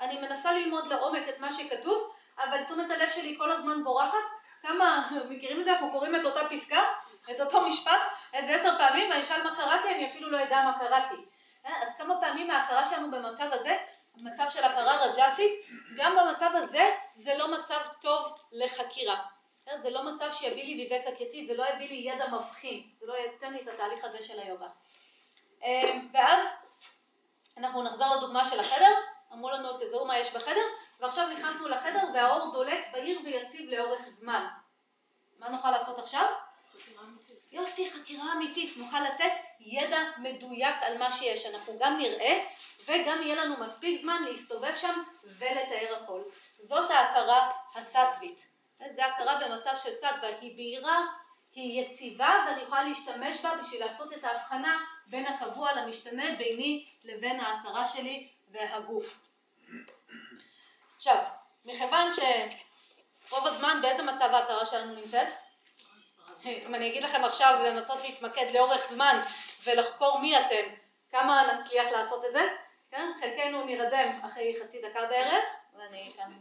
אני 0.00 0.20
מנסה 0.20 0.52
ללמוד 0.52 0.86
לעומק 0.86 1.28
את 1.28 1.40
מה 1.40 1.52
שכתוב, 1.52 2.12
אבל 2.38 2.64
תשומת 2.64 2.90
הלב 2.90 3.10
שלי 3.10 3.34
כל 3.38 3.50
הזמן 3.50 3.84
בורחת. 3.84 4.18
כמה 4.62 5.08
מכירים 5.28 5.60
את 5.60 5.64
זה? 5.64 5.72
אנחנו 5.72 5.90
קוראים 5.90 6.16
את 6.16 6.24
אותה 6.24 6.40
פסקה, 6.50 6.82
את 7.30 7.40
אותו 7.40 7.68
משפט, 7.68 8.00
איזה 8.32 8.54
עשר 8.54 8.78
פעמים, 8.78 9.10
ואני 9.10 9.22
אשאל 9.22 9.42
מה 9.42 9.56
קראתי, 9.56 9.94
אני 9.94 10.10
אפילו 10.10 10.30
לא 10.30 10.42
אדע 10.42 10.60
מה 10.64 10.78
קראתי. 10.78 11.14
אז 11.64 11.88
כמה 11.98 12.20
פעמים 12.20 12.50
ההכרה 12.50 12.86
שלנו 12.86 13.10
במצב 13.10 13.52
הזה, 13.52 13.78
מצב 14.16 14.50
של 14.50 14.64
הכרה 14.64 15.06
רג'סית, 15.06 15.52
גם 15.96 16.16
במצב 16.16 16.50
הזה 16.54 16.90
זה 17.14 17.34
לא 17.38 17.50
מצב 17.50 17.80
טוב 18.00 18.32
לחקירה. 18.52 19.16
זה 19.78 19.90
לא 19.90 20.02
מצב 20.02 20.32
שיביא 20.32 20.64
לי 20.64 20.74
ויבק 20.74 21.06
הכיתי, 21.06 21.46
זה 21.46 21.54
לא 21.54 21.64
יביא 21.68 21.88
לי 21.88 21.94
ידע 21.94 22.28
מבחין, 22.28 22.82
זה 23.00 23.06
לא 23.06 23.14
ייתן 23.14 23.52
לי 23.52 23.62
את 23.62 23.68
התהליך 23.68 24.04
הזה 24.04 24.22
של 24.22 24.40
היוגה. 24.40 24.68
אמ, 25.62 26.08
ואז 26.12 26.48
אנחנו 27.56 27.82
נחזור 27.82 28.16
לדוגמה 28.16 28.44
של 28.44 28.60
החדר, 28.60 28.94
אמרו 29.32 29.50
לנו 29.50 29.78
תזהו 29.78 30.04
מה 30.04 30.18
יש 30.18 30.32
בחדר, 30.32 30.64
ועכשיו 31.00 31.28
נכנסנו 31.28 31.68
לחדר 31.68 32.04
והאור 32.14 32.52
דולק 32.52 32.84
בהיר 32.92 33.20
ויציב 33.24 33.70
לאורך 33.70 34.08
זמן. 34.08 34.46
מה 35.38 35.48
נוכל 35.48 35.70
לעשות 35.70 35.98
עכשיו? 35.98 36.24
חקירה 36.72 37.02
אמיתית. 37.04 37.38
יופי, 37.52 37.90
חקירה 37.90 38.32
אמיתית, 38.32 38.76
נוכל 38.76 39.00
לתת 39.00 39.32
ידע 39.60 39.98
מדויק 40.18 40.76
על 40.80 40.98
מה 40.98 41.12
שיש, 41.12 41.46
אנחנו 41.46 41.72
גם 41.80 41.98
נראה 41.98 42.44
וגם 42.86 43.22
יהיה 43.22 43.44
לנו 43.44 43.56
מספיק 43.56 44.00
זמן 44.00 44.22
להסתובב 44.24 44.76
שם 44.76 45.02
ולתאר 45.24 45.96
הכל. 46.02 46.22
זאת 46.62 46.90
ההכרה 46.90 47.50
הסטווית. 47.74 48.49
זה 48.90 49.06
הכרה 49.06 49.40
במצב 49.40 49.72
של 49.76 49.90
סטווה, 49.90 50.28
היא 50.40 50.56
בהירה, 50.56 51.06
היא 51.52 51.82
יציבה 51.82 52.44
ואני 52.46 52.62
יכולה 52.62 52.82
להשתמש 52.82 53.40
בה 53.40 53.56
בשביל 53.56 53.84
לעשות 53.84 54.12
את 54.12 54.24
ההבחנה 54.24 54.78
בין 55.06 55.26
הקבוע 55.26 55.72
למשתנה 55.72 56.24
ביני 56.38 56.86
לבין 57.04 57.40
ההכרה 57.40 57.86
שלי 57.86 58.28
והגוף. 58.50 59.20
עכשיו, 60.96 61.22
מכיוון 61.64 62.12
שרוב 62.14 63.46
הזמן 63.46 63.78
באיזה 63.82 64.02
מצב 64.02 64.30
ההכרה 64.32 64.66
שלנו 64.66 64.94
נמצאת? 64.94 65.28
אם 66.44 66.74
אני 66.74 66.90
אגיד 66.90 67.02
לכם 67.04 67.24
עכשיו 67.24 67.60
לנסות 67.64 68.02
להתמקד 68.02 68.46
לאורך 68.54 68.90
זמן 68.90 69.22
ולחקור 69.64 70.18
מי 70.18 70.40
אתם, 70.40 70.74
כמה 71.10 71.52
נצליח 71.52 71.86
לעשות 71.92 72.24
את 72.24 72.32
זה? 72.32 72.48
כן? 72.90 73.12
חלקנו 73.20 73.64
נרדם 73.64 74.20
אחרי 74.24 74.56
חצי 74.62 74.82
דקה 74.82 75.06
בערך, 75.06 75.44
ואני 75.74 76.12
כאן 76.16 76.32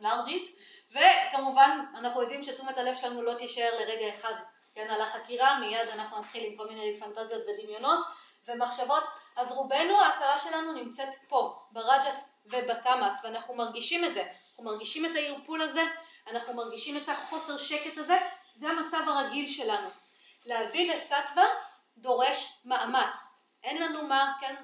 לארג'ית, 0.00 0.56
וכמובן 0.94 1.84
אנחנו 1.98 2.22
יודעים 2.22 2.42
שתשומת 2.42 2.78
הלב 2.78 2.96
שלנו 2.96 3.22
לא 3.22 3.34
תישאר 3.34 3.78
לרגע 3.78 4.14
אחד 4.14 4.32
כן, 4.74 4.90
על 4.90 5.00
החקירה, 5.00 5.58
מיד 5.58 5.88
אנחנו 5.94 6.20
נתחיל 6.20 6.44
עם 6.44 6.56
כל 6.56 6.68
מיני 6.68 7.00
פנטזיות 7.00 7.42
ודמיונות 7.48 8.06
ומחשבות, 8.48 9.04
אז 9.36 9.52
רובנו 9.52 10.00
ההכרה 10.00 10.38
שלנו 10.38 10.72
נמצאת 10.72 11.08
פה, 11.28 11.58
ברג'ס 11.70 12.28
ובתמאס, 12.46 13.24
ואנחנו 13.24 13.54
מרגישים 13.54 14.04
את 14.04 14.14
זה, 14.14 14.22
אנחנו 14.48 14.64
מרגישים 14.64 15.06
את 15.06 15.10
הערפול 15.14 15.62
הזה, 15.62 15.82
אנחנו 16.30 16.54
מרגישים 16.54 16.96
את 16.96 17.08
החוסר 17.08 17.58
שקט 17.58 17.98
הזה, 17.98 18.18
זה 18.54 18.68
המצב 18.68 19.02
הרגיל 19.06 19.48
שלנו. 19.48 19.88
להביא 20.46 20.94
לסטווה 20.94 21.44
דורש 21.96 22.60
מאמץ. 22.64 23.14
אין 23.62 23.82
לנו 23.82 24.02
מה, 24.02 24.32
כן. 24.40 24.54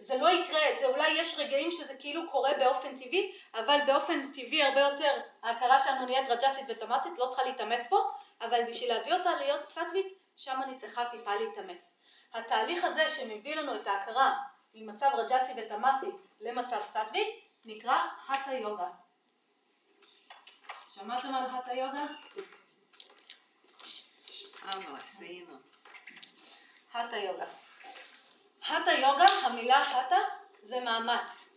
זה 0.00 0.16
לא 0.16 0.28
יקרה, 0.28 0.60
זה 0.80 0.86
אולי 0.86 1.10
יש 1.10 1.38
רגעים 1.38 1.70
שזה 1.70 1.94
כאילו 1.94 2.30
קורה 2.30 2.50
באופן 2.58 2.98
טבעי, 2.98 3.32
אבל 3.54 3.78
באופן 3.86 4.32
טבעי 4.32 4.62
הרבה 4.62 4.80
יותר 4.80 5.20
ההכרה 5.42 5.78
שלנו 5.78 6.06
נהיית 6.06 6.28
רג'סית 6.30 6.64
ותמאסית, 6.68 7.12
לא 7.18 7.26
צריכה 7.26 7.44
להתאמץ 7.44 7.86
פה, 7.86 8.10
אבל 8.40 8.64
בשביל 8.68 8.94
להביא 8.94 9.14
אותה 9.14 9.30
להיות 9.34 9.66
סטווית, 9.66 10.06
שם 10.36 10.60
אני 10.64 10.78
צריכה 10.78 11.04
טיפה 11.10 11.34
להתאמץ. 11.34 11.92
התהליך 12.34 12.84
הזה 12.84 13.08
שמביא 13.08 13.56
לנו 13.56 13.74
את 13.74 13.86
ההכרה 13.86 14.34
ממצב 14.74 15.10
רג'סי 15.14 15.52
ותמאסי 15.56 16.06
למצב 16.40 16.80
סטווי, 16.82 17.40
נקרא 17.64 17.98
הטה 18.28 18.52
יוגה. 18.52 18.88
שמעתם 20.94 21.34
על 21.34 21.44
הטה 21.46 21.74
יוגה? 21.74 22.06
אנו 24.64 24.96
עשינו. 24.96 25.54
הטה 26.94 27.16
יוגה. 27.16 27.46
הטה 28.76 28.92
יוגה, 28.92 29.26
המילה 29.42 29.82
הטה 29.82 30.18
זה 30.62 30.80
מאמץ. 30.80 31.48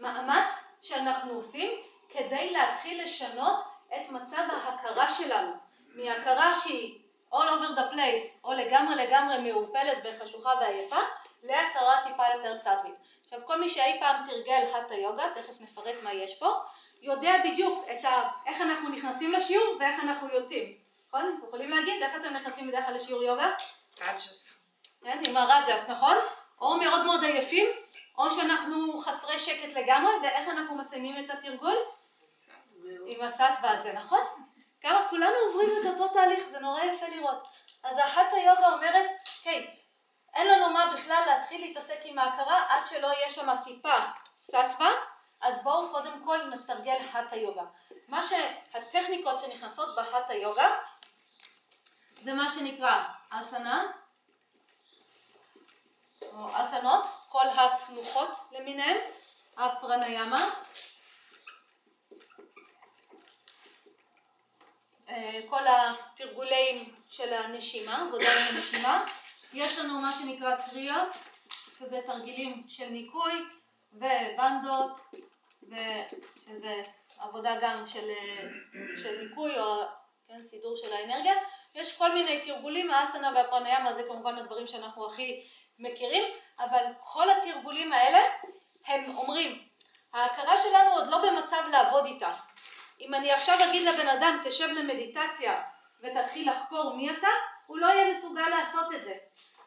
מאמץ 0.00 0.72
שאנחנו 0.82 1.32
עושים 1.32 1.70
כדי 2.08 2.50
להתחיל 2.50 3.04
לשנות 3.04 3.64
את 3.88 4.10
מצב 4.10 4.42
ההכרה 4.50 5.14
שלנו. 5.14 5.52
מהכרה 5.94 6.60
שהיא 6.60 6.98
all 7.32 7.36
over 7.36 7.78
the 7.78 7.94
place, 7.94 8.44
או 8.44 8.52
לגמרי 8.52 8.94
לגמרי 8.96 9.38
מעורפלת 9.38 9.98
וחשוכה 10.04 10.50
ועייפה, 10.60 11.00
להכרה 11.42 11.94
טיפה 12.08 12.22
יותר 12.34 12.58
סטווית. 12.58 12.94
עכשיו 13.24 13.40
כל 13.46 13.60
מי 13.60 13.68
שאי 13.68 13.96
פעם 14.00 14.26
תרגל 14.26 14.74
הטה 14.74 14.94
יוגה, 14.94 15.24
תכף 15.34 15.60
נפרט 15.60 15.94
מה 16.02 16.12
יש 16.12 16.38
פה, 16.38 16.54
יודע 17.02 17.32
בדיוק 17.44 17.84
ה... 18.04 18.28
איך 18.46 18.60
אנחנו 18.60 18.88
נכנסים 18.88 19.32
לשיעור 19.32 19.76
ואיך 19.80 20.04
אנחנו 20.04 20.28
יוצאים. 20.28 20.78
נכון? 21.08 21.36
אתם 21.38 21.46
יכולים 21.46 21.70
להגיד 21.70 22.02
איך 22.02 22.16
אתם 22.16 22.36
נכנסים 22.36 22.68
בדרך 22.68 22.86
כלל 22.86 22.94
לשיעור 22.94 23.22
יוגה? 23.22 23.52
רג'ס. 24.00 24.65
כן, 25.04 25.22
עם 25.26 25.36
הרג'ס, 25.36 25.88
נכון? 25.88 26.16
או 26.60 26.76
מאוד 26.76 27.04
מאוד 27.04 27.24
עייפים, 27.24 27.66
או 28.18 28.30
שאנחנו 28.30 29.00
חסרי 29.00 29.38
שקט 29.38 29.72
לגמרי, 29.74 30.12
ואיך 30.22 30.48
אנחנו 30.48 30.76
מסיימים 30.76 31.24
את 31.24 31.30
התרגול? 31.30 31.76
עם 33.06 33.22
הסטווה 33.22 33.70
הזה, 33.70 33.92
נכון? 33.92 34.20
כמה 34.80 35.06
כולנו 35.10 35.36
עוברים 35.46 35.70
את 35.80 35.86
אותו 35.86 36.14
תהליך, 36.14 36.46
זה 36.46 36.58
נורא 36.58 36.84
יפה 36.84 37.06
לראות. 37.06 37.48
אז 37.82 37.98
ההטה 37.98 38.36
יוגה 38.36 38.72
אומרת, 38.72 39.10
היי, 39.44 39.70
אין 40.34 40.46
לנו 40.46 40.70
מה 40.70 40.92
בכלל 40.94 41.22
להתחיל 41.26 41.60
להתעסק 41.60 41.98
עם 42.04 42.18
ההכרה 42.18 42.64
עד 42.68 42.86
שלא 42.86 43.06
יהיה 43.06 43.30
שם 43.30 43.48
טיפה 43.64 43.96
סטווה, 44.38 44.90
אז 45.40 45.62
בואו 45.62 45.90
קודם 45.90 46.24
כל 46.24 46.38
נתרגל 46.44 46.96
הטה 47.12 47.36
יוגה. 47.36 47.62
מה 48.08 48.22
שהטכניקות 48.22 49.40
שנכנסות 49.40 49.96
בהטה 49.96 50.34
יוגה 50.34 50.70
זה 52.24 52.34
מה 52.34 52.50
שנקרא 52.50 53.02
אסנה, 53.30 53.84
או 56.36 56.48
אסנות, 56.52 57.06
כל 57.28 57.44
התנוחות 57.56 58.28
למיניהן, 58.52 58.96
הפרניאמה, 59.56 60.50
אה, 65.08 65.40
כל 65.48 65.62
התרגולים 65.66 66.94
של 67.08 67.32
הנשימה, 67.32 68.02
עבודה 68.02 68.26
עם 68.32 68.56
הנשימה. 68.56 69.04
יש 69.52 69.78
לנו 69.78 70.00
מה 70.00 70.12
שנקרא 70.12 70.56
קריאות, 70.56 71.08
שזה 71.78 72.00
תרגילים 72.06 72.64
של 72.68 72.88
ניקוי 72.88 73.32
ובנדות, 73.92 75.00
שזה 76.44 76.82
עבודה 77.18 77.56
גם 77.60 77.86
של, 77.86 78.10
אה, 78.10 78.48
של 79.02 79.18
ניקוי 79.22 79.58
או 79.58 79.84
כן, 80.28 80.44
סידור 80.44 80.76
של 80.76 80.92
האנרגיה. 80.92 81.34
יש 81.74 81.98
כל 81.98 82.14
מיני 82.14 82.40
תרגולים, 82.40 82.90
האסנה 82.90 83.32
והפרניאמה 83.34 83.94
זה 83.94 84.02
כמובן 84.08 84.38
הדברים 84.38 84.66
שאנחנו 84.66 85.06
הכי 85.06 85.46
מכירים, 85.78 86.24
אבל 86.58 86.84
כל 87.00 87.30
התרגולים 87.30 87.92
האלה 87.92 88.18
הם 88.86 89.16
אומרים, 89.16 89.62
ההכרה 90.12 90.56
שלנו 90.58 90.90
עוד 90.90 91.08
לא 91.08 91.18
במצב 91.18 91.62
לעבוד 91.70 92.06
איתה. 92.06 92.32
אם 93.00 93.14
אני 93.14 93.32
עכשיו 93.32 93.56
אגיד 93.70 93.88
לבן 93.88 94.08
אדם 94.08 94.40
תשב 94.44 94.68
למדיטציה 94.68 95.62
ותתחיל 96.02 96.50
לחקור 96.50 96.96
מי 96.96 97.10
אתה, 97.10 97.28
הוא 97.66 97.78
לא 97.78 97.86
יהיה 97.86 98.18
מסוגל 98.18 98.48
לעשות 98.48 98.94
את 98.94 99.04
זה. 99.04 99.14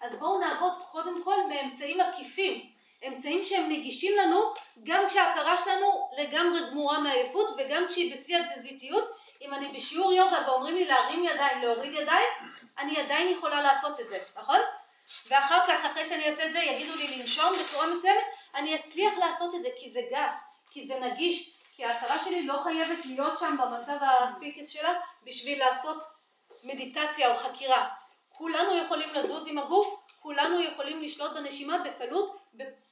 אז 0.02 0.16
בואו 0.16 0.40
נעבוד 0.40 0.74
קודם 0.92 1.24
כל 1.24 1.36
מאמצעים 1.50 2.02
עקיפים, 2.02 2.70
אמצעים 3.08 3.44
שהם 3.44 3.70
נגישים 3.70 4.18
לנו 4.18 4.54
גם 4.84 5.08
כשההכרה 5.08 5.58
שלנו 5.58 6.10
לגמרי 6.18 6.60
גמורה 6.72 7.00
מעייפות 7.00 7.50
וגם 7.58 7.86
כשהיא 7.88 8.14
בשיא 8.14 8.38
התזזיתיות. 8.38 9.10
אם 9.42 9.54
אני 9.54 9.68
בשיעור 9.68 10.14
יוגה 10.14 10.44
ואומרים 10.48 10.76
לי 10.76 10.86
להרים 10.86 11.24
ידיים, 11.24 11.62
להוריד 11.62 11.94
ידיים, 11.94 12.28
אני 12.78 13.00
עדיין 13.00 13.32
יכולה 13.32 13.62
לעשות 13.62 14.00
את 14.00 14.08
זה, 14.08 14.20
נכון? 14.38 14.60
ואחר 15.30 15.60
כך, 15.68 15.86
אחרי 15.86 16.06
שאני 16.06 16.30
אעשה 16.30 16.46
את 16.46 16.52
זה, 16.52 16.60
יגידו 16.60 16.96
לי 16.96 17.18
לנשום 17.18 17.54
בצורה 17.64 17.88
מסוימת, 17.88 18.24
אני 18.56 18.76
אצליח 18.76 19.14
לעשות 19.18 19.56
את 19.56 19.62
זה 19.62 19.70
כי 19.80 19.90
זה 19.90 20.02
גס, 20.12 20.34
כי 20.72 20.88
זה 20.88 21.00
נגיש, 21.00 21.58
כי 21.76 21.86
ההכרה 21.86 22.20
שלי 22.20 22.46
לא 22.46 22.60
חייבת 22.64 23.06
להיות 23.06 23.40
שם 23.40 23.58
במצב 23.58 23.98
ה 24.02 24.15
peak 24.15 24.70
שלה 24.70 24.94
בשביל 25.24 25.60
לעשות 25.60 25.98
מדיטציה 26.64 27.32
או 27.32 27.38
חקירה. 27.38 27.90
כולנו 28.30 28.76
יכולים 28.76 29.10
לזוז 29.14 29.48
עם 29.48 29.58
הגוף, 29.58 30.00
כולנו 30.20 30.62
יכולים 30.62 31.02
לשלוט 31.02 31.32
בנשימה 31.32 31.78
בקלות, 31.78 32.38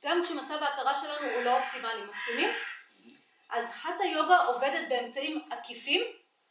גם 0.03 0.23
כשמצב 0.23 0.63
ההכרה 0.63 0.95
שלנו 0.95 1.33
הוא 1.35 1.43
לא 1.43 1.57
אופטימלי, 1.57 2.01
מסכימים? 2.03 2.49
אז 3.49 3.65
הטה 3.83 4.05
יוגה 4.05 4.37
עובדת 4.37 4.89
באמצעים 4.89 5.41
עקיפים, 5.49 6.01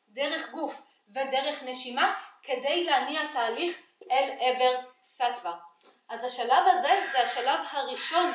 דרך 0.09 0.51
גוף 0.51 0.83
ודרך 1.09 1.63
נשימה, 1.63 2.15
כדי 2.43 2.85
להניע 2.85 3.21
תהליך 3.33 3.77
אל 4.11 4.31
עבר 4.41 4.81
סטווה. 5.07 5.57
אז 6.09 6.25
השלב 6.25 6.65
הזה 6.67 7.07
זה 7.13 7.23
השלב 7.23 7.61
הראשון 7.71 8.33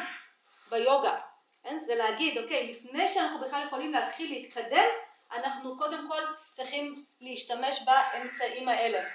ביוגה. 0.69 1.19
כן? 1.64 1.80
זה 1.85 1.95
להגיד, 1.95 2.38
אוקיי, 2.38 2.72
לפני 2.72 3.14
שאנחנו 3.14 3.39
בכלל 3.39 3.64
יכולים 3.68 3.93
להתחיל 3.93 4.31
להתקדם, 4.31 4.88
אנחנו 5.31 5.77
קודם 5.77 6.07
כל 6.11 6.22
צריכים 6.52 7.06
להשתמש 7.22 7.81
באמצעים 7.85 8.69
האלה. 8.69 9.10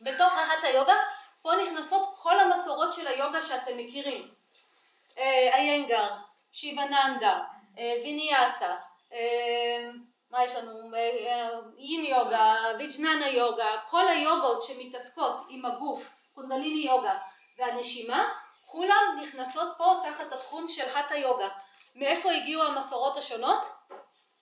בתוך 0.00 0.32
ההטה 0.32 0.68
יוגה, 0.68 0.94
פה 1.42 1.52
נכנסות 1.62 2.14
כל 2.18 2.38
המסורות 2.40 2.94
של 2.94 3.06
היוגה 3.06 3.42
שאתם 3.42 3.76
מכירים. 3.76 4.34
איינגר, 5.16 6.08
שיבננדה, 6.52 7.40
ויניאסה, 7.76 8.76
מה 10.30 10.44
יש 10.44 10.54
לנו? 10.54 10.94
אין 11.78 12.04
יוגה, 12.04 12.54
ויג'ננה 12.78 13.28
יוגה, 13.28 13.70
כל 13.90 14.08
היוגות 14.08 14.62
שמתעסקות 14.62 15.46
עם 15.48 15.64
הגוף, 15.64 16.12
קונדליני 16.36 16.86
יוגה 16.86 17.18
והנשימה, 17.58 18.28
כולם 18.66 19.20
נכנסות 19.22 19.68
פה 19.78 19.94
תחת 20.04 20.32
התחום 20.32 20.68
של 20.68 20.96
הטה 20.96 21.16
יוגה. 21.16 21.48
מאיפה 21.94 22.32
הגיעו 22.32 22.62
המסורות 22.62 23.16
השונות? 23.16 23.60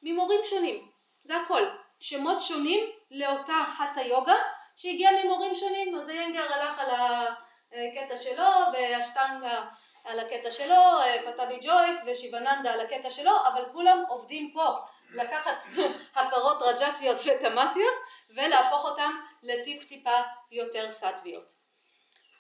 ממורים 0.03 0.41
שונים, 0.45 0.89
זה 1.25 1.37
הכל. 1.37 1.63
שמות 2.01 2.43
שונים 2.43 2.91
לאותה 3.11 3.65
הטה 3.79 4.03
יוגה 4.03 4.37
שהגיעה 4.77 5.25
ממורים 5.25 5.55
שונים, 5.55 5.97
אז 5.97 6.11
איינגר 6.11 6.53
הלך 6.53 6.79
על 6.79 6.91
הקטע 7.73 8.17
שלו 8.17 8.51
והשטנגה 8.73 9.65
על 10.05 10.21
הקטע 10.21 10.51
שלו, 10.51 10.83
פטאבי 11.27 11.59
ג'ויס 11.63 11.99
ושיבננדה 12.07 12.73
על 12.73 12.81
הקטע 12.81 13.11
שלו, 13.11 13.33
אבל 13.47 13.65
כולם 13.73 14.05
עובדים 14.09 14.53
פה 14.53 14.67
לקחת 15.15 15.57
הכרות 16.17 16.63
רג'סיות 16.63 17.19
ותמאסיות 17.27 17.95
ולהפוך 18.31 18.85
אותן 18.85 19.11
לטיפ 19.43 19.89
טיפה 19.89 20.21
יותר 20.51 20.91
סטוויות. 20.91 21.54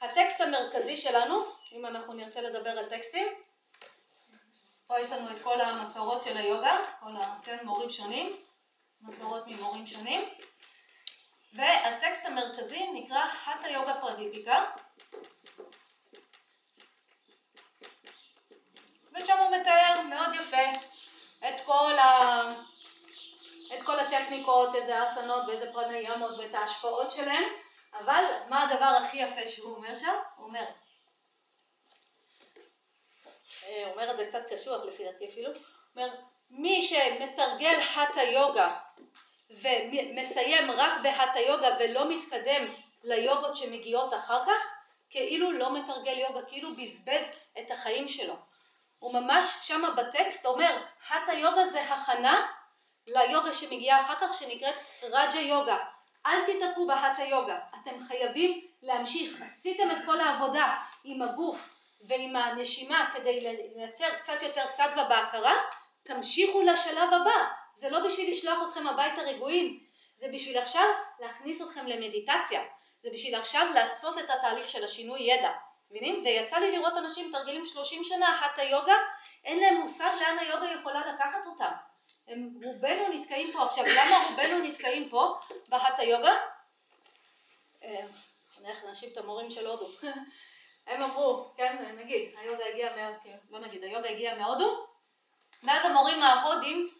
הטקסט 0.04 0.40
המרכזי 0.40 0.96
שלנו, 0.96 1.44
אם 1.72 1.86
אנחנו 1.86 2.12
נרצה 2.12 2.40
לדבר 2.40 2.70
על 2.70 2.88
טקסטים, 2.88 3.26
פה 4.86 5.00
יש 5.00 5.12
לנו 5.12 5.30
את 5.30 5.42
כל 5.42 5.60
המסורות 5.60 6.22
של 6.22 6.36
היוגה, 6.36 6.78
כל 7.00 7.10
המורים 7.46 7.92
שונים, 7.92 8.36
מסורות 9.02 9.46
ממורים 9.46 9.86
שונים, 9.86 10.28
והטקסט 11.52 12.26
המרכזי 12.26 12.86
נקרא 12.94 13.24
הטה 13.46 13.68
יוגה 13.68 13.94
פרדיפיקה, 14.00 14.64
ושם 19.12 19.38
הוא 19.38 19.56
מתאר 19.56 20.02
מאוד 20.08 20.34
יפה 20.34 20.62
את 21.48 21.60
כל, 21.66 21.98
ה... 21.98 22.42
את 23.74 23.82
כל 23.82 23.98
הטכניקות, 23.98 24.74
איזה 24.74 25.12
אסנות 25.12 25.48
ואיזה 25.48 25.72
פרניאמות 25.72 26.38
ואת 26.38 26.54
ההשפעות 26.54 27.12
שלהם, 27.12 27.44
אבל 28.00 28.24
מה 28.48 28.62
הדבר 28.62 28.84
הכי 28.84 29.16
יפה 29.16 29.48
שהוא 29.48 29.76
אומר 29.76 29.96
שם? 29.96 30.14
הוא 30.36 30.46
אומר, 30.46 30.64
הוא 33.66 33.92
אומר 33.92 34.10
את 34.10 34.16
זה 34.16 34.26
קצת 34.26 34.42
קשוח 34.52 34.84
לפי 34.84 35.04
דעתי 35.04 35.28
אפילו, 35.28 35.50
אומר, 35.96 36.14
מי 36.50 36.82
שמתרגל 36.82 37.80
הטה 37.96 38.22
יוגה 38.22 38.76
ומסיים 39.50 40.70
רק 40.70 40.92
בהטה 41.02 41.40
יוגה 41.40 41.76
ולא 41.78 42.10
מתקדם 42.10 42.74
ליוגות 43.04 43.56
שמגיעות 43.56 44.14
אחר 44.14 44.46
כך, 44.46 44.74
כאילו 45.10 45.52
לא 45.52 45.78
מתרגל 45.78 46.18
יוגה, 46.18 46.42
כאילו 46.42 46.76
בזבז 46.76 47.24
את 47.58 47.70
החיים 47.70 48.08
שלו. 48.08 48.34
הוא 48.98 49.12
ממש 49.14 49.46
שמה 49.62 49.90
בטקסט 49.90 50.46
אומר, 50.46 50.76
הטה 51.10 51.32
יוגה 51.32 51.68
זה 51.68 51.82
הכנה 51.82 52.46
ליוגה 53.06 53.54
שמגיעה 53.54 54.00
אחר 54.00 54.14
כך 54.20 54.34
שנקראת 54.34 54.74
רג'ה 55.02 55.40
יוגה. 55.40 55.78
אל 56.26 56.40
תתעכבו 56.46 56.86
בהטה 56.86 57.22
יוגה, 57.22 57.58
אתם 57.82 58.00
חייבים 58.00 58.60
להמשיך, 58.82 59.42
עשיתם 59.46 59.90
את 59.90 59.96
כל 60.06 60.20
העבודה 60.20 60.76
עם 61.04 61.22
הגוף 61.22 61.74
ועם 62.08 62.36
הנשימה 62.36 63.10
כדי 63.14 63.40
לייצר 63.76 64.14
קצת 64.18 64.42
יותר 64.42 64.66
סדווה 64.68 65.04
בהכרה, 65.04 65.54
תמשיכו 66.02 66.62
לשלב 66.62 67.12
הבא, 67.12 67.44
זה 67.74 67.90
לא 67.90 68.06
בשביל 68.06 68.30
לשלוח 68.30 68.68
אתכם 68.68 68.86
הביתה 68.86 69.22
רגועים, 69.22 69.80
זה 70.16 70.26
בשביל 70.32 70.58
עכשיו 70.58 70.84
להכניס 71.20 71.62
אתכם 71.62 71.86
למדיטציה, 71.86 72.62
זה 73.02 73.08
בשביל 73.12 73.34
עכשיו 73.34 73.66
לעשות 73.74 74.18
את 74.18 74.30
התהליך 74.30 74.70
של 74.70 74.84
השינוי 74.84 75.20
ידע, 75.20 75.50
מבינים? 75.90 76.22
ויצא 76.24 76.58
לי 76.58 76.72
לראות 76.72 76.96
אנשים 76.96 77.30
תרגילים 77.32 77.66
30 77.66 78.04
שנה, 78.04 78.44
הטה 78.44 78.62
יוגה, 78.62 78.96
אין 79.44 79.60
להם 79.60 79.76
מושג 79.76 80.10
לאן 80.20 80.38
היוגה 80.38 80.70
יכולה 80.70 81.00
לקחת 81.00 81.46
אותם. 81.46 81.72
הם 82.28 82.50
רובנו 82.64 83.08
נתקעים 83.08 83.52
פה. 83.52 83.64
עכשיו, 83.64 83.84
למה 83.84 84.26
רובנו 84.30 84.58
נתקעים 84.58 85.08
פה 85.08 85.38
בהטה 85.68 86.02
יוגה? 86.02 86.34
נלך 88.60 88.84
נאשים 88.84 89.08
את 89.12 89.16
המורים 89.16 89.50
של 89.50 89.66
הודו. 89.66 89.88
הם 90.86 91.02
אמרו, 91.02 91.52
כן, 91.56 91.94
נגיד, 91.98 92.34
היוגה 92.36 92.64
הגיעה 92.66 92.96
מהודו, 92.96 93.30
לא 93.50 93.58
נגיד, 93.58 93.84
היוגה 93.84 94.10
הגיעה 94.10 94.34
מהודו, 94.34 94.86
ואז 95.62 95.84
המורים 95.84 96.22
ההודים, 96.22 96.90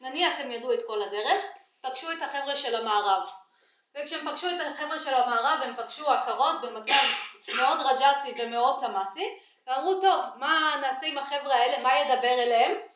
נניח 0.00 0.32
הם 0.38 0.50
ידעו 0.50 0.72
את 0.72 0.80
כל 0.86 1.02
הדרך, 1.02 1.44
פגשו 1.80 2.12
את 2.12 2.22
החבר'ה 2.22 2.56
של 2.56 2.74
המערב. 2.74 3.28
וכשהם 3.94 4.30
פגשו 4.30 4.48
את 4.48 4.60
החבר'ה 4.60 4.98
של 4.98 5.14
המערב 5.14 5.60
הם 5.62 5.76
פגשו 5.76 6.12
הכרות 6.12 6.60
במצב 6.62 7.04
מאוד 7.56 7.78
רג'סי 7.80 8.34
ומאוד 8.38 8.80
תמאסי 8.80 9.38
ואמרו 9.66 10.00
טוב 10.00 10.24
מה 10.36 10.76
נעשה 10.80 11.06
עם 11.06 11.18
החבר'ה 11.18 11.54
האלה 11.54 11.82
מה 11.82 11.98
ידבר 11.98 12.42
אליהם? 12.42 12.91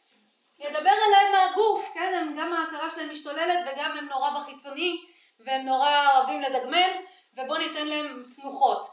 ידבר 0.58 0.92
אליהם 1.08 1.32
מהגוף 1.32 1.90
כן 1.94 2.14
הם 2.14 2.36
גם 2.38 2.52
ההכרה 2.52 2.90
שלהם 2.90 3.10
משתוללת 3.10 3.58
וגם 3.66 3.98
הם 3.98 4.08
נורא 4.08 4.30
בחיצוני 4.30 5.04
והם 5.40 5.66
נורא 5.66 6.08
אוהבים 6.14 6.40
לדגמן 6.40 6.90
ובואו 7.34 7.58
ניתן 7.58 7.86
להם 7.86 8.24
תנוחות 8.36 8.88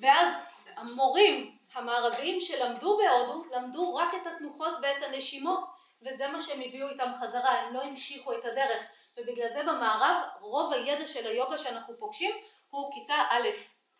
ואז 0.00 0.34
המורים 0.76 1.56
המערביים 1.74 2.40
שלמדו 2.40 2.98
בהודו 2.98 3.44
למדו 3.54 3.94
רק 3.94 4.14
את 4.22 4.26
התנוחות 4.26 4.72
ואת 4.82 5.02
הנשימות 5.02 5.60
וזה 6.02 6.28
מה 6.28 6.40
שהם 6.40 6.60
הביאו 6.66 6.88
איתם 6.88 7.10
חזרה 7.20 7.50
הם 7.50 7.74
לא 7.74 7.82
המשיכו 7.82 8.32
את 8.32 8.44
הדרך 8.44 8.82
ובגלל 9.16 9.48
זה 9.48 9.62
במערב 9.62 10.16
רוב 10.40 10.72
הידע 10.72 11.06
של 11.06 11.26
היוגה 11.26 11.58
שאנחנו 11.58 11.94
פוגשים 11.98 12.30
הוא 12.70 12.92
כיתה 12.94 13.14
א', 13.30 13.48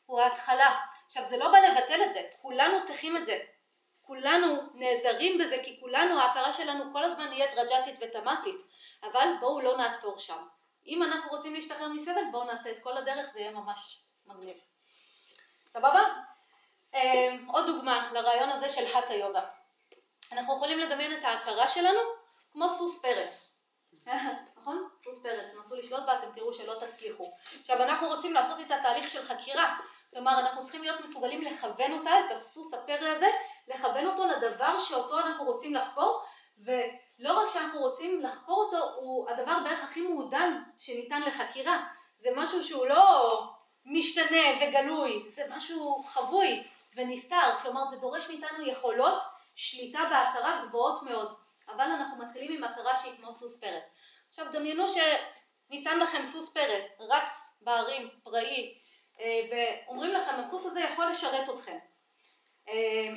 הוא 0.06 0.20
ההתחלה. 0.20 0.76
עכשיו 1.06 1.26
זה 1.26 1.36
לא 1.36 1.48
בא 1.50 1.58
לבטל 1.58 2.02
את 2.02 2.12
זה, 2.12 2.20
כולנו 2.42 2.82
צריכים 2.82 3.16
את 3.16 3.26
זה. 3.26 3.38
כולנו 4.10 4.56
נעזרים 4.74 5.38
בזה 5.38 5.56
כי 5.64 5.80
כולנו, 5.80 6.20
ההכרה 6.20 6.52
שלנו 6.52 6.92
כל 6.92 7.04
הזמן 7.04 7.28
נהיית 7.28 7.50
רג'סית 7.56 7.94
ותמאסית, 8.00 8.56
אבל 9.02 9.28
בואו 9.40 9.60
לא 9.60 9.76
נעצור 9.76 10.18
שם. 10.18 10.46
אם 10.86 11.02
אנחנו 11.02 11.30
רוצים 11.30 11.54
להשתחרר 11.54 11.88
מסבל 11.88 12.20
בואו 12.32 12.44
נעשה 12.44 12.70
את 12.70 12.78
כל 12.82 12.96
הדרך, 12.96 13.32
זה 13.32 13.40
יהיה 13.40 13.50
ממש 13.50 14.00
מגניב. 14.26 14.56
סבבה? 15.72 16.00
עוד 17.52 17.66
דוגמה 17.66 18.10
לרעיון 18.12 18.50
הזה 18.50 18.68
של 18.68 18.96
הטה 18.96 19.14
יוגה. 19.14 19.42
אנחנו 20.32 20.54
יכולים 20.56 20.78
לדמיין 20.78 21.18
את 21.18 21.24
ההכרה 21.24 21.68
שלנו 21.68 22.00
כמו 22.52 22.68
סוס 22.68 23.02
פרא. 23.02 23.26
נכון? 24.56 24.88
סוס 25.04 25.22
פרא, 25.22 25.42
תנסו 25.52 25.76
לשלוט 25.76 26.02
בה, 26.06 26.18
אתם 26.18 26.32
תראו 26.34 26.54
שלא 26.54 26.74
תצליחו. 26.80 27.32
עכשיו 27.60 27.82
אנחנו 27.82 28.08
רוצים 28.08 28.32
לעשות 28.32 28.58
איתה 28.58 28.76
תהליך 28.82 29.10
של 29.10 29.22
חקירה, 29.22 29.76
כלומר 30.10 30.40
אנחנו 30.40 30.62
צריכים 30.62 30.82
להיות 30.82 31.00
מסוגלים 31.00 31.42
לכוון 31.42 31.98
אותה, 31.98 32.10
את 32.26 32.30
הסוס 32.30 32.74
הפרא 32.74 33.08
הזה, 33.08 33.26
לכוון 33.74 34.06
אותו 34.06 34.26
לדבר 34.26 34.78
שאותו 34.78 35.18
אנחנו 35.18 35.44
רוצים 35.44 35.74
לחקור, 35.74 36.22
ולא 36.64 37.40
רק 37.40 37.48
שאנחנו 37.48 37.80
רוצים 37.80 38.20
לחקור 38.22 38.64
אותו, 38.64 38.94
הוא 38.94 39.30
הדבר 39.30 39.58
בערך 39.64 39.84
הכי 39.84 40.00
מעודן 40.00 40.62
שניתן 40.78 41.22
לחקירה. 41.22 41.86
זה 42.18 42.28
משהו 42.36 42.64
שהוא 42.64 42.86
לא 42.86 43.40
משתנה 43.84 44.46
וגלוי, 44.60 45.24
זה 45.28 45.44
משהו 45.48 46.02
חבוי 46.06 46.62
ונסתר, 46.96 47.58
כלומר 47.62 47.86
זה 47.86 47.96
דורש 47.96 48.28
מאיתנו 48.28 48.66
יכולות 48.66 49.22
שליטה 49.54 50.00
בהכרה 50.10 50.64
גבוהות 50.68 51.02
מאוד, 51.02 51.34
אבל 51.68 51.84
אנחנו 51.84 52.24
מתחילים 52.24 52.52
עם 52.52 52.64
הכרה 52.64 52.96
שהיא 52.96 53.16
כמו 53.16 53.32
סוס 53.32 53.60
פרא. 53.60 53.80
עכשיו 54.28 54.46
דמיינו 54.52 54.86
שניתן 54.88 55.98
לכם 55.98 56.24
סוס 56.24 56.54
פרא, 56.54 56.74
רץ 56.98 57.56
בערים, 57.60 58.08
פראי, 58.22 58.78
ואומרים 59.50 60.14
לכם 60.14 60.34
הסוס 60.34 60.66
הזה 60.66 60.80
יכול 60.80 61.06
לשרת 61.06 61.48
אתכם, 61.48 61.78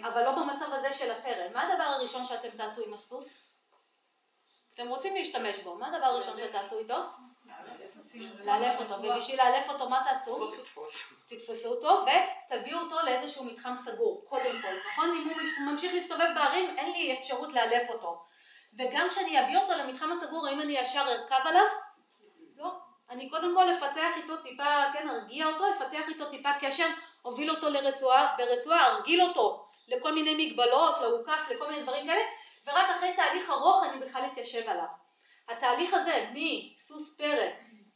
אבל 0.03 0.23
לא 0.23 0.31
במצב 0.31 0.73
הזה 0.73 0.93
של 0.93 1.11
הפרא. 1.11 1.49
מה 1.53 1.61
הדבר 1.63 1.83
הראשון 1.83 2.25
שאתם 2.25 2.49
תעשו 2.49 2.85
עם 2.85 2.93
הסוס? 2.93 3.53
אתם 4.73 4.87
רוצים 4.87 5.15
להשתמש 5.15 5.57
בו, 5.57 5.75
מה 5.75 5.87
הדבר 5.87 6.05
הראשון 6.05 6.37
שתעשו 6.37 6.79
איתו? 6.79 6.95
לאלף 8.45 8.79
אותו, 8.79 8.93
ובשביל 9.03 9.37
לאלף 9.37 9.69
אותו 9.69 9.89
מה 9.89 10.03
תעשו? 10.09 10.47
תתפסו 11.29 11.69
אותו 11.69 12.05
ותביאו 12.49 12.79
אותו 12.79 12.95
לאיזשהו 13.05 13.43
מתחם 13.43 13.73
סגור, 13.75 14.25
קודם 14.29 14.61
כל, 14.61 14.73
נכון? 14.91 15.09
אם 15.09 15.29
הוא 15.29 15.71
ממשיך 15.71 15.93
להסתובב 15.93 16.27
בערים 16.35 16.77
אין 16.77 16.91
לי 16.91 17.19
אפשרות 17.19 17.53
לאלף 17.53 17.89
אותו 17.89 18.25
וגם 18.77 19.07
כשאני 19.09 19.45
אביא 19.45 19.57
אותו 19.57 19.73
למתחם 19.73 20.11
הסגור, 20.11 20.47
האם 20.47 20.61
אני 20.61 20.73
ישר 20.73 20.99
ארכב 20.99 21.47
עליו? 21.47 21.65
לא. 22.57 22.71
אני 23.09 23.29
קודם 23.29 23.55
כל 23.55 23.71
אפתח 23.73 24.17
איתו 24.17 24.37
טיפה, 24.37 24.83
כן, 24.93 25.09
ארגיע 25.09 25.47
אותו, 25.47 25.71
אפתח 25.71 26.09
איתו 26.09 26.29
טיפה 26.29 26.49
קשר, 26.59 26.87
אוביל 27.25 27.51
אותו 27.51 27.69
לרצועה, 27.69 28.35
ברצועה 28.37 28.87
ארגיל 28.87 29.21
אותו 29.21 29.65
לכל 29.87 30.11
מיני 30.11 30.45
מגבלות, 30.45 30.95
להוקף, 31.01 31.49
לכל 31.49 31.67
מיני 31.67 31.83
דברים 31.83 32.07
כאלה, 32.07 32.21
ורק 32.67 32.89
אחרי 32.97 33.13
תהליך 33.15 33.49
ארוך 33.49 33.83
אני 33.83 34.05
בכלל 34.05 34.21
אתיישב 34.31 34.69
עליו. 34.69 34.85
התהליך 35.49 35.93
הזה 35.93 36.29
מסוס 36.33 37.17
פרא 37.17 37.47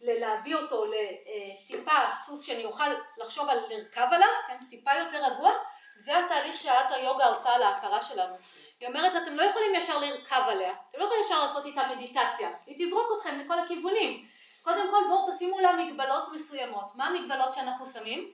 ללהביא 0.02 0.56
אותו 0.56 0.86
לטיפה 0.86 1.92
סוס 2.26 2.44
שאני 2.44 2.66
אוכל 2.66 2.90
לחשוב 3.18 3.50
על 3.50 3.60
לרכב 3.70 4.08
עליו, 4.12 4.30
כן, 4.48 4.58
טיפה 4.70 4.92
יותר 4.94 5.26
רגוע, 5.26 5.52
זה 5.98 6.20
התהליך 6.20 6.58
שעת 6.58 6.92
היוגה 6.92 7.26
עושה 7.26 7.50
על 7.50 7.64
ההכרה 7.64 8.02
שלנו. 8.02 8.36
היא 8.80 8.88
אומרת 8.88 9.24
אתם 9.24 9.36
לא 9.36 9.44
יכולים 9.44 9.76
ישר 9.76 10.00
לרכב 10.00 10.42
עליה, 10.48 10.74
אתם 10.90 11.00
לא 11.00 11.04
יכולים 11.04 11.24
ישר 11.24 11.42
לעשות 11.42 11.66
איתה 11.66 11.82
מדיטציה, 11.96 12.50
היא 12.66 12.86
תזרוק 12.88 13.08
אתכם 13.18 13.40
לכל 13.40 13.60
הכיוונים. 13.60 14.28
קודם 14.64 14.92
כל 14.92 15.04
בואו 15.08 15.32
תשימו 15.32 15.60
לה 15.60 15.74
מגבלות 15.74 16.24
מסוימות. 16.34 16.96
מה 16.96 17.06
המגבלות 17.06 17.54
שאנחנו 17.54 17.86
שמים? 17.88 18.32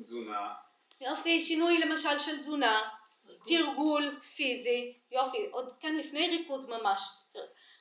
תזונה. 0.00 0.52
יופי, 1.00 1.42
שינוי 1.42 1.78
למשל 1.78 2.18
של 2.18 2.38
תזונה, 2.38 2.90
תרגול 3.46 4.20
פיזי, 4.20 4.98
יופי, 5.10 5.48
עוד 5.50 5.76
כן 5.80 5.96
לפני 5.96 6.28
ריכוז 6.28 6.68
ממש, 6.68 7.00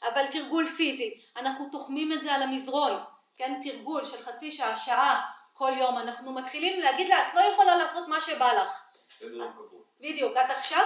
אבל 0.04 0.28
תרגול 0.32 0.68
פיזי, 0.68 1.22
אנחנו 1.36 1.70
תוחמים 1.72 2.14
את 2.14 2.22
זה 2.22 2.34
על 2.34 2.42
המזרון, 2.42 2.92
כן, 3.38 3.60
תרגול 3.64 4.06
של 4.06 4.22
חצי 4.24 4.52
שעה, 4.52 4.78
שעה 4.78 5.32
כל 5.54 5.72
יום, 5.78 5.98
אנחנו 5.98 6.34
מתחילים 6.34 6.80
להגיד 6.80 7.10
לה 7.10 7.28
את 7.28 7.34
לא 7.34 7.40
יכולה 7.40 7.76
לעשות 7.76 8.08
מה 8.08 8.22
שבא 8.22 8.54
לך. 8.54 8.84
סדר 9.10 9.52
קבוע. 9.52 9.82
בדיוק, 10.00 10.38
את 10.38 10.50
עכשיו 10.50 10.84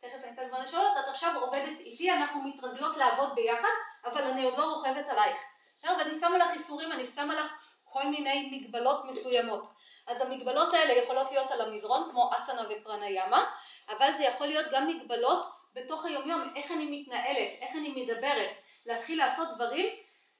תכף 0.00 0.24
אני 0.24 0.32
אתן 0.32 0.48
זמן 0.48 0.62
לשאלות, 0.62 0.92
את 1.00 1.08
עכשיו 1.08 1.40
עובדת 1.40 1.78
איתי, 1.80 2.10
אנחנו 2.10 2.42
מתרגלות 2.42 2.96
לעבוד 2.96 3.34
ביחד, 3.34 3.68
אבל 4.04 4.22
אני 4.22 4.44
עוד 4.44 4.58
לא 4.58 4.64
רוכבת 4.64 5.08
עלייך. 5.08 5.36
ואני 5.84 6.20
שמה 6.20 6.38
לך 6.38 6.50
איסורים, 6.50 6.92
אני 6.92 7.06
שמה 7.06 7.34
לך 7.34 7.54
כל 7.84 8.06
מיני 8.06 8.50
מגבלות 8.52 9.04
מסוימות. 9.04 9.72
אז 10.08 10.20
המגבלות 10.20 10.74
האלה 10.74 10.92
יכולות 10.92 11.30
להיות 11.30 11.50
על 11.50 11.60
המזרון, 11.60 12.08
כמו 12.10 12.30
אסנה 12.36 12.62
ופרניאמה, 12.70 13.44
אבל 13.88 14.12
זה 14.12 14.24
יכול 14.24 14.46
להיות 14.46 14.66
גם 14.72 14.86
מגבלות 14.86 15.46
בתוך 15.74 16.04
היומיום, 16.04 16.52
איך 16.56 16.72
אני 16.72 17.00
מתנהלת, 17.00 17.48
איך 17.60 17.76
אני 17.76 17.88
מדברת, 17.88 18.50
להתחיל 18.86 19.18
לעשות 19.18 19.48
דברים 19.54 19.86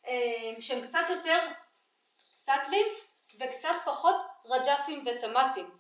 אה, 0.07 0.53
שהם 0.61 0.87
קצת 0.87 1.05
יותר 1.09 1.39
סטטווים 2.35 2.87
וקצת 3.41 3.75
פחות 3.85 4.17
רג'סים 4.47 5.03
ותמאסים. 5.07 5.71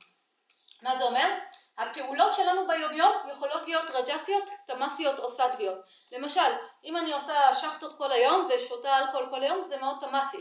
מה 0.82 0.96
זה 0.96 1.04
אומר? 1.04 1.38
הפעולות 1.78 2.34
שלנו 2.34 2.66
ביומיום 2.66 3.12
יכולות 3.32 3.66
להיות 3.66 3.84
רג'סיות, 3.94 4.44
תמאסיות 4.66 5.18
או 5.18 5.30
סטוויות. 5.30 5.78
למשל, 6.12 6.50
אם 6.84 6.96
אני 6.96 7.12
עושה 7.12 7.54
שחטות 7.54 7.98
כל 7.98 8.12
היום 8.12 8.48
ושותה 8.50 8.98
אלכוהול 8.98 9.30
כל 9.30 9.42
היום, 9.42 9.62
זה 9.62 9.76
מאוד 9.76 9.96
תמאסי. 10.00 10.38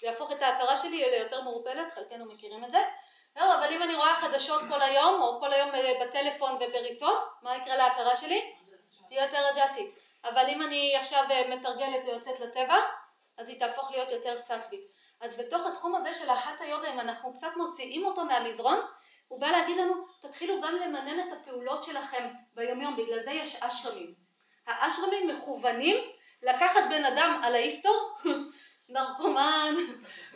זה 0.00 0.06
יהפוך 0.06 0.32
את 0.32 0.42
ההכרה 0.42 0.76
שלי 0.76 1.10
ליותר 1.10 1.40
מעורפלת, 1.40 1.92
חלקנו 1.92 2.24
מכירים 2.24 2.64
את 2.64 2.70
זה. 2.70 2.78
לא, 3.36 3.54
אבל 3.54 3.72
אם 3.72 3.82
אני 3.82 3.94
רואה 3.94 4.14
חדשות 4.14 4.60
כל 4.68 4.82
היום, 4.82 5.22
או 5.22 5.40
כל 5.40 5.52
היום 5.52 5.70
בטלפון 6.00 6.52
ובריצות, 6.54 7.18
מה 7.42 7.56
יקרה 7.56 7.76
להכרה 7.76 8.16
שלי? 8.16 8.54
היא 9.10 9.20
יותר 9.20 9.38
רג'סית. 9.52 9.94
אבל 10.24 10.48
אם 10.48 10.62
אני 10.62 10.96
עכשיו 10.96 11.24
מתרגלת 11.48 12.04
ויוצאת 12.06 12.40
לטבע, 12.40 12.76
אז 13.38 13.48
היא 13.48 13.60
תהפוך 13.60 13.90
להיות 13.90 14.10
יותר 14.10 14.38
סטווית. 14.38 14.80
אז 15.20 15.36
בתוך 15.36 15.66
התחום 15.66 15.94
הזה 15.94 16.12
של 16.12 16.30
ההטה 16.30 16.64
יוגה, 16.64 16.92
אם 16.92 17.00
אנחנו 17.00 17.32
קצת 17.34 17.50
מוציאים 17.56 18.06
אותו 18.06 18.24
מהמזרון, 18.24 18.78
הוא 19.28 19.40
בא 19.40 19.46
להגיד 19.46 19.76
לנו, 19.76 19.94
תתחילו 20.20 20.60
גם 20.60 20.74
למנן 20.74 21.20
את 21.20 21.32
הפעולות 21.32 21.84
שלכם 21.84 22.28
ביומיום, 22.54 22.96
בגלל 22.96 23.22
זה 23.22 23.30
יש 23.30 23.56
אשרמים. 23.60 24.14
האשרמים 24.66 25.28
מכוונים 25.28 25.96
לקחת 26.42 26.80
בן 26.90 27.04
אדם 27.04 27.40
על 27.44 27.54
האיסטור, 27.54 28.14
נרקומן, 28.88 29.74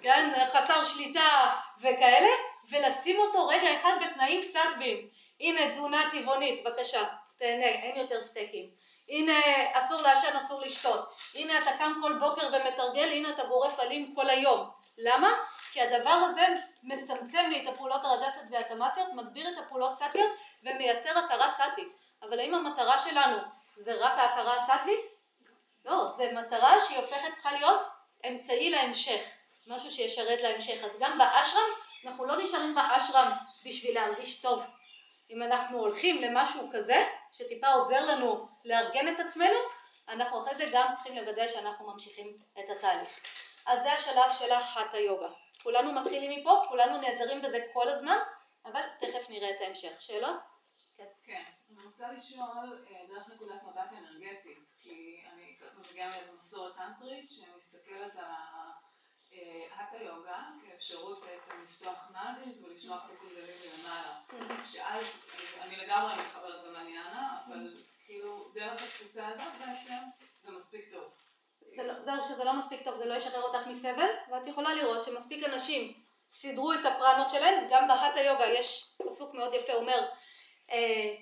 כן, 0.03 0.47
חסר 0.47 0.85
שליטה 0.85 1.55
וכאלה, 1.79 2.31
ולשים 2.70 3.20
אותו 3.20 3.47
רגע 3.47 3.74
אחד 3.74 3.93
בתנאים 4.01 4.43
סטוויים. 4.43 5.09
הנה 5.41 5.69
תזונה 5.70 6.11
טבעונית, 6.12 6.65
בבקשה, 6.65 7.05
תהנה, 7.39 7.66
אין 7.66 7.97
יותר 7.97 8.23
סטייקים. 8.23 8.70
הנה 9.09 9.41
אסור 9.73 10.01
לעשן, 10.01 10.37
אסור 10.37 10.61
לשתות. 10.61 11.15
הנה 11.35 11.59
אתה 11.59 11.70
קם 11.79 11.93
כל 12.03 12.19
בוקר 12.19 12.47
ומתרגל, 12.47 13.09
הנה 13.09 13.31
אתה 13.31 13.45
גורף 13.45 13.81
אלים 13.81 14.15
כל 14.15 14.31
היום. 14.31 14.70
למה? 14.99 15.29
כי 15.73 15.81
הדבר 15.81 16.11
הזה 16.11 16.47
מצמצם 16.83 17.47
לי 17.51 17.62
את 17.62 17.74
הפעולות 17.74 18.05
הרג'סיות 18.05 18.45
והתמאסיות, 18.51 19.09
מגביר 19.12 19.49
את 19.49 19.59
הפעולות 19.59 19.97
סטיות 19.97 20.31
ומייצר 20.62 21.19
הכרה 21.19 21.51
סטית. 21.51 21.89
אבל 22.23 22.39
האם 22.41 22.55
המטרה 22.55 22.99
שלנו 22.99 23.37
זה 23.77 23.95
רק 23.95 24.19
ההכרה 24.19 24.62
הסטית? 24.62 25.01
לא, 25.85 26.11
זה 26.16 26.33
מטרה 26.33 26.81
שהיא 26.81 26.99
הופכת 26.99 27.33
צריכה 27.35 27.53
להיות 27.53 27.83
אמצעי 28.28 28.70
להמשך, 28.70 29.20
משהו 29.66 29.90
שישרת 29.90 30.40
להמשך. 30.40 30.85
אז 30.85 30.97
גם 31.01 31.19
באשרם, 31.19 31.70
אנחנו 32.05 32.24
לא 32.24 32.43
נשארים 32.43 32.74
באשרם 32.74 33.32
בשביל 33.65 33.94
להרגיש 33.94 34.40
טוב. 34.40 34.62
אם 35.31 35.43
אנחנו 35.43 35.78
הולכים 35.78 36.23
למשהו 36.23 36.69
כזה, 36.73 37.09
שטיפה 37.32 37.69
עוזר 37.69 38.05
לנו 38.05 38.49
לארגן 38.65 39.15
את 39.15 39.20
עצמנו, 39.20 39.59
אנחנו 40.09 40.43
אחרי 40.43 40.55
זה 40.55 40.70
גם 40.73 40.94
צריכים 40.94 41.16
לוודא 41.16 41.49
שאנחנו 41.49 41.93
ממשיכים 41.93 42.36
את 42.59 42.70
התהליך. 42.70 43.20
אז 43.66 43.82
זה 43.82 43.93
השלב 43.93 44.32
של 44.39 44.53
החטא 44.53 44.97
יוגה. 44.97 45.28
כולנו 45.62 45.93
מתחילים 45.93 46.40
מפה, 46.40 46.62
כולנו 46.69 46.99
נעזרים 47.01 47.43
בזה 47.43 47.59
כל 47.73 47.89
הזמן, 47.89 48.19
אבל 48.65 48.81
תכף 49.01 49.31
נראה 49.31 49.51
את 49.51 49.61
ההמשך. 49.61 50.01
שאלות? 50.01 50.36
כן, 51.24 51.43
אני 51.70 51.86
רוצה 51.86 52.12
לשאול 52.12 52.85
אה, 52.90 53.07
דרך 53.09 53.28
נקודת 53.28 53.62
מבט 53.62 53.93
אנרגטית, 53.99 54.59
כי 54.82 55.22
מגיעה 55.93 56.10
מאיזו 56.10 56.32
מסורת 56.36 56.77
טנטרית 56.77 57.31
שמסתכלת 57.31 58.16
על 58.16 58.24
האטה 59.78 59.97
יוגה 59.97 60.43
כאפשרות 60.62 61.20
בעצם 61.20 61.52
לפתוח 61.64 62.10
נאדילס 62.12 62.62
ולשלוח 62.64 63.05
את 63.05 63.10
הקונדליני 63.10 63.52
למעלה, 63.78 64.20
שאז 64.64 65.24
אני 65.60 65.77
לגמרי 65.77 66.12
מתחברת 66.23 66.64
במניאנה, 66.64 67.39
אבל 67.47 67.77
כאילו 68.06 68.51
דרך 68.55 68.82
התפיסה 68.82 69.28
הזאת 69.28 69.52
בעצם 69.59 69.94
זה 70.36 70.52
מספיק 70.52 70.93
טוב. 70.93 71.05
לא, 71.77 72.05
זהו 72.05 72.24
שזה 72.24 72.44
לא 72.44 72.52
מספיק 72.52 72.82
טוב, 72.85 72.98
זה 72.98 73.05
לא 73.05 73.14
ישחרר 73.14 73.43
אותך 73.43 73.66
מסבל, 73.66 74.10
ואת 74.31 74.47
יכולה 74.47 74.74
לראות 74.74 75.05
שמספיק 75.05 75.44
אנשים 75.44 76.02
סידרו 76.32 76.73
את 76.73 76.85
הפרנות 76.85 77.31
שלהם, 77.31 77.69
גם 77.70 77.89
בהטה 77.89 78.20
יוגה 78.20 78.47
יש 78.47 78.94
פסוק 79.06 79.35
מאוד 79.35 79.55
יפה, 79.55 79.73
אומר 79.73 80.09
אה, 80.70 81.16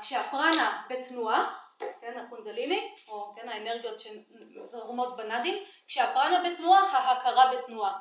כשהפרנה 0.00 0.82
בתנועה, 0.88 1.65
כן, 2.06 2.18
הקונדליני, 2.18 2.92
או 3.08 3.32
כן, 3.36 3.48
האנרגיות 3.48 4.00
שזורמות 4.00 5.16
בנאדים, 5.16 5.64
כשהפרנה 5.86 6.50
בתנועה, 6.50 6.80
ההכרה 6.80 7.52
בתנועה. 7.52 7.98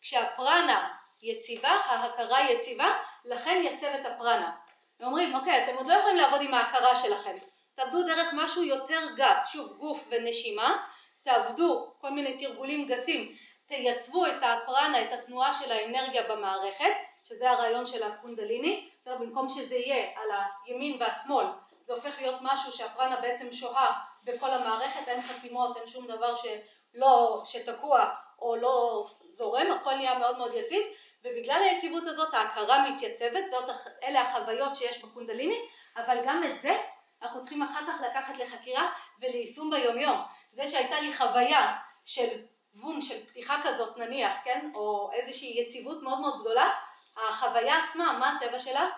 כשהפרנה 0.00 0.94
יציבה, 1.22 1.68
ההכרה 1.68 2.50
יציבה, 2.50 2.96
לכן 3.24 3.62
יצבת 3.64 4.04
הפרנה. 4.04 4.52
ואומרים, 5.00 5.34
אוקיי, 5.34 5.64
אתם 5.64 5.76
עוד 5.76 5.86
לא 5.86 5.92
יכולים 5.92 6.16
לעבוד 6.16 6.40
עם 6.40 6.54
ההכרה 6.54 6.96
שלכם. 6.96 7.36
תעבדו 7.74 8.02
דרך 8.02 8.28
משהו 8.32 8.64
יותר 8.64 9.00
גס, 9.16 9.52
שוב, 9.52 9.76
גוף 9.78 10.08
ונשימה, 10.10 10.76
תעבדו 11.22 11.94
כל 12.00 12.10
מיני 12.10 12.38
תרגולים 12.38 12.86
גסים, 12.86 13.32
תייצבו 13.66 14.26
את 14.26 14.42
הפרנה, 14.42 15.02
את 15.02 15.12
התנועה 15.12 15.54
של 15.54 15.72
האנרגיה 15.72 16.22
במערכת, 16.22 16.92
שזה 17.24 17.50
הרעיון 17.50 17.86
של 17.86 18.02
הקונדליני, 18.02 18.90
במקום 19.06 19.48
שזה 19.48 19.76
יהיה 19.76 20.10
על 20.16 20.30
הימין 20.66 20.96
והשמאל, 21.00 21.46
זה 21.86 21.92
הופך 21.92 22.20
להיות 22.20 22.38
משהו 22.42 22.72
שהפרנה 22.72 23.20
בעצם 23.20 23.52
שוהה 23.52 24.00
בכל 24.24 24.50
המערכת, 24.50 25.08
אין 25.08 25.22
חסימות, 25.22 25.76
אין 25.76 25.88
שום 25.88 26.06
דבר 26.06 26.34
שלא, 26.36 27.42
שתקוע 27.44 28.10
או 28.38 28.56
לא 28.56 29.06
זורם, 29.28 29.72
הכל 29.72 29.94
נהיה 29.94 30.18
מאוד 30.18 30.38
מאוד 30.38 30.54
יציב, 30.54 30.82
ובגלל 31.24 31.62
היציבות 31.62 32.06
הזאת 32.06 32.34
ההכרה 32.34 32.90
מתייצבת, 32.90 33.48
זאת, 33.50 33.76
אלה 34.02 34.20
החוויות 34.20 34.76
שיש 34.76 35.04
בקונדליני, 35.04 35.58
אבל 35.96 36.18
גם 36.24 36.44
את 36.44 36.62
זה 36.62 36.76
אנחנו 37.22 37.40
צריכים 37.40 37.62
אחר 37.62 37.80
כך 37.86 38.00
לקחת 38.00 38.38
לחקירה 38.38 38.92
וליישום 39.20 39.70
ביומיום. 39.70 40.18
זה 40.52 40.68
שהייתה 40.68 41.00
לי 41.00 41.16
חוויה 41.16 41.76
של 42.04 42.28
וום, 42.74 43.00
של 43.00 43.26
פתיחה 43.26 43.60
כזאת 43.64 43.96
נניח, 43.96 44.36
כן, 44.44 44.70
או 44.74 45.10
איזושהי 45.12 45.60
יציבות 45.60 46.02
מאוד 46.02 46.20
מאוד 46.20 46.40
גדולה, 46.40 46.70
החוויה 47.16 47.84
עצמה, 47.84 48.12
מה 48.18 48.36
הטבע 48.36 48.58
שלה? 48.58 48.90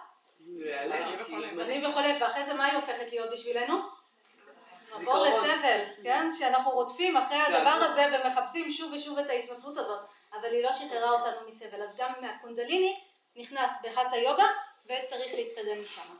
זמני 1.55 1.87
וחולף, 1.87 2.17
ואחרי 2.21 2.45
זה 2.47 2.55
מה 2.55 2.65
היא 2.65 2.75
הופכת 2.75 3.13
להיות 3.13 3.31
בשבילנו? 3.33 3.79
עבור 4.93 5.27
לסבל, 5.27 5.85
כן? 6.03 6.31
שאנחנו 6.39 6.71
רודפים 6.71 7.17
אחרי 7.17 7.39
הדבר 7.39 7.69
הזה 7.69 8.07
ומחפשים 8.13 8.73
שוב 8.73 8.93
ושוב 8.93 9.19
את 9.19 9.31
ההתנסות 9.31 9.79
הזאת, 9.79 10.01
אבל 10.33 10.53
היא 10.53 10.63
לא 10.63 10.73
שחררה 10.73 11.11
אותנו 11.11 11.49
מסבל, 11.49 11.83
אז 11.83 11.97
גם 11.97 12.13
מהקונדליני 12.21 13.01
נכנס 13.37 13.71
בהטה 13.83 14.17
יוגה 14.17 14.47
וצריך 14.85 15.35
להתקדם 15.35 15.85
משם. 15.85 16.17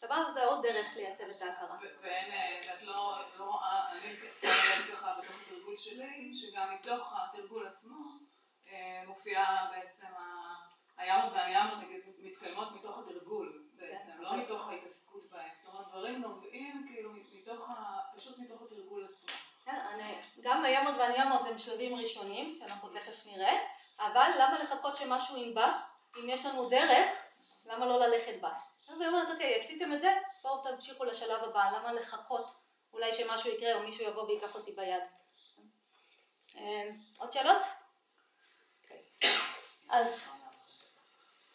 סבבה? 0.00 0.24
זה 0.34 0.44
עוד 0.44 0.62
דרך 0.66 0.86
לייצב 0.96 1.24
את 1.24 1.42
ההכרה. 1.42 1.76
ואין, 2.02 2.32
את 2.74 2.82
לא 2.82 3.16
רואה, 3.38 3.92
אני 3.92 4.16
שמה 4.40 4.50
לב 4.50 4.94
ככה 4.94 5.14
בתוך 5.18 5.36
התרגול 5.46 5.76
שלי, 5.76 6.30
שגם 6.34 6.74
מתוך 6.74 7.14
התרגול 7.16 7.66
עצמו 7.66 7.96
מופיע 9.06 9.44
בעצם 9.70 10.06
והניאמות 11.08 11.78
נגיד 11.78 12.00
מתקיימות 12.18 12.72
מתוך 12.72 12.98
התרגול 12.98 13.62
בעצם, 13.74 14.12
לא 14.18 14.36
מתוך 14.36 14.68
ההתעסקות 14.68 15.30
בהם, 15.30 15.50
זאת 15.54 15.74
אומרת 15.74 15.88
דברים 15.88 16.20
נובעים 16.20 16.86
כאילו 16.88 17.12
מתוך, 17.32 17.70
פשוט 18.16 18.38
מתוך 18.38 18.62
התרגול 18.62 19.08
עצמו. 19.12 19.32
גם 20.40 20.64
הימות 20.64 20.94
והניאמות 20.98 21.40
הם 21.46 21.58
שלבים 21.58 21.96
ראשונים, 21.96 22.56
שאנחנו 22.58 22.88
תכף 22.88 23.26
נראה, 23.26 23.52
אבל 23.98 24.30
למה 24.38 24.62
לחכות 24.62 24.96
שמשהו 24.96 25.36
ינבע, 25.36 25.78
אם 26.16 26.28
יש 26.28 26.46
לנו 26.46 26.68
דרך, 26.68 27.08
למה 27.66 27.86
לא 27.86 28.00
ללכת 28.00 28.40
בה? 28.40 28.52
והיא 28.98 29.08
אומרת, 29.08 29.28
אוקיי, 29.32 29.60
עשיתם 29.60 29.92
את 29.92 30.00
זה, 30.00 30.12
בואו 30.42 30.62
תמשיכו 30.62 31.04
לשלב 31.04 31.44
הבא, 31.44 31.70
למה 31.70 31.92
לחכות 31.92 32.46
אולי 32.92 33.14
שמשהו 33.14 33.50
יקרה 33.50 33.74
או 33.74 33.82
מישהו 33.82 34.04
יבוא 34.04 34.22
ויקח 34.22 34.54
אותי 34.54 34.72
ביד. 34.72 35.02
עוד 37.18 37.32
שאלות? 37.32 37.62
אז 39.90 40.22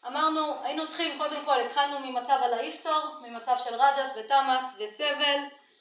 אמרנו, 0.08 0.64
היינו 0.64 0.88
צריכים, 0.88 1.18
קודם 1.18 1.46
כל 1.46 1.60
התחלנו 1.60 2.00
ממצב 2.00 2.38
על 2.42 2.54
ההיסטור, 2.54 3.02
ממצב 3.22 3.56
של 3.64 3.76
רג'ס 3.76 4.12
ותמאס 4.16 4.74
וסבל, 4.78 5.40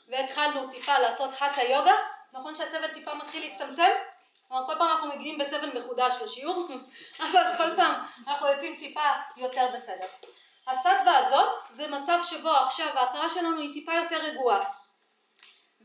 והתחלנו 0.09 0.71
טיפה 0.71 0.99
לעשות 0.99 1.35
חטא 1.35 1.61
יוגה, 1.61 1.95
נכון 2.33 2.55
שהסבל 2.55 2.89
טיפה 2.89 3.15
מתחיל 3.15 3.49
להצטמצם? 3.49 3.91
כלומר, 4.49 4.67
כל 4.67 4.75
פעם 4.79 4.89
אנחנו 4.89 5.09
מגיעים 5.09 5.39
בסבל 5.39 5.79
מחודש 5.79 6.15
לשיעור, 6.23 6.69
אבל 7.21 7.57
כל 7.59 7.77
פעם 7.77 7.95
אנחנו 8.29 8.49
יוצאים 8.49 8.77
טיפה 8.77 9.11
יותר 9.37 9.67
בסדר. 9.75 10.07
הסטווה 10.67 11.19
הזאת 11.19 11.49
זה 11.71 11.89
מצב 11.89 12.19
שבו 12.23 12.51
עכשיו 12.51 12.99
ההכרה 12.99 13.31
שלנו 13.31 13.61
היא 13.61 13.73
טיפה 13.73 13.95
יותר 13.95 14.17
רגועה. 14.17 14.61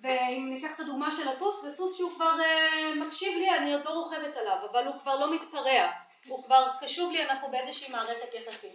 ואם 0.04 0.48
ניקח 0.50 0.72
את 0.76 0.80
הדוגמה 0.80 1.12
של 1.12 1.28
הסוס, 1.28 1.62
זה 1.62 1.76
סוס 1.76 1.98
שהוא 1.98 2.12
כבר 2.16 2.34
uh, 2.40 3.00
מקשיב 3.00 3.38
לי, 3.38 3.58
אני 3.58 3.74
עוד 3.74 3.86
לא 3.86 3.90
רוכבת 3.90 4.38
עליו, 4.38 4.58
אבל 4.72 4.88
הוא 4.88 4.96
כבר 5.02 5.16
לא 5.16 5.34
מתפרע, 5.34 5.92
הוא 6.28 6.44
כבר 6.44 6.68
קשוב 6.80 7.12
לי, 7.12 7.24
אנחנו 7.24 7.52
באיזושהי 7.52 7.90
מערכת 7.92 8.34
יחסים. 8.34 8.74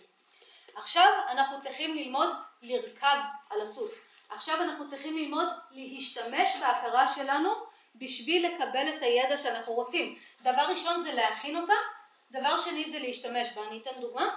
עכשיו 0.75 1.13
אנחנו 1.29 1.61
צריכים 1.61 1.97
ללמוד 1.97 2.29
לרכב 2.63 3.17
על 3.51 3.61
הסוס. 3.61 3.99
עכשיו 4.29 4.63
אנחנו 4.63 4.89
צריכים 4.89 5.17
ללמוד 5.17 5.49
להשתמש 5.71 6.57
בהכרה 6.61 7.15
שלנו 7.15 7.51
בשביל 7.95 8.47
לקבל 8.47 8.89
את 8.97 9.03
הידע 9.03 9.39
שאנחנו 9.39 9.73
רוצים. 9.73 10.19
דבר 10.43 10.63
ראשון 10.63 11.03
זה 11.03 11.13
להכין 11.13 11.57
אותה, 11.57 11.75
דבר 12.31 12.59
שני 12.59 12.91
זה 12.91 12.99
להשתמש 12.99 13.49
בה. 13.53 13.67
אני 13.67 13.79
אתן 13.79 14.01
דוגמה. 14.01 14.37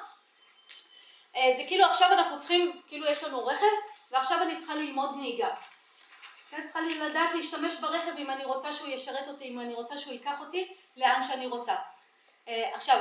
זה 1.34 1.64
כאילו 1.68 1.86
עכשיו 1.86 2.14
אנחנו 2.14 2.38
צריכים, 2.38 2.82
כאילו 2.88 3.08
יש 3.08 3.24
לנו 3.24 3.46
רכב, 3.46 3.66
ועכשיו 4.12 4.44
אני 4.44 4.58
צריכה 4.58 4.76
ללמוד 4.76 5.10
נהיגה. 5.16 5.50
כן, 6.50 6.64
צריכה 6.64 6.80
לדעת 6.82 7.30
להשתמש 7.36 7.76
ברכב 7.76 8.12
אם 8.18 8.32
אני 8.32 8.46
רוצה 8.46 8.74
שהוא 8.74 8.88
ישרת 8.88 9.28
אותי, 9.28 9.44
אם 9.50 9.60
אני 9.60 9.74
רוצה 9.74 10.00
שהוא 10.00 10.14
ייקח 10.14 10.40
אותי 10.40 10.74
לאן 10.98 11.24
שאני 11.24 11.48
רוצה. 11.48 11.76
עכשיו, 12.74 13.00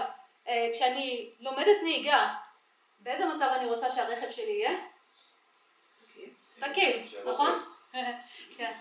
כשאני 0.72 1.30
לומדת 1.40 1.76
נהיגה, 1.82 2.34
באיזה 3.00 3.26
מצב 3.26 3.48
אני 3.56 3.66
רוצה 3.66 3.90
שהרכב 3.90 4.30
שלי 4.30 4.52
יהיה? 4.52 4.78
תקין, 6.60 7.06
נכון? 7.26 7.52
כן. 8.56 8.72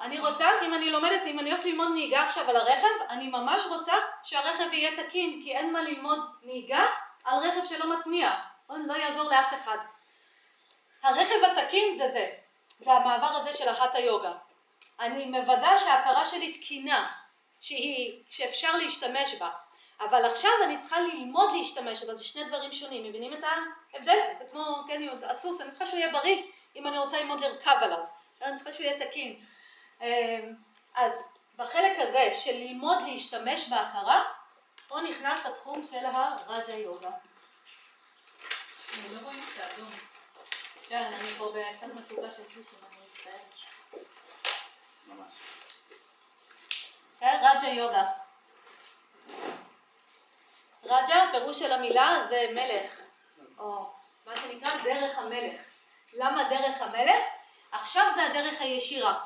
אני 0.00 0.20
רוצה, 0.20 0.46
אם 0.62 0.74
אני 0.74 0.90
לומדת, 0.90 1.22
אם 1.26 1.38
אני 1.38 1.50
הולכת 1.50 1.64
ללמוד 1.64 1.88
נהיגה 1.94 2.26
עכשיו 2.26 2.50
על 2.50 2.56
הרכב, 2.56 3.02
אני 3.08 3.28
ממש 3.28 3.62
רוצה 3.70 3.92
שהרכב 4.22 4.72
יהיה 4.72 5.04
תקין, 5.04 5.40
כי 5.44 5.56
אין 5.56 5.72
מה 5.72 5.82
ללמוד 5.82 6.18
נהיגה 6.42 6.86
על 7.24 7.38
רכב 7.38 7.66
שלא 7.66 7.98
מתניע. 7.98 8.30
לא 8.68 8.94
יעזור 8.94 9.30
לאף 9.30 9.54
אחד. 9.54 9.78
הרכב 11.02 11.34
התקין 11.44 11.98
זה 11.98 12.08
זה, 12.08 12.30
זה 12.80 12.92
המעבר 12.92 13.26
הזה 13.26 13.52
של 13.52 13.70
אחת 13.70 13.94
היוגה. 13.94 14.32
אני 15.00 15.24
מוודא 15.24 15.78
שההכרה 15.78 16.26
שלי 16.26 16.52
תקינה, 16.52 17.12
שהיא, 17.60 18.22
שאפשר 18.30 18.76
להשתמש 18.76 19.34
בה, 19.34 19.50
אבל 20.10 20.24
עכשיו 20.24 20.50
אני 20.64 20.78
צריכה 20.80 21.00
ללמוד 21.00 21.50
להשתמש 21.52 22.02
בה, 22.02 22.14
זה 22.14 22.24
שני 22.24 22.44
דברים 22.44 22.72
שונים, 22.72 23.04
מבינים 23.04 23.32
את 23.32 23.44
ההבדל? 23.94 24.18
זה 24.38 24.44
כמו, 24.50 24.64
כן, 24.88 25.02
הסוס, 25.22 25.60
אני 25.60 25.70
צריכה 25.70 25.86
שהוא 25.86 25.98
יהיה 25.98 26.12
בריא 26.12 26.42
אם 26.76 26.86
אני 26.86 26.98
רוצה 26.98 27.20
ללמוד 27.20 27.40
לרכב 27.40 27.76
עליו, 27.80 27.98
אני 28.42 28.56
צריכה 28.56 28.72
שהוא 28.72 28.86
יהיה 28.86 29.06
תקין. 29.06 29.40
אז 30.94 31.12
בחלק 31.56 31.98
הזה 31.98 32.30
של 32.34 32.52
ללמוד 32.52 32.98
להשתמש 33.06 33.68
בהכרה, 33.68 34.24
פה 34.88 35.00
נכנס 35.00 35.46
התחום 35.46 35.86
של 35.86 36.06
הרג'ה 36.06 36.72
יוגה. 36.72 37.10
אני 38.94 39.14
לא 39.14 39.20
רואים 39.24 39.38
את 39.38 39.60
האדום. 39.60 39.90
כן, 40.88 41.12
אני 41.20 41.28
פה 41.38 41.52
בקצת 41.54 41.94
מצוקה 41.94 42.30
של 42.30 42.44
פלושים, 42.44 42.78
אני 42.88 42.96
מצטערת. 43.06 43.54
ממש. 45.06 45.32
כן, 47.20 47.42
רג'ה 47.42 47.68
יוגה. 47.68 48.04
רג'ה, 50.84 51.28
פירוש 51.32 51.58
של 51.58 51.72
המילה 51.72 52.16
זה 52.28 52.46
מלך, 52.54 53.00
או 53.58 53.86
מה 54.26 54.32
שנקרא 54.36 54.70
דרך 54.84 55.18
המלך. 55.18 55.60
למה 56.12 56.44
דרך 56.44 56.82
המלך? 56.82 57.24
עכשיו 57.72 58.06
זה 58.14 58.26
הדרך 58.26 58.60
הישירה. 58.60 59.18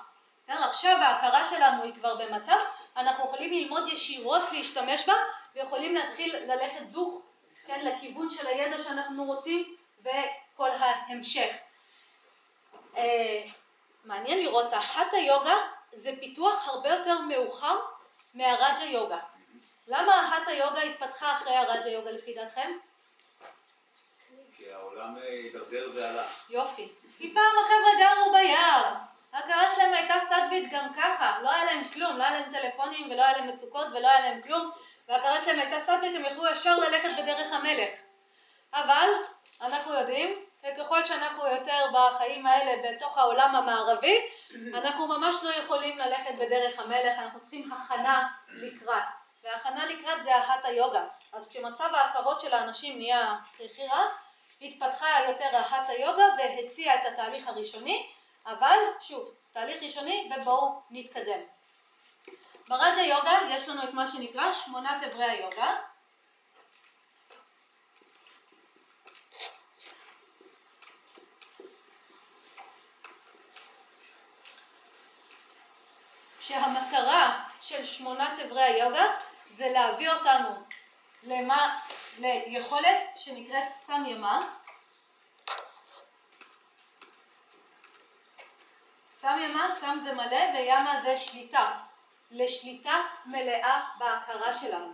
עכשיו 0.48 0.96
ההכרה 0.96 1.44
שלנו 1.44 1.82
היא 1.82 1.94
כבר 1.94 2.14
במצב, 2.16 2.56
אנחנו 2.96 3.24
יכולים 3.24 3.52
ללמוד 3.52 3.88
ישירות 3.88 4.42
להשתמש 4.52 5.08
בה, 5.08 5.14
ויכולים 5.54 5.94
להתחיל 5.94 6.36
ללכת 6.36 6.82
דוך, 6.82 7.22
כן, 7.66 7.80
לכיוון 7.84 8.30
של 8.30 8.46
הידע 8.46 8.82
שאנחנו 8.82 9.24
רוצים, 9.24 9.76
וכל 10.00 10.70
ההמשך. 10.70 11.56
אה, 12.96 13.42
מעניין 14.04 14.38
לראות, 14.38 14.72
ההטה 14.72 15.16
יוגה 15.16 15.54
זה 15.92 16.12
פיתוח 16.20 16.68
הרבה 16.68 16.88
יותר 16.88 17.20
מאוחר 17.20 17.78
מהרג'ה 18.34 18.84
יוגה. 18.84 19.18
למה 19.86 20.12
ההטה 20.14 20.52
יוגה 20.52 20.82
התפתחה 20.82 21.32
אחרי 21.32 21.56
הרג'ה 21.56 21.88
יוגה 21.88 22.10
לפי 22.10 22.34
דעתכם? 22.34 22.72
כי 24.56 24.72
העולם 24.72 25.18
אה, 25.18 25.22
הידרדר 25.22 25.90
והלך. 25.94 26.50
יופי. 26.50 26.88
כי 27.18 27.34
פעם 27.34 27.52
החבר'ה 27.64 27.92
גרו 27.98 28.32
ביער. 28.32 28.94
ההכרה 29.32 29.70
שלהם 29.74 29.94
הייתה 29.94 30.14
סטווית 30.26 30.72
גם 30.72 30.94
ככה. 30.96 31.38
לא 31.42 31.50
היה 31.50 31.64
להם 31.64 31.84
כלום, 31.84 32.16
לא 32.16 32.24
היה 32.24 32.40
להם 32.40 32.52
טלפונים 32.52 33.10
ולא 33.10 33.22
היה 33.22 33.36
להם 33.36 33.48
מצוקות 33.48 33.86
ולא 33.86 34.08
היה 34.08 34.20
להם 34.20 34.42
כלום. 34.42 34.70
וההכרה 35.08 35.40
שלהם 35.40 35.58
הייתה 35.58 35.80
סטווית, 35.80 36.14
הם 36.14 36.24
יכלו 36.24 36.46
ישר 36.46 36.76
ללכת 36.76 37.08
בדרך 37.18 37.52
המלך. 37.52 37.90
אבל 38.74 39.08
אנחנו 39.60 39.94
יודעים 39.94 40.46
וככל 40.64 41.04
שאנחנו 41.04 41.46
יותר 41.46 41.84
בחיים 41.92 42.46
האלה 42.46 42.90
בתוך 42.90 43.18
העולם 43.18 43.56
המערבי, 43.56 44.20
אנחנו 44.74 45.06
ממש 45.06 45.36
לא 45.42 45.50
יכולים 45.50 45.98
ללכת 45.98 46.34
בדרך 46.34 46.78
המלך, 46.78 47.18
אנחנו 47.18 47.40
צריכים 47.40 47.72
הכנה 47.72 48.28
לקראת. 48.48 49.25
והכנה 49.46 49.86
לקראת 49.86 50.24
זה 50.24 50.36
ההטה 50.36 50.70
יוגה. 50.70 51.04
אז 51.32 51.48
כשמצב 51.48 51.94
ההכרות 51.94 52.40
של 52.40 52.54
האנשים 52.54 52.98
נהיה 52.98 53.36
הכי 53.54 53.86
רע, 53.86 54.02
התפתחה 54.62 55.06
יותר 55.28 55.56
ההטה 55.56 55.92
יוגה 55.92 56.24
והציעה 56.38 56.94
את 56.94 57.12
התהליך 57.12 57.48
הראשוני, 57.48 58.10
אבל 58.46 58.78
שוב, 59.00 59.30
תהליך 59.52 59.82
ראשוני 59.82 60.30
ובואו 60.36 60.80
נתקדם. 60.90 61.40
ברג'ה 62.68 63.02
יוגה 63.02 63.38
יש 63.50 63.68
לנו 63.68 63.82
את 63.82 63.94
מה 63.94 64.06
שנקרא 64.06 64.52
שמונת 64.52 65.04
אברי 65.04 65.24
היוגה. 65.24 65.76
שהמטרה 76.40 77.44
של 77.60 77.84
שמונת 77.84 78.38
אברי 78.46 78.62
היוגה 78.62 79.04
זה 79.56 79.70
להביא 79.70 80.10
אותנו 80.10 80.48
למה, 81.22 81.78
ליכולת 82.18 82.98
שנקראת 83.16 83.68
סם 83.70 84.02
ימה. 84.06 84.40
סם 89.20 89.38
ימה, 89.42 89.68
סם 89.80 89.98
זה 90.04 90.12
מלא 90.12 90.40
וימה 90.54 91.00
זה 91.02 91.16
שליטה. 91.16 91.72
לשליטה 92.30 93.02
מלאה 93.26 93.80
בהכרה 93.98 94.52
שלנו. 94.52 94.92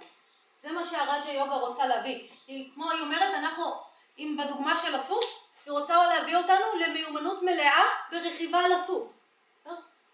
זה 0.60 0.72
מה 0.72 0.84
שהרג'ה 0.84 1.30
יוגה 1.30 1.54
רוצה 1.54 1.86
להביא. 1.86 2.28
היא, 2.46 2.70
כמו 2.74 2.90
היא 2.90 3.00
אומרת, 3.00 3.34
אנחנו, 3.34 3.74
אם 4.18 4.36
בדוגמה 4.40 4.76
של 4.76 4.94
הסוס, 4.94 5.48
היא 5.66 5.72
רוצה 5.72 6.06
להביא 6.06 6.36
אותנו 6.36 6.74
למיומנות 6.80 7.42
מלאה 7.42 7.82
ברכיבה 8.10 8.58
על 8.58 8.72
הסוס. 8.72 9.26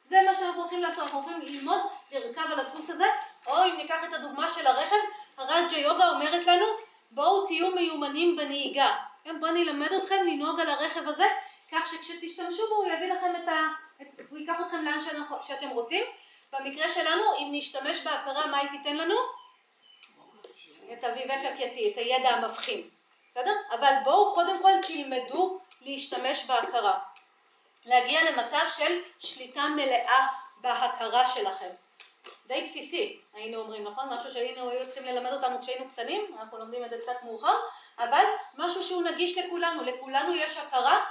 זה 0.08 0.16
מה 0.26 0.34
שאנחנו 0.34 0.60
הולכים 0.60 0.80
לעשות, 0.80 1.04
אנחנו 1.04 1.18
הולכים 1.18 1.40
ללמוד 1.40 1.80
לרכב 2.12 2.52
על 2.52 2.60
הסוס 2.60 2.90
הזה, 2.90 3.06
או 3.48 3.64
אם 3.64 3.76
ניקח 3.76 4.04
את 4.04 4.14
הדוגמה 4.14 4.50
של 4.50 4.66
הרכב, 4.66 4.96
הרג'ה 5.36 5.78
יוגה 5.78 6.08
אומרת 6.08 6.46
לנו, 6.46 6.66
בואו 7.10 7.46
תהיו 7.46 7.70
מיומנים 7.70 8.36
בנהיגה. 8.36 8.96
כן, 9.24 9.40
בואו 9.40 9.50
אני 9.50 9.62
אלמד 9.62 9.92
אתכם 9.92 10.26
לנהוג 10.26 10.60
על 10.60 10.70
הרכב 10.70 11.08
הזה, 11.08 11.26
כך 11.72 11.86
שכשתשתמשו 11.86 12.68
בו 12.68 12.74
הוא 12.74 12.92
יביא 12.92 13.12
לכם 13.12 13.32
את 13.42 13.48
ה... 13.48 13.68
את, 14.02 14.20
הוא 14.30 14.38
ייקח 14.38 14.60
אתכם 14.60 14.84
לאן 14.84 15.00
שאנחנו, 15.00 15.36
שאתם 15.42 15.68
רוצים. 15.68 16.04
במקרה 16.52 16.90
שלנו, 16.90 17.22
אם 17.38 17.48
נשתמש 17.52 18.06
בהכרה, 18.06 18.46
מה 18.46 18.58
היא 18.58 18.68
תיתן 18.70 18.96
לנו? 18.96 19.14
את 20.92 21.04
הוויבק 21.04 21.38
הקייתי, 21.52 21.92
את 21.92 21.98
הידע 21.98 22.28
המבחין. 22.28 22.88
בסדר? 23.30 23.54
אבל 23.70 23.92
בואו 24.04 24.34
קודם 24.34 24.62
כל 24.62 24.72
תלמדו 24.86 25.60
להשתמש 25.80 26.44
בהכרה. 26.44 26.98
להגיע 27.86 28.30
למצב 28.30 28.64
של 28.76 29.00
שליטה 29.18 29.68
מלאה 29.68 30.26
בהכרה 30.56 31.26
שלכם. 31.26 31.70
די 32.48 32.62
בסיסי, 32.64 33.20
היינו 33.34 33.60
אומרים, 33.60 33.84
נכון? 33.84 34.08
משהו 34.12 34.30
שהיינו 34.30 34.70
היו 34.70 34.86
צריכים 34.86 35.04
ללמד 35.04 35.32
אותנו 35.32 35.60
כשהיינו 35.60 35.88
קטנים, 35.88 36.22
אנחנו 36.40 36.58
לומדים 36.58 36.84
את 36.84 36.90
זה 36.90 36.96
קצת 37.02 37.22
מאוחר, 37.22 37.54
אבל 37.98 38.24
משהו 38.58 38.84
שהוא 38.84 39.02
נגיש 39.02 39.38
לכולנו, 39.38 39.82
לכולנו 39.82 40.34
יש 40.34 40.56
הכרה, 40.56 41.04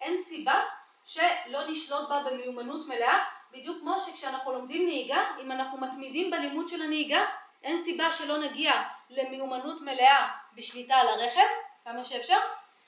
אין 0.00 0.22
סיבה 0.22 0.64
שלא 1.04 1.66
נשלוט 1.68 2.08
בה 2.08 2.22
במיומנות 2.22 2.86
מלאה, 2.86 3.24
בדיוק 3.52 3.80
כמו 3.80 4.00
שכשאנחנו 4.00 4.52
לומדים 4.52 4.86
נהיגה, 4.86 5.24
אם 5.40 5.52
אנחנו 5.52 5.78
מתמידים 5.78 6.30
בלימוד 6.30 6.68
של 6.68 6.82
הנהיגה, 6.82 7.24
אין 7.62 7.82
סיבה 7.82 8.12
שלא 8.12 8.38
נגיע 8.38 8.72
למיומנות 9.10 9.80
מלאה 9.80 10.28
בשליטה 10.54 10.94
על 10.94 11.08
הרכב, 11.08 11.48
כמה 11.84 12.04
שאפשר, 12.04 12.38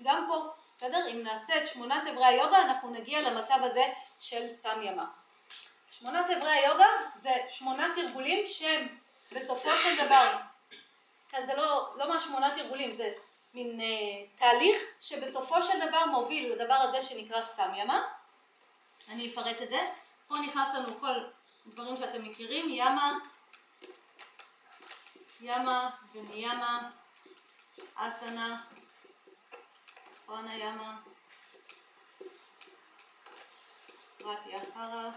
גם 0.03 0.25
פה 0.29 0.51
בסדר? 0.77 1.07
אם 1.13 1.23
נעשה 1.23 1.63
את 1.63 1.69
שמונת 1.69 2.07
אברי 2.13 2.25
היוגה 2.25 2.63
אנחנו 2.63 2.91
נגיע 2.91 3.31
למצב 3.31 3.59
הזה 3.63 3.85
של 4.21 4.49
סם. 4.49 4.81
שמונת 5.99 6.31
אברי 6.31 6.51
היוגה 6.51 6.89
זה 7.21 7.31
שמונה 7.49 7.89
תרגולים 7.95 8.47
שהם 8.47 8.99
בסופו 9.33 9.71
של 9.71 10.07
דבר, 10.07 10.37
כן, 11.29 11.45
זה 11.47 11.55
לא, 11.55 11.95
לא 11.97 12.09
מה 12.09 12.21
שמונה 12.21 12.55
תרגולים, 12.57 12.93
זה 12.93 13.13
מין 13.55 13.81
אה, 13.81 13.87
תהליך 14.39 14.77
שבסופו 15.01 15.63
של 15.63 15.89
דבר 15.89 16.07
מוביל 16.07 16.53
לדבר 16.53 16.75
הזה 16.75 17.03
שנקרא 17.03 17.45
סם 17.45 17.71
ימה. 17.77 18.03
אני 19.09 19.33
אפרט 19.33 19.63
את 19.63 19.69
זה. 19.69 19.91
פה 20.29 20.35
נכנס 20.35 20.75
לנו 20.75 21.01
כל 21.01 21.15
דברים 21.67 21.97
שאתם 21.97 22.25
מכירים, 22.25 22.67
ימה, 22.69 23.19
ימה 25.41 25.91
וניימה, 26.15 26.91
אסנה, 27.95 28.63
פרניאמה, 30.27 30.97
פרטיאהרה, 34.19 35.11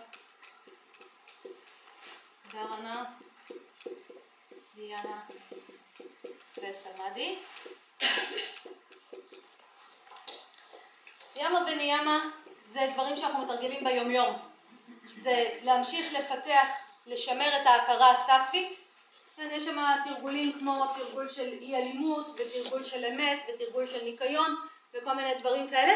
דרנה, 2.51 3.03
דיאנה 4.75 5.21
וסמאדי. 6.57 7.35
ימה 11.35 11.59
וניימה 11.67 12.19
זה 12.67 12.87
דברים 12.93 13.17
שאנחנו 13.17 13.45
מתרגלים 13.45 13.83
ביומיום. 13.83 14.35
זה 15.17 15.49
להמשיך 15.61 16.13
לפתח, 16.13 16.67
לשמר 17.05 17.61
את 17.61 17.67
ההכרה 17.67 18.11
הסטווית. 18.11 18.79
כן, 19.35 19.49
יש 19.51 19.65
שם 19.65 19.77
תרגולים 20.05 20.59
כמו 20.59 20.85
תרגול 20.95 21.29
של 21.29 21.57
אי 21.61 21.75
אלימות 21.75 22.27
ותרגול 22.27 22.83
של 22.83 23.05
אמת 23.05 23.39
ותרגול 23.47 23.87
של 23.87 24.03
ניקיון 24.03 24.55
וכל 24.93 25.13
מיני 25.13 25.33
דברים 25.35 25.69
כאלה. 25.69 25.93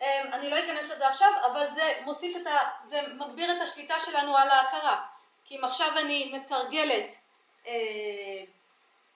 אמ, 0.00 0.32
אני 0.32 0.50
לא 0.50 0.58
אכנס 0.58 0.90
לזה 0.90 1.08
עכשיו, 1.08 1.32
אבל 1.46 1.70
זה 1.70 1.92
מוסיף 2.04 2.36
את 2.36 2.46
ה... 2.46 2.58
זה 2.84 3.00
מגביר 3.18 3.52
את 3.56 3.62
השליטה 3.62 4.00
שלנו 4.00 4.36
על 4.36 4.50
ההכרה. 4.50 5.13
כי 5.44 5.58
אם 5.58 5.64
עכשיו 5.64 5.98
אני 5.98 6.32
מתרגלת, 6.32 7.14
אה, 7.66 8.44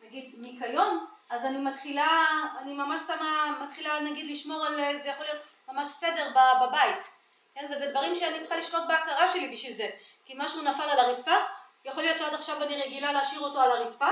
נגיד, 0.03 0.35
ניקיון, 0.39 1.07
אז 1.31 1.45
אני 1.45 1.59
מתחילה, 1.59 2.27
אני 2.59 2.73
ממש 2.73 3.01
שמה, 3.07 3.59
מתחילה 3.63 4.01
נגיד 4.01 4.31
לשמור 4.31 4.67
על, 4.67 4.99
זה 4.99 5.09
יכול 5.09 5.27
להיות 5.27 5.43
ממש 5.69 5.89
סדר 5.89 6.31
בבית. 6.63 7.07
כן? 7.55 7.67
וזה 7.71 7.91
דברים 7.91 8.15
שאני 8.15 8.41
צריכה 8.41 8.57
לשלוט 8.57 8.83
בהכרה 8.89 9.29
שלי 9.29 9.49
בשביל 9.49 9.73
זה. 9.73 9.91
כי 10.25 10.35
משהו 10.37 10.63
נפל 10.63 10.83
על 10.83 11.01
הרצפה, 11.01 11.35
יכול 11.85 12.03
להיות 12.03 12.19
שעד 12.19 12.35
עכשיו 12.35 12.63
אני 12.63 12.83
רגילה 12.83 13.13
להשאיר 13.13 13.41
אותו 13.41 13.61
על 13.61 13.71
הרצפה, 13.73 14.11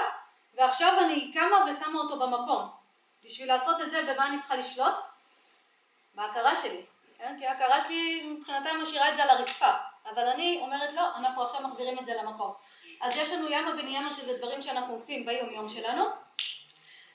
ועכשיו 0.54 1.00
אני 1.04 1.32
קמה 1.34 1.64
ושמה 1.70 1.98
אותו 1.98 2.18
במקום. 2.18 2.68
בשביל 3.24 3.48
לעשות 3.48 3.80
את 3.80 3.90
זה, 3.90 4.02
במה 4.02 4.26
אני 4.26 4.38
צריכה 4.38 4.56
לשלוט? 4.56 4.94
בהכרה 6.14 6.56
שלי. 6.56 6.82
כן? 7.18 7.36
כי 7.38 7.46
ההכרה 7.46 7.82
שלי 7.82 8.22
מבחינתה 8.30 8.72
משאירה 8.72 9.10
את 9.10 9.16
זה 9.16 9.22
על 9.22 9.30
הרצפה. 9.30 9.72
אבל 10.10 10.28
אני 10.28 10.58
אומרת 10.62 10.92
לא, 10.92 11.16
אנחנו 11.16 11.42
עכשיו 11.42 11.60
מחזירים 11.68 11.98
את 11.98 12.06
זה 12.06 12.14
למקום. 12.14 12.52
אז 13.00 13.16
יש 13.16 13.32
לנו 13.32 13.48
ימה 13.50 13.70
וניימה 13.70 14.12
שזה 14.12 14.38
דברים 14.38 14.62
שאנחנו 14.62 14.92
עושים 14.92 15.26
ביום 15.26 15.50
יום 15.50 15.68
שלנו. 15.68 16.04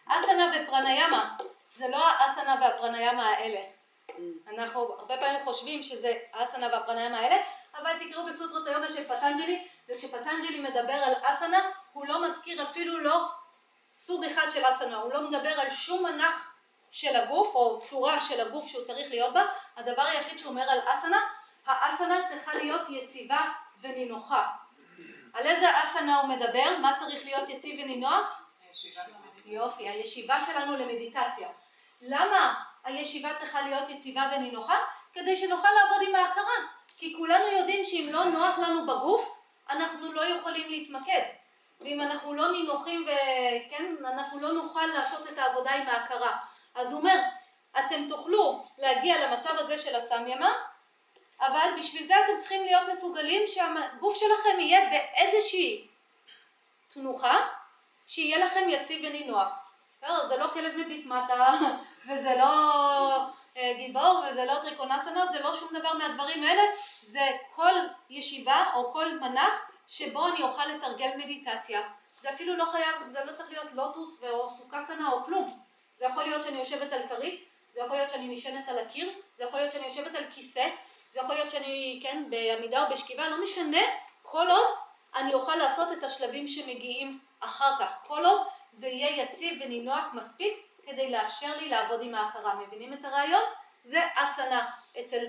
אסנה 0.05 0.51
ופרניאמה 0.55 1.37
זה 1.75 1.87
לא 1.87 2.07
האסנה 2.07 2.55
והפרניאמה 2.61 3.25
האלה. 3.25 3.59
אנחנו 4.47 4.79
הרבה 4.81 5.17
פעמים 5.17 5.43
חושבים 5.43 5.83
שזה 5.83 6.13
האסנה 6.33 6.67
והפרניאמה 6.71 7.19
האלה, 7.19 7.37
אבל 7.75 7.91
תקראו 7.99 8.25
בסוטרות 8.25 8.67
היוגה 8.67 8.87
של 8.87 9.03
פטנג'לי, 9.07 9.67
וכשפטנג'לי 9.89 10.59
מדבר 10.59 10.93
על 10.93 11.13
אסנה, 11.23 11.69
הוא 11.93 12.05
לא 12.05 12.27
מזכיר 12.27 12.63
אפילו 12.63 12.99
לא 12.99 13.25
סוג 13.93 14.23
אחד 14.23 14.47
של 14.53 14.63
אסנה, 14.69 14.97
הוא 14.97 15.13
לא 15.13 15.21
מדבר 15.21 15.59
על 15.59 15.69
שום 15.69 16.03
מנח 16.03 16.51
של 16.91 17.15
הגוף 17.15 17.55
או 17.55 17.81
צורה 17.89 18.19
של 18.19 18.41
הגוף 18.41 18.67
שהוא 18.67 18.83
צריך 18.83 19.09
להיות 19.09 19.33
בה, 19.33 19.45
הדבר 19.75 20.01
היחיד 20.01 20.39
שהוא 20.39 20.49
אומר 20.49 20.69
על 20.69 20.79
אסנה, 20.85 21.17
האסנה 21.65 22.15
צריכה 22.29 22.53
להיות 22.53 22.81
יציבה 22.89 23.41
ונינוחה. 23.81 24.47
על 25.33 25.47
איזה 25.47 25.67
אסנה 25.83 26.21
הוא 26.21 26.29
מדבר? 26.29 26.77
מה 26.81 26.95
צריך 26.99 27.25
להיות 27.25 27.49
יציב 27.49 27.79
ונינוח? 27.83 28.41
יופי, 29.45 29.89
הישיבה 29.89 30.45
שלנו 30.45 30.77
למדיטציה. 30.77 31.47
למה 32.01 32.63
הישיבה 32.83 33.33
צריכה 33.39 33.61
להיות 33.61 33.89
יציבה 33.89 34.31
ונינוחה? 34.35 34.75
כדי 35.13 35.37
שנוכל 35.37 35.67
לעבוד 35.81 36.07
עם 36.07 36.15
ההכרה. 36.15 36.67
כי 36.97 37.13
כולנו 37.17 37.47
יודעים 37.47 37.85
שאם 37.85 38.09
לא 38.11 38.23
נוח 38.23 38.57
לנו 38.57 38.85
בגוף, 38.85 39.37
אנחנו 39.69 40.11
לא 40.11 40.21
יכולים 40.21 40.69
להתמקד. 40.69 41.21
ואם 41.79 42.01
אנחנו 42.01 42.33
לא 42.33 42.51
נינוחים 42.51 43.05
וכן, 43.05 43.95
אנחנו 44.05 44.39
לא 44.39 44.51
נוכל 44.51 44.85
לעשות 44.85 45.27
את 45.27 45.37
העבודה 45.37 45.71
עם 45.71 45.87
ההכרה. 45.87 46.37
אז 46.75 46.91
הוא 46.91 46.99
אומר, 46.99 47.19
אתם 47.79 48.07
תוכלו 48.09 48.63
להגיע 48.77 49.27
למצב 49.27 49.55
הזה 49.57 49.77
של 49.77 49.95
הסמיאמה, 49.95 50.51
אבל 51.41 51.69
בשביל 51.79 52.03
זה 52.03 52.13
אתם 52.25 52.37
צריכים 52.39 52.65
להיות 52.65 52.83
מסוגלים 52.91 53.41
שהגוף 53.47 54.17
שלכם 54.17 54.59
יהיה 54.59 54.89
באיזושהי 54.89 55.87
תנוחה, 56.93 57.37
שיהיה 58.07 58.45
לכם 58.45 58.67
יציב 58.69 59.01
ונינוח. 59.03 59.49
זה 60.27 60.37
לא 60.37 60.47
כלב 60.53 60.77
מביט 60.77 61.05
מטה, 61.05 61.53
וזה 62.07 62.35
לא 62.37 62.51
אה, 63.57 63.73
גיבור, 63.77 64.23
וזה 64.31 64.45
לא 64.45 64.59
טריקונסנה, 64.61 65.25
זה 65.25 65.39
לא 65.39 65.57
שום 65.57 65.69
דבר 65.73 65.93
מהדברים 65.93 66.43
האלה, 66.43 66.61
זה 67.01 67.27
כל 67.55 67.73
ישיבה 68.09 68.65
או 68.75 68.93
כל 68.93 69.19
מנח 69.19 69.71
שבו 69.87 70.27
אני 70.27 70.43
אוכל 70.43 70.65
לתרגל 70.65 71.11
מדיטציה. 71.17 71.81
זה 72.21 72.29
אפילו 72.29 72.57
לא 72.57 72.65
חייב, 72.71 72.95
זה 73.11 73.23
לא 73.25 73.31
צריך 73.31 73.49
להיות 73.49 73.71
לוטוס 73.73 74.23
או 74.23 74.49
סוכסנה 74.49 75.11
או 75.11 75.23
כלום. 75.23 75.59
זה 75.97 76.05
יכול 76.05 76.23
להיות 76.23 76.43
שאני 76.43 76.59
יושבת 76.59 76.93
על 76.93 77.01
כרית, 77.09 77.43
זה 77.73 77.79
יכול 77.79 77.97
להיות 77.97 78.09
שאני 78.09 78.35
נשענת 78.35 78.69
על 78.69 78.79
הקיר, 78.79 79.13
זה 79.37 79.43
יכול 79.43 79.59
להיות 79.59 79.71
שאני 79.71 79.85
יושבת 79.85 80.15
על 80.15 80.23
כיסא, 80.33 80.69
זה 81.13 81.19
יכול 81.19 81.35
להיות 81.35 81.49
שאני, 81.49 81.99
כן, 82.03 82.23
בעמידה 82.29 82.85
או 82.85 82.91
בשכיבה, 82.91 83.29
לא 83.29 83.43
משנה, 83.43 83.81
כל 84.21 84.47
עוד 84.49 84.65
אני 85.15 85.33
אוכל 85.33 85.55
לעשות 85.55 85.91
את 85.91 86.03
השלבים 86.03 86.47
שמגיעים 86.47 87.19
אחר 87.39 87.75
כך. 87.79 87.91
כל 88.07 88.25
עוד 88.25 88.47
זה 88.73 88.87
יהיה 88.87 89.23
יציב 89.23 89.61
ונינוח 89.61 90.05
מספיק 90.13 90.53
כדי 90.83 91.11
לאפשר 91.11 91.57
לי 91.57 91.69
לעבוד 91.69 92.01
עם 92.01 92.15
ההכרה. 92.15 92.55
מבינים 92.55 92.93
את 92.93 93.05
הרעיון? 93.05 93.43
זה 93.85 94.07
אסנה 94.15 94.69
אצל 94.99 95.25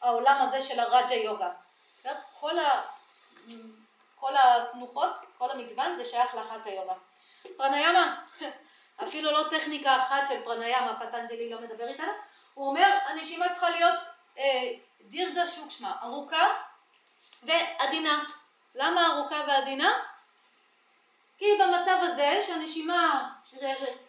העולם 0.00 0.36
הזה 0.40 0.62
של 0.62 0.80
הרג'ה 0.80 1.14
יוגה. 1.14 1.50
כל, 2.40 2.58
ה... 2.58 2.82
כל 4.20 4.32
התנוחות, 4.36 5.10
כל 5.38 5.50
המגוון 5.50 5.96
זה 5.96 6.04
שייך 6.04 6.34
לאחת 6.34 6.66
היוגה. 6.66 6.94
פרניאמה, 7.56 8.22
אפילו 9.04 9.30
לא 9.30 9.42
טכניקה 9.50 9.96
אחת 9.96 10.28
של 10.28 10.44
פרניאמה, 10.44 11.00
פטנג'לי 11.00 11.50
לא 11.50 11.60
מדבר 11.60 11.88
איתנו, 11.88 12.12
הוא 12.54 12.68
אומר 12.68 12.98
הנשימה 13.06 13.48
צריכה 13.48 13.70
להיות 13.70 13.94
אה, 14.38 14.72
דירגה 15.00 15.46
שוקשמה, 15.46 15.92
ארוכה 16.02 16.48
ועדינה. 17.42 18.24
למה 18.74 19.06
ארוכה 19.06 19.44
ועדינה? 19.48 19.92
כי 21.38 21.46
במצב 21.60 21.96
הזה 22.02 22.40
שהנשימה 22.46 23.30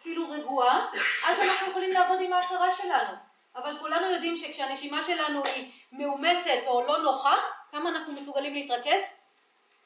כאילו 0.01 0.29
רגועה, 0.29 0.89
אז 1.27 1.39
אנחנו 1.39 1.67
יכולים 1.67 1.93
לעבוד 1.93 2.19
עם 2.21 2.33
ההכרה 2.33 2.71
שלנו. 2.71 3.13
אבל 3.55 3.79
כולנו 3.79 4.05
יודעים 4.11 4.37
שכשהנשימה 4.37 5.03
שלנו 5.03 5.45
היא 5.45 5.71
מאומצת 5.91 6.67
או 6.67 6.81
לא 6.81 6.97
נוחה, 6.97 7.35
כמה 7.71 7.89
אנחנו 7.89 8.13
מסוגלים 8.13 8.53
להתרכז? 8.53 9.01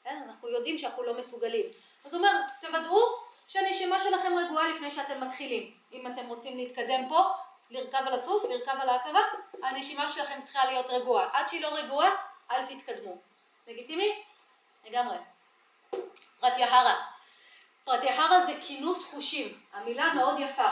כן, 0.04 0.22
אנחנו 0.26 0.48
יודעים 0.48 0.78
שאנחנו 0.78 1.02
לא 1.02 1.14
מסוגלים. 1.14 1.66
אז 2.04 2.14
הוא 2.14 2.18
אומר, 2.18 2.40
תוודאו 2.60 3.00
שהנשימה 3.48 4.00
שלכם 4.00 4.32
רגועה 4.38 4.68
לפני 4.68 4.90
שאתם 4.90 5.20
מתחילים. 5.20 5.74
אם 5.92 6.06
אתם 6.06 6.26
רוצים 6.26 6.56
להתקדם 6.56 7.08
פה, 7.08 7.32
לרכב 7.72 8.02
על 8.06 8.14
הסוס, 8.14 8.44
לרכב 8.44 8.74
על 8.80 8.88
ההכרה, 8.88 9.22
הנשימה 9.62 10.08
שלכם 10.08 10.40
צריכה 10.42 10.64
להיות 10.64 10.86
רגועה. 10.88 11.28
עד 11.32 11.48
שהיא 11.48 11.62
לא 11.62 11.68
רגועה, 11.68 12.10
אל 12.50 12.66
תתקדמו. 12.66 13.16
לגיטימי? 13.68 14.22
לגמרי. 14.84 15.16
פרטיהרה. 16.40 16.94
פרטיהרה 17.84 18.46
זה 18.46 18.52
כינוס 18.62 19.10
חושים, 19.10 19.60
המילה 19.72 20.14
מאוד 20.14 20.40
יפה. 20.40 20.68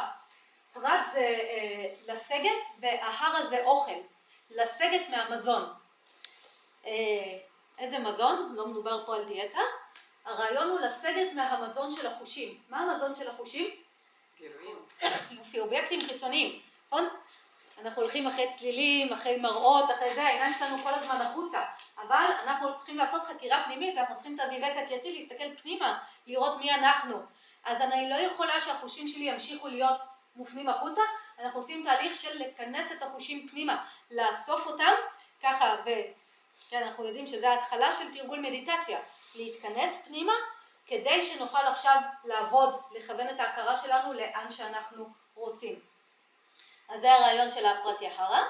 פרט 0.73 1.01
זה 1.13 1.19
אה, 1.19 1.95
לסגת 2.07 2.81
וההרה 2.81 3.47
זה 3.47 3.65
אוכל, 3.65 4.01
לסגת 4.51 5.09
מהמזון. 5.11 5.73
אה, 6.87 7.39
איזה 7.79 7.99
מזון? 7.99 8.53
לא 8.57 8.67
מדובר 8.67 9.07
פה 9.07 9.17
על 9.17 9.25
דיאטה. 9.25 9.61
הרעיון 10.25 10.69
הוא 10.69 10.81
לסגת 10.81 11.33
מהמזון 11.35 11.97
של 11.97 12.07
החושים. 12.07 12.59
מה 12.69 12.79
המזון 12.79 13.15
של 13.15 13.29
החושים? 13.29 13.71
יופי, 15.31 15.61
אובייקטים 15.61 16.07
חיצוניים, 16.07 16.61
נכון? 16.93 17.09
אנחנו 17.83 18.03
הולכים 18.03 18.27
אחרי 18.27 18.53
צלילים, 18.59 19.13
אחרי 19.13 19.37
מראות, 19.37 19.91
אחרי 19.91 20.15
זה, 20.15 20.23
העיניים 20.23 20.55
שלנו 20.55 20.79
כל 20.83 20.95
הזמן 20.95 21.21
החוצה. 21.21 21.65
אבל 21.99 22.31
אנחנו 22.45 22.77
צריכים 22.77 22.99
לעשות 22.99 23.23
חקירה 23.23 23.63
פנימית, 23.65 23.99
אנחנו 23.99 24.15
צריכים 24.15 24.35
את 24.35 24.41
הביבק 24.41 24.73
הקייתי, 24.85 25.19
להסתכל 25.19 25.57
פנימה, 25.63 25.99
לראות 26.27 26.61
מי 26.61 26.75
אנחנו. 26.75 27.17
אז 27.65 27.81
אני 27.81 28.11
לא 28.11 28.15
יכולה 28.15 28.61
שהחושים 28.61 29.09
שלי 29.09 29.25
ימשיכו 29.25 29.69
להיות 29.69 30.01
מופנים 30.37 30.69
החוצה, 30.69 31.01
אנחנו 31.39 31.61
עושים 31.61 31.85
תהליך 31.85 32.21
של 32.21 32.39
לכנס 32.39 32.93
את 32.93 33.03
החושים 33.03 33.49
פנימה, 33.49 33.87
לאסוף 34.11 34.67
אותם, 34.67 34.93
ככה, 35.43 35.77
וכן, 35.83 36.83
אנחנו 36.83 37.05
יודעים 37.05 37.27
שזה 37.27 37.51
ההתחלה 37.51 37.93
של 37.93 38.15
תרגול 38.15 38.41
מדיטציה, 38.41 38.99
להתכנס 39.35 39.97
פנימה, 40.05 40.33
כדי 40.87 41.27
שנוכל 41.27 41.67
עכשיו 41.67 42.01
לעבוד, 42.25 42.81
לכוון 42.91 43.29
את 43.29 43.41
ההכרה 43.41 43.77
שלנו 43.77 44.13
לאן 44.13 44.47
שאנחנו 44.51 45.09
רוצים. 45.35 45.90
אז 46.91 47.01
זה 47.01 47.15
הרעיון 47.15 47.51
של 47.51 47.67
הפרט 47.67 48.03
יחרה, 48.03 48.45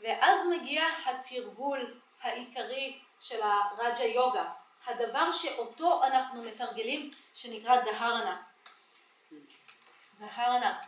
ואז 0.00 0.46
מגיע 0.50 0.84
התרגול 1.06 2.00
העיקרי 2.22 2.98
של 3.20 3.40
הרג'ה 3.42 4.04
יוגה, 4.04 4.44
הדבר 4.86 5.32
שאותו 5.32 6.04
אנחנו 6.04 6.42
מתרגלים 6.42 7.10
שנקרא 7.34 7.76
דהרנה. 7.76 8.42
דהרנה. 10.20 10.78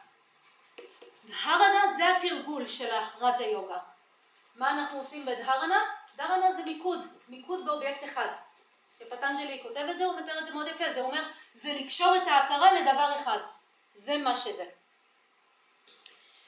דהרנה 1.24 1.92
זה 1.96 2.16
התרגול 2.16 2.68
של 2.68 2.90
הרג'ה 2.94 3.44
יוגה. 3.44 3.78
מה 4.56 4.70
אנחנו 4.70 4.98
עושים 4.98 5.26
בדהרנה? 5.26 5.80
דהרנה 6.16 6.52
זה 6.52 6.62
מיקוד, 6.62 7.00
מיקוד 7.28 7.64
באובייקט 7.64 8.04
אחד. 8.04 8.28
כשפטנג'לי 8.98 9.60
כותב 9.62 9.86
את 9.90 9.96
זה, 9.98 10.04
הוא 10.04 10.20
מתאר 10.20 10.38
את 10.38 10.46
זה 10.46 10.54
מאוד 10.54 10.66
יפה, 10.66 10.92
זה 10.92 11.00
אומר, 11.00 11.22
זה 11.54 11.72
לקשור 11.72 12.16
את 12.16 12.28
ההכרה 12.28 12.72
לדבר 12.72 13.20
אחד. 13.20 13.38
זה 13.94 14.18
מה 14.18 14.36
שזה. 14.36 14.64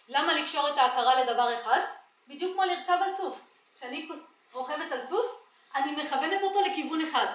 למה 0.09 0.35
לקשור 0.35 0.69
את 0.69 0.79
ההכרה 0.79 1.25
לדבר 1.25 1.61
אחד? 1.61 1.81
בדיוק 2.29 2.53
כמו 2.53 2.65
לרכב 2.65 2.99
על 3.03 3.15
סוף. 3.17 3.41
כשאני 3.77 4.09
רוכבת 4.53 4.93
על 4.93 5.07
סוס, 5.07 5.27
אני 5.75 5.93
מכוונת 5.93 6.43
אותו 6.43 6.61
לכיוון 6.61 7.09
אחד. 7.09 7.27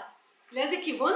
לאיזה 0.52 0.76
כיוון? 0.84 1.14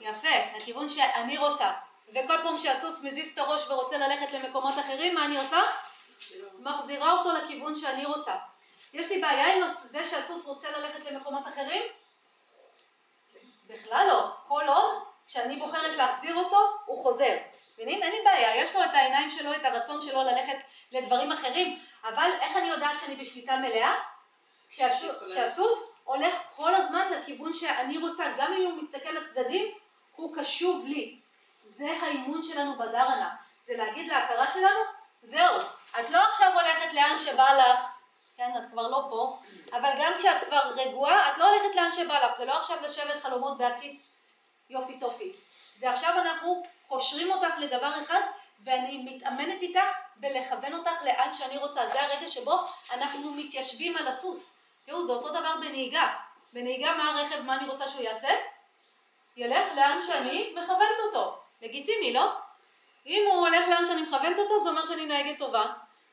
יפה, 0.00 0.56
לכיוון 0.56 0.88
שאני 0.88 1.38
רוצה. 1.38 1.72
וכל 2.08 2.42
פעם 2.42 2.58
שהסוס 2.58 3.02
מזיז 3.02 3.32
את 3.32 3.38
הראש 3.38 3.68
ורוצה 3.68 3.98
ללכת 3.98 4.32
למקומות 4.32 4.74
אחרים, 4.78 5.14
מה 5.14 5.24
אני 5.24 5.38
עושה? 5.38 5.60
מחזירה 6.58 7.12
אותו 7.12 7.32
לכיוון 7.32 7.74
שאני 7.74 8.06
רוצה. 8.06 8.34
יש 8.92 9.10
לי 9.10 9.20
בעיה 9.20 9.54
עם 9.56 9.68
זה 9.68 10.04
שהסוס 10.04 10.46
רוצה 10.46 10.70
ללכת 10.70 11.04
למקומות 11.04 11.48
אחרים? 11.48 11.82
בכלל 13.66 14.06
לא. 14.08 14.30
כל 14.48 14.68
עוד, 14.68 15.02
כשאני 15.26 15.56
בוחרת 15.56 15.96
להחזיר 15.96 16.36
אותו, 16.36 16.58
הוא 16.86 17.02
חוזר. 17.02 17.36
מבינים? 17.74 18.02
אין 18.02 18.12
לי 18.12 18.18
בעיה, 18.24 18.56
יש 18.64 18.74
לו 18.74 18.84
את 18.84 18.90
העיניים 18.92 19.30
שלו, 19.30 19.54
את 19.54 19.64
הרצון 19.64 20.02
שלו 20.02 20.22
ללכת 20.22 20.56
לדברים 20.92 21.32
אחרים, 21.32 21.78
אבל 22.04 22.30
איך 22.40 22.56
אני 22.56 22.68
יודעת 22.68 23.00
שאני 23.00 23.16
בשליטה 23.16 23.56
מלאה? 23.56 23.94
כשהסוס 24.70 25.78
הולך 26.04 26.34
כל 26.56 26.74
הזמן 26.74 27.12
לכיוון 27.12 27.52
שאני 27.52 27.98
רוצה, 27.98 28.24
גם 28.38 28.52
אם 28.52 28.62
הוא 28.62 28.82
מסתכל 28.82 29.10
לצדדים, 29.10 29.74
הוא 30.16 30.36
קשוב 30.36 30.86
לי. 30.86 31.18
זה 31.68 31.98
האימון 32.02 32.42
שלנו 32.42 32.74
בדרנה, 32.74 33.30
זה 33.64 33.76
להגיד 33.76 34.08
להכרה 34.08 34.50
שלנו, 34.50 34.80
זהו, 35.22 35.60
את 36.00 36.10
לא 36.10 36.18
עכשיו 36.18 36.52
הולכת 36.54 36.92
לאן 36.92 37.18
שבא 37.18 37.52
לך, 37.54 37.80
כן, 38.36 38.50
את 38.58 38.70
כבר 38.70 38.88
לא 38.88 39.06
פה, 39.10 39.38
אבל 39.72 39.90
גם 40.00 40.12
כשאת 40.18 40.44
כבר 40.48 40.72
רגועה, 40.76 41.32
את 41.32 41.38
לא 41.38 41.48
הולכת 41.48 41.74
לאן 41.74 41.92
שבא 41.92 42.24
לך, 42.24 42.36
זה 42.36 42.44
לא 42.44 42.52
עכשיו 42.52 42.76
לשבת 42.82 43.22
חלומות 43.22 43.58
בהקיץ 43.58 44.13
יופי 44.70 44.98
טופי. 45.00 45.32
זה 45.76 45.90
עכשיו 45.90 46.14
אנחנו 46.18 46.62
קושרים 46.88 47.32
אותך 47.32 47.54
לדבר 47.58 47.92
אחד, 48.04 48.20
ואני 48.64 48.98
מתאמנת 49.04 49.62
איתך 49.62 49.80
בלכוון 50.16 50.74
אותך 50.74 51.02
לאן 51.04 51.34
שאני 51.34 51.56
רוצה. 51.56 51.88
זה 51.90 52.02
הרגע 52.02 52.28
שבו 52.28 52.60
אנחנו 52.90 53.30
מתיישבים 53.30 53.96
על 53.96 54.08
הסוס. 54.08 54.54
תראו, 54.86 55.06
זה 55.06 55.12
אותו 55.12 55.28
דבר 55.28 55.56
בנהיגה. 55.60 56.14
בנהיגה 56.52 56.94
מה 56.94 57.10
הרכב, 57.10 57.40
מה 57.40 57.56
אני 57.56 57.68
רוצה 57.68 57.88
שהוא 57.88 58.02
יעשה? 58.02 58.28
ילך 59.36 59.64
לאן 59.76 59.98
שאני 60.06 60.54
מכוונת 60.56 60.98
אותו. 61.06 61.38
לגיטימי, 61.62 62.12
לא? 62.12 62.32
אם 63.06 63.24
הוא 63.30 63.40
הולך 63.40 63.68
לאן 63.68 63.84
שאני 63.84 64.02
מכוונת 64.02 64.38
אותו, 64.38 64.64
זה 64.64 64.68
אומר 64.68 64.86
שאני 64.86 65.06
נהגת 65.06 65.38
טובה. 65.38 65.64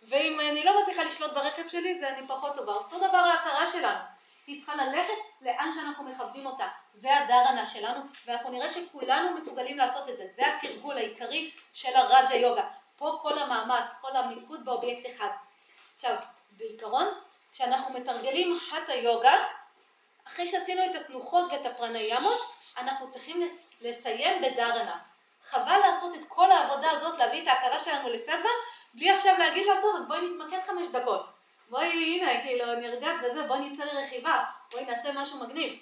ואם 0.04 0.40
אני 0.40 0.64
לא 0.64 0.82
מצליחה 0.82 1.04
לשלוט 1.04 1.32
ברכב 1.32 1.68
שלי, 1.68 2.00
זה 2.00 2.10
אני 2.10 2.28
פחות 2.28 2.56
טובה. 2.56 2.74
אותו 2.74 2.98
דבר 2.98 3.18
ההכרה 3.18 3.68
שלנו. 3.68 4.00
היא 4.48 4.58
צריכה 4.58 4.76
ללכת 4.76 5.14
לאן 5.42 5.72
שאנחנו 5.76 6.04
מכבדים 6.04 6.46
אותה. 6.46 6.68
זה 6.94 7.18
הדרנה 7.18 7.66
שלנו, 7.66 8.02
ואנחנו 8.26 8.52
נראה 8.52 8.70
שכולנו 8.70 9.36
מסוגלים 9.36 9.78
לעשות 9.78 10.10
את 10.10 10.18
זה. 10.18 10.28
זה 10.36 10.42
התרגול 10.56 10.98
העיקרי 10.98 11.52
של 11.74 11.96
הרג'ה 11.96 12.36
יוגה. 12.36 12.64
פה 12.96 13.20
כל 13.22 13.40
המאמץ, 13.40 13.94
כל 14.02 14.16
המיקוד 14.16 14.66
באובייקט 14.66 15.16
אחד. 15.16 15.30
עכשיו, 15.94 16.16
בעיקרון, 16.52 17.08
כשאנחנו 17.54 17.94
מתרגלים 17.94 18.58
חטא 18.60 18.92
יוגה, 18.92 19.34
אחרי 20.28 20.48
שעשינו 20.48 20.86
את 20.86 20.96
התנוחות 20.96 21.52
ואת 21.52 21.66
הפרניאמות, 21.66 22.42
אנחנו 22.78 23.10
צריכים 23.10 23.48
לסיים 23.82 24.42
בדרנה. 24.42 25.00
חבל 25.50 25.78
לעשות 25.78 26.16
את 26.16 26.22
כל 26.28 26.52
העבודה 26.52 26.92
הזאת, 26.92 27.18
להביא 27.18 27.44
את 27.44 27.48
ההכרה 27.48 27.80
שלנו 27.80 28.10
לסדווה, 28.10 28.52
בלי 28.94 29.12
עכשיו 29.12 29.36
להגיד 29.40 29.68
לה, 29.68 29.82
טוב, 29.82 29.96
אז 29.96 30.08
בואי 30.08 30.20
נתמקד 30.22 30.60
חמש 30.68 30.88
דקות. 30.88 31.41
בואי, 31.72 31.88
הנה, 31.88 32.42
כאילו, 32.42 32.76
נרגעת 32.76 33.16
וזה, 33.24 33.48
בואי 33.48 33.70
נצא 33.70 33.84
לרכיבה, 33.84 34.44
בואי 34.72 34.86
נעשה 34.86 35.12
משהו 35.12 35.40
מגניב. 35.40 35.80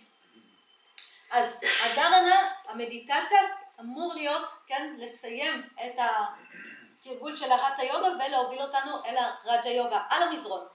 אז 1.32 1.46
הדרנה, 1.86 2.50
המדיטציה, 2.68 3.40
אמור 3.80 4.14
להיות, 4.14 4.44
כן, 4.68 4.96
לסיים 4.98 5.70
את 5.86 5.96
התרגול 5.98 7.36
של 7.36 7.52
ההטה 7.52 7.84
יוגה 7.84 8.08
ולהוביל 8.08 8.62
אותנו 8.62 9.06
אל 9.06 9.18
הרג'ה 9.18 9.70
יוגה, 9.70 10.02
על 10.10 10.24
המזרון. 10.24 10.66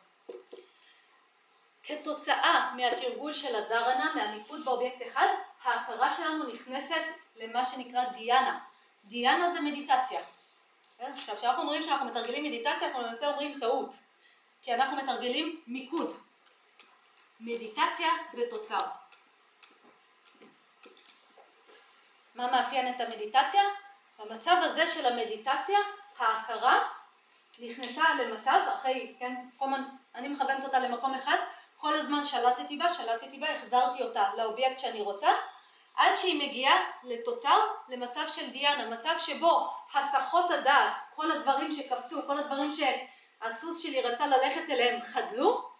כתוצאה 1.82 2.73
מהתרגול 2.77 3.32
של 3.32 3.57
הדרנה, 3.57 4.12
מהמיקוד 4.15 4.65
באובייקט 4.65 5.03
אחד, 5.09 5.27
ההכרה 5.65 6.15
שלנו 6.15 6.53
נכנסת 6.53 7.05
למה 7.36 7.65
שנקרא 7.65 8.05
דיאנה. 8.05 8.59
דיאנה 9.05 9.51
זה 9.51 9.61
מדיטציה. 9.61 10.20
כן? 10.99 11.12
עכשיו, 11.12 11.36
כשאנחנו 11.36 11.62
אומרים 11.62 11.82
שאנחנו 11.82 12.07
מתרגלים 12.07 12.45
מדיטציה, 12.45 12.86
אנחנו 12.89 13.03
למעשה 13.03 13.27
אומרים 13.27 13.61
טעות. 13.61 13.95
כי 14.65 14.74
אנחנו 14.74 14.97
מתרגלים 14.97 15.61
מיקוד. 15.66 16.16
מדיטציה 17.41 18.09
זה 18.32 18.43
תוצר. 18.51 18.85
מה 22.35 22.51
מאפיין 22.51 22.95
את 22.95 23.01
המדיטציה? 23.01 23.62
במצב 24.19 24.57
הזה 24.62 24.89
של 24.89 25.07
המדיטציה, 25.07 25.78
ההכרה 26.19 26.82
נכנסה 27.59 28.03
למצב, 28.15 28.61
אחרי, 28.74 29.15
כן, 29.19 29.35
כל 29.57 29.66
אני 30.15 30.28
מכוונת 30.28 30.65
אותה 30.65 30.78
למקום 30.78 31.15
אחד, 31.15 31.36
כל 31.77 31.95
הזמן 31.95 32.24
שלטתי 32.24 32.77
בה, 32.77 32.89
שלטתי 32.89 33.39
בה, 33.39 33.57
החזרתי 33.57 34.03
אותה 34.03 34.31
לאובייקט 34.36 34.78
שאני 34.78 35.01
רוצה, 35.01 35.28
עד 35.97 36.16
שהיא 36.16 36.49
מגיעה 36.49 36.77
לתוצר, 37.03 37.61
למצב 37.89 38.24
של 38.32 38.51
דהיאנה, 38.51 38.97
מצב 38.97 39.15
שבו 39.19 39.73
הסחות 39.95 40.51
הדעת, 40.51 40.93
כל 41.15 41.31
הדברים 41.31 41.73
שקפצו, 41.73 42.27
כל 42.27 42.39
הדברים 42.39 42.73
שהסוס 43.45 43.83
שלי 43.83 44.03
רצה 44.03 44.27
ללכת 44.27 44.71
אליהם 44.71 45.01
חדלו, 45.03 45.71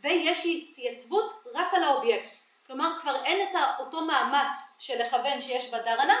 ויש 0.00 0.46
התייצבות 0.46 1.44
רק 1.54 1.74
על 1.74 1.84
האובייקט. 1.84 2.36
כלומר 2.66 3.00
כבר 3.00 3.24
אין 3.24 3.48
את 3.48 3.60
אותו 3.78 4.00
מאמץ 4.00 4.56
של 4.78 5.02
לכוון 5.02 5.40
שיש 5.40 5.68
בדרנה, 5.68 6.16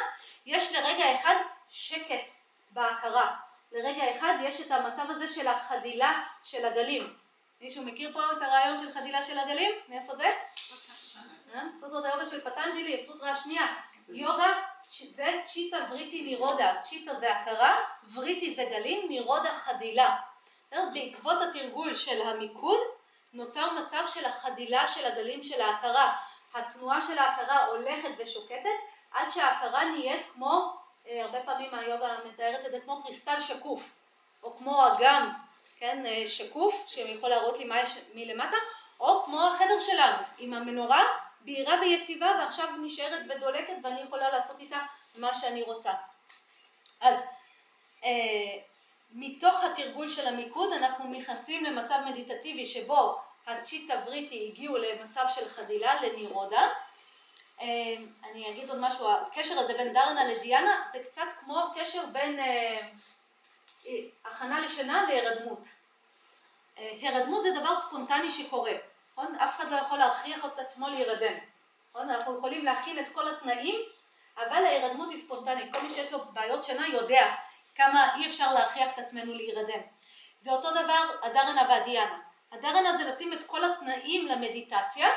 יש 0.46 0.72
לרגע 0.72 1.20
אחד 1.20 1.34
שקט 1.70 2.20
בהכרה. 2.70 3.36
לרגע 3.72 4.16
אחד 4.16 4.34
יש 4.42 4.60
את 4.60 4.70
המצב 4.70 5.10
הזה 5.10 5.28
של 5.28 5.46
החדילה 5.46 6.22
של 6.44 6.64
הגלים. 6.64 7.16
מישהו 7.60 7.84
מכיר 7.84 8.12
פה 8.12 8.32
את 8.32 8.42
הרעיון 8.42 8.76
של 8.76 8.92
חדילה 8.92 9.22
של 9.22 9.38
הגלים? 9.38 9.70
מאיפה 9.88 10.16
זה? 10.16 10.32
אה? 11.54 11.62
סוטרות 11.80 12.04
היוגה 12.04 12.24
של 12.24 12.40
פטנג'לי, 12.40 13.04
סוטרה 13.04 13.30
השנייה. 13.30 13.66
יוגה 14.08 14.52
זה 15.16 15.40
צ'יטה 15.46 15.76
וריטי 15.90 16.22
נירודה. 16.22 16.74
צ'יטה 16.82 17.14
זה 17.14 17.36
הכרה, 17.36 17.76
וריטי 18.14 18.54
זה 18.54 18.64
גלים, 18.70 19.08
נירודה 19.08 19.50
חדילה. 19.50 20.16
בעקבות 20.94 21.42
התרגול 21.42 21.94
של 21.94 22.22
המיקוד 22.22 22.80
נוצר 23.32 23.72
מצב 23.72 24.04
של 24.08 24.24
החדילה 24.24 24.88
של 24.88 25.04
הגלים 25.06 25.42
של 25.42 25.60
ההכרה. 25.60 26.16
התנועה 26.54 27.02
של 27.02 27.18
ההכרה 27.18 27.66
הולכת 27.66 28.10
ושוקטת 28.18 28.78
עד 29.12 29.30
שההכרה 29.30 29.84
נהיית 29.84 30.26
כמו, 30.32 30.76
אה, 31.06 31.24
הרבה 31.24 31.42
פעמים 31.42 31.74
היוגה 31.74 32.16
מתארת 32.24 32.66
את 32.66 32.70
זה 32.70 32.80
כמו 32.80 33.02
קריסטל 33.02 33.40
שקוף 33.40 33.90
או 34.42 34.56
כמו 34.56 34.86
אגם, 34.86 35.32
כן, 35.78 36.06
אה, 36.06 36.26
שקוף 36.26 36.84
שיכול 36.88 37.30
להראות 37.30 37.58
לי 37.58 37.64
מה 37.64 37.80
יש 37.80 37.98
מלמטה 38.14 38.56
או 39.00 39.24
כמו 39.24 39.46
החדר 39.46 39.80
שלנו 39.80 40.22
עם 40.38 40.54
המנורה 40.54 41.02
בהירה 41.40 41.80
ויציבה 41.80 42.32
ועכשיו 42.38 42.68
נשארת 42.82 43.22
ודולקת 43.28 43.74
ואני 43.82 44.00
יכולה 44.00 44.30
לעשות 44.30 44.60
איתה 44.60 44.78
מה 45.16 45.34
שאני 45.34 45.62
רוצה. 45.62 45.92
אז 47.00 47.18
אה, 48.04 48.58
מתוך 49.14 49.64
התרגול 49.64 50.10
של 50.10 50.26
המיקוד 50.26 50.72
אנחנו 50.72 51.04
נכנסים 51.04 51.64
למצב 51.64 51.98
מדיטטיבי 52.06 52.66
שבו 52.66 53.20
הצ'יטה 53.46 53.94
וריטי 54.06 54.48
הגיעו 54.48 54.76
למצב 54.76 55.24
של 55.34 55.48
חדילה, 55.48 56.02
לנירודה. 56.02 56.68
אה, 57.60 57.66
אני 58.30 58.50
אגיד 58.50 58.70
עוד 58.70 58.80
משהו, 58.80 59.10
הקשר 59.10 59.58
הזה 59.58 59.72
בין 59.72 59.92
דרנה 59.92 60.24
לדיאנה 60.24 60.82
זה 60.92 60.98
קצת 61.04 61.26
כמו 61.40 61.64
קשר 61.74 62.06
בין 62.12 62.38
אה, 62.38 62.80
אה, 63.86 63.92
הכנה 64.24 64.60
לשינה 64.60 65.04
להירדמות. 65.08 65.60
הרדמות 67.02 67.42
זה 67.42 67.60
דבר 67.60 67.76
ספונטני 67.76 68.30
שקורה, 68.30 68.72
נכון? 69.12 69.34
אף 69.34 69.56
אחד 69.56 69.70
לא 69.70 69.76
יכול 69.76 69.98
להכריח 69.98 70.44
את 70.44 70.58
עצמו 70.58 70.88
להירדם. 70.88 71.34
נכון? 71.90 72.10
אנחנו 72.10 72.38
יכולים 72.38 72.64
להכין 72.64 72.98
את 72.98 73.08
כל 73.12 73.28
התנאים, 73.28 73.80
אבל 74.36 74.64
ההירדמות 74.66 75.10
היא 75.10 75.18
ספונטנית. 75.18 75.72
כל 75.72 75.82
מי 75.82 75.90
שיש 75.90 76.12
לו 76.12 76.18
בעיות 76.24 76.64
שינה 76.64 76.88
יודע 76.88 77.34
כמה 77.74 78.14
אי 78.16 78.26
אפשר 78.26 78.52
להכריח 78.52 78.94
את 78.94 78.98
עצמנו 78.98 79.34
להירדם. 79.34 79.80
זה 80.38 80.52
אותו 80.52 80.70
דבר 80.70 81.16
הדרנה 81.22 81.66
והדיאנה. 81.68 82.18
הדרנה 82.52 82.96
זה 82.96 83.04
לשים 83.04 83.32
את 83.32 83.46
כל 83.46 83.64
התנאים 83.64 84.26
למדיטציה, 84.26 85.08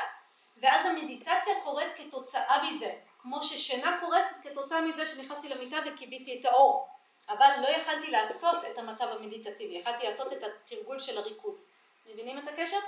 ואז 0.56 0.86
המדיטציה 0.86 1.54
קורית 1.64 1.88
כתוצאה 1.96 2.64
מזה, 2.64 2.92
כמו 3.18 3.42
ששינה 3.42 3.96
קורית 4.00 4.24
כתוצאה 4.42 4.80
מזה 4.80 5.06
שנכנסתי 5.06 5.48
למיטה 5.48 5.76
וכיביתי 5.86 6.40
את 6.40 6.44
האור, 6.44 6.88
אבל 7.28 7.50
לא 7.62 7.68
יכלתי 7.68 8.10
לעשות 8.10 8.64
את 8.64 8.78
המצב 8.78 9.08
המדיטטיבי, 9.08 9.74
יכלתי 9.74 10.06
לעשות 10.06 10.32
את 10.32 10.42
התרגול 10.42 10.98
של 10.98 11.18
הריכוז. 11.18 11.70
מבינים 12.06 12.38
את 12.38 12.48
הקשר? 12.48 12.78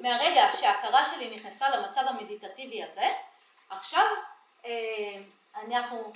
מהרגע 0.00 0.50
שההכרה 0.60 1.06
שלי 1.06 1.36
נכנסה 1.36 1.70
למצב 1.70 2.00
המדיטטיבי 2.06 2.82
הזה, 2.82 3.08
עכשיו 3.70 4.04
אה, 4.64 5.20
אנחנו 5.54 6.12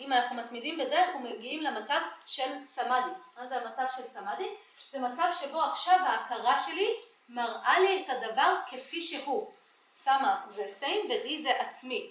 אם 0.00 0.12
אנחנו 0.12 0.36
מתמידים 0.36 0.78
בזה, 0.78 1.04
אנחנו 1.04 1.20
מגיעים 1.20 1.62
למצב 1.62 2.00
של 2.26 2.64
סמאדי. 2.66 3.10
מה 3.36 3.46
זה 3.46 3.56
המצב 3.56 3.84
של 3.96 4.08
סמאדי? 4.08 4.48
זה 4.90 4.98
מצב 4.98 5.28
שבו 5.40 5.62
עכשיו 5.62 5.98
ההכרה 6.06 6.58
שלי 6.58 6.94
מראה 7.28 7.80
לי 7.80 8.04
את 8.04 8.10
הדבר 8.10 8.54
כפי 8.66 9.02
שהוא. 9.02 9.50
סמה 9.96 10.40
זה 10.48 10.64
סיים 10.68 11.04
ודי 11.04 11.42
זה 11.42 11.50
עצמי. 11.60 12.10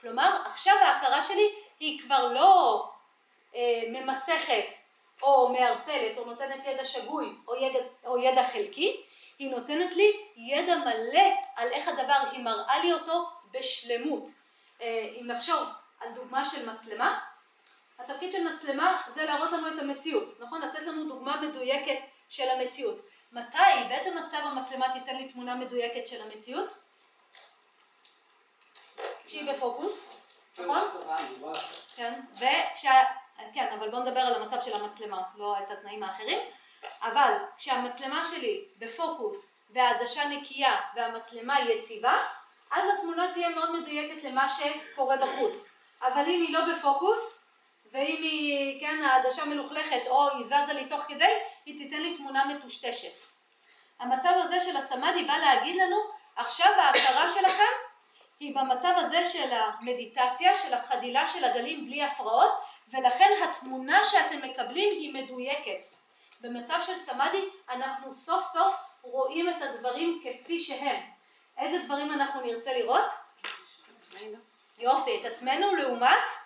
כלומר, 0.00 0.42
עכשיו 0.46 0.74
ההכרה 0.76 1.22
שלי 1.22 1.54
היא 1.80 2.00
כבר 2.00 2.32
לא 2.32 2.84
אה, 3.54 3.82
ממסכת 3.88 4.64
או 5.22 5.48
מערפלת 5.48 6.18
או 6.18 6.24
נותנת 6.24 6.66
ידע 6.66 6.84
שגוי 6.84 7.32
או 7.48 7.56
ידע, 7.56 7.78
או 8.04 8.18
ידע 8.18 8.48
חלקי, 8.52 9.02
היא 9.38 9.50
נותנת 9.50 9.96
לי 9.96 10.12
ידע 10.36 10.76
מלא 10.76 11.22
על 11.56 11.72
איך 11.72 11.88
הדבר, 11.88 12.18
היא 12.32 12.44
מראה 12.44 12.78
לי 12.78 12.92
אותו 12.92 13.28
בשלמות. 13.50 14.30
אה, 14.80 15.08
אם 15.20 15.26
נחשוב 15.26 15.68
על 16.00 16.08
דוגמה 16.14 16.44
של 16.44 16.70
מצלמה, 16.70 17.18
התפקיד 18.00 18.32
של 18.32 18.48
מצלמה 18.48 18.96
זה 19.14 19.24
להראות 19.24 19.52
לנו 19.52 19.68
את 19.68 19.78
המציאות, 19.78 20.40
נכון? 20.40 20.60
לתת 20.60 20.82
לנו 20.82 21.08
דוגמה 21.08 21.40
מדויקת 21.40 21.98
של 22.28 22.48
המציאות. 22.48 23.00
מתי, 23.32 23.58
באיזה 23.88 24.20
מצב 24.20 24.38
המצלמה 24.44 24.92
תיתן 24.92 25.16
לי 25.16 25.28
תמונה 25.28 25.54
מדויקת 25.54 26.08
של 26.08 26.22
המציאות? 26.22 26.68
כשהיא 29.26 29.52
בפוקוס, 29.52 30.08
נכון? 30.58 30.88
כן, 31.96 32.20
וכשה... 32.36 32.92
כן, 33.54 33.72
אבל 33.78 33.90
בואו 33.90 34.02
נדבר 34.02 34.20
על 34.20 34.42
המצב 34.42 34.62
של 34.62 34.76
המצלמה, 34.76 35.22
לא 35.36 35.56
את 35.58 35.70
התנאים 35.70 36.02
האחרים. 36.02 36.38
אבל 37.02 37.34
כשהמצלמה 37.56 38.24
שלי 38.24 38.64
בפוקוס 38.78 39.52
והעדשה 39.70 40.28
נקייה 40.28 40.80
והמצלמה 40.94 41.60
יציבה, 41.60 42.22
אז 42.70 42.84
התמונה 42.98 43.32
תהיה 43.32 43.48
מאוד 43.48 43.80
מדויקת 43.80 44.24
למה 44.24 44.48
שקורה 44.48 45.16
בחוץ. 45.16 45.68
אבל 46.02 46.22
אם 46.22 46.42
היא 46.46 46.52
לא 46.52 46.60
בפוקוס, 46.72 47.39
ואם 47.92 48.22
היא, 48.22 48.80
כן, 48.80 49.02
העדשה 49.02 49.44
מלוכלכת 49.44 50.06
או 50.06 50.30
היא 50.30 50.44
זזה 50.44 50.72
לי 50.72 50.84
תוך 50.84 51.00
כדי, 51.08 51.34
היא 51.66 51.84
תיתן 51.84 52.02
לי 52.02 52.16
תמונה 52.16 52.44
מטושטשת. 52.44 53.12
המצב 54.00 54.32
הזה 54.44 54.60
של 54.60 54.76
הסמאדי 54.76 55.24
בא 55.24 55.36
להגיד 55.36 55.76
לנו, 55.76 55.96
עכשיו 56.36 56.72
ההכרה 56.76 57.28
שלכם 57.28 57.72
היא 58.40 58.54
במצב 58.54 58.92
הזה 58.96 59.24
של 59.24 59.52
המדיטציה, 59.52 60.54
של 60.54 60.74
החדילה 60.74 61.26
של 61.26 61.44
הגלים 61.44 61.86
בלי 61.86 62.02
הפרעות, 62.02 62.50
ולכן 62.92 63.30
התמונה 63.44 64.04
שאתם 64.04 64.42
מקבלים 64.42 64.88
היא 64.92 65.14
מדויקת. 65.14 65.80
במצב 66.40 66.78
של 66.82 66.96
סמאדי 66.96 67.44
אנחנו 67.68 68.14
סוף 68.14 68.52
סוף 68.52 68.74
רואים 69.02 69.48
את 69.48 69.62
הדברים 69.62 70.20
כפי 70.24 70.58
שהם. 70.58 71.00
איזה 71.58 71.84
דברים 71.84 72.12
אנחנו 72.12 72.40
נרצה 72.40 72.72
לראות? 72.72 73.04
יופי, 74.78 75.20
את 75.20 75.32
עצמנו 75.32 75.74
לעומת 75.74 76.39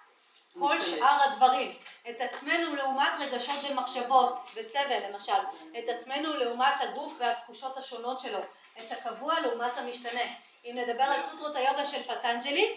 כל 0.59 0.81
שאר 0.81 1.23
הדברים, 1.23 1.79
את 2.11 2.17
עצמנו 2.21 2.77
לעומת 2.77 3.13
רגשות 3.19 3.57
ומחשבות 3.71 4.35
וסבל 4.55 4.99
למשל, 5.11 5.33
את 5.79 5.89
עצמנו 5.89 6.37
לעומת 6.37 6.75
הגוף 6.81 7.13
והתחושות 7.19 7.77
השונות 7.77 8.21
שלו, 8.21 8.39
את 8.79 8.93
הקבוע 8.93 9.41
לעומת 9.41 9.79
המשתנה. 9.79 10.21
אם 10.65 10.79
נדבר 10.79 11.03
על 11.03 11.21
סוטרות 11.21 11.57
היוגה 11.57 11.85
של 11.85 12.03
פטנג'לי, 12.03 12.77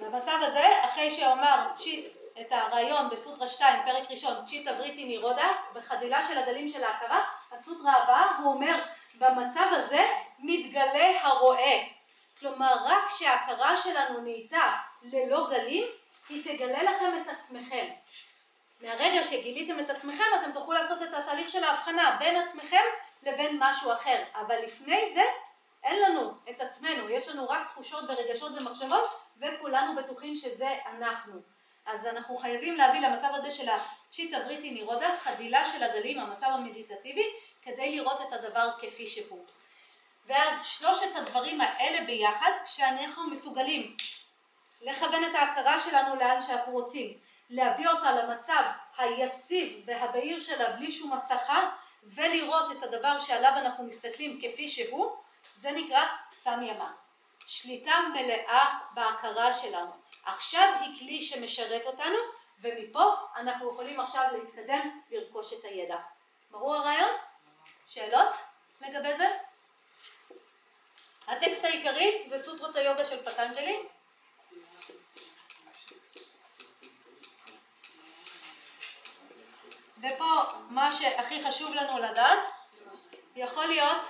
במצב 0.00 0.38
הזה, 0.42 0.84
אחרי 0.84 1.10
שאומר 1.10 1.66
צ'יט 1.76 2.06
את 2.40 2.52
הרעיון 2.52 3.10
בסוטרה 3.10 3.48
2, 3.48 3.82
פרק 3.84 4.10
ראשון, 4.10 4.44
צ'יטה 4.44 4.72
בריטי 4.72 5.04
נירודה, 5.04 5.48
בחדילה 5.74 6.26
של 6.26 6.38
הגלים 6.38 6.68
של 6.68 6.84
ההכרה, 6.84 7.24
הסוטרה 7.52 7.92
הבאה, 7.92 8.36
הוא 8.36 8.52
אומר, 8.52 8.82
במצב 9.14 9.66
הזה 9.72 10.06
מתגלה 10.38 11.22
הרואה. 11.22 11.82
כלומר, 12.38 12.74
רק 12.84 13.08
כשההכרה 13.08 13.76
שלנו 13.76 14.20
נהייתה 14.20 14.76
ללא 15.02 15.46
גלים, 15.50 15.84
היא 16.28 16.44
תגלה 16.44 16.82
לכם 16.82 17.12
את 17.22 17.28
עצמכם. 17.28 17.86
מהרגע 18.80 19.24
שגיליתם 19.24 19.80
את 19.80 19.90
עצמכם 19.90 20.24
אתם 20.40 20.52
תוכלו 20.52 20.72
לעשות 20.72 21.02
את 21.02 21.14
התהליך 21.14 21.50
של 21.50 21.64
ההבחנה 21.64 22.16
בין 22.18 22.36
עצמכם 22.36 22.82
לבין 23.22 23.56
משהו 23.60 23.92
אחר, 23.92 24.22
אבל 24.34 24.56
לפני 24.66 25.12
זה 25.14 25.22
אין 25.84 26.02
לנו 26.02 26.32
את 26.50 26.60
עצמנו, 26.60 27.08
יש 27.08 27.28
לנו 27.28 27.48
רק 27.48 27.66
תחושות 27.66 28.04
ורגשות 28.08 28.52
ומחשבות 28.52 29.10
וכולנו 29.40 29.96
בטוחים 29.96 30.36
שזה 30.36 30.68
אנחנו. 30.86 31.40
אז 31.86 32.06
אנחנו 32.06 32.36
חייבים 32.36 32.74
להביא 32.74 33.00
למצב 33.00 33.28
הזה 33.34 33.50
של 33.50 33.68
הצ'יטה 33.68 34.40
בריטי 34.40 34.70
נירודה, 34.70 35.16
חדילה 35.16 35.66
של 35.66 35.82
הגלים, 35.82 36.18
המצב 36.18 36.46
המדיטטיבי, 36.46 37.26
כדי 37.62 37.96
לראות 37.96 38.20
את 38.20 38.32
הדבר 38.32 38.70
כפי 38.80 39.06
שהוא. 39.06 39.44
ואז 40.26 40.64
שלושת 40.64 41.16
הדברים 41.16 41.60
האלה 41.60 42.04
ביחד, 42.06 42.50
כשאנחנו 42.64 43.30
מסוגלים 43.30 43.96
לכוון 44.80 45.24
את 45.24 45.34
ההכרה 45.34 45.78
שלנו 45.78 46.16
לאן 46.16 46.42
שאנחנו 46.42 46.72
רוצים, 46.72 47.18
להביא 47.50 47.88
אותה 47.88 48.12
למצב 48.12 48.62
היציב 48.98 49.82
והבהיר 49.86 50.40
שלה 50.40 50.70
בלי 50.72 50.92
שום 50.92 51.12
הסחה, 51.12 51.70
ולראות 52.02 52.72
את 52.72 52.82
הדבר 52.82 53.20
שעליו 53.20 53.52
אנחנו 53.56 53.84
מסתכלים 53.84 54.40
כפי 54.42 54.68
שהוא, 54.68 55.16
זה 55.56 55.70
נקרא 55.70 56.06
סמיימה. 56.32 56.92
שליטה 57.46 57.94
מלאה 58.14 58.78
בהכרה 58.94 59.52
שלנו. 59.52 59.90
עכשיו 60.24 60.74
היא 60.80 60.98
כלי 60.98 61.22
שמשרת 61.22 61.82
אותנו, 61.86 62.18
ומפה 62.60 63.14
אנחנו 63.36 63.70
יכולים 63.70 64.00
עכשיו 64.00 64.24
להתקדם 64.32 65.00
לרכוש 65.10 65.52
את 65.52 65.64
הידע. 65.64 65.96
ברור 66.50 66.74
הרעיון? 66.74 67.10
שאלות 67.86 68.34
לגבי 68.80 69.16
זה? 69.16 69.28
הטקסט 71.26 71.64
העיקרי 71.64 72.24
זה 72.26 72.38
סוטרות 72.38 72.76
היוגה 72.76 73.04
של 73.04 73.22
פטנג'לי. 73.24 73.82
ופה 80.02 80.42
מה 80.68 80.92
שהכי 80.92 81.44
חשוב 81.44 81.74
לנו 81.74 81.98
לדעת, 81.98 82.38
יכול 83.36 83.66
להיות 83.66 84.02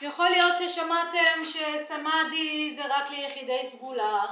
יכול 0.00 0.28
להיות 0.28 0.56
ששמעתם 0.56 1.44
שסמאדי 1.44 2.74
זה 2.76 2.82
רק 2.88 3.10
ליחידי 3.10 3.66
סגולה 3.66 4.26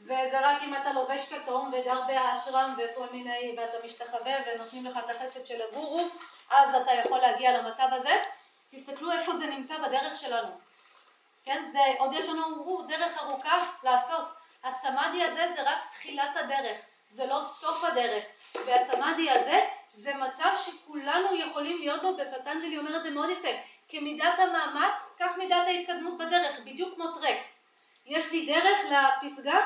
וזה 0.00 0.40
רק 0.40 0.62
אם 0.62 0.74
אתה 0.74 0.92
לובש 0.92 1.32
כתום 1.32 1.72
וגר 1.72 2.00
באשרם 2.06 2.74
וכל 2.78 3.06
מיני 3.12 3.54
ואתה 3.56 3.76
משתחווה 3.84 4.34
ונותנים 4.46 4.86
לך 4.86 4.98
את 5.04 5.10
החסד 5.10 5.46
של 5.46 5.62
הגורו 5.62 6.08
אז 6.50 6.74
אתה 6.74 6.92
יכול 6.92 7.18
להגיע 7.18 7.58
למצב 7.58 7.88
הזה. 7.92 8.22
תסתכלו 8.70 9.12
איפה 9.12 9.34
זה 9.34 9.46
נמצא 9.46 9.78
בדרך 9.78 10.16
שלנו. 10.16 10.50
כן 11.44 11.70
זה 11.72 11.78
עוד 11.98 12.12
יש 12.12 12.28
לנו 12.28 12.86
דרך 12.88 13.18
ארוכה 13.18 13.64
לעשות. 13.82 14.24
הסמאדי 14.64 15.24
הזה 15.24 15.52
זה 15.56 15.62
רק 15.62 15.78
תחילת 15.90 16.36
הדרך 16.36 16.78
זה 17.10 17.26
לא 17.26 17.42
סוף 17.60 17.84
הדרך 17.84 18.24
והסמאדי 18.66 19.30
הזה 19.30 19.60
זה 19.94 20.14
מצב 20.14 20.50
שכולנו 20.58 21.34
יכולים 21.34 21.78
להיות 21.78 22.02
בו 22.02 22.16
ופטנג'לי 22.18 22.78
אומר 22.78 22.96
את 22.96 23.02
זה 23.02 23.10
מאוד 23.10 23.30
יפה 23.30 23.48
כמידת 23.88 24.38
המאמץ, 24.38 24.94
כך 25.18 25.36
מידת 25.38 25.66
ההתקדמות 25.66 26.18
בדרך, 26.18 26.58
בדיוק 26.64 26.94
כמו 26.94 27.06
טרק. 27.06 27.36
יש 28.06 28.32
לי 28.32 28.46
דרך 28.46 28.78
לפסגה, 28.90 29.58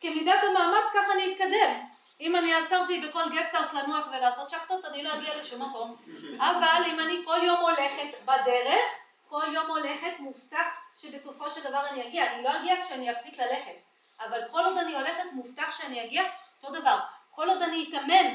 כמידת 0.00 0.40
המאמץ 0.42 0.84
כך 0.94 1.04
אני 1.14 1.32
אתקדם. 1.32 1.80
אם 2.20 2.36
אני 2.36 2.54
עצרתי 2.54 3.00
בכל 3.00 3.22
גסטהאוס 3.38 3.72
לנוח 3.72 4.06
ולעשות 4.06 4.50
שאכטות, 4.50 4.84
אני 4.84 5.02
לא 5.02 5.14
אגיע 5.14 5.36
לשום 5.36 5.62
מקום. 5.62 5.94
אבל 6.38 6.82
אם 6.86 7.00
אני 7.00 7.22
כל 7.24 7.38
יום 7.42 7.60
הולכת 7.60 8.24
בדרך, 8.24 8.84
כל 9.28 9.42
יום 9.52 9.66
הולכת, 9.66 10.12
מובטח 10.18 10.66
שבסופו 10.96 11.50
של 11.50 11.62
דבר 11.62 11.88
אני 11.88 12.08
אגיע. 12.08 12.32
אני 12.32 12.42
לא 12.42 12.50
אגיע 12.56 12.74
כשאני 12.84 13.12
אפסיק 13.12 13.38
ללכת. 13.38 13.76
אבל 14.20 14.40
כל 14.50 14.60
עוד 14.64 14.78
אני 14.78 14.94
הולכת, 14.94 15.32
מובטח 15.32 15.78
שאני 15.78 16.04
אגיע, 16.04 16.22
אותו 16.62 16.80
דבר. 16.80 16.98
כל 17.34 17.48
עוד 17.48 17.62
אני 17.62 17.86
אתאמן 17.88 18.34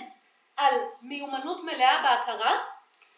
על 0.57 0.75
מיומנות 1.01 1.63
מלאה 1.63 2.01
בהכרה, 2.03 2.57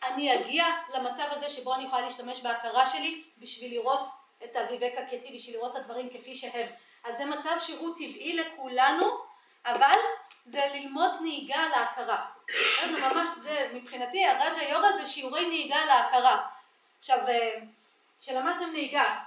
אני 0.03 0.35
אגיע 0.35 0.65
למצב 0.93 1.27
הזה 1.31 1.49
שבו 1.49 1.73
אני 1.73 1.83
יכולה 1.83 2.01
להשתמש 2.01 2.41
בהכרה 2.41 2.87
שלי 2.87 3.23
בשביל 3.37 3.71
לראות 3.71 4.09
את 4.43 4.55
הוויבק 4.55 4.93
הקטי, 4.97 5.35
בשביל 5.35 5.55
לראות 5.55 5.71
את 5.71 5.81
הדברים 5.81 6.09
כפי 6.09 6.35
שהם. 6.35 6.67
אז 7.03 7.17
זה 7.17 7.25
מצב 7.25 7.55
שהוא 7.59 7.95
טבעי 7.95 8.37
לכולנו, 8.37 9.17
אבל 9.65 9.97
זה 10.45 10.69
ללמוד 10.73 11.11
נהיגה 11.21 11.67
להכרה. 11.75 12.25
זה 12.81 12.91
ממש, 12.91 13.29
זה 13.29 13.69
מבחינתי 13.73 14.25
הרג'ה 14.25 14.63
יוגה 14.63 14.91
זה 14.91 15.05
שיעורי 15.05 15.47
נהיגה 15.47 15.85
להכרה. 15.85 16.47
עכשיו, 16.99 17.19
כשלמדתם 18.21 18.71
נהיגה, 18.71 19.19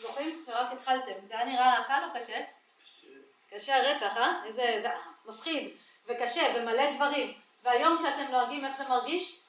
זוכרים? 0.00 0.42
שרק 0.46 0.72
התחלתם, 0.72 1.26
זה 1.28 1.34
היה 1.34 1.44
נראה 1.44 1.84
קל 1.86 2.02
או 2.04 2.20
קשה? 2.20 2.40
קשה. 2.82 3.06
קשה 3.50 3.76
הרצח, 3.76 4.16
אה? 4.16 4.44
איזה, 4.44 4.78
זה 4.82 4.88
מפחיד 5.24 5.70
וקשה 6.10 6.42
ומלא 6.56 6.92
דברים. 6.96 7.32
והיום 7.62 7.98
כשאתם 7.98 8.30
נוהגים 8.30 8.64
איך 8.64 8.76
זה 8.76 8.88
מרגיש? 8.88 9.40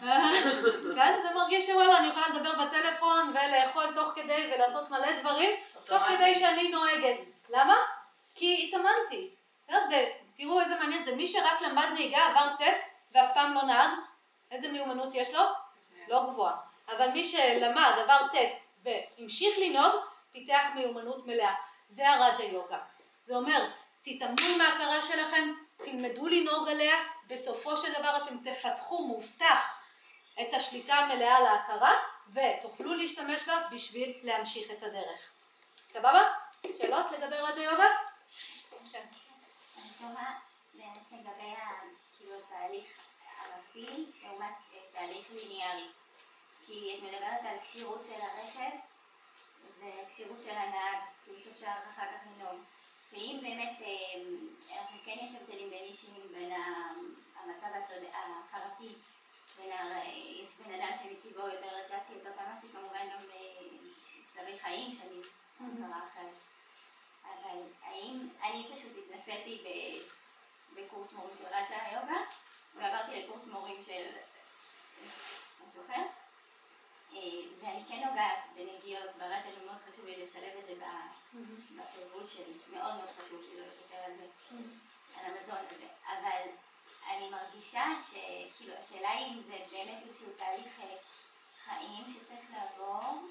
כן, 0.96 1.18
זה 1.22 1.34
מרגיש 1.34 1.66
שוואלה, 1.66 1.98
אני 1.98 2.08
יכולה 2.08 2.28
לדבר 2.28 2.64
בטלפון 2.64 3.28
ולאכול 3.28 3.84
תוך 3.94 4.12
כדי 4.14 4.50
ולעשות 4.54 4.90
מלא 4.90 5.20
דברים, 5.20 5.50
תוך 5.84 6.02
כדי 6.02 6.34
שאני 6.34 6.68
נוהגת. 6.68 7.16
למה? 7.50 7.76
כי 8.34 8.68
התאמנתי. 8.68 9.30
ותראו 9.68 10.60
איזה 10.60 10.78
מעניין 10.78 11.04
זה, 11.04 11.14
מי 11.14 11.28
שרק 11.28 11.60
למד 11.60 11.86
נהיגה 11.94 12.26
עבר 12.26 12.48
טסט 12.58 12.90
ואף 13.12 13.34
פעם 13.34 13.54
לא 13.54 13.62
נהג, 13.62 13.90
איזה 14.50 14.68
מיומנות 14.68 15.14
יש 15.14 15.34
לו? 15.34 15.42
לא 16.08 16.26
גבוהה. 16.30 16.56
אבל 16.88 17.08
מי 17.08 17.24
שלמד, 17.24 17.92
עבר 18.02 18.26
טסט 18.32 18.56
והמשיך 18.84 19.58
לנהוג, 19.58 19.94
פיתח 20.32 20.62
מיומנות 20.74 21.26
מלאה. 21.26 21.54
זה 21.90 22.10
הרג'ה 22.10 22.44
יוגה. 22.44 22.78
זה 23.26 23.36
אומר, 23.36 23.66
תתאמנו 24.06 24.54
עם 24.54 24.60
ההכרה 24.60 25.02
שלכם, 25.02 25.52
תלמדו 25.76 26.28
לנהוג 26.28 26.68
עליה, 26.68 26.94
בסופו 27.26 27.76
של 27.76 27.92
דבר 27.92 28.16
אתם 28.16 28.50
תפתחו 28.50 29.06
מובטח 29.06 29.78
את 30.40 30.54
השליטה 30.54 30.94
המלאה 30.94 31.40
להכרה 31.40 31.92
ותוכלו 32.32 32.94
להשתמש 32.94 33.48
בה 33.48 33.68
בשביל 33.72 34.18
להמשיך 34.22 34.70
את 34.70 34.82
הדרך. 34.82 35.32
סבבה? 35.92 36.32
שאלות 36.78 37.06
לגבי 37.12 37.36
רג'ה 37.36 37.62
יוגה? 37.62 37.88
כן. 38.92 39.04
כאילו. 43.72 43.94
כי 46.66 46.96
את 46.98 47.02
מדברת 47.02 47.44
על 47.44 47.58
כשירות 47.62 48.06
של 48.06 48.20
הרכב 48.20 48.76
וכשירות 49.80 50.42
של 50.42 50.56
הנהג, 50.56 50.98
כדי 51.24 51.40
שאפשר 51.40 51.66
אחר 51.66 52.06
כך 52.06 52.26
לנהוג. 52.26 52.60
ואם 53.16 53.38
באמת 53.42 53.78
אה, 53.82 54.78
אנחנו 54.78 54.98
כן 55.04 55.16
יש 55.22 55.34
הבדלים 55.34 55.70
בין 55.70 55.82
אישים 55.82 56.28
בין 56.32 56.52
המצב 57.36 57.66
ההכרתי, 58.12 58.94
יש 60.42 60.48
בן 60.58 60.80
אדם 60.80 60.92
שמטבעו 61.02 61.48
יותר 61.48 61.66
רג'סי, 61.66 62.12
יותר 62.12 62.30
תמאסי, 62.32 62.66
כמובן 62.68 63.08
גם 63.12 63.22
בשלבי 63.22 64.58
חיים 64.58 64.94
שאני 64.94 65.20
הכרה 65.54 65.98
אחרת. 65.98 66.34
אבל 67.24 67.62
האם, 67.82 68.28
אני 68.42 68.68
פשוט 68.74 68.92
התנסיתי 68.98 69.62
בקורס 70.72 71.12
מורים 71.12 71.36
של 71.38 71.46
רג'ה 71.46 71.76
יוגה, 71.92 72.20
ועברתי 72.74 73.22
לקורס 73.22 73.46
מורים 73.46 73.82
של 73.82 74.06
משהו 75.66 75.82
אחר. 75.86 76.02
אה, 77.16 77.22
ואני 77.60 77.84
כן 77.88 78.08
נוגעת 78.08 78.38
בנגיעות, 78.54 79.10
ברג'ה 79.18 79.64
מאוד 79.66 79.78
חשוב 79.88 80.04
לי 80.04 80.24
לשלב 80.24 80.52
את 80.58 80.66
זה 80.66 80.74
בתרגול 81.70 82.26
שלי, 82.26 82.52
מאוד 82.72 82.94
מאוד 82.94 83.08
חשוב 83.08 83.40
לי 83.42 83.60
לא 83.60 83.66
לוותר 83.66 83.96
על 84.06 84.12
זה, 84.16 84.26
על 85.14 85.34
המזון 85.34 85.58
הזה, 85.70 85.86
אבל 86.06 86.50
אני 87.10 87.30
מרגישה 87.30 87.84
שכאילו 88.08 88.74
השאלה 88.74 89.10
היא 89.10 89.26
אם 89.26 89.42
זה 89.42 89.56
באמת 89.70 90.02
איזשהו 90.06 90.32
תהליך 90.36 90.80
אה, 90.80 90.96
חיים 91.64 92.04
שצריך 92.12 92.50
לעבור, 92.52 93.22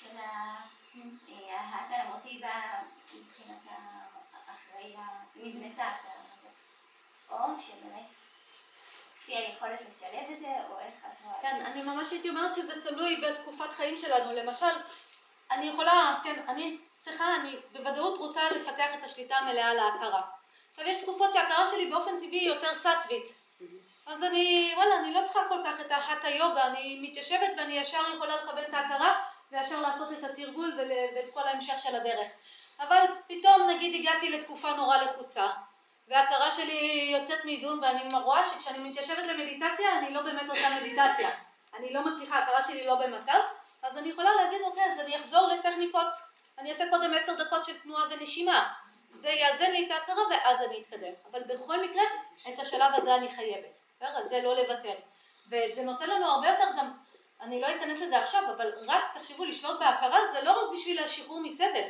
של 0.00 0.16
ההאטה, 0.16 1.94
אה, 1.94 2.04
למרות 2.04 2.22
שהיא 2.22 2.42
באה 2.42 2.82
מבחינת 3.14 3.58
האחראי, 4.32 4.96
נבנתה 5.36 5.88
אחרי 5.88 6.10
המצב, 6.10 6.48
או 7.30 7.60
שבאמת 7.60 8.17
לפי 9.28 9.36
היכולת 9.36 9.80
לשלב 9.80 10.30
את 10.32 10.40
זה, 10.40 10.46
או 10.46 10.78
איך 10.78 11.04
את 11.06 11.24
רואה 11.24 11.36
כן, 11.42 11.62
אני 11.64 11.82
ממש 11.82 12.10
הייתי 12.10 12.28
אומרת 12.28 12.54
שזה 12.54 12.82
תלוי 12.82 13.16
בתקופת 13.16 13.72
חיים 13.72 13.96
שלנו. 13.96 14.32
למשל, 14.32 14.66
אני 15.50 15.66
יכולה, 15.66 16.18
כן, 16.24 16.42
אני 16.48 16.78
צריכה, 16.98 17.36
אני 17.40 17.56
בוודאות 17.72 18.18
רוצה 18.18 18.50
לפתח 18.50 18.94
את 18.98 19.04
השליטה 19.04 19.36
המלאה 19.36 19.70
על 19.70 19.78
ההכרה. 19.78 20.22
עכשיו, 20.70 20.86
יש 20.86 21.02
תקופות 21.02 21.32
שההכרה 21.32 21.66
שלי 21.66 21.86
באופן 21.86 22.16
טבעי 22.16 22.38
היא 22.38 22.48
יותר 22.48 22.74
סטווית. 22.74 23.34
אז 24.06 24.24
אני, 24.24 24.72
וואלה, 24.76 24.98
אני 24.98 25.14
לא 25.14 25.20
צריכה 25.24 25.40
כל 25.48 25.60
כך 25.64 25.80
את 25.80 25.90
האחת 25.90 26.24
היוגה, 26.24 26.66
אני 26.66 26.98
מתיישבת 27.02 27.50
ואני 27.56 27.78
ישר 27.78 28.02
יכולה 28.14 28.36
לכוון 28.36 28.64
את 28.68 28.74
ההכרה 28.74 29.24
וישר 29.52 29.80
לעשות 29.80 30.12
את 30.12 30.24
התרגול 30.24 30.78
ואת 31.14 31.34
כל 31.34 31.42
ההמשך 31.42 31.78
של 31.78 31.96
הדרך. 31.96 32.28
אבל 32.80 33.04
פתאום, 33.26 33.70
נגיד, 33.70 34.00
הגעתי 34.00 34.30
לתקופה 34.30 34.72
נורא 34.72 34.96
לחוצה, 34.96 35.46
וההכרה 36.08 36.50
שלי 36.50 37.10
יוצאת 37.18 37.44
מאיזון 37.44 37.80
ואני 37.82 38.14
רואה 38.14 38.44
שכשאני 38.44 38.78
מתיישבת 38.78 39.24
למדיטציה 39.26 39.98
אני 39.98 40.14
לא 40.14 40.22
באמת 40.22 40.50
עושה 40.50 40.80
מדיטציה 40.80 41.30
אני 41.78 41.92
לא 41.92 42.06
מצליחה, 42.06 42.38
ההכרה 42.38 42.62
שלי 42.62 42.86
לא 42.86 42.94
במצב 42.94 43.38
אז 43.82 43.96
אני 43.96 44.08
יכולה 44.08 44.34
להגיד 44.34 44.60
אוקיי 44.60 44.84
אז 44.84 45.00
אני 45.00 45.16
אחזור 45.16 45.46
לטכניקות 45.46 46.08
אני 46.58 46.70
אעשה 46.70 46.84
קודם 46.90 47.14
עשר 47.14 47.34
דקות 47.34 47.64
של 47.64 47.78
תנועה 47.78 48.04
ונשימה. 48.10 48.72
זה 49.12 49.28
יאזן 49.28 49.70
לי 49.70 49.86
את 49.86 49.90
ההכרה 49.90 50.22
ואז 50.30 50.62
אני 50.62 50.82
אתקדם. 50.82 51.12
אבל 51.30 51.42
בכל 51.42 51.82
מקרה, 51.82 52.02
את 52.48 52.58
השלב 52.58 52.94
הזה 52.94 53.14
אני 53.14 53.34
חייבת. 53.34 53.68
בסדר? 53.96 54.26
זה 54.26 54.42
לא 54.42 54.56
לוותר. 54.56 54.94
וזה 55.46 55.82
נותן 55.82 56.10
לנו 56.10 56.26
הרבה 56.26 56.48
יותר 56.48 56.68
גם, 56.78 56.92
אני 57.40 57.60
לא 57.60 57.66
אכנס 57.66 58.00
לזה 58.00 58.18
עכשיו, 58.18 58.42
אבל 58.56 58.72
רק 58.86 59.04
תחשבו, 59.14 59.44
לשלוט 59.44 59.78
בהכרה 59.78 60.18
זה 60.32 60.42
לא 60.42 60.62
רק 60.62 60.78
בשביל 60.78 60.98
השחרור 60.98 61.40
מסבל. 61.40 61.84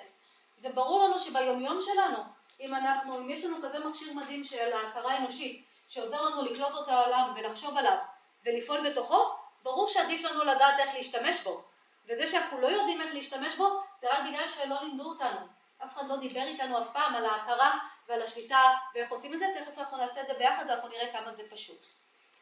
זה 0.57 0.69
ברור 0.69 1.05
לנו 1.05 1.19
שביומיום 1.19 1.81
שלנו, 1.83 2.19
אם 2.61 2.75
אנחנו, 2.75 3.19
אם 3.19 3.31
יש 3.31 3.45
לנו 3.45 3.57
כזה 3.63 3.79
מכשיר 3.79 4.13
מדהים 4.13 4.45
של 4.45 4.73
ההכרה 4.73 5.13
האנושית, 5.13 5.65
שעוזר 5.89 6.23
לנו 6.23 6.43
לקלוט 6.45 6.73
את 6.85 6.89
העולם 6.89 7.33
ולחשוב 7.37 7.77
עליו 7.77 7.97
ולפעול 8.45 8.91
בתוכו, 8.91 9.35
ברור 9.63 9.89
שעדיף 9.89 10.25
לנו 10.25 10.45
לדעת 10.45 10.79
איך 10.79 10.95
להשתמש 10.95 11.41
בו. 11.41 11.65
וזה 12.07 12.27
שאנחנו 12.27 12.61
לא 12.61 12.67
יודעים 12.67 13.01
איך 13.03 13.15
להשתמש 13.15 13.55
בו, 13.55 13.83
זה 14.01 14.07
רק 14.11 14.19
בגלל 14.29 14.49
שלא 14.49 14.77
לימדו 14.83 15.05
אותנו. 15.05 15.47
אף 15.85 15.95
אחד 15.95 16.09
לא 16.09 16.17
דיבר 16.17 16.43
איתנו 16.43 16.83
אף 16.83 16.87
פעם 16.93 17.15
על 17.15 17.27
ההכרה 17.27 17.79
ועל 18.09 18.23
השליטה 18.23 18.63
ואיך 18.95 19.11
עושים 19.11 19.35
את 19.35 19.39
זה, 19.39 19.47
תכף 19.61 19.79
אנחנו 19.79 19.97
נעשה 19.97 20.21
את 20.21 20.27
זה 20.27 20.35
ביחד 20.35 20.65
ואנחנו 20.69 20.89
נראה 20.89 21.13
כמה 21.13 21.33
זה 21.33 21.43
פשוט. 21.51 21.79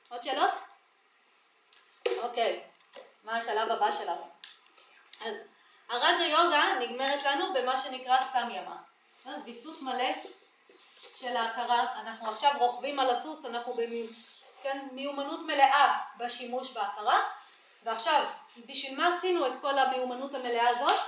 עוד 0.09 0.22
שאלות? 0.22 0.51
אוקיי, 2.22 2.62
מה 3.24 3.36
השלב 3.36 3.70
הבא 3.70 3.93
שלנו? 3.93 4.28
אז 5.20 5.34
הרג'ה 5.88 6.24
יוגה 6.24 6.64
נגמרת 6.80 7.22
לנו 7.22 7.55
במה 7.55 7.76
שנקרא 7.76 8.22
סמיאמה. 8.32 8.76
ויסות 9.44 9.82
מלא 9.82 10.12
של 11.15 11.36
ההכרה, 11.36 12.01
אנחנו 12.01 12.31
עכשיו 12.31 12.53
רוכבים 12.59 13.01
על 13.01 13.11
הסוס, 13.11 13.44
אנחנו 13.44 13.74
במיומנות 13.74 15.40
כן, 15.40 15.47
מלאה 15.47 15.98
בשימוש 16.16 16.70
בהכרה, 16.70 17.20
ועכשיו, 17.82 18.27
בשביל 18.66 18.97
מה 18.97 19.16
עשינו 19.16 19.47
את 19.47 19.53
כל 19.61 19.78
המיומנות 19.78 20.35
המלאה 20.35 20.69
הזאת? 20.69 21.01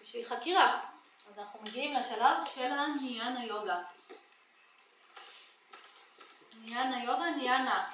בשביל 0.00 0.24
חקירה. 0.28 0.80
אז 1.28 1.38
אנחנו 1.38 1.60
מגיעים 1.62 1.94
לשלב 1.94 2.36
של 2.44 2.72
הניאנה 2.72 3.44
יוגה. 3.44 3.78
ניאנה 6.54 7.04
יוגה, 7.04 7.30
ניאנה 7.30 7.90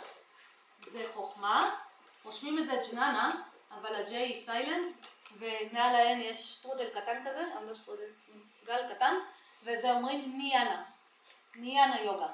זה 0.87 1.05
חוכמה, 1.15 1.71
רושמים 2.25 2.59
את 2.59 2.67
זה 2.67 2.91
ג'ננה, 2.91 3.31
אבל 3.71 3.95
ה-J 3.95 4.11
היא 4.11 4.45
סיילנט, 4.47 4.97
ומעל 5.37 5.95
ה-N 5.95 6.19
יש 6.19 6.53
שטרודל 6.53 6.91
קטן 6.91 7.25
כזה, 7.27 7.45
אבל 7.59 7.67
לא 7.67 7.75
שטרודל, 7.75 8.11
גל 8.67 8.95
קטן, 8.95 9.15
וזה 9.63 9.93
אומרים 9.93 10.33
ניאנה, 10.39 10.83
ניאנה 11.55 12.01
יוגה, 12.01 12.27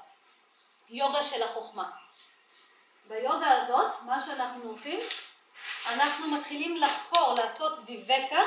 יוגה 0.90 1.22
של 1.22 1.42
החוכמה. 1.42 1.90
ביוגה 3.08 3.62
הזאת, 3.62 4.02
מה 4.02 4.20
שאנחנו 4.20 4.70
עושים, 4.70 5.00
אנחנו 5.92 6.30
מתחילים 6.30 6.76
לחקור, 6.76 7.34
לעשות 7.34 7.78
ויבקה, 7.86 8.40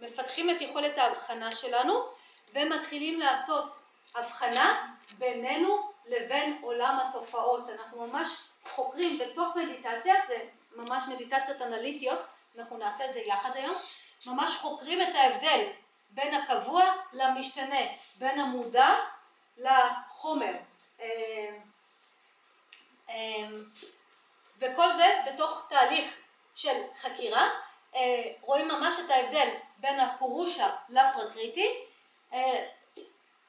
מפתחים 0.00 0.50
את 0.50 0.60
יכולת 0.60 0.98
ההבחנה 0.98 1.54
שלנו, 1.54 2.06
ומתחילים 2.54 3.20
לעשות 3.20 3.72
הבחנה 4.14 4.94
בינינו 5.18 5.92
לבין 6.06 6.58
עולם 6.62 6.98
התופעות. 7.00 7.68
אנחנו 7.68 8.06
ממש 8.06 8.28
חוקרים 8.70 9.18
בתוך 9.18 9.56
מדיטציה, 9.56 10.14
זה 10.28 10.38
ממש 10.76 11.02
מדיטציות 11.08 11.62
אנליטיות, 11.62 12.18
אנחנו 12.58 12.76
נעשה 12.76 13.06
את 13.06 13.12
זה 13.14 13.20
יחד 13.20 13.56
היום, 13.56 13.76
ממש 14.26 14.56
חוקרים 14.56 15.02
את 15.02 15.14
ההבדל 15.14 15.66
בין 16.10 16.34
הקבוע 16.34 16.84
למשתנה, 17.12 17.80
בין 18.18 18.40
המודע 18.40 18.88
לחומר. 19.56 20.52
אמ, 21.00 21.06
אמ, 23.08 23.64
וכל 24.58 24.92
זה 24.92 25.22
בתוך 25.26 25.66
תהליך 25.68 26.16
של 26.54 26.82
חקירה, 26.96 27.48
אה, 27.94 28.32
רואים 28.40 28.68
ממש 28.68 28.94
את 29.04 29.10
ההבדל 29.10 29.48
בין 29.76 30.00
הפורושה 30.00 30.70
לפרקריטי. 30.88 31.74
אה, 32.32 32.66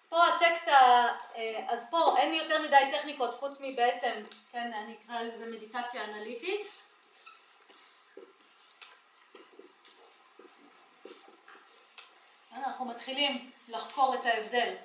פה 0.10 0.28
הטקסט. 0.28 0.68
אה, 0.68 1.66
אז 1.68 1.90
פה 1.90 2.18
אין 2.18 2.34
יותר 2.34 2.62
מדי 2.62 2.92
טכניקות 2.92 3.34
חוץ 3.34 3.58
מבעצם, 3.62 4.12
כן, 4.52 4.74
אני 4.74 4.96
אקרא 5.06 5.22
לזה 5.22 5.46
מדיטציה 5.46 6.04
אנליטית. 6.04 6.68
אנחנו 12.54 12.86
מתחילים 12.86 13.52
לחקור 13.68 14.16
את 14.16 14.26
ההבדל 14.26 14.76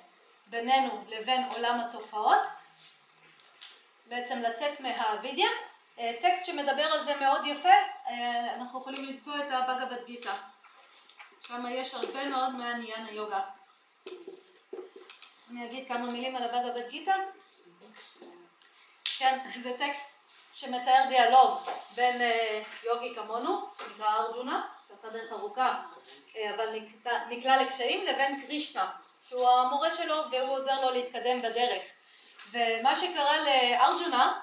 בינינו 0.47 1.03
לבין 1.07 1.43
עולם 1.43 1.79
התופעות, 1.79 2.39
בעצם 4.07 4.39
לצאת 4.39 4.79
מהאבידיה. 4.79 5.47
טקסט 5.95 6.45
שמדבר 6.45 6.93
על 6.93 7.03
זה 7.03 7.15
מאוד 7.15 7.41
יפה, 7.45 7.73
אנחנו 8.55 8.79
יכולים 8.79 9.05
למצוא 9.05 9.33
את 9.35 9.51
הבגבד 9.51 10.05
גיטה. 10.05 10.35
שם 11.41 11.65
יש 11.69 11.93
הרבה 11.93 12.29
מאוד 12.29 12.55
מעניין 12.55 13.05
היוגה. 13.05 13.41
אני 15.51 15.65
אגיד 15.65 15.87
כמה 15.87 16.11
מילים 16.11 16.35
על 16.35 16.43
הבגבד 16.43 16.89
גיטה? 16.89 17.13
כן, 19.17 19.39
זה 19.63 19.77
טקסט 19.77 20.17
שמתאר 20.55 21.05
דיאלוג 21.09 21.59
בין 21.95 22.21
אה, 22.21 22.63
יוגי 22.83 23.15
כמונו, 23.15 23.69
שנקרא 23.77 24.15
ארג'ונה, 24.15 24.67
שעשה 25.01 25.17
דרך 25.17 25.31
ארוכה, 25.31 25.75
אה, 26.35 26.55
אבל 26.55 26.79
נקלע 27.29 27.63
לקשיים, 27.63 28.05
לבין 28.05 28.41
קרישנה, 28.41 28.91
שהוא 29.29 29.49
המורה 29.49 29.95
שלו 29.95 30.15
והוא 30.31 30.57
עוזר 30.57 30.81
לו 30.81 30.91
להתקדם 30.91 31.41
בדרך. 31.41 31.83
ומה 32.51 32.95
שקרה 32.95 33.37
לארג'ונה, 33.37 34.39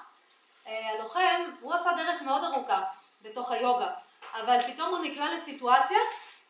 אה, 0.67 0.91
הלוחם, 0.91 1.51
הוא 1.61 1.75
עשה 1.75 1.91
דרך 1.97 2.23
מאוד 2.23 2.45
ארוכה 2.45 2.83
בתוך 3.23 3.51
היוגה, 3.51 3.91
אבל 4.35 4.59
פתאום 4.73 4.89
הוא 4.89 4.99
נקלע 4.99 5.35
לסיטואציה 5.35 5.99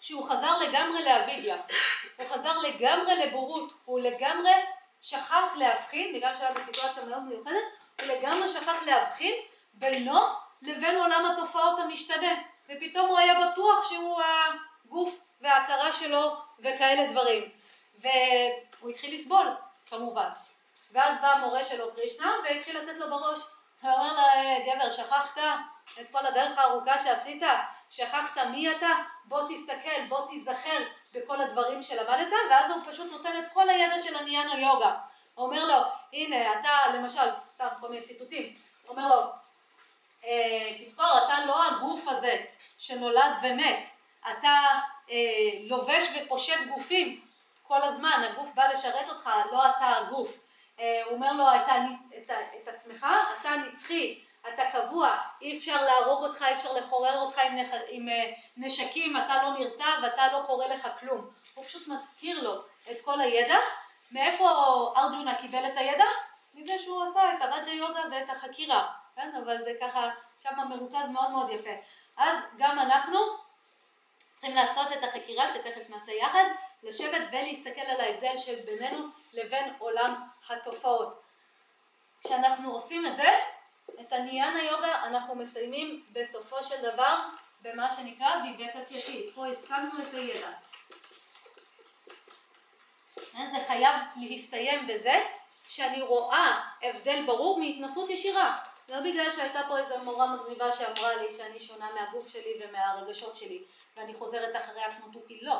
שהוא 0.01 0.28
חזר 0.28 0.59
לגמרי 0.59 1.05
לאבידיה, 1.05 1.56
הוא 2.16 2.26
חזר 2.28 2.59
לגמרי 2.59 3.16
לבורות, 3.16 3.72
הוא 3.85 4.01
לגמרי 4.01 4.52
שכח 5.02 5.56
להבחין, 5.56 6.14
בגלל 6.14 6.35
שהוא 6.35 6.47
היה 6.47 6.55
בסיטואציה 6.55 7.05
מאוד 7.05 7.22
מיוחדת, 7.22 7.64
הוא 8.01 8.06
לגמרי 8.09 8.48
שכח 8.48 8.82
להבחין 8.86 9.35
בינו 9.74 10.20
לבין 10.62 10.97
עולם 10.97 11.24
התופעות 11.26 11.78
המשתנה, 11.78 12.35
ופתאום 12.69 13.09
הוא 13.09 13.19
היה 13.19 13.35
בטוח 13.51 13.89
שהוא 13.89 14.23
הגוף 14.85 15.20
וההכרה 15.41 15.93
שלו 15.93 16.36
וכאלה 16.59 17.12
דברים, 17.12 17.51
והוא 17.99 18.91
התחיל 18.91 19.15
לסבול 19.15 19.47
כמובן, 19.86 20.28
ואז 20.93 21.20
בא 21.20 21.32
המורה 21.32 21.65
שלו 21.65 21.95
קרישנה 21.95 22.32
והתחיל 22.45 22.78
לתת 22.78 22.99
לו 22.99 23.11
בראש, 23.11 23.41
הוא 23.81 23.91
אומר 23.91 24.12
לה 24.12 24.32
גבר 24.66 24.91
שכחת 24.91 25.39
את 26.01 26.09
כל 26.12 26.27
הדרך 26.27 26.59
הארוכה 26.59 26.99
שעשית, 26.99 27.43
שכחת 27.91 28.39
מי 28.47 28.70
אתה, 28.70 28.89
בוא 29.24 29.49
תסתכל, 29.49 30.07
בוא 30.09 30.28
תיזכר 30.31 30.85
בכל 31.15 31.41
הדברים 31.41 31.82
שלמדת, 31.82 32.28
ואז 32.51 32.70
הוא 32.70 32.82
פשוט 32.93 33.12
נותן 33.12 33.39
את 33.39 33.53
כל 33.53 33.69
הידע 33.69 33.99
של 33.99 34.16
עניין 34.16 34.49
היוגה. 34.49 34.95
הוא 35.35 35.47
אומר 35.47 35.65
לו, 35.65 35.85
הנה, 36.12 36.61
אתה 36.61 36.70
למשל, 36.95 37.31
סתם 37.55 37.66
כל 37.81 37.89
מיני 37.89 38.03
ציטוטים, 38.03 38.55
הוא 38.82 38.97
אומר 38.97 39.09
לו, 39.09 39.23
אה, 39.23 39.27
תזכור, 40.79 41.19
אתה 41.25 41.45
לא 41.47 41.65
הגוף 41.69 42.09
הזה 42.09 42.45
שנולד 42.79 43.33
ומת, 43.43 43.89
אתה 44.31 44.59
אה, 45.11 45.51
לובש 45.61 46.05
ופושט 46.17 46.59
גופים 46.69 47.21
כל 47.63 47.83
הזמן, 47.83 48.25
הגוף 48.31 48.49
בא 48.55 48.67
לשרת 48.73 49.09
אותך, 49.09 49.31
לא 49.53 49.71
אתה 49.71 49.97
הגוף. 49.97 50.39
אה, 50.81 51.03
הוא 51.05 51.15
אומר 51.15 51.33
לו, 51.33 51.45
אתה, 51.45 51.77
את, 52.19 52.31
את 52.63 52.69
עצמך, 52.69 53.07
אתה 53.41 53.57
נצחי, 53.57 54.21
אתה 54.55 54.63
קבוע, 54.73 55.17
אי 55.43 55.59
אפשר 55.59 55.85
להרוג 55.85 56.25
אותך, 56.25 56.43
אי 56.43 56.55
אפשר 56.55 56.73
לחורר 56.73 57.19
אותך 57.19 57.39
עם, 57.39 57.57
נח... 57.57 57.69
עם 57.89 58.09
אה, 58.09 58.33
נשקים, 58.57 59.17
אתה 59.17 59.43
לא 59.43 59.59
נרתע 59.59 59.89
ואתה 60.03 60.33
לא 60.33 60.43
קורא 60.47 60.67
לך 60.67 60.89
כלום. 61.01 61.31
הוא 61.55 61.65
פשוט 61.65 61.89
מזכיר 61.89 62.43
לו 62.43 62.63
את 62.91 62.97
כל 63.05 63.21
הידע. 63.21 63.59
מאיפה 64.13 64.49
ארג'ונה 64.97 65.35
קיבל 65.35 65.67
את 65.67 65.77
הידע? 65.77 66.05
מזה 66.55 66.73
שהוא 66.79 67.05
עשה 67.05 67.21
את 67.37 67.43
הרג'ה 67.43 67.71
יוגה 67.71 68.01
ואת 68.11 68.31
החקירה, 68.31 68.93
כן? 69.16 69.31
אבל 69.45 69.65
זה 69.65 69.73
ככה 69.81 70.11
שם 70.43 70.55
מרוכז 70.69 71.09
מאוד 71.11 71.31
מאוד 71.31 71.51
יפה. 71.51 71.70
אז 72.16 72.39
גם 72.59 72.78
אנחנו 72.78 73.19
צריכים 74.32 74.55
לעשות 74.55 74.93
את 74.93 75.05
החקירה 75.05 75.49
שתכף 75.49 75.91
נעשה 75.91 76.12
יחד, 76.12 76.45
לשבת 76.82 77.23
ולהסתכל 77.32 77.81
על 77.81 78.01
ההבדל 78.01 78.39
של 78.39 78.61
בינינו 78.66 79.07
לבין 79.32 79.73
עולם 79.78 80.15
התופעות. 80.49 81.23
כשאנחנו 82.24 82.73
עושים 82.73 83.07
את 83.07 83.16
זה, 83.16 83.28
את 84.01 84.12
הניאנה 84.12 84.62
יוגה 84.62 85.05
אנחנו 85.05 85.35
מסיימים 85.35 86.05
בסופו 86.12 86.65
של 86.65 86.93
דבר 86.93 87.19
במה 87.61 87.91
שנקרא 87.97 88.31
ויבקה 88.43 88.85
קייטי. 88.85 89.31
פה 89.35 89.47
השגנו 89.47 90.03
את 90.03 90.15
הידע. 90.15 90.51
זה 93.32 93.65
חייב 93.66 93.97
להסתיים 94.16 94.86
בזה 94.86 95.24
שאני 95.69 96.03
רואה 96.03 96.61
הבדל 96.82 97.27
ברור 97.27 97.61
מהתנסות 97.61 98.11
ישירה. 98.11 98.59
לא 98.89 99.01
בגלל 99.01 99.31
שהייתה 99.31 99.61
פה 99.69 99.78
איזו 99.78 99.98
מורה 99.98 100.36
מגניבה 100.36 100.73
שאמרה 100.73 101.16
לי 101.16 101.36
שאני 101.36 101.61
שונה 101.61 101.89
מהגוף 101.94 102.28
שלי 102.28 102.61
ומהרגשות 102.61 103.36
שלי 103.36 103.62
ואני 103.97 104.15
חוזרת 104.15 104.56
אחריה 104.56 104.94
כמו 104.97 105.12
תוכי, 105.12 105.39
לא. 105.43 105.56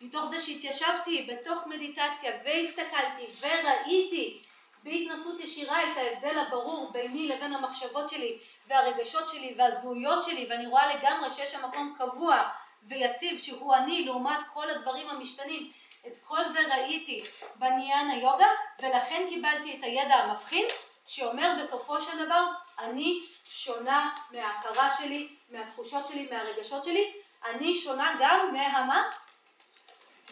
מתוך 0.00 0.24
זה 0.24 0.38
שהתיישבתי 0.38 1.22
בתוך 1.22 1.66
מדיטציה 1.66 2.32
והסתכלתי 2.44 3.26
וראיתי 3.40 4.42
בהתנסות 4.82 5.40
ישירה 5.40 5.82
את 5.82 5.96
ההבדל 5.96 6.38
הברור 6.38 6.90
ביני 6.92 7.28
לבין 7.28 7.54
המחשבות 7.54 8.08
שלי 8.08 8.38
והרגשות 8.66 9.28
שלי 9.28 9.54
והזהויות 9.58 10.24
שלי 10.24 10.46
ואני 10.50 10.66
רואה 10.66 10.94
לגמרי 10.94 11.30
שיש 11.30 11.52
שם 11.52 11.64
מקום 11.68 11.94
קבוע 11.98 12.42
ויציב 12.88 13.42
שהוא 13.42 13.74
אני 13.74 14.04
לעומת 14.04 14.38
כל 14.54 14.70
הדברים 14.70 15.08
המשתנים, 15.08 15.72
את 16.06 16.12
כל 16.24 16.48
זה 16.48 16.74
ראיתי 16.74 17.22
בניאנה 17.56 18.16
יוגה 18.16 18.48
ולכן 18.82 19.26
קיבלתי 19.28 19.76
את 19.78 19.82
הידע 19.82 20.14
המבחין 20.14 20.66
שאומר 21.06 21.52
בסופו 21.62 22.02
של 22.02 22.26
דבר 22.26 22.44
אני 22.78 23.22
שונה 23.44 24.16
מההכרה 24.30 24.96
שלי, 24.98 25.28
מהתחושות 25.50 26.06
שלי, 26.06 26.28
מהרגשות 26.30 26.84
שלי, 26.84 27.12
אני 27.44 27.76
שונה 27.76 28.16
גם 28.20 28.54
מהמה? 28.54 29.10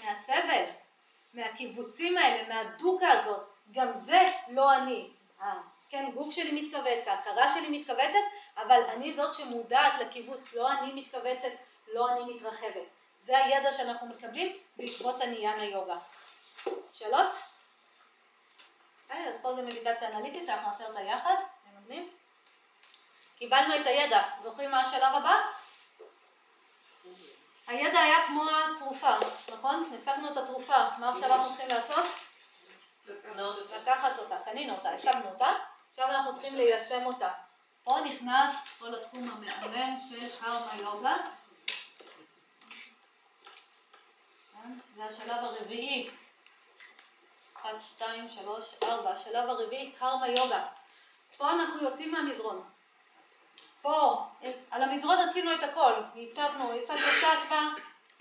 מהסבל, 0.05 0.65
מהקיבוצים 1.35 2.19
האלה, 2.19 2.49
מהדוקה 2.49 3.11
הזאת, 3.11 3.41
גם 3.73 3.99
זה 3.99 4.25
לא 4.49 4.75
אני. 4.75 5.11
אה, 5.43 5.61
כן, 5.89 6.11
גוף 6.15 6.35
שלי 6.35 6.63
מתכווץ, 6.63 7.09
ההכרה 7.09 7.55
שלי 7.55 7.79
מתכווצת, 7.79 8.25
אבל 8.57 8.83
אני 8.89 9.15
זאת 9.15 9.35
שמודעת 9.35 9.93
לקיבוץ, 10.01 10.55
לא 10.55 10.73
אני 10.73 10.93
מתכווצת, 11.01 11.53
לא 11.95 12.13
אני 12.13 12.35
מתרחבת. 12.35 12.87
זה 13.27 13.39
הידע 13.39 13.73
שאנחנו 13.73 14.07
מקבלים 14.07 14.57
בעקבות 14.77 15.21
הניאנה 15.21 15.65
יוגה. 15.65 15.97
שאלות? 16.93 17.27
אוקיי, 19.05 19.28
אז 19.28 19.35
פה 19.43 19.55
זה 19.55 19.62
מדיטציה 19.62 20.09
אנליטית, 20.09 20.48
אנחנו 20.48 20.70
נעשה 20.70 20.86
אותה 20.86 21.01
יחד, 21.01 21.35
זה 21.64 21.81
מגניב. 21.81 22.09
קיבלנו 23.39 23.76
את 23.76 23.86
הידע, 23.86 24.22
זוכרים 24.43 24.70
מה 24.70 24.81
השלב 24.81 25.14
הבא? 25.14 25.40
הידע 27.66 28.01
היה 28.01 28.26
כמו 28.26 28.43
התרופה, 28.51 29.14
נכון? 29.52 29.90
השגנו 29.98 30.32
את 30.32 30.36
התרופה, 30.36 30.89
מה 30.98 31.10
עכשיו 31.10 31.35
אנחנו 31.35 31.48
צריכים 31.48 31.68
לעשות? 31.68 32.05
לקחת 33.82 34.18
אותה, 34.18 34.36
קנינו 34.44 34.74
אותה, 34.74 34.90
השגנו 34.90 35.31
אותה, 35.31 35.52
עכשיו 35.89 36.10
אנחנו 36.10 36.35
צריכים 36.35 36.55
ליישם 36.55 37.06
אותה. 37.06 37.28
פה 37.85 37.98
נכנס 38.05 38.55
כל 38.78 38.94
התחום 38.94 39.31
המהמם 39.31 39.97
של 40.09 40.39
קרמה 40.40 40.74
יוגה. 40.78 41.16
כן? 44.52 44.72
זה 44.97 45.05
השלב 45.05 45.44
הרביעי. 45.44 46.10
1, 47.65 47.81
2, 47.81 48.28
3, 48.28 48.74
4, 48.82 49.11
השלב 49.11 49.49
הרביעי, 49.49 49.91
קרמה 49.91 50.28
יוגה. 50.28 50.65
פה 51.36 51.51
אנחנו 51.51 51.82
יוצאים 51.82 52.12
מהמזרון. 52.12 52.62
פה, 53.82 54.24
על 54.70 54.82
המזרון 54.82 55.19
עשינו 55.19 55.55
את 55.55 55.62
הכל, 55.62 55.93
הצבנו, 56.16 56.73
הצגנו 56.73 57.01
סטווה 57.19 57.69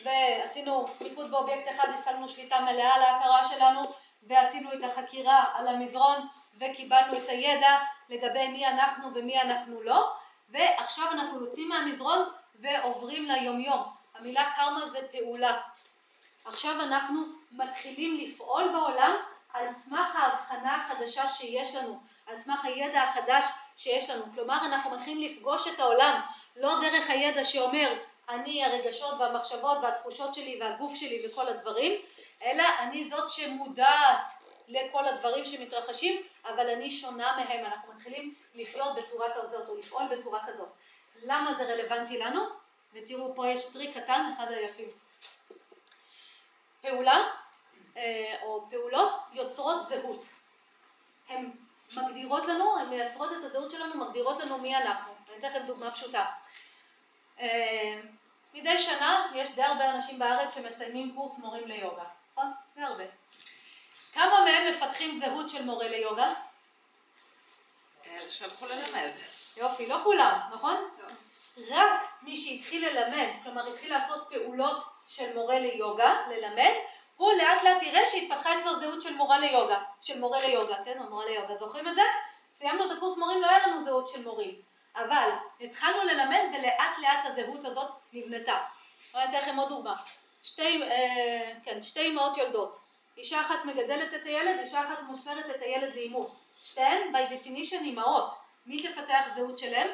ועשינו 0.04 0.86
מיקוד 1.02 1.32
באובייקט 1.32 1.72
אחד, 1.76 1.88
השגנו 1.90 2.30
שליטה 2.30 2.60
מלאה 2.60 2.96
על 2.96 3.02
ההכרה 3.02 3.48
שלנו 3.48 3.92
ועשינו 4.24 4.74
את 4.74 4.84
החקירה 4.84 5.44
על 5.54 5.68
המזרון 5.68 6.28
וקיבלנו 6.60 7.18
את 7.18 7.30
הידע 7.30 7.80
לגבי 8.10 8.48
מי 8.48 8.68
אנחנו 8.68 9.10
ומי 9.16 9.42
אנחנו 9.42 9.82
לא 9.82 10.14
ועכשיו 10.50 11.12
אנחנו 11.12 11.46
יוצאים 11.46 11.70
מהמזרון 11.70 12.30
ועוברים 12.60 13.26
ליומיום. 13.26 13.84
המילה 14.16 14.52
קרמה 14.56 14.90
זה 14.90 15.00
פעולה. 15.12 15.62
עכשיו 16.46 16.82
אנחנו 16.82 17.22
מתחילים 17.52 18.18
לפעול 18.18 18.70
בעולם 18.74 19.16
על 19.54 19.74
סמך 19.74 20.16
ההבחנה 20.16 20.76
החדשה 20.76 21.28
שיש 21.28 21.76
לנו, 21.76 22.00
על 22.28 22.38
סמך 22.38 22.66
הידע 22.66 23.02
החדש 23.02 23.46
שיש 23.78 24.10
לנו. 24.10 24.24
כלומר, 24.36 24.58
אנחנו 24.66 24.92
מתחילים 24.92 25.30
לפגוש 25.30 25.68
את 25.68 25.80
העולם, 25.80 26.22
לא 26.56 26.82
דרך 26.82 27.10
הידע 27.10 27.46
שאומר 27.46 27.94
אני 28.30 28.66
הרגשות 28.66 29.16
והמחשבות 29.20 29.78
והתחושות 29.82 30.34
שלי 30.34 30.60
והגוף 30.62 30.96
שלי 30.96 31.28
וכל 31.28 31.48
הדברים, 31.48 32.02
אלא 32.44 32.64
אני 32.80 33.06
זאת 33.06 33.32
שמודעת 33.32 34.28
לכל 34.68 35.08
הדברים 35.08 35.46
שמתרחשים, 35.46 36.22
אבל 36.46 36.70
אני 36.70 36.92
שונה 36.92 37.38
מהם. 37.38 37.66
אנחנו 37.66 37.94
מתחילים 37.94 38.36
לחיות 38.56 38.96
בצורה 38.96 39.28
כזאת 39.36 39.70
או 39.70 39.78
לפעול 39.78 40.04
בצורה 40.08 40.40
כזאת. 40.48 40.70
למה 41.24 41.54
זה 41.54 41.64
רלוונטי 41.64 42.18
לנו? 42.18 42.42
ותראו, 42.94 43.36
פה 43.36 43.48
יש 43.48 43.74
טריק 43.74 43.98
קטן, 43.98 44.34
אחד 44.38 44.52
היפים. 44.52 44.88
פעולה 46.82 47.24
או 48.42 48.68
פעולות 48.70 49.12
יוצרות 49.32 49.88
זהות. 49.88 50.26
הן 51.30 51.52
מגדירות 51.94 52.46
לנו, 52.46 52.78
הן 52.80 52.90
מייצרות 52.90 53.32
את 53.32 53.44
הזהות 53.44 53.72
שלנו, 53.72 54.06
מגדירות 54.06 54.40
לנו 54.40 54.58
מי 54.58 54.76
אנחנו. 54.76 55.14
אני 55.30 55.38
אתן 55.38 55.48
לכם 55.48 55.66
דוגמה 55.66 55.92
פשוטה. 55.92 56.26
אה, 57.40 58.02
מדי 58.54 58.78
שנה 58.78 59.32
יש 59.36 59.56
די 59.56 59.64
הרבה 59.64 59.90
אנשים 59.90 60.20
בארץ 60.20 60.56
שמסיימים 60.56 61.16
קורס 61.16 61.38
מורים 61.38 61.68
ליוגה, 61.68 62.04
נכון? 62.32 62.52
די 62.76 62.82
הרבה. 62.82 63.04
כמה 64.14 64.46
מהם 64.46 64.74
מפתחים 64.74 65.16
זהות 65.16 65.50
של 65.50 65.66
מורה 65.66 65.88
ליוגה? 65.88 66.34
אלה 68.06 68.32
שהלכו 68.32 68.66
ללמד. 68.66 69.12
יופי, 69.58 69.88
לא 69.88 69.98
כולם, 70.04 70.40
נכון? 70.54 70.76
רק 71.70 72.02
מי 72.22 72.38
שהתחיל 72.38 72.90
ללמד, 72.90 73.28
כלומר 73.44 73.74
התחיל 73.74 73.98
לעשות 73.98 74.28
פעולות 74.30 74.84
של 75.08 75.36
מורה 75.36 75.60
ליוגה, 75.60 76.16
ללמד, 76.30 76.74
הוא 77.24 77.34
לאט 77.34 77.64
לאט 77.64 77.84
יראה 77.84 78.06
שהתפתחה 78.06 78.60
אצלו 78.60 78.80
זהות 78.80 79.02
של 79.02 79.16
מורה 79.16 79.40
ליוגה, 79.40 79.82
של 80.02 80.20
מורה 80.20 80.48
ליוגה, 80.48 80.76
כן, 80.86 81.00
או 81.00 81.10
מורה 81.10 81.26
ליוגה, 81.26 81.56
זוכרים 81.56 81.88
את 81.88 81.96
זה? 81.96 82.02
סיימנו 82.56 82.86
את 82.86 82.98
הקורס 82.98 83.18
מורים, 83.18 83.42
לא 83.42 83.48
היה 83.48 83.68
לנו 83.68 83.84
זהות 83.84 84.10
של 84.10 84.24
מורים, 84.24 84.56
אבל 84.96 85.30
התחלנו 85.62 86.04
ללמד 86.04 86.40
ולאט 86.54 86.98
לאט 87.02 87.20
הזהות 87.26 87.66
הזאת 87.66 87.92
נבנתה. 88.14 88.58
אני 89.16 89.24
אתן 89.24 89.34
לכם 89.34 89.60
עוד 89.60 89.70
דוגמה, 89.70 89.96
שתי, 90.44 90.84
אה, 90.84 91.54
כן, 91.64 91.84
שתי 91.84 92.08
אמהות 92.08 92.38
יולדות, 92.38 92.78
אישה 93.18 93.42
אחת 93.42 93.66
מגדלת 93.66 94.14
את 94.14 94.26
הילד, 94.26 94.60
אישה 94.60 94.82
אחת 94.82 95.02
מוסרת 95.02 95.50
את 95.50 95.62
הילד 95.62 95.96
לאימוץ, 95.96 96.50
שתיהן 96.66 97.16
by 97.16 97.32
definition 97.32 97.82
אימהות, 97.82 98.34
מי 98.66 98.88
תפתח 98.88 99.24
זהות 99.36 99.60
שלהם? 99.60 99.88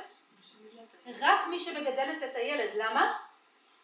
רק 1.19 1.47
מי 1.49 1.59
שמגדלת 1.59 2.23
את 2.23 2.35
הילד, 2.35 2.69
למה? 2.75 3.17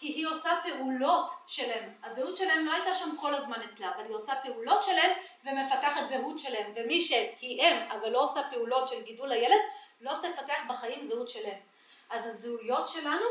כי 0.06 0.12
היא 0.12 0.28
עושה 0.28 0.50
פעולות 0.64 1.32
שלהם. 1.48 1.94
הזהות 2.04 2.38
שלהם 2.38 2.66
לא 2.66 2.72
הייתה 2.72 2.96
שם 2.96 3.18
כל 3.20 3.36
הזמן 3.36 3.62
אצלה, 3.62 3.92
אבל 3.96 4.04
היא 4.06 4.16
עושה 4.16 4.36
פעולות 4.36 4.84
שלהם 4.84 5.12
ומפתחת 5.46 6.02
זהות 6.10 6.40
שלהם. 6.40 6.72
ומי 6.76 7.02
שהיא 7.02 7.62
אם, 7.62 7.78
אבל 7.92 8.10
לא 8.10 8.24
עושה 8.24 8.42
פעולות 8.52 8.88
של 8.88 9.02
גידול 9.02 9.32
הילד, 9.32 9.60
לא 10.02 10.12
תפתח 10.22 10.58
בחיים 10.70 11.08
זהות 11.08 11.30
שלהם. 11.30 11.58
אז 12.10 12.26
הזהויות 12.26 12.90
שלנו 12.90 13.26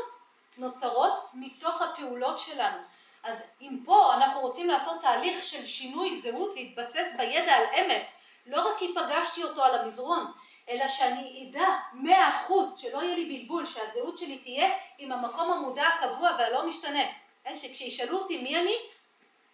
נוצרות 0.57 1.13
מתוך 1.33 1.81
הפעולות 1.81 2.39
שלנו. 2.39 2.77
אז 3.23 3.43
אם 3.61 3.79
פה 3.85 4.13
אנחנו 4.13 4.41
רוצים 4.41 4.67
לעשות 4.67 5.01
תהליך 5.01 5.43
של 5.43 5.65
שינוי 5.65 6.21
זהות, 6.21 6.55
להתבסס 6.55 7.13
בידע 7.17 7.53
על 7.53 7.65
אמת, 7.79 8.07
לא 8.45 8.69
רק 8.69 8.77
כי 8.79 8.93
פגשתי 8.95 9.43
אותו 9.43 9.63
על 9.63 9.79
המזרון, 9.79 10.31
אלא 10.69 10.87
שאני 10.87 11.49
אדע 11.49 11.67
מאה 11.93 12.29
אחוז, 12.29 12.77
שלא 12.77 13.03
יהיה 13.03 13.15
לי 13.15 13.25
בלבול, 13.25 13.65
שהזהות 13.65 14.17
שלי 14.17 14.37
תהיה 14.37 14.69
עם 14.97 15.11
המקום 15.11 15.51
המודע 15.51 15.87
הקבוע 15.87 16.31
והלא 16.39 16.67
משתנה. 16.67 17.03
שכשישאלו 17.53 18.17
אותי 18.17 18.37
מי 18.37 18.59
אני, 18.59 18.75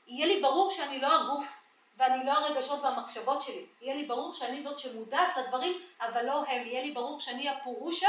יהיה 0.07 0.27
לי 0.27 0.41
ברור 0.41 0.71
שאני 0.71 0.99
לא 0.99 1.07
הגוף 1.07 1.61
ואני 1.97 2.25
לא 2.25 2.31
הרגשות 2.31 2.79
והמחשבות 2.83 3.41
שלי. 3.41 3.65
יהיה 3.81 3.95
לי 3.95 4.05
ברור 4.05 4.33
שאני 4.33 4.63
זאת 4.63 4.79
שמודעת 4.79 5.37
לדברים, 5.37 5.81
אבל 6.01 6.25
לא 6.25 6.43
הם. 6.47 6.67
יהיה 6.67 6.81
לי 6.81 6.91
ברור 6.91 7.19
שאני 7.19 7.49
הפורושה 7.49 8.07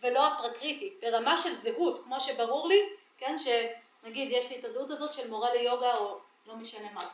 ולא 0.00 0.26
הפרקריטי. 0.26 0.92
ברמה 1.02 1.38
של 1.38 1.54
זהות, 1.54 2.04
כמו 2.04 2.20
שברור 2.20 2.68
לי, 2.68 2.80
כן, 3.18 3.36
שנגיד 3.38 4.28
יש 4.30 4.50
לי 4.50 4.58
את 4.58 4.64
הזהות 4.64 4.90
הזאת 4.90 5.12
של 5.12 5.30
מורה 5.30 5.54
ליוגה 5.54 5.96
או 5.96 6.18
לא 6.46 6.56
משנה 6.56 6.90
מה. 6.92 7.04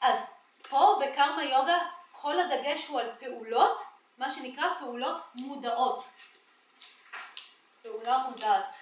אז 0.00 0.18
פה 0.68 1.00
בקרמה 1.00 1.44
יוגה 1.44 1.78
כל 2.20 2.40
הדגש 2.40 2.86
הוא 2.86 3.00
על 3.00 3.10
פעולות, 3.20 3.80
מה 4.18 4.30
שנקרא 4.30 4.64
פעולות 4.80 5.22
מודעות. 5.34 6.04
פעולה 7.82 8.18
מודעת. 8.18 8.74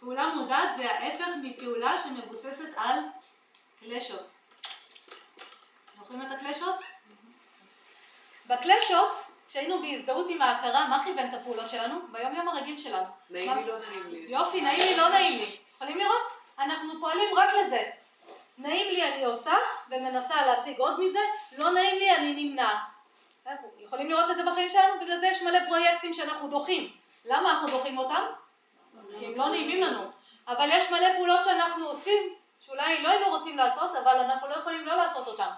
פעולה 0.00 0.34
מודעת 0.34 0.78
זה 0.78 0.90
ההפך 0.90 1.26
מפעולה 1.42 1.98
שמבוססת 1.98 2.68
על 2.76 2.98
קלשות. 3.80 4.26
זוכרים 5.98 6.22
את 6.22 6.26
הקלשות? 6.32 6.74
בקלשות, 8.46 9.12
כשהיינו 9.48 9.82
בהזדהות 9.82 10.26
עם 10.30 10.42
ההכרה, 10.42 10.88
מה 10.88 11.04
כיוון 11.04 11.28
את 11.28 11.40
הפעולות 11.40 11.70
שלנו? 11.70 12.00
ביום 12.12 12.34
יום 12.34 12.48
הרגיל 12.48 12.78
שלנו. 12.78 13.06
נעים. 13.30 13.54
לי, 13.54 13.66
לא 13.66 13.78
נעים 13.78 14.10
לי. 14.10 14.26
יופי, 14.28 14.60
נעים 14.60 14.78
לי, 14.78 14.96
לא 14.96 15.08
נעים 15.08 15.38
לי. 15.38 15.56
יכולים 15.74 15.98
לראות? 15.98 16.22
אנחנו 16.58 17.00
פועלים 17.00 17.38
רק 17.38 17.50
לזה. 17.54 17.90
נעים 18.58 18.88
לי 18.88 19.12
אני 19.12 19.24
עושה 19.24 19.54
ומנסה 19.90 20.46
להשיג 20.46 20.78
עוד 20.78 21.00
מזה, 21.00 21.18
לא 21.58 21.70
נעים 21.70 21.98
לי 21.98 22.16
אני 22.16 22.44
נמנעת. 22.44 22.78
יכולים 23.78 24.10
לראות 24.10 24.30
את 24.30 24.36
זה 24.36 24.42
בחיים 24.50 24.70
שלנו? 24.70 25.00
בגלל 25.00 25.18
זה 25.18 25.26
יש 25.26 25.42
מלא 25.42 25.58
פרויקטים 25.66 26.14
שאנחנו 26.14 26.48
דוחים. 26.48 26.92
למה 27.24 27.50
אנחנו 27.50 27.68
דוחים 27.68 27.98
אותם? 27.98 28.22
כי 29.18 29.26
הם 29.26 29.34
לא 29.34 29.48
נעימים 29.48 29.82
לנו. 29.82 30.10
אבל 30.48 30.68
יש 30.72 30.92
מלא 30.92 31.12
פעולות 31.16 31.44
שאנחנו 31.44 31.86
עושים, 31.86 32.34
שאולי 32.60 33.02
לא 33.02 33.08
היינו 33.08 33.28
רוצים 33.28 33.56
לעשות, 33.56 33.96
אבל 33.96 34.18
אנחנו 34.18 34.48
לא 34.48 34.54
יכולים 34.54 34.86
לא 34.86 34.94
לעשות 34.94 35.26
אותן. 35.26 35.48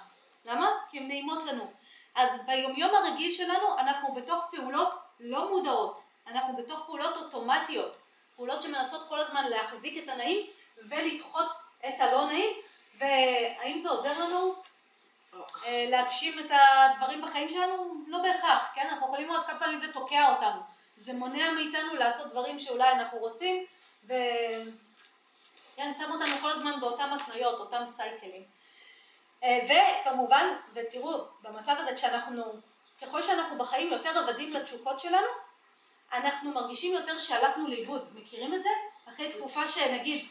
למה? 0.45 0.71
כי 0.91 0.99
הן 0.99 1.09
נעימות 1.09 1.45
לנו. 1.45 1.73
אז 2.15 2.31
ביומיום 2.47 2.95
הרגיל 2.95 3.33
שלנו 3.33 3.79
אנחנו 3.79 4.15
בתוך 4.15 4.45
פעולות 4.51 4.95
לא 5.21 5.49
מודעות. 5.51 6.01
אנחנו 6.27 6.57
בתוך 6.57 6.81
פעולות 6.87 7.17
אוטומטיות. 7.17 7.97
פעולות 8.37 8.63
שמנסות 8.63 9.09
כל 9.09 9.19
הזמן 9.19 9.49
להחזיק 9.49 10.05
את 10.05 10.09
הנעים 10.09 10.47
ולדחות 10.89 11.47
את 11.89 11.95
הלא 12.01 12.27
נעים, 12.27 12.57
והאם 12.99 13.81
זה 13.81 13.89
עוזר 13.89 14.19
לנו 14.19 14.55
אה, 15.65 15.87
להגשים 15.89 16.39
את 16.39 16.51
הדברים 16.51 17.23
בחיים 17.23 17.49
שלנו? 17.49 18.05
לא 18.07 18.19
בהכרח, 18.19 18.71
כן? 18.75 18.89
אנחנו 18.91 19.07
יכולים 19.07 19.29
לראות 19.29 19.47
כמה 19.47 19.59
פעמים 19.59 19.81
זה 19.81 19.93
תוקע 19.93 20.33
אותנו. 20.33 20.61
זה 20.97 21.13
מונע 21.13 21.53
מאיתנו 21.53 21.95
לעשות 21.95 22.31
דברים 22.31 22.59
שאולי 22.59 22.93
אנחנו 22.93 23.19
רוצים, 23.19 23.65
וכן, 24.05 25.93
שם 25.99 26.13
אותנו 26.13 26.37
כל 26.41 26.51
הזמן 26.51 26.81
באותם 26.81 27.13
התניות, 27.13 27.61
אותם 27.61 27.83
סייקלים. 27.97 28.43
אה, 29.43 29.59
וכמובן, 29.65 30.47
ותראו, 30.75 31.25
במצב 31.43 31.75
הזה 31.79 31.95
כשאנחנו, 31.95 32.45
ככל 33.03 33.23
שאנחנו 33.23 33.59
בחיים 33.59 33.93
יותר 33.93 34.19
עבדים 34.19 34.53
לתשוקות 34.53 35.01
שלנו, 35.01 35.27
אנחנו 36.13 36.53
מרגישים 36.53 36.93
יותר 36.93 37.19
שהלכנו 37.19 37.69
לאיבוד. 37.69 38.09
מכירים 38.15 38.55
את 38.55 38.63
זה? 38.63 38.69
אחרי 39.09 39.33
תקופה 39.33 39.69
שנגיד 39.69 40.29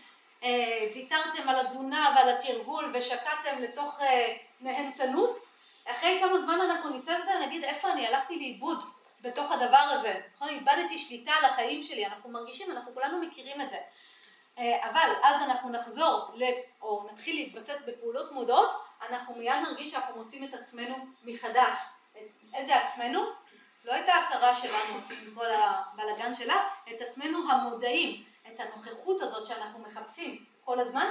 ויתרתם 0.93 1.49
על 1.49 1.59
התזונה 1.59 2.15
ועל 2.15 2.29
התרגול 2.29 2.91
ושקעתם 2.93 3.61
לתוך 3.61 4.01
אה, 4.01 4.37
נהנתנות, 4.61 5.37
אחרי 5.85 6.19
כמה 6.19 6.41
זמן 6.41 6.61
אנחנו 6.61 6.89
נצא 6.89 7.19
בזה 7.21 7.31
ונגיד 7.35 7.63
איפה 7.63 7.91
אני 7.91 8.07
הלכתי 8.07 8.35
לאיבוד 8.35 8.83
בתוך 9.21 9.51
הדבר 9.51 9.77
הזה, 9.77 10.21
נכון? 10.35 10.49
איבדתי 10.49 10.97
שליטה 10.97 11.31
על 11.31 11.45
החיים 11.45 11.83
שלי, 11.83 12.05
אנחנו 12.05 12.29
מרגישים, 12.29 12.71
אנחנו 12.71 12.93
כולנו 12.93 13.21
מכירים 13.21 13.61
את 13.61 13.69
זה. 13.69 13.77
אה, 14.57 14.89
אבל 14.89 15.09
אז 15.23 15.41
אנחנו 15.41 15.69
נחזור, 15.69 16.31
או 16.81 17.07
נתחיל 17.11 17.35
להתבסס 17.35 17.81
בפעולות 17.87 18.31
מודעות, 18.31 18.69
אנחנו 19.09 19.35
מיד 19.35 19.55
נרגיש 19.63 19.91
שאנחנו 19.91 20.23
מוצאים 20.23 20.43
את 20.43 20.53
עצמנו 20.53 20.95
מחדש. 21.23 21.75
איזה 22.53 22.75
עצמנו? 22.75 23.25
לא 23.85 23.99
את 23.99 24.09
ההכרה 24.09 24.55
שלנו 24.55 24.99
עם 25.09 25.35
כל 25.35 25.45
הבלגן 25.45 26.35
שלה, 26.35 26.67
את 26.89 27.01
עצמנו 27.01 27.51
המודעים, 27.51 28.23
את 28.55 28.59
הנוכחות 28.59 29.21
הזאת 29.21 29.47
שאנחנו 29.47 29.79
מחפשים 29.79 30.45
כל 30.65 30.79
הזמן. 30.79 31.07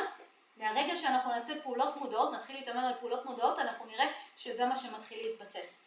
מהרגע 0.57 0.97
שאנחנו 0.97 1.33
נעשה 1.33 1.63
פעולות 1.63 1.97
מודעות, 1.97 2.33
נתחיל 2.33 2.57
להתאמן 2.57 2.85
על 2.85 2.95
פעולות 3.01 3.25
מודעות, 3.25 3.59
אנחנו 3.59 3.87
נראה 3.87 4.07
שזה 4.37 4.67
מה 4.67 4.77
שמתחיל 4.77 5.27
להתבסס. 5.27 5.79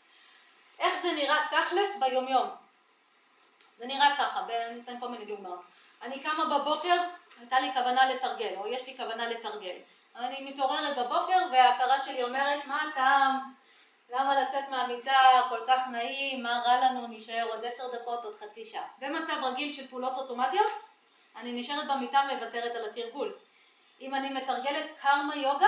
איך 0.80 1.02
זה 1.02 1.12
נראה 1.12 1.38
תכלס 1.52 1.96
ביומיום? 2.00 2.48
זה 3.78 3.86
נראה 3.86 4.16
ככה, 4.18 4.46
ניתן 4.76 5.00
כל 5.00 5.08
מיני 5.08 5.26
דוגמאות. 5.26 5.62
אני 6.02 6.20
קמה 6.20 6.58
בבוקר, 6.58 6.96
הייתה 7.40 7.60
לי 7.60 7.74
כוונה 7.74 8.14
לתרגל, 8.14 8.54
או 8.58 8.68
יש 8.68 8.88
לי 8.88 8.98
כוונה 8.98 9.28
לתרגל. 9.28 9.76
אני 10.16 10.52
מתעוררת 10.52 10.98
בבוקר 10.98 11.38
וההכרה 11.52 12.00
שלי 12.00 12.24
אומרת, 12.24 12.66
מה 12.66 12.84
הטעם? 12.84 13.54
למה 14.10 14.42
לצאת 14.42 14.70
מהמיטה 14.70 15.18
כל 15.50 15.60
כך 15.68 15.88
נעים? 15.92 16.44
מה 16.44 16.62
רע 16.66 16.76
לנו? 16.86 17.08
נשאר 17.08 17.48
עוד 17.50 17.66
עשר 17.66 17.84
דקות, 17.96 18.26
עוד 18.26 18.36
חצי 18.36 18.66
שעה. 18.66 18.88
במצב 19.00 19.44
רגיל 19.44 19.74
של 19.74 19.88
פעולות 19.88 20.14
אוטומטיות, 20.14 20.72
אני 21.38 21.53
נשארת 21.53 21.88
במיטה 21.88 22.22
ומוותרת 22.31 22.76
על 22.76 22.89
התרגול. 22.89 23.34
אם 24.01 24.15
אני 24.15 24.30
מתרגלת 24.30 24.85
קרמה 25.01 25.35
יוגה, 25.35 25.68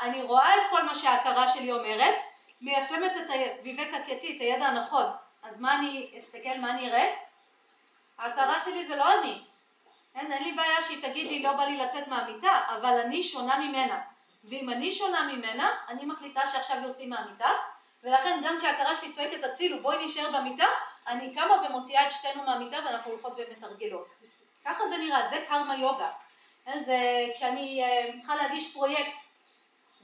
אני 0.00 0.22
רואה 0.22 0.56
את 0.56 0.62
כל 0.70 0.82
מה 0.82 0.94
שההכרה 0.94 1.48
שלי 1.48 1.72
אומרת, 1.72 2.14
מיישמת 2.60 3.12
את 3.16 3.30
הוויבק 3.30 3.94
הקטי, 3.94 4.36
את 4.36 4.40
הידע 4.40 4.66
הנכון. 4.66 5.04
אז 5.42 5.60
מה 5.60 5.78
אני 5.78 6.10
אסתכל, 6.20 6.58
מה 6.60 6.70
אני 6.70 6.90
אראה? 6.90 7.14
ההכרה 8.18 8.60
שלי 8.60 8.86
זה 8.86 8.96
לא 8.96 9.20
אני. 9.20 9.42
אין, 10.14 10.32
אין 10.32 10.42
לי 10.42 10.52
בעיה 10.52 10.82
שהיא 10.82 11.02
תגיד 11.02 11.26
לי 11.26 11.42
לא 11.42 11.52
בא 11.52 11.64
לי 11.64 11.76
לצאת 11.76 12.08
מהמיטה, 12.08 12.60
אבל 12.68 13.00
אני 13.00 13.22
שונה 13.22 13.58
ממנה. 13.58 14.00
ואם 14.44 14.70
אני 14.70 14.92
שונה 14.92 15.22
ממנה, 15.32 15.70
אני 15.88 16.04
מחליטה 16.04 16.46
שעכשיו 16.46 16.76
יוצאים 16.82 17.10
מהמיטה, 17.10 17.50
ולכן 18.04 18.40
גם 18.44 18.58
כשההכרה 18.58 18.96
שלי 18.96 19.12
צועקת 19.12 19.44
הצילו 19.44 19.82
בואי 19.82 20.04
נשאר 20.04 20.40
במיטה, 20.40 20.66
אני 21.06 21.34
קמה 21.34 21.62
ומוציאה 21.66 22.06
את 22.06 22.12
שתינו 22.12 22.42
מהמיטה 22.42 22.76
ואנחנו 22.84 23.10
הולכות 23.10 23.32
ומתרגלות. 23.36 24.08
ככה 24.66 24.88
זה 24.88 24.96
נראה, 24.96 25.28
זה 25.28 25.44
קרמה 25.48 25.76
יוגה. 25.76 26.10
זה 26.84 27.26
כשאני 27.34 27.84
אה, 27.84 28.18
צריכה 28.18 28.36
להגיש 28.36 28.72
פרויקט 28.72 29.12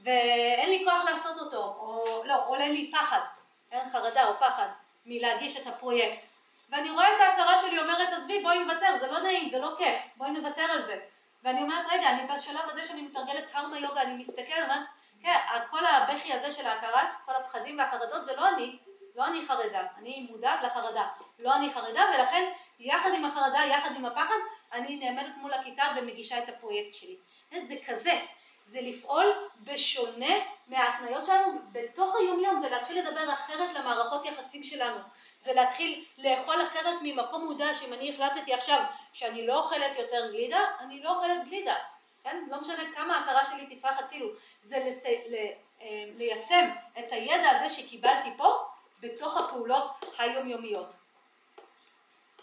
ואין 0.03 0.69
לי 0.69 0.85
כוח 0.85 1.03
לעשות 1.05 1.37
אותו, 1.37 1.57
או 1.57 2.23
לא, 2.25 2.47
עולה 2.47 2.67
לי 2.67 2.91
פחד, 2.91 3.19
אין 3.71 3.89
חרדה 3.89 4.27
או 4.27 4.33
פחד 4.39 4.67
מלהגיש 5.05 5.57
את 5.57 5.67
הפרויקט. 5.67 6.19
ואני 6.69 6.89
רואה 6.89 7.15
את 7.15 7.21
ההכרה 7.21 7.57
שלי 7.57 7.79
אומרת, 7.79 8.13
עזבי, 8.13 8.43
בואי 8.43 8.59
נוותר, 8.59 8.97
זה 8.99 9.11
לא 9.11 9.19
נעים, 9.19 9.49
זה 9.49 9.59
לא 9.59 9.75
כיף, 9.77 10.01
בואי 10.17 10.31
נוותר 10.31 10.61
על 10.61 10.85
זה. 10.85 10.99
ואני 11.43 11.61
אומרת, 11.61 11.85
רגע, 11.91 12.09
אני 12.09 12.27
בשלב 12.27 12.69
הזה 12.69 12.85
שאני 12.85 13.01
מתרגלת 13.01 13.51
קרמה 13.51 13.79
יוגה, 13.79 14.01
אני 14.01 14.13
מסתכלת, 14.13 14.63
אומרת, 14.63 14.87
כן, 15.21 15.37
כל 15.69 15.85
הבכי 15.85 16.33
הזה 16.33 16.51
של 16.51 16.67
ההכרה, 16.67 17.01
כל 17.25 17.35
הפחדים 17.35 17.79
והחרדות, 17.79 18.25
זה 18.25 18.35
לא 18.35 18.49
אני, 18.49 18.77
לא 19.15 19.25
אני 19.25 19.47
חרדה, 19.47 19.81
אני 19.97 20.27
מודעת 20.29 20.63
לחרדה, 20.63 21.07
לא 21.43 21.55
אני 21.55 21.73
חרדה, 21.73 22.03
ולכן 22.15 22.51
יחד 22.79 23.09
עם 23.13 23.25
החרדה, 23.25 23.59
יחד 23.65 23.95
עם 23.95 24.05
הפחד, 24.05 24.35
אני 24.71 24.95
נעמדת 24.95 25.37
מול 25.37 25.53
הכיתה 25.53 25.83
ומגישה 25.95 26.43
את 26.43 26.49
הפרויקט 26.49 26.93
שלי. 26.93 27.15
זה 27.67 27.75
כזה, 27.87 28.19
זה 28.67 28.81
לפעול 28.81 29.49
בשונה 29.63 30.35
מההתניות 30.67 31.25
שלנו 31.25 31.59
בתוך 31.71 32.15
היומיום, 32.15 32.59
זה 32.59 32.69
להתחיל 32.69 32.99
לדבר 32.99 33.33
אחרת 33.33 33.75
למערכות 33.75 34.25
יחסים 34.25 34.63
שלנו, 34.63 34.97
זה 35.41 35.53
להתחיל 35.53 36.05
לאכול 36.17 36.63
אחרת 36.63 36.99
ממקום 37.01 37.45
מודע 37.45 37.73
שאם 37.73 37.93
אני 37.93 38.13
החלטתי 38.13 38.53
עכשיו 38.53 38.83
שאני 39.13 39.47
לא 39.47 39.63
אוכלת 39.63 39.97
יותר 39.99 40.31
גלידה, 40.31 40.59
אני 40.79 41.03
לא 41.03 41.15
אוכלת 41.15 41.47
גלידה, 41.47 41.75
כן? 42.23 42.43
לא 42.51 42.61
משנה 42.61 42.93
כמה 42.95 43.17
ההכרה 43.17 43.45
שלי 43.45 43.75
תצרך 43.75 43.99
הצילו, 43.99 44.29
זה 44.63 44.77
לס... 44.87 45.05
ל... 45.05 45.35
אה, 45.81 46.05
ליישם 46.17 46.69
את 46.99 47.11
הידע 47.11 47.49
הזה 47.49 47.69
שקיבלתי 47.69 48.29
פה 48.37 48.57
בתוך 48.99 49.37
הפעולות 49.37 50.05
היומיומיות. 50.17 51.02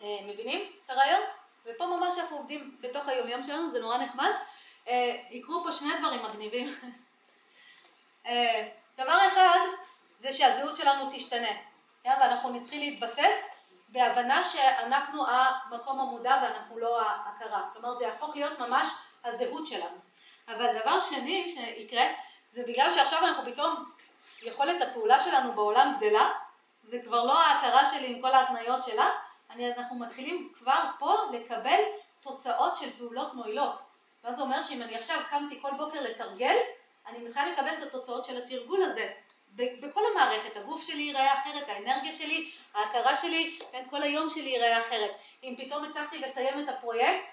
אה, 0.03 0.19
מבינים 0.27 0.73
את 0.85 0.91
הרעיון? 0.91 1.21
ופה 1.67 1.87
ממש 1.87 2.19
אנחנו 2.19 2.37
עובדים 2.37 2.77
בתוך 2.81 3.09
היומיום 3.09 3.43
שלנו, 3.43 3.71
זה 3.71 3.81
נורא 3.81 3.99
נחמד. 3.99 4.31
אה, 4.89 5.17
יקרו 5.31 5.65
פה 5.65 5.73
שני 5.73 5.99
דברים 5.99 6.23
מגניבים. 6.23 6.75
אה, 8.27 8.69
דבר 8.97 9.19
אחד 9.29 9.59
זה 10.21 10.33
שהזהות 10.33 10.77
שלנו 10.77 11.11
תשתנה, 11.13 11.53
כן? 12.03 12.13
ואנחנו 12.21 12.53
נתחיל 12.53 12.81
להתבסס 12.81 13.49
בהבנה 13.89 14.45
שאנחנו 14.45 15.27
המקום 15.29 16.01
המודע 16.01 16.39
ואנחנו 16.43 16.79
לא 16.79 17.01
ההכרה. 17.01 17.63
כלומר 17.73 17.95
זה 17.95 18.05
יהפוך 18.05 18.37
להיות 18.37 18.59
ממש 18.59 18.89
הזהות 19.25 19.67
שלנו. 19.67 19.99
אבל 20.49 20.79
דבר 20.81 21.01
שני 21.01 21.55
שיקרה 21.55 22.05
זה 22.53 22.63
בגלל 22.67 22.95
שעכשיו 22.95 23.27
אנחנו 23.27 23.53
פתאום, 23.53 23.93
יכולת 24.43 24.83
הפעולה 24.83 25.21
שלנו 25.21 25.53
בעולם 25.53 25.97
גדלה, 25.97 26.31
זה 26.83 26.99
כבר 27.05 27.25
לא 27.25 27.39
ההכרה 27.39 27.87
שלי 27.87 28.07
עם 28.07 28.23
כל 28.23 28.35
ההתניות 28.35 28.85
שלה, 28.85 29.11
אני, 29.51 29.73
אנחנו 29.73 29.97
מתחילים 29.97 30.53
כבר 30.59 30.85
פה 30.99 31.17
לקבל 31.33 31.81
תוצאות 32.21 32.77
של 32.77 32.91
פעולות 32.99 33.35
מועילות. 33.35 33.79
ואז 34.25 34.37
זה 34.37 34.43
אומר 34.43 34.63
שאם 34.63 34.83
אני 34.83 34.97
עכשיו 34.97 35.21
קמתי 35.31 35.59
כל 35.63 35.71
בוקר 35.77 36.03
לתרגל, 36.03 36.57
אני 37.07 37.19
מתחילה 37.19 37.47
לקבל 37.47 37.75
את 37.79 37.83
התוצאות 37.83 38.25
של 38.25 38.43
התרגול 38.43 38.83
הזה. 38.83 39.13
בכל 39.57 40.01
המערכת, 40.13 40.57
הגוף 40.57 40.83
שלי 40.83 41.03
ייראה 41.03 41.41
אחרת, 41.41 41.69
האנרגיה 41.69 42.13
שלי, 42.13 42.51
ההכרה 42.75 43.17
שלי, 43.17 43.59
כן, 43.73 43.85
כל 43.91 44.03
היום 44.03 44.31
שלי 44.31 44.51
ייראה 44.51 44.79
אחרת. 44.79 45.11
אם 45.43 45.55
פתאום 45.59 45.85
הצלחתי 45.85 46.19
לסיים 46.19 46.65
את 46.65 46.69
הפרויקט, 46.69 47.25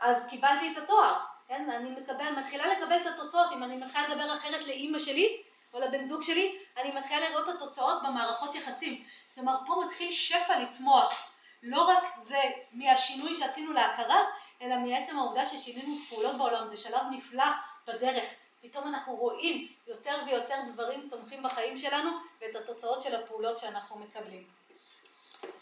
אז 0.00 0.26
קיבלתי 0.30 0.72
את 0.72 0.82
התואר, 0.82 1.18
כן, 1.48 1.70
אני 1.70 1.90
מקבל, 1.90 2.30
מתחילה 2.30 2.66
לקבל 2.66 2.96
את 2.96 3.06
התוצאות, 3.06 3.52
אם 3.52 3.62
אני 3.62 3.76
מתחילה 3.76 4.08
לדבר 4.08 4.36
אחרת 4.36 4.66
לאימא 4.66 4.98
שלי 4.98 5.42
או 5.74 5.80
לבן 5.80 6.04
זוג 6.04 6.22
שלי, 6.22 6.58
אני 6.76 6.92
מתחילה 6.92 7.30
לראות 7.30 7.48
את 7.48 7.54
התוצאות 7.54 8.02
במערכות 8.02 8.54
יחסים. 8.54 9.04
כלומר, 9.34 9.56
פה 9.66 9.82
מתחיל 9.86 10.10
שפע 10.10 10.58
לצמוח. 10.58 11.31
לא 11.62 11.82
רק 11.82 12.04
זה 12.22 12.40
מהשינוי 12.72 13.34
שעשינו 13.34 13.72
להכרה, 13.72 14.24
אלא 14.62 14.76
מעצם 14.76 15.18
העובדה 15.18 15.46
ששינינו 15.46 15.96
פעולות 16.08 16.36
בעולם, 16.36 16.68
זה 16.68 16.76
שלב 16.76 17.02
נפלא 17.10 17.44
בדרך. 17.86 18.24
פתאום 18.62 18.88
אנחנו 18.88 19.14
רואים 19.14 19.68
יותר 19.86 20.22
ויותר 20.26 20.56
דברים 20.72 21.08
צומחים 21.08 21.42
בחיים 21.42 21.76
שלנו 21.76 22.10
ואת 22.40 22.56
התוצאות 22.56 23.02
של 23.02 23.14
הפעולות 23.14 23.58
שאנחנו 23.58 23.98
מקבלים. 23.98 24.44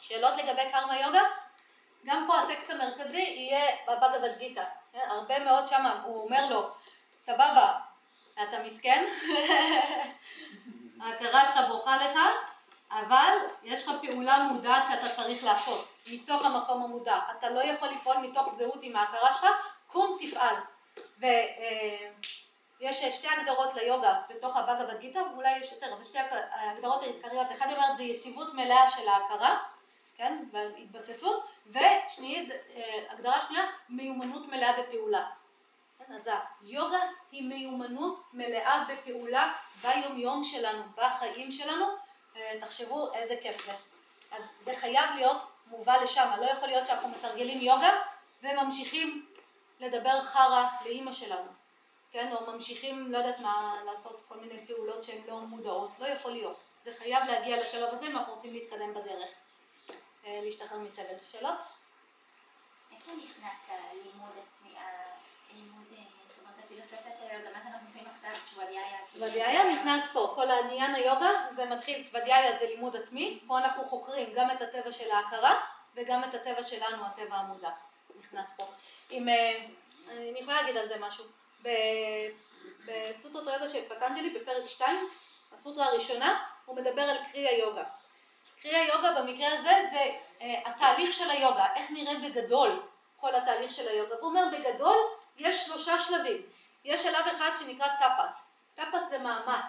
שאלות 0.01 0.37
לגבי 0.37 0.71
קרמה 0.73 1.01
יוגה? 1.01 1.23
גם 2.05 2.25
פה 2.27 2.39
הטקסט 2.39 2.71
המרכזי 2.71 3.21
יהיה 3.21 3.77
בבגבד 3.87 4.39
גיתא. 4.39 4.65
הרבה 4.95 5.39
מאוד 5.39 5.69
שם, 5.69 5.87
הוא 6.05 6.25
אומר 6.25 6.47
לו, 6.51 6.71
סבבה, 7.19 7.79
אתה 8.35 8.63
מסכן, 8.65 9.05
ההכרה 11.01 11.47
שלך 11.47 11.69
ברוכה 11.69 11.97
לך, 11.97 12.19
אבל 12.91 13.37
יש 13.62 13.89
לך 13.89 13.95
פעולה 14.03 14.39
מודעת 14.39 14.85
שאתה 14.89 15.17
צריך 15.17 15.45
לעשות, 15.45 15.89
מתוך 16.12 16.45
המקום 16.45 16.83
המודע. 16.83 17.19
אתה 17.39 17.51
לא 17.51 17.61
יכול 17.61 17.89
לפעול 17.89 18.17
מתוך 18.17 18.53
זהות 18.53 18.79
עם 18.83 18.97
ההכרה 18.97 19.33
שלך, 19.33 19.47
קום 19.87 20.19
תפעל. 20.21 20.55
ויש 21.19 23.05
שתי 23.05 23.29
הגדרות 23.29 23.75
ליוגה 23.75 24.21
בתוך 24.29 24.57
הבאגה 24.57 24.95
בגיתא, 24.95 25.23
אולי 25.35 25.59
יש 25.59 25.73
יותר, 25.73 25.93
אבל 25.95 26.05
שתי 26.05 26.19
הגדרות 26.53 27.03
העיקריות, 27.03 27.47
אחת 27.53 27.67
אומרת 27.67 27.97
זה 27.97 28.03
יציבות 28.03 28.55
מלאה 28.55 28.91
של 28.91 29.09
ההכרה, 29.09 29.59
כן, 30.17 30.45
והתבססות, 30.53 31.47
והגדרה 31.67 33.41
שנייה, 33.41 33.65
מיומנות 33.89 34.49
מלאה 34.49 34.83
בפעולה. 34.83 35.27
כן, 35.99 36.15
אז 36.15 36.31
היוגה 36.62 37.01
היא 37.33 37.43
מיומנות 37.49 38.23
מלאה 38.33 38.85
בפעולה 38.89 39.53
ביומיום 39.83 40.45
שלנו, 40.45 40.83
בחיים 40.97 41.51
שלנו, 41.51 41.87
אה, 41.87 41.95
תחשבו 42.61 43.15
איזה 43.15 43.35
כיף 43.43 43.66
זה. 43.66 43.73
אז 44.31 44.44
זה 44.65 44.73
חייב 44.81 45.11
להיות 45.16 45.43
מובא 45.66 45.97
לשם, 45.97 46.31
לא 46.40 46.47
יכול 46.47 46.69
להיות 46.69 46.86
שאנחנו 46.86 47.09
מתרגלים 47.09 47.61
יוגה 47.61 48.02
וממשיכים 48.43 49.27
לדבר 49.81 50.24
חרא 50.24 50.69
לאימא 50.85 51.12
שלנו, 51.12 51.51
כן, 52.12 52.32
או 52.32 52.52
ממשיכים, 52.52 53.12
לא 53.12 53.19
יודעת 53.19 53.39
מה, 53.40 53.81
לעשות 53.86 54.23
כל 54.28 54.36
מיני 54.36 54.66
פעולות 54.66 55.05
שהן 55.05 55.23
לא 55.27 55.40
מודעות, 55.40 55.90
לא 55.98 56.07
יכול 56.07 56.32
להיות. 56.32 56.57
זה 56.85 56.90
חייב 56.98 57.24
להגיע 57.24 57.61
לשלב 57.61 57.94
הזה 57.94 58.07
אם 58.07 58.16
אנחנו 58.16 58.35
רוצים 58.35 58.52
להתקדם 58.52 58.94
בדרך, 58.94 59.31
אה, 60.27 60.40
להשתחרר 60.43 60.78
מסבל. 60.78 61.15
שאלות? 61.32 61.55
איפה 62.93 63.12
נכנס 63.12 63.69
הלימוד 63.69 64.31
זאת 64.35 64.60
סוואדיאיה 69.12 69.73
נכנס 69.73 70.05
פה, 70.12 70.33
כל 70.35 70.51
העניין 70.51 70.95
היוגה 70.95 71.31
זה 71.57 71.65
מתחיל, 71.65 72.03
סוואדיאיה 72.03 72.59
זה 72.59 72.67
לימוד 72.67 72.97
עצמי, 72.97 73.41
פה 73.47 73.59
אנחנו 73.59 73.85
חוקרים 73.85 74.33
גם 74.35 74.51
את 74.51 74.62
הטבע 74.62 74.93
של 74.93 75.11
ההכרה 75.11 75.61
וגם 75.95 76.25
את 76.25 76.35
הטבע 76.35 76.62
שלנו, 76.62 77.07
הטבע 77.07 77.37
המודע, 77.37 77.71
נכנס 78.21 78.51
פה. 78.57 78.67
אם, 79.11 79.29
אני 80.11 80.39
יכולה 80.41 80.62
להגיד 80.62 80.77
על 80.77 80.89
זה 80.89 80.97
משהו, 80.99 81.25
בסוטרות 82.87 83.49
היוגה 83.49 83.69
של 83.69 83.89
פטנג'לי 83.89 84.31
בפרק 84.31 84.67
2, 84.67 85.09
הסוטרה 85.53 85.87
הראשונה, 85.87 86.45
הוא 86.65 86.77
מדבר 86.77 87.03
על 87.03 87.17
קרי 87.33 87.49
היוגה. 87.49 87.85
קרי 88.62 88.77
היוגה 88.77 89.21
במקרה 89.21 89.49
הזה 89.53 89.73
זה 89.91 90.12
אה, 90.41 90.61
התהליך 90.67 91.15
של 91.15 91.31
היוגה, 91.31 91.67
איך 91.77 91.91
נראה 91.91 92.15
בגדול 92.25 92.83
כל 93.17 93.35
התהליך 93.35 93.71
של 93.71 93.89
היוגה. 93.89 94.15
הוא 94.21 94.29
אומר 94.29 94.45
בגדול 94.53 94.97
יש 95.39 95.65
שלושה 95.65 95.99
שלבים. 95.99 96.43
יש 96.85 97.02
שלב 97.02 97.27
אחד 97.36 97.51
שנקרא 97.59 97.89
טפס. 97.89 98.47
טפס 98.74 99.09
זה 99.11 99.19
מאמץ. 99.19 99.65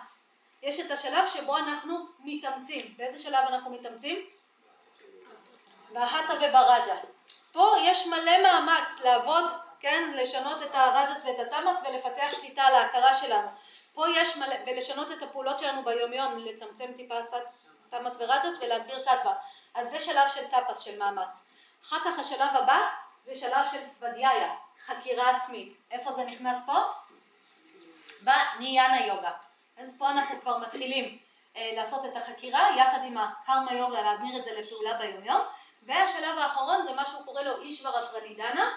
יש 0.63 0.79
את 0.79 0.91
השלב 0.91 1.27
שבו 1.27 1.57
אנחנו 1.57 2.05
מתאמצים. 2.19 2.93
באיזה 2.97 3.19
שלב 3.19 3.45
אנחנו 3.47 3.71
מתאמצים? 3.71 4.25
בהטה 5.93 6.33
וברג'ה. 6.33 6.95
פה 7.51 7.75
יש 7.83 8.07
מלא 8.07 8.43
מאמץ 8.43 9.01
לעבוד, 9.03 9.43
כן, 9.79 10.11
לשנות 10.15 10.61
את 10.61 10.69
הרג'ס 10.73 11.23
ואת 11.25 11.39
התמאס 11.39 11.79
ולפתח 11.83 12.27
שליטה 12.33 12.61
על 12.61 12.75
ההכרה 12.75 13.13
שלנו. 13.13 13.47
פה 13.93 14.05
יש 14.15 14.37
מלא, 14.37 14.55
ולשנות 14.65 15.11
את 15.11 15.23
הפעולות 15.23 15.59
שלנו 15.59 15.83
ביומיום, 15.83 16.37
לצמצם 16.37 16.93
טיפה 16.95 17.15
תמאס 17.89 18.15
ורג'ס 18.19 18.57
ולהגביר 18.59 19.01
סטווה. 19.01 19.33
אז 19.73 19.89
זה 19.89 19.99
שלב 19.99 20.29
של 20.29 20.47
טפס, 20.47 20.79
של 20.79 20.99
מאמץ. 20.99 21.43
אחר 21.83 21.97
כך 22.05 22.19
השלב 22.19 22.55
הבא 22.55 22.79
זה 23.25 23.35
שלב 23.35 23.65
של 23.71 23.85
סוודיאיה, 23.99 24.55
חקירה 24.85 25.37
עצמית. 25.37 25.73
איפה 25.91 26.11
זה 26.13 26.23
נכנס 26.23 26.57
פה? 26.65 26.81
בניאנה 28.21 29.05
יוגה. 29.05 29.31
פה 29.97 30.09
אנחנו 30.09 30.41
כבר 30.41 30.57
מתחילים 30.57 31.17
אה, 31.57 31.71
לעשות 31.75 32.05
את 32.05 32.17
החקירה 32.17 32.69
יחד 32.77 32.99
עם 33.05 33.17
הקרמה 33.17 33.73
יוגה, 33.73 34.01
להעביר 34.01 34.37
את 34.39 34.43
זה 34.43 34.51
לפעולה 34.61 34.93
ביומיום. 34.97 35.41
והשלב 35.85 36.37
האחרון 36.37 36.85
זה 36.85 36.93
מה 36.93 37.05
שהוא 37.05 37.25
קורא 37.25 37.41
לו 37.41 37.61
אישברה 37.61 38.07
פרנידנה. 38.07 38.69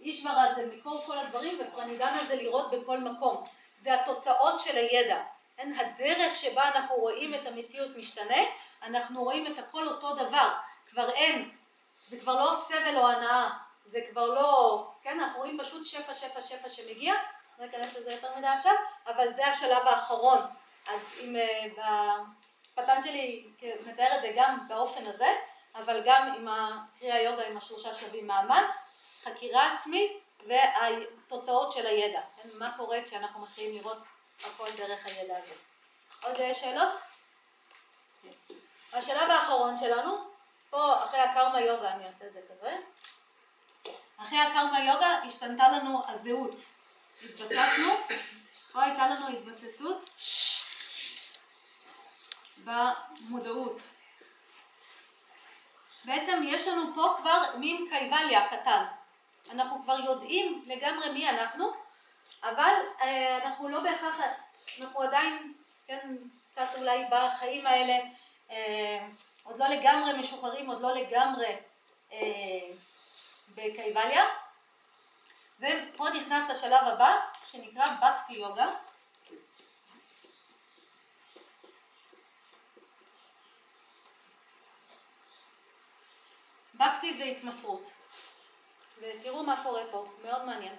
אישברה 0.00 0.54
זה 0.54 0.66
מקור 0.66 1.02
כל 1.06 1.18
הדברים 1.18 1.58
ופרנידנה 1.60 2.24
זה 2.28 2.36
לראות 2.36 2.70
בכל 2.70 2.98
מקום. 2.98 3.44
זה 3.80 3.94
התוצאות 3.94 4.60
של 4.60 4.76
הידע. 4.76 5.22
אין, 5.58 5.78
הדרך 5.78 6.36
שבה 6.36 6.68
אנחנו 6.68 6.94
רואים 6.96 7.34
את 7.34 7.46
המציאות 7.46 7.96
משתנה, 7.96 8.42
אנחנו 8.82 9.24
רואים 9.24 9.46
את 9.46 9.58
הכל 9.58 9.88
אותו 9.88 10.14
דבר. 10.14 10.48
כבר 10.90 11.10
אין, 11.10 11.50
זה 12.08 12.20
כבר 12.20 12.34
לא 12.34 12.54
סבל 12.54 12.96
או 12.96 13.08
הנאה, 13.08 13.50
זה 13.86 14.00
כבר 14.10 14.26
לא, 14.26 14.86
כן, 15.02 15.20
אנחנו 15.20 15.38
רואים 15.38 15.58
פשוט 15.62 15.86
שפע, 15.86 16.14
שפע, 16.14 16.40
שפע 16.40 16.68
שמגיע, 16.68 17.14
לא 17.58 17.64
אכנס 17.64 17.96
לזה 17.96 18.12
יותר 18.12 18.36
מדי 18.36 18.46
עכשיו, 18.46 18.72
אבל 19.06 19.34
זה 19.34 19.46
השלב 19.46 19.86
האחרון. 19.86 20.40
אז 20.86 21.00
אם 21.20 21.36
uh, 21.36 21.82
בפטנג'לי 22.74 23.46
מתאר 23.86 24.16
את 24.16 24.20
זה 24.20 24.32
גם 24.36 24.68
באופן 24.68 25.06
הזה, 25.06 25.36
אבל 25.74 26.02
גם 26.04 26.32
עם 26.36 26.48
הקריאה 26.48 27.22
יוגה 27.22 27.46
עם 27.46 27.56
השלושה 27.56 27.94
שלבים 27.94 28.26
מאמץ, 28.26 28.70
חקירה 29.24 29.74
עצמית 29.74 30.12
והתוצאות 30.46 31.72
של 31.72 31.86
הידע, 31.86 32.20
כן? 32.36 32.48
מה 32.54 32.72
קורה 32.76 32.98
כשאנחנו 33.04 33.40
מתחילים 33.40 33.76
לראות 33.76 33.98
הכל 34.40 34.70
דרך 34.76 35.06
הידע 35.06 35.36
הזה. 35.38 35.54
עוד 36.22 36.36
אה, 36.36 36.54
שאלות? 36.54 36.92
השלב 38.92 39.30
האחרון 39.30 39.76
שלנו, 39.76 40.16
פה 40.70 41.04
אחרי 41.04 41.20
הקרמה 41.20 41.60
יוגה, 41.60 41.92
אני 41.92 42.06
אעשה 42.06 42.26
את 42.26 42.32
זה 42.32 42.40
כזה, 42.50 42.76
אחרי 44.16 44.38
הקרמה 44.38 44.84
יוגה 44.84 45.20
השתנתה 45.28 45.68
לנו 45.68 46.02
הזהות, 46.08 46.54
התבססנו, 47.24 47.96
פה 48.72 48.82
הייתה 48.82 49.08
לנו 49.08 49.28
התבססות 49.28 50.10
במודעות. 52.64 53.80
בעצם 56.04 56.42
יש 56.44 56.68
לנו 56.68 56.94
פה 56.94 57.14
כבר 57.18 57.42
מין 57.58 57.86
קייבליה 57.90 58.48
קטן. 58.48 58.84
אנחנו 59.50 59.82
כבר 59.82 59.98
יודעים 60.04 60.62
לגמרי 60.66 61.12
מי 61.12 61.28
אנחנו, 61.28 61.72
אבל 62.42 62.74
אה, 63.02 63.38
אנחנו 63.44 63.68
לא 63.68 63.80
בהכרח, 63.80 64.16
אנחנו 64.80 65.02
עדיין, 65.02 65.52
כן, 65.86 66.16
קצת 66.52 66.68
אולי 66.76 67.04
בחיים 67.10 67.66
האלה, 67.66 67.98
אה, 68.50 69.06
עוד 69.42 69.58
לא 69.58 69.68
לגמרי 69.68 70.18
משוחררים, 70.18 70.70
עוד 70.70 70.80
לא 70.80 70.94
לגמרי 70.94 71.56
אה, 72.12 72.18
בקייבליה. 73.54 74.24
ופה 75.58 76.10
נכנס 76.10 76.50
השלב 76.50 76.84
הבא, 76.84 77.16
שנקרא 77.44 77.86
בקטי 77.94 78.32
יוגה. 78.32 78.70
בקטי 86.74 87.18
זה 87.18 87.24
התמסרות. 87.24 87.90
ותראו 89.00 89.42
מה 89.42 89.62
קורה 89.62 89.82
פה, 89.90 90.06
מאוד 90.24 90.44
מעניין. 90.44 90.74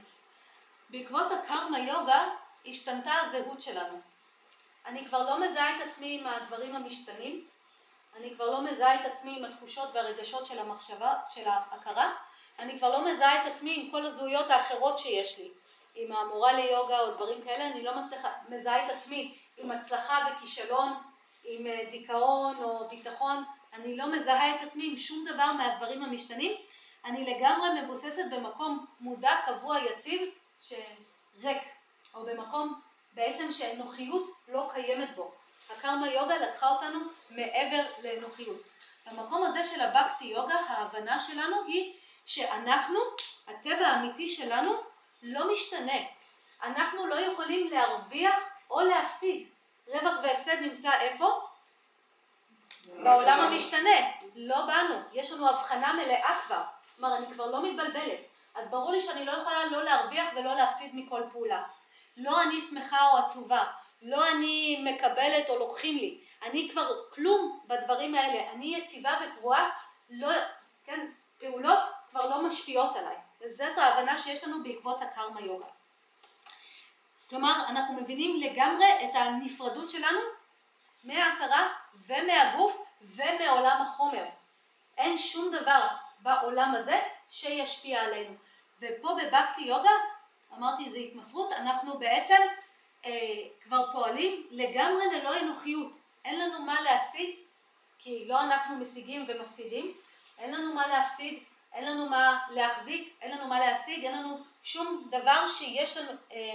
בעקבות 0.90 1.32
הקרמה 1.32 1.80
יוגה 1.80 2.26
השתנתה 2.66 3.14
הזהות 3.14 3.62
שלנו. 3.62 4.02
אני 4.86 5.06
כבר 5.06 5.30
לא 5.30 5.42
מזהה 5.42 5.76
את 5.76 5.88
עצמי 5.88 6.20
עם 6.20 6.28
הדברים 6.28 6.76
המשתנים, 6.76 7.46
אני 8.16 8.36
כבר 8.36 8.46
לא 8.46 8.62
מזהה 8.62 8.96
את 8.96 9.12
עצמי 9.12 9.38
עם 9.38 9.46
התחושות 9.46 9.90
והרגשות 9.94 10.46
של 10.46 10.60
המחשבה, 10.60 11.14
של 11.34 11.48
ההכרה, 11.48 12.14
אני 12.60 12.78
כבר 12.78 12.90
לא 12.90 13.14
מזהה 13.14 13.42
את 13.42 13.52
עצמי 13.52 13.76
עם 13.76 13.92
כל 13.92 14.06
הזהויות 14.06 14.50
האחרות 14.50 15.00
שיש 15.00 15.40
לי, 15.40 15.50
עם 15.96 16.12
המורה 16.12 16.54
ליוגה 16.54 17.00
או 17.00 17.12
דברים 17.12 17.42
כאלה, 17.42 17.68
אני 17.68 17.84
לא 17.84 18.02
מצליחה, 18.02 18.30
מזהה 18.50 18.86
את 18.86 18.92
עצמי 18.92 19.38
עם 19.58 19.72
הצלחה 19.72 20.18
וכישלון, 20.32 20.94
עם 21.44 21.68
אה, 21.68 21.86
דיכאון 21.92 22.64
או 22.64 22.88
ביטחון, 22.88 23.44
אני 23.74 23.98
לא 23.98 24.06
מזהה 24.06 24.56
את 24.56 24.68
עצמי 24.68 24.88
עם 24.88 24.98
שום 24.98 25.26
דבר 25.28 25.52
מהדברים 25.52 26.04
המשתנים, 26.04 26.52
אני 27.06 27.36
לגמרי 27.36 27.82
מבוססת 27.82 28.24
במקום 28.32 28.86
מודע, 29.00 29.32
קבוע, 29.46 29.80
יציב, 29.80 30.22
שריק, 30.60 31.62
או 32.16 32.26
במקום 32.26 32.82
בעצם 33.14 33.52
שאנוכיות 33.52 34.32
לא 34.48 34.70
קיימת 34.74 35.16
בו. 35.16 35.32
הקרמה 35.70 36.08
יוגה 36.08 36.38
לקחה 36.38 36.70
אותנו 36.70 37.00
מעבר 37.30 37.86
לאנוכיות. 38.04 38.62
במקום 39.06 39.44
הזה 39.44 39.64
של 39.64 39.82
הבקטי 39.82 40.26
יוגה, 40.26 40.56
ההבנה 40.56 41.20
שלנו 41.20 41.64
היא 41.68 41.99
שאנחנו, 42.30 43.00
הטבע 43.48 43.88
האמיתי 43.88 44.30
שלנו, 44.30 44.74
לא 45.24 45.54
משתנה. 45.54 45.98
אנחנו 46.64 47.08
לא 47.08 47.16
יכולים 47.16 47.70
להרוויח 47.72 48.36
או 48.70 48.82
להפסיד. 48.82 49.48
רווח 49.88 50.14
והפסד 50.24 50.58
נמצא 50.62 50.92
איפה? 51.02 51.42
בעולם 53.04 53.40
המשתנה, 53.40 54.00
לא 54.36 54.62
בנו. 54.62 54.96
יש 55.14 55.32
לנו 55.32 55.50
הבחנה 55.50 55.94
מלאה 55.94 56.40
כבר. 56.46 56.62
כלומר, 56.96 57.18
אני 57.18 57.34
כבר 57.34 57.46
לא 57.46 57.64
מתבלבלת. 57.64 58.20
אז 58.56 58.68
ברור 58.68 58.92
לי 58.92 59.02
שאני 59.02 59.26
לא 59.26 59.32
יכולה 59.32 59.66
לא 59.66 59.84
להרוויח 59.84 60.28
ולא 60.36 60.56
להפסיד 60.56 60.96
מכל 60.96 61.22
פעולה. 61.32 61.64
לא 62.18 62.42
אני 62.42 62.62
שמחה 62.70 63.08
או 63.12 63.18
עצובה, 63.18 63.64
לא 64.02 64.28
אני 64.28 64.84
מקבלת 64.84 65.50
או 65.50 65.60
לוקחים 65.60 65.98
לי. 65.98 66.20
אני 66.44 66.70
כבר 66.72 67.10
כלום 67.14 67.60
בדברים 67.68 68.16
האלה. 68.16 68.52
אני 68.52 68.76
יציבה 68.78 69.20
וקבועה, 69.22 69.70
לא, 70.10 70.30
כן, 70.86 71.08
פעולות 71.40 71.99
כבר 72.12 72.30
לא 72.30 72.48
משפיעות 72.48 72.96
עליי. 72.96 73.16
וזאת 73.42 73.78
ההבנה 73.78 74.18
שיש 74.18 74.44
לנו 74.44 74.64
בעקבות 74.64 75.02
הקרמה 75.02 75.42
יוגה. 75.42 75.66
כלומר, 77.30 77.66
אנחנו 77.68 77.94
מבינים 77.94 78.42
לגמרי 78.42 78.86
את 79.04 79.16
הנפרדות 79.16 79.90
שלנו 79.90 80.20
מההכרה 81.04 81.74
ומהגוף 82.08 82.82
ומעולם 83.02 83.82
החומר. 83.82 84.26
אין 84.98 85.18
שום 85.18 85.52
דבר 85.52 85.88
בעולם 86.20 86.76
הזה 86.76 87.02
שישפיע 87.30 88.02
עלינו. 88.02 88.36
ופה 88.82 89.18
בבקטי 89.22 89.62
יוגה, 89.62 89.92
אמרתי 90.58 90.90
זה 90.90 90.98
התמסרות, 90.98 91.52
אנחנו 91.52 92.00
בעצם 92.00 92.42
אה, 93.06 93.12
כבר 93.64 93.92
פועלים 93.92 94.48
לגמרי 94.52 95.06
ללא 95.12 95.40
אנוכיות. 95.40 95.92
אין 96.26 96.40
לנו 96.40 96.62
מה 96.62 96.82
להשיג, 96.82 97.36
כי 98.00 98.26
לא 98.28 98.42
אנחנו 98.42 98.76
משיגים 98.76 99.26
ומפסידים, 99.28 99.94
אין 100.38 100.54
לנו 100.54 100.74
מה 100.74 100.88
להפסיד, 100.88 101.44
אין 101.74 101.86
לנו 101.86 102.10
מה 102.10 102.40
להחזיק, 102.50 103.14
אין 103.22 103.32
לנו 103.32 103.48
מה 103.48 103.60
להשיג, 103.60 104.06
אין 104.06 104.18
לנו 104.18 104.44
שום 104.64 105.08
דבר 105.12 105.48
שיש 105.48 105.98
לנו, 105.98 106.12
אה, 106.32 106.54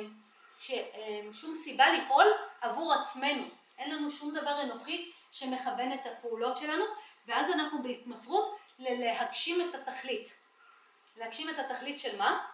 ש, 0.59 0.71
אה, 0.71 1.21
שום 1.33 1.55
סיבה 1.65 1.93
לפעול 1.93 2.27
עבור 2.61 2.95
עצמנו. 2.95 3.45
אין 3.79 3.91
לנו 3.95 4.13
שום 4.13 4.35
דבר 4.35 4.63
אנוכי 4.63 5.13
שמכוון 5.33 5.93
את 5.93 6.01
הפעולות 6.07 6.59
שלנו, 6.59 6.85
ואז 7.27 7.51
אנחנו 7.51 7.83
בהתמסרות 7.83 8.57
ללהגשים 8.79 9.69
את 9.69 9.75
התכלית. 9.75 10.29
להגשים 11.17 11.51
את 11.51 11.59
התכלית 11.59 12.01
של 12.01 12.19
מה? 12.19 12.47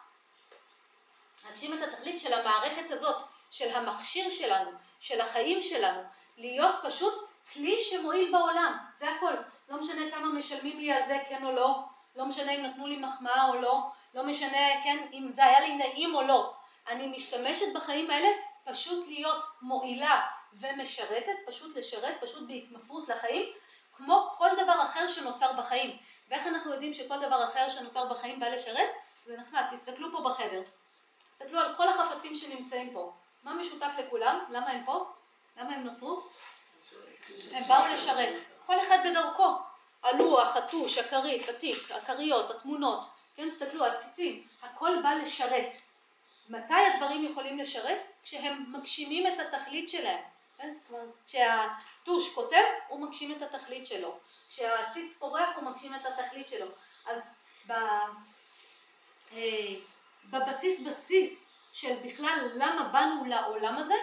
להגשים 1.45 1.78
את 1.78 1.89
התכלית 1.89 2.20
של 2.20 2.32
המערכת 2.32 2.91
הזאת, 2.91 3.16
של 3.51 3.74
המכשיר 3.74 4.31
שלנו, 4.31 4.70
של 5.01 5.20
החיים 5.20 5.62
שלנו, 5.62 6.03
להיות 6.37 6.74
פשוט 6.82 7.28
כלי 7.53 7.85
שמועיל 7.85 8.32
בעולם, 8.32 8.78
זה 8.99 9.11
הכל. 9.11 9.35
לא 9.69 9.81
משנה 9.81 10.11
כמה 10.11 10.27
משלמים 10.27 10.81
לי 10.81 10.93
על 10.93 11.03
זה, 11.07 11.19
כן 11.28 11.45
או 11.45 11.53
לא, 11.53 11.85
לא 12.21 12.27
משנה 12.27 12.53
אם 12.53 12.63
נתנו 12.63 12.87
לי 12.87 12.97
מחמאה 12.97 13.49
או 13.49 13.61
לא, 13.61 13.91
לא 14.15 14.27
משנה, 14.27 14.83
כן, 14.85 15.07
אם 15.13 15.31
זה 15.35 15.45
היה 15.45 15.61
לי 15.61 15.75
נעים 15.75 16.15
או 16.15 16.23
לא. 16.23 16.55
אני 16.89 17.07
משתמשת 17.07 17.67
בחיים 17.75 18.11
האלה 18.11 18.29
פשוט 18.65 19.09
להיות 19.09 19.45
מועילה 19.63 20.27
ומשרתת, 20.53 21.37
פשוט 21.47 21.77
לשרת, 21.77 22.15
פשוט 22.21 22.49
בהתמסרות 22.49 23.09
לחיים, 23.09 23.53
כמו 23.97 24.35
כל 24.39 24.49
דבר 24.65 24.83
אחר 24.83 25.09
שנוצר 25.09 25.53
בחיים. 25.53 25.97
ואיך 26.29 26.47
אנחנו 26.47 26.73
יודעים 26.73 26.95
שכל 26.95 27.19
דבר 27.21 27.45
אחר 27.45 27.69
שנוצר 27.69 28.05
בחיים 28.05 28.41
בא 28.41 28.49
לשרת? 28.49 28.89
זה 29.27 29.37
נחמד, 29.37 29.63
תסתכלו 29.73 30.13
פה 30.13 30.21
בחדר. 30.31 30.63
תסתכלו 31.31 31.61
על 31.61 31.75
כל 31.77 31.89
החפצים 31.89 32.37
שנמצאים 32.37 32.93
פה. 32.93 33.13
מה 33.45 33.55
משותף 33.55 33.93
לכולם? 33.99 34.39
למה 34.51 34.71
הם 34.71 34.85
פה? 34.85 35.13
למה 35.57 35.75
הם 35.75 35.85
נוצרו? 35.85 36.23
הם 37.53 37.63
באו 37.69 37.87
לשרת. 37.87 38.35
כל 38.67 38.81
אחד 38.81 38.99
בדרכו. 39.05 39.70
הלוח, 40.02 40.56
הטוש, 40.56 40.98
הכרית, 40.98 41.48
התיק, 41.48 41.90
הכריות, 41.90 42.51
התמונות, 42.51 43.01
כן, 43.35 43.51
תסתכלו, 43.51 43.86
הציצים, 43.86 44.43
הכל 44.62 44.97
בא 45.02 45.10
לשרת. 45.10 45.72
מתי 46.48 46.74
הדברים 46.74 47.24
יכולים 47.24 47.59
לשרת? 47.59 47.98
כשהם 48.22 48.72
מגשימים 48.72 49.27
את 49.27 49.40
התכלית 49.40 49.89
שלהם. 49.89 50.20
כן? 50.56 50.74
כשהטוש 51.27 52.35
כותב, 52.35 52.62
הוא 52.89 53.01
מגשים 53.01 53.32
את 53.32 53.43
התכלית 53.43 53.86
שלו. 53.86 54.18
כשהציץ 54.51 55.12
פורח, 55.18 55.48
הוא 55.56 55.64
מגשים 55.64 55.94
את 55.94 56.06
התכלית 56.06 56.48
שלו. 56.48 56.66
אז 57.06 57.20
ב... 57.66 57.72
אה, 59.32 59.74
בבסיס 60.24 60.81
בסיס 60.81 61.44
של 61.72 61.94
בכלל 62.05 62.51
למה 62.55 62.89
באנו 62.93 63.24
לעולם 63.24 63.77
הזה, 63.77 63.94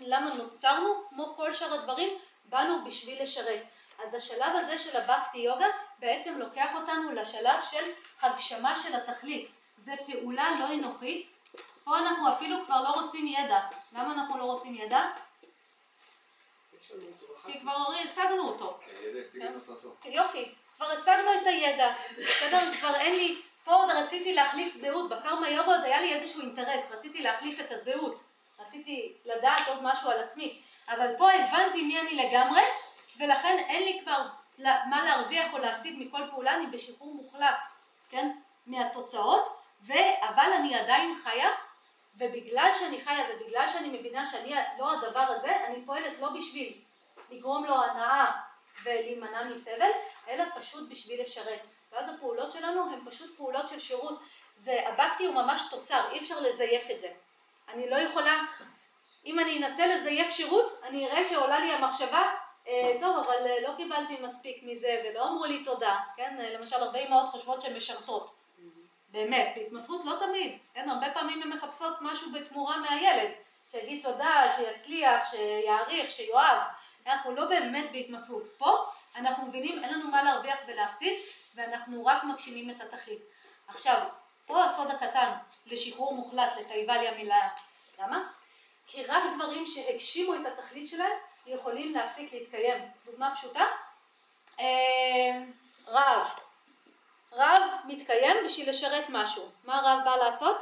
למה 0.00 0.34
נוצרנו, 0.34 1.04
כמו 1.10 1.34
כל 1.36 1.52
שאר 1.52 1.74
הדברים, 1.74 2.18
באנו 2.44 2.84
בשביל 2.84 3.22
לשרת. 3.22 3.62
אז 4.04 4.14
השלב 4.14 4.56
הזה 4.56 4.78
של 4.78 4.96
הבקטי 4.96 5.38
יוגה 5.38 5.66
בעצם 5.98 6.38
לוקח 6.38 6.74
אותנו 6.74 7.12
לשלב 7.12 7.64
של 7.70 7.84
הגשמה 8.22 8.76
של 8.76 8.94
התכלית. 8.94 9.50
זה 9.78 9.92
פעולה 10.06 10.50
לא 10.60 10.74
אנוכית. 10.74 11.30
פה 11.84 11.98
אנחנו 11.98 12.32
אפילו 12.32 12.64
כבר 12.64 12.82
לא 12.82 12.88
רוצים 12.88 13.26
ידע. 13.26 13.60
למה 13.92 14.12
אנחנו 14.12 14.38
לא 14.38 14.44
רוצים 14.44 14.74
ידע? 14.74 15.10
כי 17.46 17.60
כבר 17.60 17.76
השגנו 18.04 18.48
אותו. 18.48 18.78
את 19.36 19.56
מטרתו. 19.56 19.94
יופי, 20.04 20.54
כבר 20.76 20.90
השגנו 20.90 21.34
את 21.34 21.46
הידע. 21.46 21.92
בסדר? 22.16 22.74
כבר 22.80 22.94
אין 22.94 23.16
לי... 23.16 23.42
פה 23.64 23.74
עוד 23.74 23.90
רציתי 23.90 24.34
להחליף 24.34 24.76
זהות. 24.76 25.10
בקרמה 25.10 25.50
יוגה 25.50 25.76
עוד 25.76 25.84
היה 25.84 26.00
לי 26.00 26.14
איזשהו 26.14 26.40
אינטרס. 26.40 26.90
רציתי 26.90 27.22
להחליף 27.22 27.60
את 27.60 27.72
הזהות. 27.72 28.20
רציתי 28.58 29.12
לדעת 29.24 29.68
עוד 29.68 29.82
משהו 29.82 30.10
על 30.10 30.22
עצמי. 30.22 30.62
אבל 30.88 31.06
פה 31.18 31.32
הבנתי 31.32 31.82
מי 31.82 32.00
אני 32.00 32.14
לגמרי, 32.14 32.60
ולכן 33.18 33.64
אין 33.68 33.82
לי 33.82 34.00
כבר 34.00 34.28
מה 34.58 35.04
להרוויח 35.04 35.52
או 35.52 35.58
להפסיד 35.58 35.98
מכל 35.98 36.22
פעולה, 36.30 36.54
אני 36.54 36.66
בשחרור 36.66 37.14
מוחלט, 37.14 37.56
כן, 38.10 38.30
מהתוצאות, 38.66 39.56
ו... 39.82 39.92
אבל 40.20 40.52
אני 40.58 40.74
עדיין 40.74 41.16
חיה, 41.24 41.50
ובגלל 42.16 42.70
שאני 42.78 43.00
חיה 43.04 43.24
ובגלל 43.30 43.68
שאני 43.72 43.98
מבינה 43.98 44.26
שאני 44.26 44.54
לא 44.78 44.92
הדבר 44.92 45.20
הזה, 45.20 45.56
אני 45.66 45.84
פועלת 45.86 46.18
לא 46.20 46.28
בשביל 46.28 46.74
לגרום 47.30 47.64
לו 47.64 47.74
הנאה 47.74 48.32
ולהימנע 48.84 49.44
מסבל, 49.44 49.90
אלא 50.28 50.44
פשוט 50.54 50.90
בשביל 50.90 51.22
לשרת. 51.22 51.60
ואז 51.92 52.08
הפעולות 52.08 52.52
שלנו 52.52 52.92
הן 52.92 53.10
פשוט 53.10 53.36
פעולות 53.36 53.68
של 53.68 53.80
שירות. 53.80 54.20
זה, 54.56 54.80
הבקטי 54.86 55.26
הוא 55.26 55.34
ממש 55.34 55.62
תוצר, 55.70 56.10
אי 56.12 56.18
אפשר 56.18 56.40
לזייף 56.40 56.90
את 56.90 57.00
זה. 57.00 57.08
אני 57.68 57.90
לא 57.90 57.96
יכולה, 57.96 58.40
אם 59.24 59.40
אני 59.40 59.58
אנסה 59.58 59.86
לזייף 59.86 60.30
שירות, 60.30 60.80
אני 60.82 61.06
אראה 61.06 61.24
שעולה 61.24 61.60
לי 61.60 61.72
המחשבה, 61.72 62.22
טוב, 63.00 63.18
אבל 63.18 63.46
אה, 63.46 63.60
לא 63.60 63.70
קיבלתי 63.76 64.16
מספיק 64.20 64.62
מזה 64.62 65.02
ולא 65.04 65.28
אמרו 65.28 65.44
לי 65.44 65.64
תודה, 65.64 65.98
כן? 66.16 66.36
אה, 66.40 66.54
למשל, 66.54 66.76
הרבה 66.76 66.98
אמהות 66.98 67.28
חושבות 67.28 67.62
שהן 67.62 67.76
משרתות. 67.76 68.32
באמת, 69.08 69.52
בהתמסרות 69.56 70.04
לא 70.04 70.16
תמיד, 70.20 70.58
כן? 70.74 70.88
הרבה 70.88 71.10
פעמים 71.10 71.42
הן 71.42 71.48
מחפשות 71.48 71.96
משהו 72.00 72.32
בתמורה 72.32 72.76
מהילד, 72.76 73.30
שיגיד 73.70 74.02
תודה, 74.02 74.52
שיצליח, 74.56 75.30
שיעריך, 75.30 76.10
שיואב. 76.10 76.58
אנחנו 77.06 77.34
לא 77.34 77.44
באמת 77.44 77.92
בהתמסרות. 77.92 78.44
פה 78.58 78.86
אנחנו 79.16 79.46
מבינים, 79.46 79.84
אין 79.84 79.94
לנו 79.94 80.08
מה 80.08 80.22
להרוויח 80.22 80.58
ולהפסיד, 80.66 81.18
ואנחנו 81.54 82.06
רק 82.06 82.24
מגשימים 82.24 82.70
את 82.70 82.76
התכלית. 82.80 83.22
עכשיו, 83.68 84.06
פה 84.46 84.64
הסוד 84.64 84.90
הקטן 84.90 85.32
לשחרור 85.66 86.14
מוחלט 86.14 86.52
לקייבליה 86.60 87.14
מילה. 87.14 87.48
למה? 87.98 88.28
כי 88.86 89.04
רק 89.04 89.22
דברים 89.36 89.66
שהגשימו 89.66 90.34
את 90.34 90.46
התכלית 90.46 90.88
שלהם 90.88 91.18
יכולים 91.46 91.94
להפסיק 91.94 92.32
להתקיים. 92.32 92.84
דוגמה 93.04 93.34
פשוטה, 93.36 93.64
אה, 94.60 95.42
רב. 95.86 96.26
רב 97.32 97.62
מתקיים 97.84 98.36
בשביל 98.46 98.70
לשרת 98.70 99.04
משהו. 99.08 99.50
מה 99.64 99.80
רב 99.84 100.04
בא 100.04 100.16
לעשות? 100.16 100.56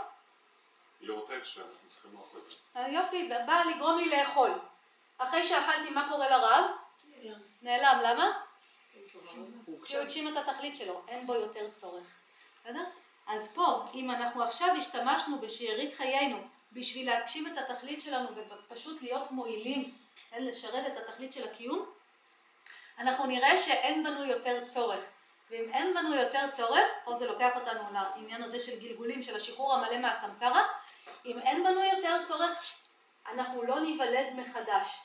אה, 2.77 2.89
יופי, 2.89 3.29
בא 3.47 3.63
לגרום 3.75 3.99
לי 3.99 4.09
לאכול. 4.09 4.59
אחרי 5.19 5.47
שאכלתי, 5.47 5.91
מה 5.91 6.09
קורה 6.11 6.31
לרב? 6.31 6.65
נעלם. 7.63 8.01
למה? 8.03 8.41
כי 9.85 9.97
הוא 9.97 10.03
הגשים 10.03 10.29
את 10.29 10.49
התכלית 10.49 10.77
שלו, 10.77 11.03
אין 11.09 11.27
בו 11.27 11.35
יותר 11.35 11.71
צורך. 11.71 12.05
בסדר? 12.61 12.85
אז 13.27 13.53
פה, 13.53 13.85
אם 13.95 14.11
אנחנו 14.11 14.43
עכשיו 14.43 14.69
השתמשנו 14.79 15.39
בשארית 15.41 15.95
חיינו 15.97 16.39
בשביל 16.73 17.07
להגשים 17.07 17.47
את 17.47 17.59
התכלית 17.59 18.03
שלנו 18.03 18.29
ופשוט 18.37 19.03
להיות 19.03 19.31
מועילים, 19.31 19.95
לשרת 20.39 20.87
את 20.87 20.97
התכלית 20.97 21.33
של 21.33 21.49
הקיום, 21.49 21.87
אנחנו 22.99 23.27
נראה 23.27 23.59
שאין 23.59 24.05
בנו 24.05 24.25
יותר 24.25 24.65
צורך. 24.67 25.05
ואם 25.51 25.71
אין 25.73 25.95
בנו 25.95 26.15
יותר 26.15 26.51
צורך, 26.51 26.85
פה 27.05 27.17
זה 27.19 27.27
לוקח 27.27 27.57
אותנו 27.57 27.83
לעניין 27.93 28.43
הזה 28.43 28.59
של 28.59 28.81
גלגולים, 28.81 29.23
של 29.23 29.37
השחרור 29.37 29.75
המלא 29.75 29.99
מהסמסרה, 29.99 30.65
אם 31.27 31.39
אין 31.39 31.65
בנו 31.65 31.81
יותר 31.85 32.25
צורך, 32.29 32.73
אנחנו 33.33 33.63
לא 33.63 33.81
ניוולד 33.81 34.27
מחדש. 34.35 35.01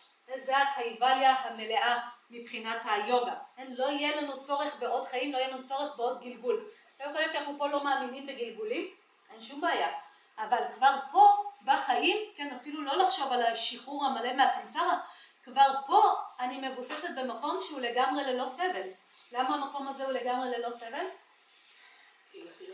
זה 0.45 0.57
הקייבליה 0.57 1.35
המלאה 1.35 1.99
מבחינת 2.30 2.81
היוגה. 2.85 3.34
לא 3.69 3.85
יהיה 3.85 4.22
לנו 4.22 4.39
צורך 4.39 4.76
בעוד 4.80 5.07
חיים, 5.07 5.31
לא 5.31 5.38
יהיה 5.38 5.49
לנו 5.49 5.64
צורך 5.64 5.97
בעוד 5.97 6.22
גלגול. 6.22 6.69
לא 6.99 7.06
יכול 7.06 7.19
להיות 7.19 7.34
שאנחנו 7.34 7.57
פה 7.57 7.68
לא 7.68 7.84
מאמינים 7.84 8.27
בגלגולים, 8.27 8.88
אין 9.31 9.41
שום 9.41 9.61
בעיה. 9.61 9.88
אבל 10.38 10.64
כבר 10.76 10.95
פה, 11.11 11.35
בחיים, 11.65 12.18
כן, 12.35 12.56
אפילו 12.56 12.81
לא 12.81 12.95
לחשוב 12.95 13.31
על 13.31 13.41
השחרור 13.41 14.06
המלא 14.06 14.34
מהסמסרה, 14.34 14.99
כבר 15.43 15.73
פה 15.87 16.15
אני 16.39 16.69
מבוססת 16.69 17.09
במקום 17.17 17.59
שהוא 17.67 17.79
לגמרי 17.79 18.23
ללא 18.23 18.47
סבל. 18.47 18.87
למה 19.31 19.55
המקום 19.55 19.87
הזה 19.87 20.03
הוא 20.03 20.11
לגמרי 20.11 20.49
ללא 20.49 20.69
סבל? 20.77 21.05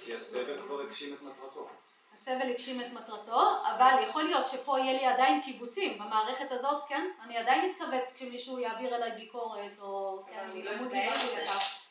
כי 0.05 0.13
הסבל 0.13 0.61
כבר 0.61 0.81
הגשים 0.81 1.13
את 1.13 1.21
מטרתו. 1.21 1.67
הסבל 2.13 2.49
הגשים 2.49 2.81
את 2.81 2.93
מטרתו, 2.93 3.41
אבל 3.63 4.03
יכול 4.09 4.23
להיות 4.23 4.47
שפה 4.47 4.79
יהיה 4.79 4.93
לי 4.93 5.05
עדיין 5.05 5.41
קיבוצים, 5.41 5.97
במערכת 5.97 6.51
הזאת, 6.51 6.83
כן? 6.87 7.07
אני 7.23 7.37
עדיין 7.37 7.71
אתכווץ 7.71 8.13
כשמישהו 8.13 8.59
יעביר 8.59 8.95
אליי 8.95 9.11
ביקורת, 9.11 9.71
או... 9.79 10.23
כן, 10.27 10.39
אני 10.39 10.63
לא 10.63 10.71
אזדהה. 10.71 11.11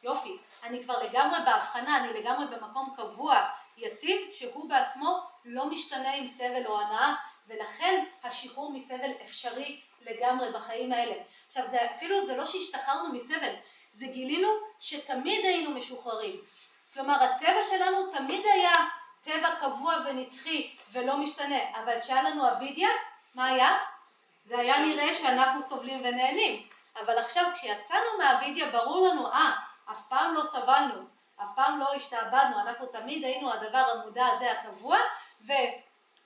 יופי. 0.03 0.39
אני 0.63 0.83
כבר 0.83 1.03
לגמרי 1.03 1.39
בהבחנה, 1.45 1.99
אני 1.99 2.21
לגמרי 2.21 2.47
במקום 2.47 2.95
קבוע, 2.97 3.49
יציב, 3.77 4.21
שהוא 4.33 4.69
בעצמו 4.69 5.21
לא 5.45 5.67
משתנה 5.67 6.15
עם 6.15 6.27
סבל 6.27 6.67
או 6.67 6.81
הנאה, 6.81 7.15
ולכן 7.49 8.05
השחרור 8.23 8.73
מסבל 8.73 9.11
אפשרי 9.25 9.81
לגמרי 10.07 10.53
בחיים 10.53 10.93
האלה. 10.93 11.15
עכשיו, 11.47 11.67
זה 11.67 11.79
אפילו, 11.85 12.27
זה 12.27 12.37
לא 12.37 12.47
שהשתחררנו 12.47 13.13
מסבל, 13.13 13.55
זה 13.93 14.07
גילינו 14.07 14.49
שתמיד 14.81 15.45
היינו 15.45 15.71
משוחררים. 15.71 16.41
כלומר, 16.95 17.23
הטבע 17.23 17.65
שלנו 17.71 18.13
תמיד 18.13 18.47
היה 18.55 18.73
טבע 19.25 19.55
קבוע 19.61 19.97
ונצחי 20.07 20.71
ולא 20.93 21.17
משתנה, 21.17 21.59
אבל 21.83 22.01
כשהיה 22.01 22.23
לנו 22.23 22.51
אבידיה, 22.53 22.89
מה 23.35 23.47
היה? 23.47 23.79
זה 24.45 24.59
היה 24.59 24.79
נראה 24.79 25.15
שאנחנו 25.15 25.63
סובלים 25.63 26.01
ונהנים. 26.05 26.67
אבל 27.01 27.19
עכשיו 27.19 27.51
כשיצאנו 27.55 28.19
מהאבידיה 28.19 28.71
ברור 28.71 29.09
לנו, 29.09 29.33
אה, 29.33 29.53
אף 29.91 30.09
פעם 30.09 30.35
לא 30.35 30.43
סבלנו, 30.43 30.95
אף 31.37 31.49
פעם 31.55 31.81
לא 31.81 31.95
השתעבדנו, 31.95 32.61
אנחנו 32.61 32.87
תמיד 32.87 33.25
היינו 33.25 33.53
הדבר 33.53 33.79
המודע 33.79 34.27
הזה 34.27 34.53
הקבוע, 34.53 34.99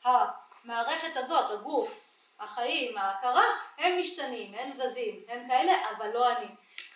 והמערכת 0.04 1.16
הזאת, 1.16 1.50
הגוף, 1.50 2.07
החיים, 2.40 2.98
ההכרה, 2.98 3.44
הם 3.78 4.00
משתנים, 4.00 4.54
הם 4.54 4.72
זזים, 4.72 5.20
הם 5.28 5.48
כאלה, 5.48 5.72
אבל 5.96 6.08
לא 6.08 6.32
אני. 6.32 6.46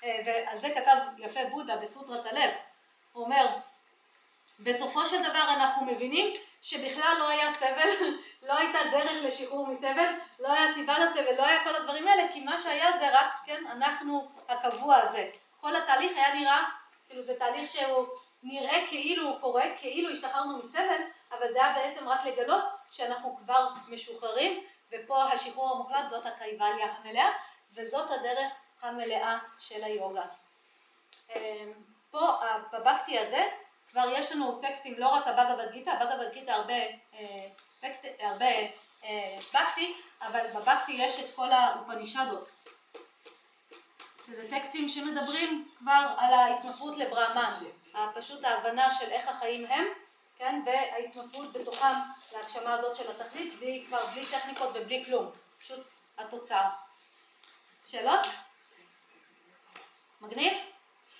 אה, 0.05 0.19
ועל 0.27 0.59
זה 0.59 0.70
כתב 0.74 0.97
יפה 1.19 1.40
בודה 1.51 1.77
בסוטרת 1.77 2.27
הלב. 2.27 2.51
הוא 3.12 3.24
אומר, 3.24 3.47
בסופו 4.60 5.06
של 5.06 5.23
דבר 5.23 5.44
אנחנו 5.48 5.86
מבינים 5.86 6.35
שבכלל 6.62 7.16
לא 7.19 7.28
היה 7.28 7.55
סבל, 7.55 7.89
לא 8.48 8.59
הייתה 8.59 8.78
דרך 8.93 9.12
לשחרור 9.23 9.66
מסבל, 9.66 10.12
לא 10.40 10.52
היה 10.52 10.74
סיבה 10.74 10.98
לסבל, 10.98 11.36
לא 11.39 11.44
היה 11.44 11.64
כל 11.64 11.74
הדברים 11.74 12.09
האלה, 12.09 12.32
כי 12.32 12.40
מה 12.40 12.59
שהיה 12.59 12.98
זה 12.98 13.19
רק, 13.20 13.32
כן, 13.47 13.64
אנחנו 13.70 14.31
הקבוע 14.48 14.97
הזה. 14.97 15.31
כל 15.60 15.77
התהליך 15.77 16.12
היה 16.16 16.35
נראה, 16.35 16.64
כאילו 17.09 17.23
זה 17.23 17.35
תהליך 17.39 17.70
שהוא 17.70 18.06
נראה 18.43 18.86
כאילו 18.89 19.28
הוא 19.28 19.40
קורה, 19.40 19.64
כאילו 19.78 20.10
השתחררנו 20.10 20.59
מסבל, 20.64 21.02
אבל 21.32 21.52
זה 21.52 21.64
היה 21.64 21.74
בעצם 21.74 22.09
רק 22.09 22.24
לגלות 22.24 22.64
שאנחנו 22.90 23.36
כבר 23.36 23.69
משוחררים, 23.89 24.64
ופה 24.93 25.23
השחרור 25.23 25.70
המוחלט 25.70 26.10
זאת 26.10 26.27
הקייבליה 26.27 26.86
המלאה, 26.86 27.32
וזאת 27.74 28.10
הדרך 28.10 28.52
המלאה 28.82 29.39
של 29.60 29.85
היוגה. 29.85 30.24
אה, 31.31 31.64
פה 32.10 32.40
בבקטי 32.73 33.19
הזה, 33.19 33.48
כבר 33.90 34.09
יש 34.16 34.32
לנו 34.32 34.60
טקסטים 34.62 34.94
לא 34.98 35.09
רק 35.09 35.27
הבגבד 35.27 35.73
גיתא, 35.73 35.90
הבגבד 35.90 36.32
גיתא 36.32 36.51
הרבה 36.51 36.74
אה, 37.14 37.48
טקסט, 37.81 38.05
הרבה 38.20 38.47
אה, 39.05 39.39
בקטי, 39.55 39.94
אבל 40.23 40.47
בבקטי 40.55 40.93
יש 40.93 41.20
את 41.20 41.35
כל 41.35 41.52
האופנישדות, 41.52 42.51
שזה 44.27 44.51
טקסטים 44.51 44.89
שמדברים 44.89 45.69
כבר 45.78 46.14
על 46.19 46.35
ההתמסרות 46.35 46.97
לברהמן, 46.97 47.52
פשוט 48.14 48.44
ההבנה 48.44 48.94
של 48.94 49.10
איך 49.10 49.28
החיים 49.28 49.66
הם, 49.66 49.85
כן, 50.38 50.62
וההתמסרות 50.66 51.52
בתוכם 51.52 51.94
להגשמה 52.32 52.74
הזאת 52.74 52.96
של 52.96 53.10
התכלית, 53.10 53.59
בלי, 53.59 53.84
כבר 53.88 54.06
בלי 54.06 54.26
טכניקות 54.26 54.70
ובלי 54.74 55.04
כלום, 55.04 55.30
פשוט 55.59 55.80
התוצר. 56.18 56.64
שאלות? 57.86 58.20
מגניב? 60.20 60.52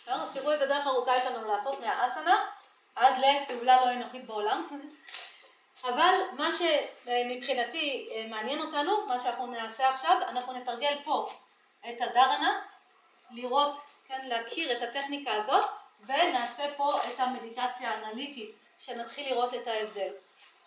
לא? 0.07 0.13
אז 0.13 0.29
תראו 0.33 0.53
איזה 0.53 0.67
דרך 0.67 0.87
ארוכה 0.87 1.17
יש 1.17 1.25
לנו 1.25 1.49
לעשות 1.49 1.81
מהאסנה 1.81 2.47
עד 2.95 3.15
לפעולה 3.19 3.85
לא 3.85 3.93
אנוכית 3.93 4.27
בעולם. 4.27 4.67
אבל 5.89 6.15
מה 6.39 6.49
שמבחינתי 6.53 8.09
מעניין 8.29 8.61
אותנו, 8.61 9.07
מה 9.07 9.19
שאנחנו 9.21 9.47
נעשה 9.47 9.91
עכשיו, 9.91 10.17
אנחנו 10.29 10.53
נתרגל 10.53 10.99
פה 11.05 11.31
את 11.89 11.97
הדרנה, 12.01 12.61
לראות, 13.31 13.81
כן, 14.09 14.21
להכיר 14.25 14.73
את 14.73 14.83
הטכניקה 14.83 15.33
הזאת, 15.33 15.65
ונעשה 16.07 16.75
פה 16.77 17.01
את 17.05 17.21
המדיטציה 17.21 17.91
האנליטית, 17.91 18.62
שנתחיל 18.87 19.29
לראות 19.29 19.55
את 19.55 19.67
ההבדל. 19.67 20.13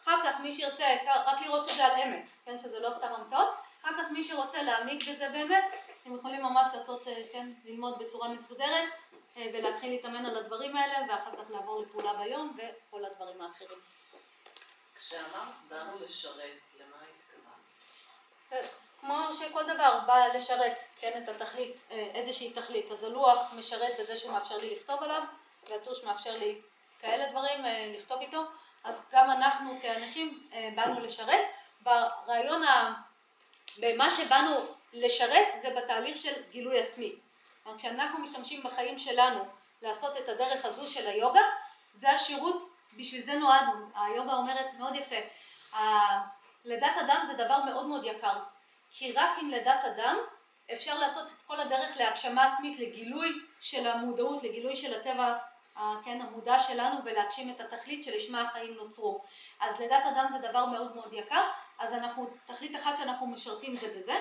אחר 0.03 0.19
כך 0.25 0.39
מי 0.39 0.53
שירצה 0.53 0.85
רק 1.25 1.41
לראות 1.41 1.69
שזה 1.69 1.85
על 1.85 2.01
אמת, 2.01 2.29
כן, 2.45 2.59
שזה 2.59 2.79
לא 2.79 2.89
סתם 2.97 3.07
המצאות, 3.07 3.49
אחר 3.81 3.91
כך 3.97 4.11
מי 4.11 4.23
שרוצה 4.23 4.61
להעמיק 4.61 5.09
בזה 5.09 5.29
באמת, 5.29 5.63
אתם 6.03 6.15
יכולים 6.15 6.43
ממש 6.43 6.67
לעשות, 6.73 7.03
כן, 7.31 7.51
ללמוד 7.65 7.99
בצורה 7.99 8.27
מסודרת 8.27 8.89
ולהתחיל 9.35 9.89
להתאמן 9.89 10.25
על 10.25 10.37
הדברים 10.37 10.77
האלה 10.77 10.97
ואחר 11.09 11.31
כך 11.31 11.51
לעבור 11.51 11.81
לפעולה 11.81 12.13
ביום 12.13 12.57
וכל 12.57 13.05
הדברים 13.05 13.41
האחרים. 13.41 13.79
כשאמרת 14.95 15.53
באנו 15.69 15.99
לשרת, 15.99 16.61
למה 16.79 16.97
התכוונת? 18.51 18.69
כמו 19.01 19.33
שכל 19.33 19.63
דבר 19.63 19.99
בא 20.07 20.27
לשרת, 20.33 20.77
כן, 20.99 21.23
את 21.23 21.29
התכלית, 21.29 21.75
איזושהי 21.89 22.53
תכלית. 22.53 22.91
אז 22.91 23.03
הלוח 23.03 23.53
משרת 23.53 23.99
בזה 23.99 24.19
שהוא 24.19 24.31
מאפשר 24.31 24.57
לי 24.57 24.75
לכתוב 24.75 25.03
עליו, 25.03 25.23
והטוש 25.69 26.03
מאפשר 26.03 26.37
לי 26.37 26.61
כאלה 26.99 27.31
דברים 27.31 27.65
לכתוב 27.99 28.21
איתו, 28.21 28.43
אז 28.83 29.05
גם 29.11 29.31
אנחנו 29.31 29.79
כאנשים 29.81 30.49
באנו 30.75 30.99
לשרת. 30.99 31.41
ברעיון, 31.81 32.63
ה... 32.63 32.93
במה 33.77 34.11
שבאנו 34.11 34.55
לשרת 34.93 35.47
זה 35.61 35.69
בתהליך 35.69 36.17
של 36.17 36.33
גילוי 36.51 36.79
עצמי. 36.79 37.15
כלומר, 37.63 37.77
כשאנחנו 37.77 38.19
משתמשים 38.19 38.63
בחיים 38.63 38.97
שלנו 38.97 39.45
לעשות 39.81 40.17
את 40.17 40.29
הדרך 40.29 40.65
הזו 40.65 40.87
של 40.87 41.07
היוגה, 41.07 41.41
זה 41.93 42.11
השירות, 42.11 42.69
בשביל 42.97 43.21
זה 43.21 43.33
נועדנו. 43.33 43.89
היוגה 43.95 44.33
אומרת 44.33 44.73
מאוד 44.77 44.95
יפה, 44.95 45.15
לידת 46.65 46.97
אדם 47.05 47.23
זה 47.27 47.33
דבר 47.33 47.63
מאוד 47.63 47.85
מאוד 47.85 48.03
יקר, 48.03 48.39
כי 48.91 49.11
רק 49.11 49.31
עם 49.41 49.49
לידת 49.49 49.85
אדם 49.85 50.17
אפשר 50.73 50.97
לעשות 50.97 51.27
את 51.27 51.41
כל 51.47 51.59
הדרך 51.59 51.97
להגשמה 51.97 52.53
עצמית, 52.53 52.79
לגילוי 52.79 53.29
של 53.61 53.87
המודעות, 53.87 54.43
לגילוי 54.43 54.75
של 54.75 54.99
הטבע, 54.99 55.37
כן, 56.05 56.21
המודע 56.21 56.59
שלנו 56.59 56.99
ולהגשים 57.03 57.49
את 57.49 57.61
התכלית 57.61 58.03
שלשמה 58.03 58.41
החיים 58.41 58.73
נוצרו. 58.73 59.23
אז 59.59 59.79
לידת 59.79 60.03
אדם 60.13 60.25
זה 60.31 60.49
דבר 60.49 60.65
מאוד 60.65 60.95
מאוד 60.95 61.13
יקר, 61.13 61.43
אז 61.79 61.93
אנחנו, 61.93 62.29
תכלית 62.45 62.75
אחת 62.75 62.97
שאנחנו 62.97 63.27
משרתים 63.27 63.75
זה 63.75 63.93
בזה, 63.97 64.15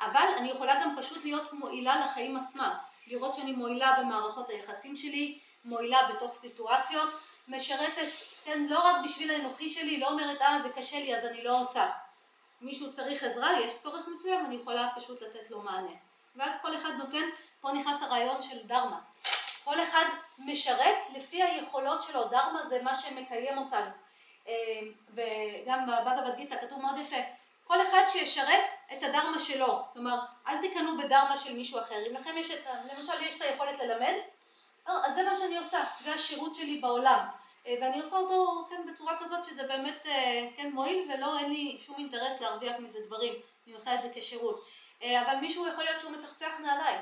אבל 0.00 0.26
אני 0.36 0.50
יכולה 0.50 0.80
גם 0.82 0.96
פשוט 0.98 1.24
להיות 1.24 1.52
מועילה 1.52 2.06
לחיים 2.06 2.36
עצמם, 2.36 2.70
לראות 3.06 3.34
שאני 3.34 3.52
מועילה 3.52 3.96
במערכות 4.00 4.48
היחסים 4.48 4.96
שלי, 4.96 5.38
מועילה 5.64 6.08
בתוך 6.08 6.34
סיטואציות, 6.34 7.08
משרתת, 7.48 8.08
כן, 8.44 8.66
לא 8.68 8.78
רק 8.78 9.04
בשביל 9.04 9.30
האנוכי 9.30 9.70
שלי, 9.70 10.00
לא 10.00 10.08
אומרת, 10.08 10.42
אה, 10.42 10.58
זה 10.62 10.68
קשה 10.68 11.00
לי 11.00 11.16
אז 11.16 11.24
אני 11.24 11.44
לא 11.44 11.60
עושה. 11.60 11.90
מישהו 12.60 12.92
צריך 12.92 13.22
עזרה, 13.22 13.60
יש 13.60 13.78
צורך 13.78 14.08
מסוים, 14.08 14.46
אני 14.46 14.54
יכולה 14.54 14.88
פשוט 14.96 15.22
לתת 15.22 15.50
לו 15.50 15.62
מענה. 15.62 15.92
ואז 16.36 16.54
כל 16.62 16.76
אחד 16.76 16.90
נותן, 16.98 17.24
פה 17.60 17.72
נכנס 17.72 18.02
הרעיון 18.02 18.42
של 18.42 18.66
דרמה. 18.66 19.00
כל 19.64 19.82
אחד 19.82 20.04
משרת 20.38 20.96
לפי 21.14 21.42
היכולות 21.42 22.02
שלו, 22.02 22.24
דרמה 22.24 22.66
זה 22.66 22.82
מה 22.82 22.94
שמקיים 22.94 23.58
אותנו. 23.58 23.90
וגם 25.14 25.86
בבגבד 25.86 26.36
גיתא 26.36 26.56
כתוב 26.60 26.80
מאוד 26.80 26.98
יפה, 26.98 27.16
כל 27.64 27.82
אחד 27.82 28.02
שישרת 28.08 28.64
את 28.92 29.02
הדרמה 29.02 29.38
שלו, 29.38 29.82
כלומר 29.92 30.18
אל 30.48 30.68
תקנו 30.68 30.98
בדרמה 30.98 31.36
של 31.36 31.56
מישהו 31.56 31.80
אחר, 31.80 32.06
אם 32.10 32.14
לכם 32.14 32.38
יש 32.38 32.50
את, 32.50 32.66
למשל 32.94 33.22
יש 33.22 33.36
את 33.36 33.42
היכולת 33.42 33.78
ללמד, 33.78 34.14
אז 34.86 35.14
זה 35.14 35.22
מה 35.22 35.34
שאני 35.34 35.58
עושה, 35.58 35.84
זה 36.00 36.14
השירות 36.14 36.54
שלי 36.54 36.78
בעולם, 36.78 37.26
ואני 37.66 38.00
עושה 38.00 38.16
אותו 38.16 38.66
כן, 38.70 38.92
בצורה 38.92 39.18
כזאת 39.20 39.44
שזה 39.44 39.62
באמת 39.62 40.06
כן, 40.56 40.70
מועיל 40.72 41.10
ולא, 41.12 41.38
אין 41.38 41.52
לי 41.52 41.80
שום 41.86 41.96
אינטרס 41.98 42.40
להרוויח 42.40 42.76
מזה 42.78 42.98
דברים, 43.06 43.32
אני 43.66 43.74
עושה 43.74 43.94
את 43.94 44.02
זה 44.02 44.08
כשירות, 44.14 44.64
אבל 45.02 45.36
מישהו 45.40 45.66
יכול 45.66 45.84
להיות 45.84 46.00
שהוא 46.00 46.12
מצחצח 46.12 46.60
נעליים, 46.60 47.00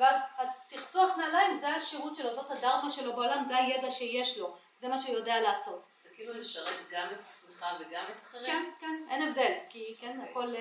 ואז 0.00 0.22
הצחצוח 0.38 1.16
נעליים 1.16 1.56
זה 1.56 1.68
השירות 1.68 2.16
שלו, 2.16 2.34
זאת 2.34 2.50
הדרמה 2.50 2.90
שלו 2.90 3.12
בעולם, 3.12 3.44
זה 3.44 3.56
הידע 3.56 3.90
שיש 3.90 4.38
לו, 4.38 4.56
זה 4.80 4.88
מה 4.88 4.98
שהוא 4.98 5.16
יודע 5.16 5.40
לעשות. 5.40 5.84
זה 6.02 6.08
כאילו 6.14 6.32
לשרת 6.32 6.88
גם 6.90 7.08
את 7.12 7.20
עצמך 7.28 7.66
וגם 7.80 8.04
את 8.10 8.22
אחרים? 8.22 8.46
כן, 8.46 8.70
כן, 8.80 9.04
אין 9.10 9.28
הבדל, 9.28 9.52
כי 9.68 9.96
כן, 10.00 10.20
הכל, 10.20 10.54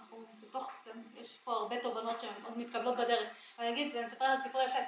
אנחנו 0.00 0.24
בתוך, 0.42 0.70
כן, 0.84 0.98
יש 1.20 1.38
פה 1.44 1.52
הרבה 1.52 1.80
תובנות 1.80 2.20
שהן 2.20 2.30
עוד 2.44 2.58
מתקבלות 2.58 2.96
בדרך. 2.96 3.28
אני 3.58 3.70
אגיד, 3.70 3.96
אני 3.96 4.06
אספר 4.06 4.34
לכם 4.34 4.42
סיפור 4.42 4.60
יפה. 4.62 4.78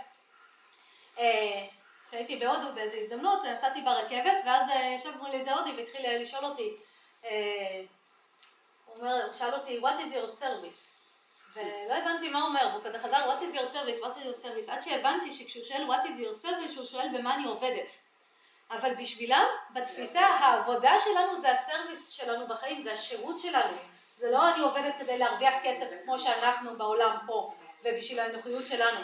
כשהייתי 2.09 2.37
בהודו 2.37 2.75
באיזו 2.75 2.97
הזדמנות, 2.97 3.45
נסעתי 3.45 3.81
ברכבת, 3.81 4.43
ואז 4.45 4.67
ישב 4.95 5.17
מולי 5.19 5.39
איזה 5.39 5.55
הודי 5.55 5.77
והתחיל 5.77 6.21
לשאול 6.21 6.45
אותי, 6.45 6.77
הוא 8.87 9.33
שאל 9.33 9.55
אותי, 9.55 9.81
what 9.81 10.01
is 10.01 10.15
your 10.15 10.43
service? 10.43 10.90
ולא 11.55 11.95
הבנתי 11.95 12.29
מה 12.29 12.41
הוא 12.41 12.49
אומר, 12.49 12.73
הוא 12.73 12.85
כזה 12.85 12.99
חזר, 12.99 13.17
what 13.31 13.43
is 13.43 13.57
your 13.57 13.75
service, 13.75 14.05
what 14.05 14.19
is 14.19 14.25
your 14.25 14.45
service, 14.45 14.71
עד 14.73 14.83
שהבנתי 14.83 15.33
שכשהוא 15.33 15.65
שואל 15.65 15.91
what 15.91 16.07
is 16.07 16.21
your 16.21 16.45
service, 16.45 16.77
הוא 16.77 16.87
שואל 16.87 17.09
במה 17.19 17.35
אני 17.35 17.47
עובדת. 17.47 17.97
אבל 18.71 18.95
בשבילם, 18.95 19.45
בתפיסה, 19.71 20.21
העבודה 20.21 20.93
שלנו 20.99 21.41
זה 21.41 21.49
הסרוויס 21.53 22.11
שלנו 22.11 22.47
בחיים, 22.47 22.83
זה 22.83 22.93
השירות 22.93 23.39
שלנו. 23.39 23.77
זה 24.17 24.31
לא 24.31 24.55
אני 24.55 24.61
עובדת 24.61 24.95
כדי 24.99 25.19
להרוויח 25.19 25.55
כסף 25.63 25.87
כמו 26.05 26.19
שאנחנו 26.19 26.79
בעולם 26.79 27.17
פה, 27.27 27.55
ובשביל 27.85 28.21
האנוכיות 28.21 28.67
שלנו. 28.67 29.01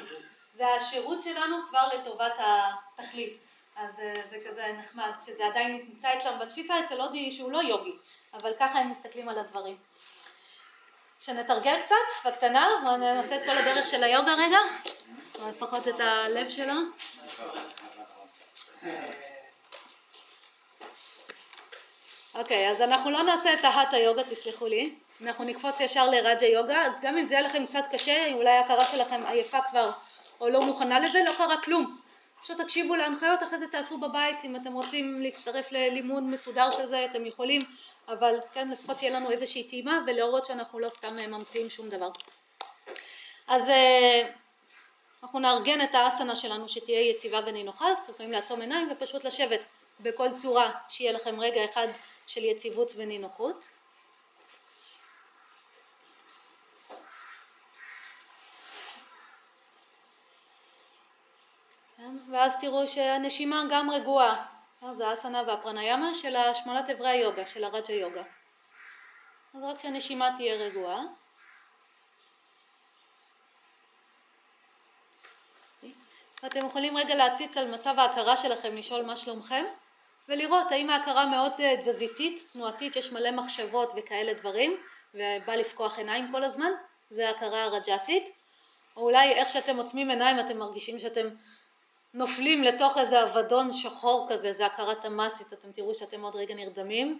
זה 0.54 0.74
השירות 0.74 1.22
שלנו 1.22 1.56
כבר 1.68 1.88
לטובת 1.94 2.32
התכלית. 2.38 3.36
אז 3.76 3.90
זה 4.30 4.36
כזה 4.46 4.72
נחמד, 4.78 5.10
שזה 5.26 5.46
עדיין 5.46 5.86
נמצא 5.88 6.18
אצלם 6.18 6.38
בתפיסה 6.38 6.80
אצל 6.80 7.00
הודי 7.00 7.30
שהוא 7.30 7.52
לא 7.52 7.58
יוגי, 7.58 7.92
אבל 8.34 8.52
ככה 8.58 8.78
הם 8.78 8.90
מסתכלים 8.90 9.28
על 9.28 9.38
הדברים. 9.38 9.76
שנתרגל 11.20 11.76
קצת, 11.84 11.94
בקטנה, 12.24 12.66
נעשה 12.98 13.36
את 13.36 13.42
כל 13.44 13.58
הדרך 13.58 13.86
של 13.86 14.04
היוגה 14.04 14.34
רגע, 14.34 14.58
או 15.40 15.48
לפחות 15.48 15.88
את 15.88 16.00
הלב 16.00 16.50
שלו. 16.50 16.74
אוקיי, 22.34 22.70
אז 22.70 22.80
אנחנו 22.80 23.10
לא 23.10 23.22
נעשה 23.22 23.54
את 23.54 23.64
ההטה 23.64 23.96
יוגה, 23.96 24.22
תסלחו 24.24 24.66
לי, 24.66 24.94
אנחנו 25.22 25.44
נקפוץ 25.44 25.80
ישר 25.80 26.10
לרג'ה 26.10 26.46
יוגה, 26.46 26.86
אז 26.86 27.00
גם 27.00 27.18
אם 27.18 27.26
זה 27.26 27.34
יהיה 27.34 27.46
לכם 27.46 27.66
קצת 27.66 27.84
קשה, 27.92 28.32
אולי 28.32 28.50
ההכרה 28.50 28.86
שלכם 28.86 29.26
עייפה 29.26 29.58
כבר 29.70 29.90
או 30.40 30.48
לא 30.48 30.62
מוכנה 30.62 30.98
לזה, 30.98 31.22
לא 31.26 31.32
קרה 31.38 31.62
כלום. 31.62 31.98
פשוט 32.42 32.60
תקשיבו 32.60 32.96
להנחיות, 32.96 33.42
אחרי 33.42 33.58
זה 33.58 33.66
תעשו 33.66 33.98
בבית, 33.98 34.36
אם 34.44 34.56
אתם 34.56 34.72
רוצים 34.72 35.22
להצטרף 35.22 35.72
ללימוד 35.72 36.22
מסודר 36.22 36.70
של 36.70 36.86
זה, 36.86 37.04
אתם 37.04 37.26
יכולים, 37.26 37.62
אבל 38.08 38.38
כן, 38.52 38.70
לפחות 38.70 38.98
שיהיה 38.98 39.12
לנו 39.12 39.30
איזושהי 39.30 39.64
טעימה 39.64 39.98
ולהראות 40.06 40.46
שאנחנו 40.46 40.78
לא 40.78 40.88
סתם 40.88 41.16
ממציאים 41.16 41.70
שום 41.70 41.88
דבר. 41.88 42.10
אז 43.48 43.62
אנחנו 45.22 45.38
נארגן 45.38 45.80
את 45.80 45.94
האסנה 45.94 46.36
שלנו 46.36 46.68
שתהיה 46.68 47.10
יציבה 47.10 47.40
ונינוחה, 47.46 47.92
אז 47.92 47.98
אתם 47.98 48.12
יכולים 48.12 48.32
לעצום 48.32 48.60
עיניים 48.60 48.88
ופשוט 48.92 49.24
לשבת 49.24 49.60
בכל 50.00 50.28
צורה 50.36 50.72
שיהיה 50.88 51.12
לכם 51.12 51.40
רגע 51.40 51.64
אחד 51.64 51.88
של 52.26 52.44
יציבות 52.44 52.92
ונינוחות. 52.96 53.64
ואז 62.30 62.60
תראו 62.60 62.88
שהנשימה 62.88 63.62
גם 63.70 63.90
רגועה, 63.90 64.44
זה 64.96 65.08
האסנה 65.08 65.42
והפרניאמה 65.46 66.14
של 66.14 66.36
השמונת 66.36 66.90
אברי 66.90 67.08
היוגה, 67.08 67.46
של 67.46 67.64
הרג'ה 67.64 67.92
יוגה. 67.92 68.22
אז 69.54 69.62
רק 69.62 69.80
שהנשימה 69.80 70.30
תהיה 70.36 70.54
רגועה. 70.54 71.02
ואתם 76.42 76.66
יכולים 76.66 76.96
רגע 76.96 77.14
להציץ 77.14 77.56
על 77.56 77.70
מצב 77.74 77.98
ההכרה 77.98 78.36
שלכם, 78.36 78.74
לשאול 78.74 79.02
מה 79.02 79.16
שלומכם, 79.16 79.64
ולראות 80.28 80.72
האם 80.72 80.90
ההכרה 80.90 81.26
מאוד 81.26 81.52
תזזיתית, 81.56 82.48
תנועתית, 82.52 82.96
יש 82.96 83.12
מלא 83.12 83.30
מחשבות 83.30 83.92
וכאלה 83.96 84.34
דברים, 84.34 84.76
ובא 85.14 85.54
לפקוח 85.54 85.98
עיניים 85.98 86.32
כל 86.32 86.44
הזמן, 86.44 86.70
זה 87.10 87.28
ההכרה 87.28 87.64
הרג'סית, 87.64 88.24
או 88.96 89.02
אולי 89.02 89.32
איך 89.32 89.48
שאתם 89.48 89.76
עוצמים 89.76 90.10
עיניים 90.10 90.40
אתם 90.40 90.58
מרגישים 90.58 90.98
שאתם 90.98 91.28
נופלים 92.16 92.62
לתוך 92.62 92.98
איזה 92.98 93.22
אבדון 93.22 93.72
שחור 93.72 94.26
כזה, 94.28 94.52
זה 94.52 94.66
הכרת 94.66 95.04
המסית, 95.04 95.52
אתם 95.52 95.72
תראו 95.72 95.94
שאתם 95.94 96.22
עוד 96.22 96.36
רגע 96.36 96.54
נרדמים, 96.54 97.18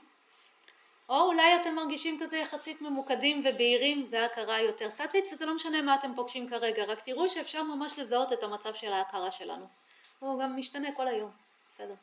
או 1.09 1.21
אולי 1.21 1.57
אתם 1.61 1.75
מרגישים 1.75 2.19
כזה 2.21 2.37
יחסית 2.37 2.83
ממוקדים 2.83 3.43
ובהירים, 3.45 4.05
זה 4.05 4.23
ההכרה 4.23 4.55
היותר 4.55 4.91
סטווית, 4.91 5.25
וזה 5.33 5.47
לא 5.47 5.55
משנה 5.55 5.83
מה 5.83 5.95
אתם 5.95 6.15
פוגשים 6.15 6.49
כרגע, 6.49 6.85
רק 6.85 7.01
תראו 7.01 7.29
שאפשר 7.29 7.63
ממש 7.63 7.99
לזהות 7.99 8.33
את 8.33 8.43
המצב 8.43 8.75
של 8.75 8.93
ההכרה 8.93 9.31
שלנו. 9.31 9.67
הוא 10.19 10.43
גם 10.43 10.57
משתנה 10.57 10.93
כל 10.93 11.09
היום, 11.09 11.31
בסדר. 11.69 11.95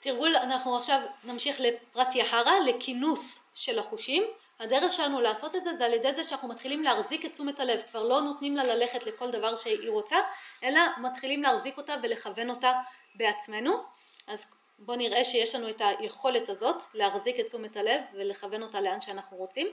תרגול, 0.00 0.36
אנחנו 0.36 0.76
עכשיו 0.76 1.00
נמשיך 1.24 1.60
לפרט 1.60 2.14
יחרה, 2.14 2.60
לכינוס 2.60 3.50
של 3.54 3.78
החושים. 3.78 4.22
הדרך 4.62 4.92
שלנו 4.92 5.20
לעשות 5.20 5.54
את 5.54 5.62
זה 5.62 5.74
זה 5.74 5.84
על 5.84 5.92
ידי 5.92 6.14
זה 6.14 6.24
שאנחנו 6.24 6.48
מתחילים 6.48 6.82
להחזיק 6.82 7.24
את 7.24 7.32
תשומת 7.32 7.60
הלב, 7.60 7.82
כבר 7.90 8.02
לא 8.02 8.20
נותנים 8.20 8.56
לה 8.56 8.64
ללכת 8.64 9.06
לכל 9.06 9.30
דבר 9.30 9.56
שהיא 9.56 9.90
רוצה, 9.90 10.16
אלא 10.62 10.80
מתחילים 10.98 11.42
להחזיק 11.42 11.76
אותה 11.76 11.94
ולכוון 12.02 12.50
אותה 12.50 12.72
בעצמנו. 13.14 13.82
אז 14.26 14.46
בואו 14.78 14.96
נראה 14.96 15.24
שיש 15.24 15.54
לנו 15.54 15.70
את 15.70 15.82
היכולת 15.84 16.48
הזאת 16.48 16.82
להחזיק 16.94 17.40
את 17.40 17.46
תשומת 17.46 17.76
הלב 17.76 18.00
ולכוון 18.12 18.62
אותה 18.62 18.80
לאן 18.80 19.00
שאנחנו 19.00 19.36
רוצים. 19.36 19.68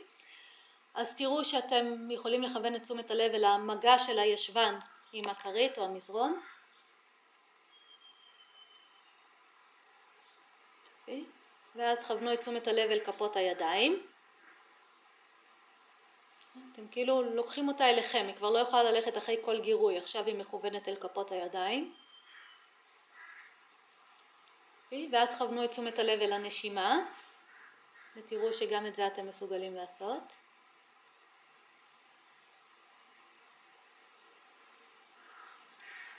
אז 0.93 1.16
תראו 1.16 1.45
שאתם 1.45 2.11
יכולים 2.11 2.43
לכוון 2.43 2.76
את 2.76 2.84
תשומת 2.84 3.11
הלב 3.11 3.34
אל 3.34 3.45
המגע 3.45 3.98
של 3.98 4.19
הישבן 4.19 4.76
עם 5.14 5.30
הכרית 5.30 5.77
או 5.77 5.84
המזרון. 5.84 6.40
ואז 11.76 12.03
כוונו 12.08 12.34
את 12.34 12.40
תשומת 12.40 12.68
הלב 12.68 12.90
אל 12.92 13.00
כפות 13.00 13.35
הידיים. 13.35 14.03
אתם 16.80 16.88
כאילו 16.91 17.22
לוקחים 17.22 17.67
אותה 17.67 17.90
אליכם, 17.90 18.25
היא 18.27 18.35
כבר 18.35 18.49
לא 18.49 18.59
יכולה 18.59 18.83
ללכת 18.83 19.17
אחרי 19.17 19.35
כל 19.41 19.61
גירוי, 19.61 19.98
עכשיו 19.98 20.25
היא 20.25 20.35
מכוונת 20.35 20.88
אל 20.88 20.95
כפות 20.95 21.32
הידיים. 21.32 21.95
ואז 25.11 25.38
כוונו 25.38 25.64
את 25.64 25.72
תשומת 25.72 25.99
הלב 25.99 26.19
אל 26.22 26.33
הנשימה, 26.33 26.99
ותראו 28.16 28.53
שגם 28.53 28.85
את 28.85 28.95
זה 28.95 29.08
אתם 29.08 29.27
מסוגלים 29.27 29.75
לעשות. 29.75 30.24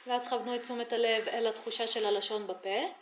ואז 0.06 0.28
כוונו 0.28 0.54
את 0.54 0.62
תשומת 0.62 0.92
הלב 0.92 1.28
אל 1.28 1.46
התחושה 1.46 1.86
של 1.86 2.06
הלשון 2.06 2.46
בפה. 2.46 2.99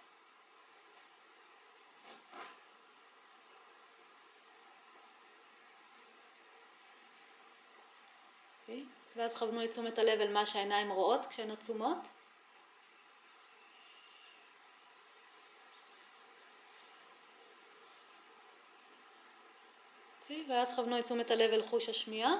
ואז 9.19 9.37
כוונו 9.37 9.65
את 9.65 9.71
תשומת 9.71 9.99
הלב 9.99 10.21
אל 10.21 10.33
מה 10.33 10.47
שהעיניים 10.47 10.91
רואות 10.93 11.27
כשהן 11.27 11.51
עצומות. 11.51 11.99
ואז 20.49 20.75
כוונו 20.75 20.99
את 20.99 21.05
תשומת 21.05 21.31
הלב 21.31 21.53
אל 21.53 21.63
חוש 21.63 21.89
השמיעה. 21.89 22.33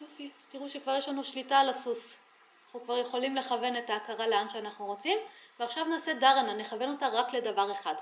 יופי, 0.00 0.30
אז 0.38 0.46
תראו 0.46 0.70
שכבר 0.70 0.94
יש 0.98 1.08
לנו 1.08 1.24
שליטה 1.24 1.58
על 1.58 1.68
הסוס. 1.68 2.16
אנחנו 2.64 2.80
כבר 2.80 2.98
יכולים 2.98 3.36
לכוון 3.36 3.76
את 3.76 3.90
ההכרה 3.90 4.26
לאן 4.26 4.48
שאנחנו 4.48 4.86
רוצים, 4.86 5.18
ועכשיו 5.58 5.84
נעשה 5.84 6.14
דרנה, 6.14 6.54
נכוון 6.54 6.92
אותה 6.92 7.08
רק 7.08 7.32
לדבר 7.32 7.72
אחד. 7.72 7.94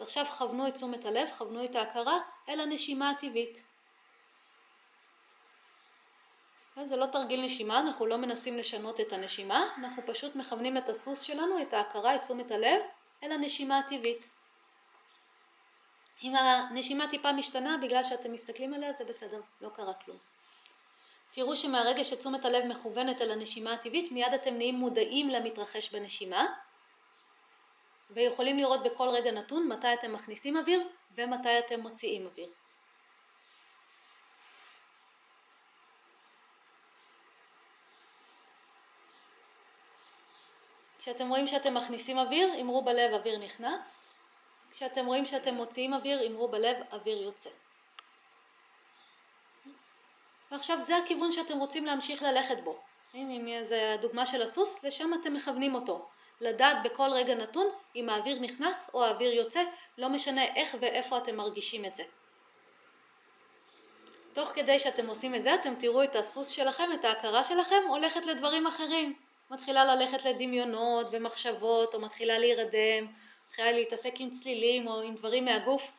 ועכשיו 0.00 0.24
כוונו 0.24 0.68
את 0.68 0.74
תשומת 0.74 1.04
הלב, 1.04 1.30
כוונו 1.38 1.64
את 1.64 1.74
ההכרה 1.74 2.18
אל 2.48 2.60
הנשימה 2.60 3.10
הטבעית. 3.10 3.62
זה 6.84 6.96
לא 6.96 7.06
תרגיל 7.06 7.44
נשימה, 7.44 7.78
אנחנו 7.78 8.06
לא 8.06 8.16
מנסים 8.16 8.58
לשנות 8.58 9.00
את 9.00 9.12
הנשימה, 9.12 9.64
אנחנו 9.78 10.02
פשוט 10.06 10.36
מכוונים 10.36 10.76
את 10.76 10.88
הסוס 10.88 11.22
שלנו, 11.22 11.62
את 11.62 11.74
ההכרה, 11.74 12.14
את 12.14 12.22
תשומת 12.22 12.50
הלב, 12.50 12.80
אל 13.22 13.32
הנשימה 13.32 13.78
הטבעית. 13.78 14.26
אם 16.22 16.36
הנשימה 16.36 17.08
טיפה 17.10 17.32
משתנה 17.32 17.76
בגלל 17.82 18.02
שאתם 18.02 18.32
מסתכלים 18.32 18.74
עליה 18.74 18.92
זה 18.92 19.04
בסדר, 19.04 19.40
לא 19.60 19.68
קרה 19.68 19.94
כלום. 19.94 20.16
תראו 21.30 21.56
שמהרגע 21.56 22.04
שתשומת 22.04 22.44
הלב 22.44 22.64
מכוונת 22.64 23.20
אל 23.20 23.30
הנשימה 23.30 23.72
הטבעית 23.72 24.12
מיד 24.12 24.34
אתם 24.34 24.54
נהיים 24.54 24.74
מודעים 24.74 25.28
למתרחש 25.28 25.92
בנשימה 25.92 26.46
ויכולים 28.10 28.58
לראות 28.58 28.82
בכל 28.82 29.08
רגע 29.08 29.30
נתון 29.30 29.68
מתי 29.68 29.94
אתם 29.94 30.12
מכניסים 30.12 30.56
אוויר 30.56 30.88
ומתי 31.14 31.58
אתם 31.58 31.80
מוציאים 31.80 32.26
אוויר. 32.26 32.48
כשאתם 40.98 41.28
רואים 41.28 41.46
שאתם 41.46 41.74
מכניסים 41.74 42.18
אוויר, 42.18 42.60
אמרו 42.60 42.82
בלב 42.82 43.12
אוויר 43.12 43.38
נכנס, 43.38 44.08
כשאתם 44.70 45.06
רואים 45.06 45.26
שאתם 45.26 45.54
מוציאים 45.54 45.94
אוויר, 45.94 46.26
אמרו 46.26 46.48
בלב 46.48 46.76
אוויר 46.92 47.22
יוצא. 47.22 47.50
ועכשיו 50.50 50.80
זה 50.80 50.96
הכיוון 50.96 51.32
שאתם 51.32 51.58
רוצים 51.58 51.86
להמשיך 51.86 52.22
ללכת 52.22 52.58
בו. 52.64 52.80
אם 53.14 53.58
זה 53.62 53.94
הדוגמה 53.94 54.26
של 54.26 54.42
הסוס, 54.42 54.84
לשם 54.84 55.10
אתם 55.20 55.34
מכוונים 55.34 55.74
אותו. 55.74 56.08
לדעת 56.40 56.76
בכל 56.84 57.10
רגע 57.12 57.34
נתון 57.34 57.66
אם 57.96 58.08
האוויר 58.08 58.38
נכנס 58.40 58.90
או 58.94 59.04
האוויר 59.04 59.32
יוצא, 59.32 59.62
לא 59.98 60.08
משנה 60.08 60.44
איך 60.44 60.76
ואיפה 60.80 61.18
אתם 61.18 61.36
מרגישים 61.36 61.84
את 61.84 61.94
זה. 61.94 62.02
תוך 64.32 64.48
כדי 64.48 64.78
שאתם 64.78 65.06
עושים 65.06 65.34
את 65.34 65.42
זה, 65.42 65.54
אתם 65.54 65.74
תראו 65.74 66.04
את 66.04 66.16
הסוס 66.16 66.48
שלכם, 66.48 66.88
את 66.94 67.04
ההכרה 67.04 67.44
שלכם, 67.44 67.82
הולכת 67.88 68.26
לדברים 68.26 68.66
אחרים. 68.66 69.14
מתחילה 69.50 69.84
ללכת 69.84 70.24
לדמיונות 70.24 71.06
ומחשבות, 71.10 71.94
או 71.94 72.00
מתחילה 72.00 72.38
להירדם, 72.38 73.06
מתחילה 73.46 73.72
להתעסק 73.72 74.14
עם 74.18 74.30
צלילים 74.30 74.88
או 74.88 75.00
עם 75.00 75.14
דברים 75.14 75.44
מהגוף. 75.44 75.90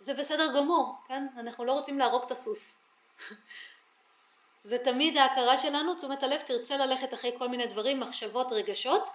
זה 0.00 0.14
בסדר 0.14 0.56
גמור, 0.56 0.94
כן? 1.08 1.26
אנחנו 1.38 1.64
לא 1.64 1.72
רוצים 1.72 1.98
להרוג 1.98 2.22
את 2.22 2.30
הסוס. 2.30 2.76
זה 4.64 4.78
תמיד 4.78 5.16
ההכרה 5.16 5.58
שלנו, 5.58 5.94
תשומת 5.94 6.22
הלב 6.22 6.40
תרצה 6.40 6.76
ללכת 6.76 7.14
אחרי 7.14 7.32
כל 7.38 7.48
מיני 7.48 7.66
דברים, 7.66 8.00
מחשבות, 8.00 8.52
רגשות, 8.52 9.08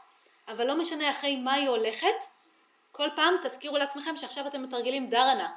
אבל 0.51 0.67
לא 0.67 0.80
משנה 0.80 1.11
אחרי 1.11 1.35
מה 1.35 1.53
היא 1.53 1.69
הולכת, 1.69 2.15
כל 2.91 3.07
פעם 3.15 3.35
תזכירו 3.43 3.77
לעצמכם 3.77 4.17
שעכשיו 4.17 4.47
אתם 4.47 4.63
מתרגלים 4.63 5.09
דרנה, 5.09 5.51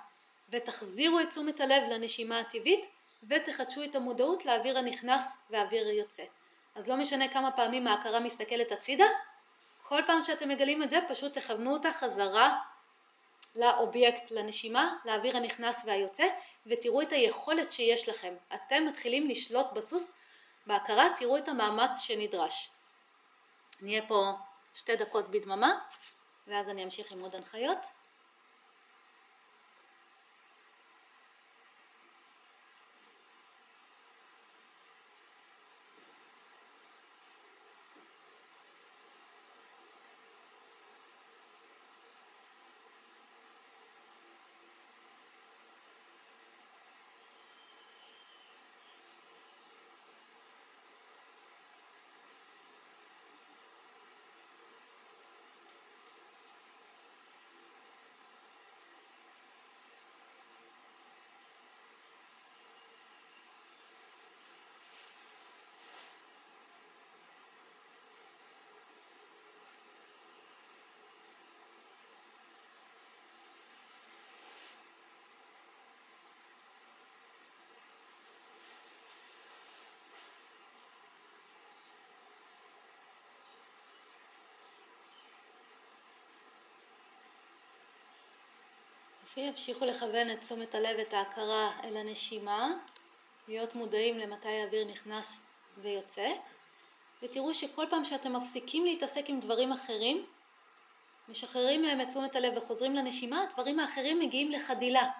ותחזירו 0.51 1.21
את 1.21 1.29
תשומת 1.29 1.61
הלב 1.61 1.83
לנשימה 1.83 2.41
הטבעית, 2.41 2.85
ותחדשו 3.29 3.85
את 3.85 3.95
המודעות 3.95 4.47
לאוויר 4.47 4.79
הנכנס 4.79 5.37
והאוויר 5.51 5.87
היוצא. 5.87 6.23
אז 6.75 6.89
לא 6.89 6.97
משנה 6.97 7.29
כמה 7.29 7.51
פעמים 7.51 7.87
ההכרה 7.87 8.21
מסתכלת 8.21 8.73
הצידה, 8.73 9.07
כל 9.83 10.01
פעם 10.07 10.25
שאתם 10.25 10.49
מגלים 10.49 10.83
את 10.83 10.91
זה 10.91 10.99
פשוט 11.09 11.39
תכוונו 11.39 11.73
אותה 11.73 11.93
חזרה 11.93 12.59
לאובייקט, 13.57 14.31
לנשימה, 14.31 14.95
לאוויר 15.05 15.37
הנכנס 15.37 15.83
והיוצא, 15.85 16.25
ותראו 16.67 17.03
את 17.03 17.13
היכולת 17.13 17.73
שיש 17.73 18.09
לכם. 18.09 18.35
אתם 18.55 18.87
מתחילים 18.87 19.29
לשלוט 19.29 19.67
בסוס 19.73 20.13
בהכרה, 20.67 21.09
תראו 21.17 21.37
את 21.37 21.49
המאמץ 21.49 21.99
שנדרש. 21.99 22.71
נהיה 23.83 24.03
פה 24.07 24.33
שתי 24.75 24.97
דקות 24.97 25.31
בדממה, 25.31 25.73
ואז 26.47 26.69
אני 26.69 26.85
אמשיך 26.85 27.13
עם 27.13 27.21
עוד 27.21 27.35
הנחיות. 27.35 27.79
יופי, 89.37 89.49
המשיכו 89.49 89.85
לכוון 89.85 90.31
את 90.31 90.41
תשומת 90.41 90.75
הלב, 90.75 90.99
את 90.99 91.13
ההכרה 91.13 91.73
אל 91.85 91.97
הנשימה. 91.97 92.73
להיות 93.49 93.75
מודעים 93.75 94.19
למתי 94.19 94.49
האוויר 94.49 94.85
נכנס 94.85 95.37
ויוצא, 95.79 96.29
ותראו 97.23 97.55
שכל 97.55 97.87
פעם 97.91 98.05
שאתם 98.05 98.37
מפסיקים 98.37 98.85
להתעסק 98.85 99.25
עם 99.27 99.41
דברים 99.41 99.73
אחרים, 99.73 100.27
משחררים 101.29 101.83
מהם 101.83 102.01
את 102.01 102.09
תשומת 102.09 102.37
הלב 102.37 102.53
וחוזרים 102.57 102.95
לנשימה, 102.97 103.43
הדברים 103.43 103.81
האחרים 103.81 104.19
מגיעים 104.19 104.53
לחדילה. 104.53 105.11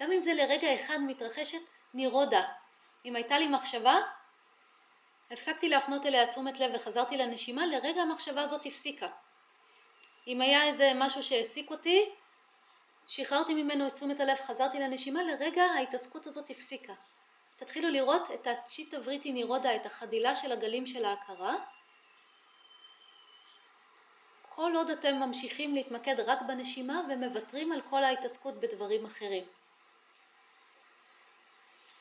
גם 0.00 0.12
אם 0.12 0.20
זה 0.20 0.34
לרגע 0.34 0.74
אחד 0.74 0.98
מתרחשת 1.06 1.62
נירודה. 1.94 2.42
אם 3.04 3.16
הייתה 3.16 3.38
לי 3.38 3.48
מחשבה, 3.48 3.96
הפסקתי 5.30 5.68
להפנות 5.68 6.06
אליה 6.06 6.26
תשומת 6.26 6.60
לב 6.60 6.70
וחזרתי 6.74 7.16
לנשימה, 7.16 7.66
לרגע 7.66 8.02
המחשבה 8.02 8.42
הזאת 8.42 8.66
הפסיקה. 8.66 9.08
אם 10.26 10.40
היה 10.40 10.64
איזה 10.64 10.92
משהו 10.94 11.22
שהעסיק 11.22 11.70
אותי, 11.70 12.10
שחררתי 13.06 13.54
ממנו 13.54 13.86
את 13.86 13.92
תשומת 13.92 14.20
הלב, 14.20 14.36
חזרתי 14.36 14.78
לנשימה, 14.78 15.22
לרגע 15.22 15.62
ההתעסקות 15.62 16.26
הזאת 16.26 16.50
הפסיקה. 16.50 16.92
תתחילו 17.56 17.90
לראות 17.90 18.22
את 18.34 18.46
הצ'יטה 18.46 18.96
וריטי 19.04 19.32
נירודה, 19.32 19.76
את 19.76 19.86
החדילה 19.86 20.34
של 20.34 20.52
הגלים 20.52 20.86
של 20.86 21.04
ההכרה. 21.04 21.54
כל 24.48 24.72
עוד 24.76 24.90
אתם 24.90 25.14
ממשיכים 25.14 25.74
להתמקד 25.74 26.20
רק 26.20 26.42
בנשימה 26.42 27.00
ומוותרים 27.08 27.72
על 27.72 27.80
כל 27.90 28.04
ההתעסקות 28.04 28.60
בדברים 28.60 29.06
אחרים. 29.06 29.44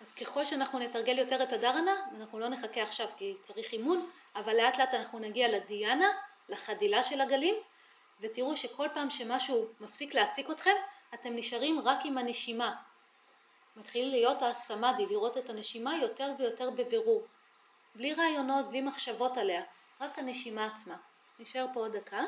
אז 0.01 0.11
ככל 0.11 0.45
שאנחנו 0.45 0.79
נתרגל 0.79 1.17
יותר 1.17 1.43
את 1.43 1.53
הדרנה, 1.53 1.95
אנחנו 2.17 2.39
לא 2.39 2.49
נחכה 2.49 2.81
עכשיו 2.81 3.07
כי 3.17 3.33
צריך 3.41 3.73
אימון, 3.73 4.09
אבל 4.35 4.55
לאט 4.55 4.77
לאט 4.77 4.93
אנחנו 4.93 5.19
נגיע 5.19 5.47
לדיאנה, 5.47 6.07
לחדילה 6.49 7.03
של 7.03 7.21
הגלים, 7.21 7.55
ותראו 8.19 8.57
שכל 8.57 8.87
פעם 8.93 9.09
שמשהו 9.09 9.67
מפסיק 9.79 10.13
להעסיק 10.13 10.49
אתכם, 10.49 10.75
אתם 11.13 11.35
נשארים 11.35 11.79
רק 11.79 11.99
עם 12.03 12.17
הנשימה. 12.17 12.75
מתחיל 13.75 14.09
להיות 14.11 14.37
הסמאדי, 14.41 15.05
לראות 15.05 15.37
את 15.37 15.49
הנשימה 15.49 15.95
יותר 16.01 16.31
ויותר 16.39 16.69
בבירור. 16.69 17.23
בלי 17.95 18.13
רעיונות, 18.13 18.69
בלי 18.69 18.81
מחשבות 18.81 19.37
עליה, 19.37 19.63
רק 20.01 20.19
הנשימה 20.19 20.65
עצמה. 20.65 20.95
נשאר 21.39 21.65
פה 21.73 21.79
עוד 21.79 21.97
דקה. 21.97 22.21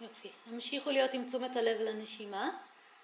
יופי. 0.00 0.30
המשיכו 0.46 0.90
להיות 0.90 1.14
עם 1.14 1.26
תשומת 1.26 1.56
הלב 1.56 1.80
לנשימה. 1.80 2.50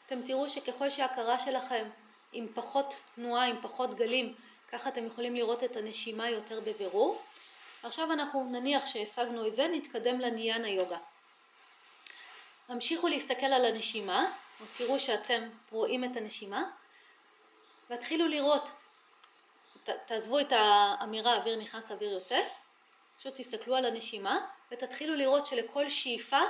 אתם 0.06 0.22
תראו 0.22 0.48
שככל 0.48 0.90
שההכרה 0.90 1.38
שלכם 1.38 1.88
עם 2.32 2.48
פחות 2.54 3.00
תנועה, 3.14 3.46
עם 3.46 3.56
פחות 3.62 3.94
גלים, 3.94 4.34
ככה 4.68 4.88
אתם 4.88 5.06
יכולים 5.06 5.36
לראות 5.36 5.64
את 5.64 5.76
הנשימה 5.76 6.30
יותר 6.30 6.60
בבירור. 6.60 7.22
עכשיו 7.82 8.12
אנחנו 8.12 8.44
נניח 8.44 8.86
שהשגנו 8.86 9.46
את 9.46 9.54
זה, 9.54 9.68
נתקדם 9.72 10.20
לניאנה 10.20 10.68
יוגה. 10.68 10.98
המשיכו 12.68 13.08
להסתכל 13.08 13.46
על 13.46 13.64
הנשימה, 13.64 14.32
או 14.60 14.66
תראו 14.76 15.00
שאתם 15.00 15.48
רואים 15.70 16.04
את 16.04 16.16
הנשימה, 16.16 16.62
והתחילו 17.90 18.28
לראות, 18.28 18.68
ת, 19.84 19.90
תעזבו 20.06 20.40
את 20.40 20.52
האמירה 20.52 21.36
אוויר 21.36 21.56
נכנס 21.56 21.90
אוויר 21.90 22.10
יוצא, 22.10 22.40
פשוט 23.18 23.34
תסתכלו 23.36 23.76
על 23.76 23.84
הנשימה 23.84 24.38
ותתחילו 24.70 25.14
לראות 25.14 25.46
שלכל 25.46 25.88
שאיפה 25.88 26.40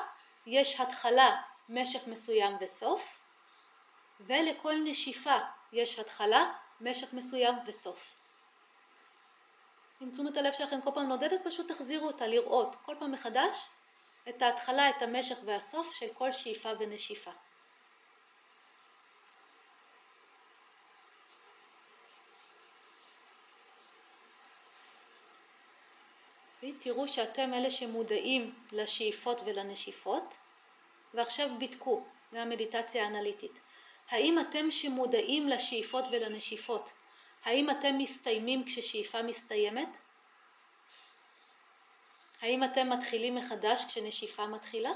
יש 0.46 0.80
התחלה, 0.80 1.42
משך 1.68 2.06
מסוים 2.06 2.56
וסוף, 2.60 3.18
ולכל 4.20 4.74
נשיפה 4.84 5.38
יש 5.72 5.98
התחלה, 5.98 6.52
משך 6.80 7.12
מסוים 7.12 7.54
וסוף. 7.66 8.14
אם 10.02 10.10
תשומת 10.10 10.36
הלב 10.36 10.52
שלכם 10.52 10.80
כל 10.80 10.90
פעם 10.94 11.08
נודדת, 11.08 11.40
פשוט 11.44 11.72
תחזירו 11.72 12.06
אותה 12.06 12.26
לראות 12.26 12.76
כל 12.82 12.94
פעם 12.98 13.12
מחדש 13.12 13.68
את 14.28 14.42
ההתחלה, 14.42 14.90
את 14.90 15.02
המשך 15.02 15.36
והסוף 15.44 15.94
של 15.94 16.06
כל 16.14 16.32
שאיפה 16.32 16.70
ונשיפה. 16.78 17.30
תראו 26.84 27.08
שאתם 27.08 27.54
אלה 27.54 27.70
שמודעים 27.70 28.54
לשאיפות 28.72 29.40
ולנשיפות, 29.44 30.34
ועכשיו 31.14 31.48
בדקו, 31.58 32.04
זה 32.32 32.42
המדיטציה 32.42 33.04
האנליטית. 33.04 33.52
האם 34.08 34.38
אתם 34.38 34.70
שמודעים 34.70 35.48
לשאיפות 35.48 36.04
ולנשיפות, 36.12 36.90
האם 37.44 37.70
אתם 37.70 37.98
מסתיימים 37.98 38.64
כששאיפה 38.64 39.22
מסתיימת? 39.22 39.88
האם 42.42 42.64
אתם 42.64 42.90
מתחילים 42.90 43.34
מחדש 43.34 43.84
כשנשיפה 43.84 44.46
מתחילה? 44.46 44.90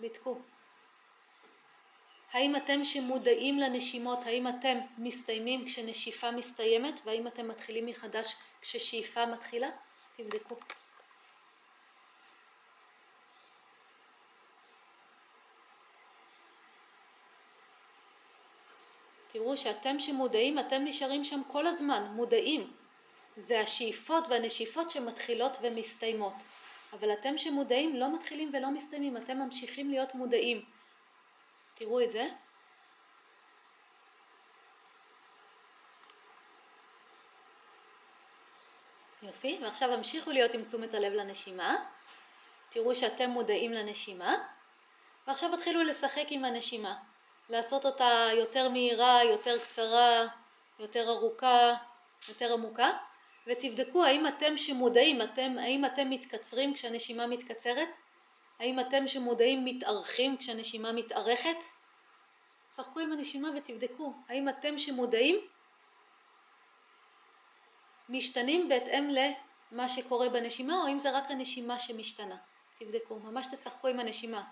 בדקו. 0.00 0.38
האם 2.32 2.56
אתם 2.56 2.84
שמודעים 2.84 3.58
לנשימות, 3.58 4.18
האם 4.26 4.48
אתם 4.48 4.78
מסתיימים 4.98 5.66
כשנשיפה 5.66 6.30
מסתיימת 6.30 7.00
והאם 7.04 7.26
אתם 7.26 7.48
מתחילים 7.48 7.86
מחדש 7.86 8.34
כששאיפה 8.60 9.26
מתחילה? 9.26 9.70
תבדקו. 10.16 10.56
תראו 19.28 19.56
שאתם 19.56 20.00
שמודעים, 20.00 20.58
אתם 20.58 20.82
נשארים 20.84 21.24
שם 21.24 21.40
כל 21.52 21.66
הזמן, 21.66 22.02
מודעים. 22.14 22.72
זה 23.36 23.60
השאיפות 23.60 24.24
והנשיפות 24.30 24.90
שמתחילות 24.90 25.56
ומסתיימות. 25.62 26.34
אבל 26.92 27.12
אתם 27.12 27.38
שמודעים 27.38 27.96
לא 27.96 28.14
מתחילים 28.14 28.50
ולא 28.52 28.70
מסתיימים, 28.70 29.16
אתם 29.16 29.36
ממשיכים 29.36 29.90
להיות 29.90 30.14
מודעים. 30.14 30.64
תראו 31.74 32.00
את 32.00 32.10
זה. 32.10 32.28
יופי, 39.44 39.64
ועכשיו 39.64 39.92
המשיכו 39.92 40.30
להיות 40.30 40.54
עם 40.54 40.64
תשומת 40.64 40.94
הלב 40.94 41.12
לנשימה. 41.12 41.76
תראו 42.68 42.94
שאתם 42.94 43.30
מודעים 43.30 43.72
לנשימה. 43.72 44.34
ועכשיו 45.26 45.54
התחילו 45.54 45.82
לשחק 45.82 46.24
עם 46.28 46.44
הנשימה. 46.44 46.96
לעשות 47.50 47.86
אותה 47.86 48.28
יותר 48.32 48.68
מהירה, 48.68 49.24
יותר 49.24 49.58
קצרה, 49.58 50.26
יותר 50.78 51.08
ארוכה, 51.08 51.74
יותר 52.28 52.52
עמוקה. 52.52 52.90
ותבדקו 53.46 54.04
האם 54.04 54.26
אתם 54.26 54.56
שמודעים, 54.56 55.22
אתם, 55.22 55.56
האם 55.60 55.84
אתם 55.84 56.10
מתקצרים 56.10 56.74
כשהנשימה 56.74 57.26
מתקצרת? 57.26 57.88
האם 58.58 58.80
אתם 58.80 59.08
שמודעים 59.08 59.64
מתארכים 59.64 60.36
כשהנשימה 60.36 60.92
מתארכת? 60.92 61.56
שחקו 62.76 63.00
עם 63.00 63.12
הנשימה 63.12 63.48
ותבדקו 63.56 64.14
האם 64.28 64.48
אתם 64.48 64.78
שמודעים 64.78 65.40
משתנים 68.08 68.68
בהתאם 68.68 69.10
למה 69.10 69.88
שקורה 69.88 70.28
בנשימה 70.28 70.82
או 70.82 70.88
אם 70.88 70.98
זה 70.98 71.10
רק 71.10 71.30
הנשימה 71.30 71.78
שמשתנה. 71.78 72.36
תבדקו, 72.78 73.18
ממש 73.18 73.46
תשחקו 73.52 73.88
עם 73.88 74.00
הנשימה. 74.00 74.44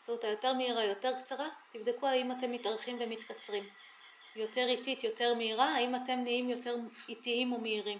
עשו 0.00 0.12
אותה 0.12 0.26
יותר 0.26 0.52
מהירה, 0.52 0.84
יותר 0.84 1.18
קצרה, 1.18 1.48
תבדקו 1.72 2.06
האם 2.06 2.32
אתם 2.32 2.52
מתארכים 2.52 2.96
ומתקצרים. 3.00 3.68
יותר 4.36 4.66
איטית, 4.68 5.04
יותר 5.04 5.34
מהירה, 5.34 5.74
האם 5.74 5.94
אתם 5.94 6.18
נהיים 6.18 6.50
יותר 6.50 6.76
איטיים 7.08 7.52
או 7.52 7.60
מהירים. 7.60 7.98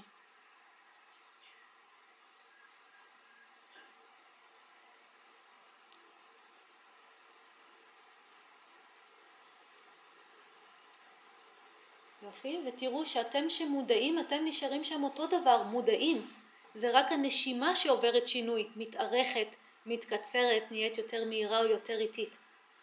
יופי, 12.47 12.69
ותראו 12.69 13.07
שאתם 13.07 13.51
שמודעים, 13.51 14.19
אתם 14.19 14.45
נשארים 14.45 14.85
שם 14.85 15.05
אותו 15.05 15.27
דבר, 15.27 15.63
מודעים. 15.63 16.31
זה 16.75 16.99
רק 16.99 17.13
הנשימה 17.13 17.77
שעוברת 17.77 18.29
שינוי, 18.29 18.69
מתארכת, 18.77 19.47
מתקצרת, 19.87 20.63
נהיית 20.71 20.99
יותר 20.99 21.25
מהירה 21.25 21.61
או 21.61 21.67
יותר 21.67 21.99
איטית. 21.99 22.29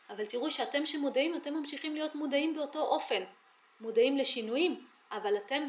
אבל 0.09 0.25
תראו 0.25 0.51
שאתם 0.51 0.85
שמודעים, 0.85 1.35
אתם 1.35 1.53
ממשיכים 1.53 1.93
להיות 1.93 2.16
מודעים 2.16 2.56
באותו 2.56 2.80
אופן. 2.80 3.24
מודעים 3.82 4.17
לשינויים, 4.17 4.88
אבל 5.11 5.38
אתם 5.38 5.64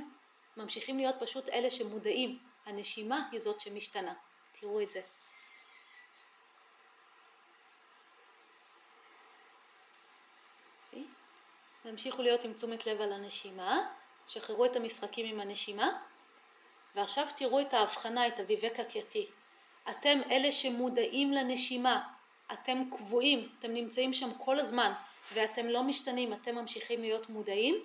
ממשיכים 0.56 0.96
להיות 0.96 1.14
פשוט 1.20 1.48
אלה 1.48 1.70
שמודעים. 1.70 2.38
הנשימה 2.66 3.28
היא 3.32 3.40
זאת 3.40 3.60
שמשתנה. 3.60 4.14
תראו 4.60 4.80
את 4.80 4.90
זה. 4.90 5.00
והמשיכו 11.84 12.22
להיות 12.22 12.44
עם 12.44 12.52
תשומת 12.52 12.86
לב 12.86 13.00
על 13.00 13.12
הנשימה, 13.12 13.78
שחררו 14.26 14.64
את 14.64 14.76
המשחקים 14.76 15.26
עם 15.26 15.40
הנשימה, 15.40 15.98
ועכשיו 16.94 17.26
תראו 17.36 17.60
את 17.60 17.74
ההבחנה, 17.74 18.26
את 18.26 18.40
הוויבק 18.40 18.80
הקייתי. 18.80 19.26
אתם 19.90 20.20
אלה 20.30 20.52
שמודעים 20.52 21.32
לנשימה, 21.32 22.08
אתם 22.52 22.82
קבועים, 22.90 23.48
אתם 23.58 23.74
נמצאים 23.74 24.12
שם 24.12 24.34
כל 24.38 24.58
הזמן, 24.58 24.92
ואתם 25.34 25.66
לא 25.66 25.82
משתנים, 25.82 26.32
אתם 26.32 26.54
ממשיכים 26.54 27.00
להיות 27.00 27.28
מודעים, 27.28 27.84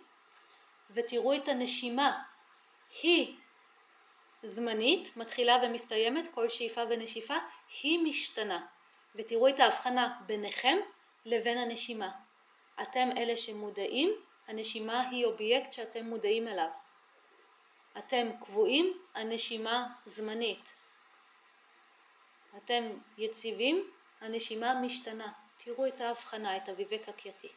ותראו 0.92 1.36
את 1.36 1.48
הנשימה, 1.48 2.24
היא 3.02 3.36
זמנית, 4.44 5.18
מתחילה 5.18 5.58
ומסתיימת, 5.64 6.28
כל 6.34 6.50
שאיפה 6.50 6.82
ונשיפה, 6.90 7.36
היא 7.82 8.00
משתנה. 8.00 8.66
ותראו 9.16 9.48
את 9.48 9.60
ההבחנה 9.60 10.20
ביניכם 10.26 10.78
לבין 11.26 11.58
הנשימה. 11.58 12.12
אתם 12.82 13.10
אלה 13.18 13.38
שמודעים, 13.38 14.12
הנשימה 14.48 15.10
היא 15.10 15.26
אובייקט 15.26 15.74
שאתם 15.74 16.06
מודעים 16.06 16.48
אליו. 16.48 16.70
אתם 17.98 18.28
קבועים, 18.42 18.98
הנשימה 19.16 19.88
זמנית. 20.06 20.74
אתם 22.58 22.84
יציבים, 23.18 23.92
הנשימה 24.22 24.82
משתנה. 24.82 25.32
תראו 25.58 25.88
את 25.88 26.02
ההבחנה, 26.02 26.58
את 26.58 26.70
הוויבק 26.70 27.10
הקייתי. 27.10 27.50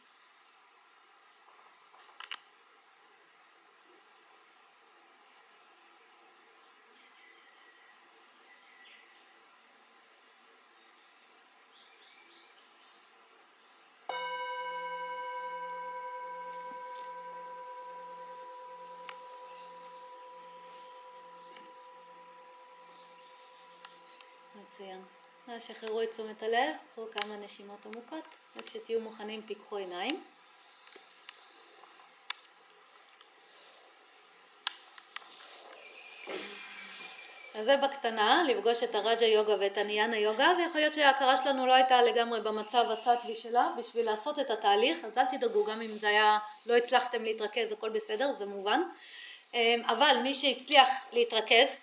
שחררו 25.59 26.01
את 26.01 26.11
תשומת 26.11 26.43
הלב, 26.43 26.75
קחו 26.91 27.05
כמה 27.11 27.35
נשימות 27.35 27.85
עמוקות, 27.85 28.23
וכשתהיו 28.55 28.99
מוכנים 28.99 29.41
פיקחו 29.41 29.77
עיניים. 29.77 30.23
אז 37.55 37.65
זה 37.65 37.77
בקטנה, 37.77 38.43
לפגוש 38.47 38.83
את 38.83 38.95
הרג'ה 38.95 39.25
יוגה 39.25 39.55
ואת 39.59 39.77
הניאנה 39.77 40.17
יוגה, 40.17 40.47
ויכול 40.57 40.81
להיות 40.81 40.93
שההכרה 40.93 41.37
שלנו 41.37 41.67
לא 41.67 41.73
הייתה 41.73 42.01
לגמרי 42.01 42.41
במצב 42.41 42.85
הסטלי 42.91 43.35
שלה 43.35 43.69
בשביל 43.77 44.05
לעשות 44.05 44.39
את 44.39 44.49
התהליך, 44.49 45.05
אז 45.05 45.17
אל 45.17 45.25
תדאגו, 45.25 45.63
גם 45.65 45.81
אם 45.81 45.97
זה 45.97 46.07
היה, 46.07 46.39
לא 46.65 46.77
הצלחתם 46.77 47.23
להתרכז, 47.23 47.71
הכל 47.71 47.89
בסדר, 47.89 48.31
זה 48.31 48.45
מובן. 48.45 48.81
אבל 49.85 50.17
מי 50.23 50.33
שהצליח 50.33 50.89
להתרכז, 51.11 51.75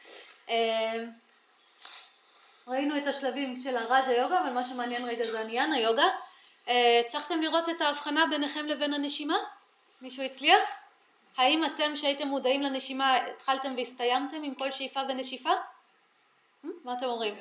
ראינו 2.69 2.99
את 2.99 3.07
השלבים 3.07 3.61
של 3.61 3.77
הרג'ה 3.77 4.13
יוגה, 4.13 4.41
אבל 4.41 4.51
מה 4.51 4.65
שמעניין 4.65 5.05
רגע 5.05 5.31
זה 5.31 5.41
הניאנה 5.41 5.79
יוגה. 5.79 6.07
הצלחתם 7.01 7.43
לראות 7.43 7.69
את 7.69 7.81
ההבחנה 7.81 8.27
ביניכם 8.31 8.67
לבין 8.67 8.95
הנשימה? 8.95 9.39
מישהו 10.03 10.23
הצליח? 10.23 10.61
האם 11.37 11.65
אתם 11.65 11.97
שהייתם 11.97 12.29
מודעים 12.29 12.63
לנשימה 12.63 13.17
התחלתם 13.17 13.75
והסתיימתם 13.77 14.43
עם 14.43 14.55
כל 14.55 14.71
שאיפה 14.71 15.01
ונשיפה? 15.09 15.51
מה 16.85 16.93
אתם 16.93 17.07
אומרים? 17.07 17.35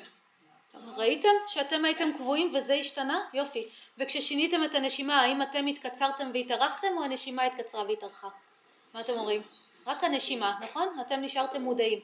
ראיתם 0.96 1.28
שאתם 1.48 1.84
הייתם 1.84 2.12
קבועים 2.16 2.52
וזה 2.54 2.74
השתנה? 2.74 3.20
יופי. 3.34 3.68
וכששיניתם 3.98 4.64
את 4.64 4.74
הנשימה 4.74 5.20
האם 5.20 5.42
אתם 5.42 5.66
התקצרתם 5.66 6.30
והתארכתם 6.34 6.88
או 6.96 7.04
הנשימה 7.04 7.42
התקצרה 7.42 7.82
והתארכה? 7.82 8.28
מה 8.94 9.00
אתם 9.00 9.12
אומרים? 9.12 9.42
רק 9.86 10.04
הנשימה, 10.04 10.58
נכון? 10.60 11.00
אתם 11.00 11.20
נשארתם 11.20 11.62
מודעים. 11.62 11.98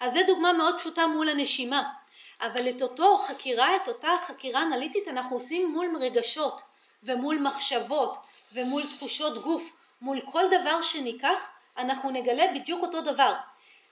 אז 0.00 0.12
זו 0.12 0.18
דוגמה 0.26 0.52
מאוד 0.52 0.78
פשוטה 0.78 1.06
מול 1.06 1.28
הנשימה. 1.28 1.92
אבל 2.40 2.70
את 2.70 2.82
אותו 2.82 3.18
חקירה, 3.18 3.76
את 3.76 3.88
אותה 3.88 4.10
חקירה 4.26 4.62
אנליטית 4.62 5.08
אנחנו 5.08 5.36
עושים 5.36 5.72
מול 5.72 5.96
רגשות 6.00 6.60
ומול 7.02 7.38
מחשבות 7.38 8.16
ומול 8.52 8.82
תחושות 8.96 9.42
גוף, 9.42 9.72
מול 10.00 10.20
כל 10.32 10.44
דבר 10.50 10.82
שניקח 10.82 11.48
אנחנו 11.78 12.10
נגלה 12.10 12.44
בדיוק 12.54 12.82
אותו 12.82 13.00
דבר. 13.00 13.34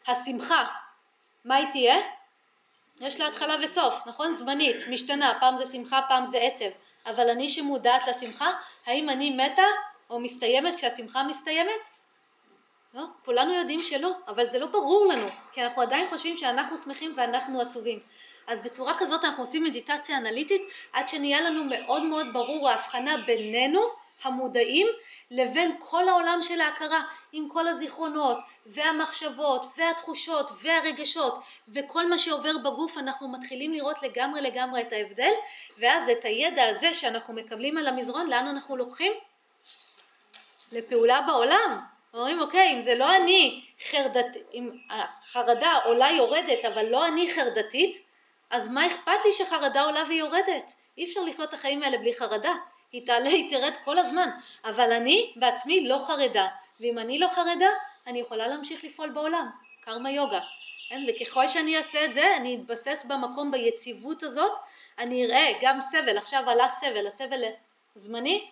השמחה, 0.07 0.65
מה 1.45 1.55
היא 1.55 1.67
תהיה? 1.73 1.97
יש 3.01 3.21
לה 3.21 3.27
התחלה 3.27 3.55
וסוף, 3.63 4.07
נכון? 4.07 4.35
זמנית, 4.35 4.89
משתנה, 4.89 5.33
פעם 5.41 5.59
זה 5.59 5.73
שמחה, 5.73 6.01
פעם 6.09 6.27
זה 6.27 6.39
עצב, 6.39 6.71
אבל 7.07 7.31
אני 7.31 7.49
שמודעת 7.49 8.03
לשמחה, 8.09 8.51
האם 8.87 9.09
אני 9.09 9.31
מתה 9.31 9.63
או 10.11 10.21
מסתיימת 10.21 10.75
כשהשמחה 10.75 11.23
מסתיימת? 11.23 11.81
לא, 12.95 13.03
כולנו 13.25 13.53
יודעים 13.53 13.83
שלא, 13.83 14.11
אבל 14.29 14.47
זה 14.47 14.59
לא 14.59 14.67
ברור 14.67 15.07
לנו, 15.13 15.27
כי 15.53 15.65
אנחנו 15.65 15.83
עדיין 15.83 16.09
חושבים 16.09 16.37
שאנחנו 16.37 16.79
שמחים 16.79 17.13
ואנחנו 17.17 17.61
עצובים. 17.61 18.01
אז 18.47 18.61
בצורה 18.61 18.95
כזאת 18.99 19.25
אנחנו 19.25 19.43
עושים 19.43 19.65
מדיטציה 19.65 20.17
אנליטית 20.17 20.63
עד 20.93 21.09
שנהיה 21.09 21.41
לנו 21.41 21.65
מאוד 21.65 22.03
מאוד 22.03 22.27
ברור 22.33 22.69
ההבחנה 22.69 23.17
בינינו 23.27 23.81
המודעים 24.23 24.87
לבין 25.31 25.77
כל 25.79 26.09
העולם 26.09 26.39
של 26.43 26.61
ההכרה 26.61 27.03
עם 27.33 27.49
כל 27.49 27.69
הזיכרונות 27.69 28.39
והמחשבות 28.67 29.67
והתחושות 29.77 30.51
והרגשות 30.63 31.35
וכל 31.75 32.09
מה 32.09 32.19
שעובר 32.19 32.59
בגוף 32.59 32.99
אנחנו 32.99 33.29
מתחילים 33.29 33.73
לראות 33.73 34.03
לגמרי 34.03 34.41
לגמרי 34.41 34.81
את 34.81 34.93
ההבדל 34.93 35.33
ואז 35.79 36.09
את 36.09 36.25
הידע 36.25 36.69
הזה 36.69 36.95
שאנחנו 36.95 37.35
מקבלים 37.35 37.79
על 37.79 37.87
המזרון 37.87 38.27
לאן 38.27 38.47
אנחנו 38.47 38.77
לוקחים? 38.77 39.13
לפעולה 40.73 41.21
בעולם 41.21 41.81
אומרים 42.15 42.41
אוקיי 42.41 42.73
אם 42.73 42.81
זה 42.81 42.95
לא 42.95 43.17
אני 43.17 43.65
חרדת, 43.91 44.27
אם 44.55 44.71
החרדה 44.91 45.79
עולה 45.85 46.11
יורדת 46.11 46.65
אבל 46.65 46.87
לא 46.87 47.07
אני 47.07 47.33
חרדתית 47.35 48.04
אז 48.55 48.69
מה 48.69 48.87
אכפת 48.87 49.25
לי 49.25 49.33
שחרדה 49.33 49.83
עולה 49.83 50.03
ויורדת? 50.09 50.73
אי 50.99 51.05
אפשר 51.05 51.21
לחיות 51.21 51.49
את 51.49 51.55
החיים 51.55 51.83
האלה 51.83 51.99
בלי 51.99 52.17
חרדה, 52.17 52.53
היא 52.93 53.07
תעלה, 53.07 53.29
היא 53.29 53.51
תרד 53.51 53.73
כל 53.85 53.99
הזמן, 53.99 54.31
אבל 54.65 54.93
אני 54.93 55.33
בעצמי 55.37 55.89
לא 55.89 56.05
חרדה, 56.07 56.49
ואם 56.81 56.99
אני 56.99 57.19
לא 57.19 57.29
חרדה, 57.35 57.69
אני 58.07 58.21
יכולה 58.21 58.49
להמשיך 58.49 58.85
לפעול 58.85 59.09
בעולם, 59.09 59.51
קרמה 59.81 60.11
יוגה, 60.11 60.41
כן? 60.89 61.01
וככל 61.09 61.49
שאני 61.49 61.77
אעשה 61.77 62.05
את 62.05 62.13
זה, 62.13 62.37
אני 62.37 62.55
אתבסס 62.57 63.05
במקום, 63.09 63.51
ביציבות 63.51 64.23
הזאת, 64.23 64.53
אני 64.99 65.27
אראה 65.27 65.53
גם 65.61 65.81
סבל, 65.81 66.19
עכשיו 66.19 66.51
עלה 66.51 66.69
סבל, 66.69 67.07
הסבל 67.07 67.45
זמני, 67.95 68.51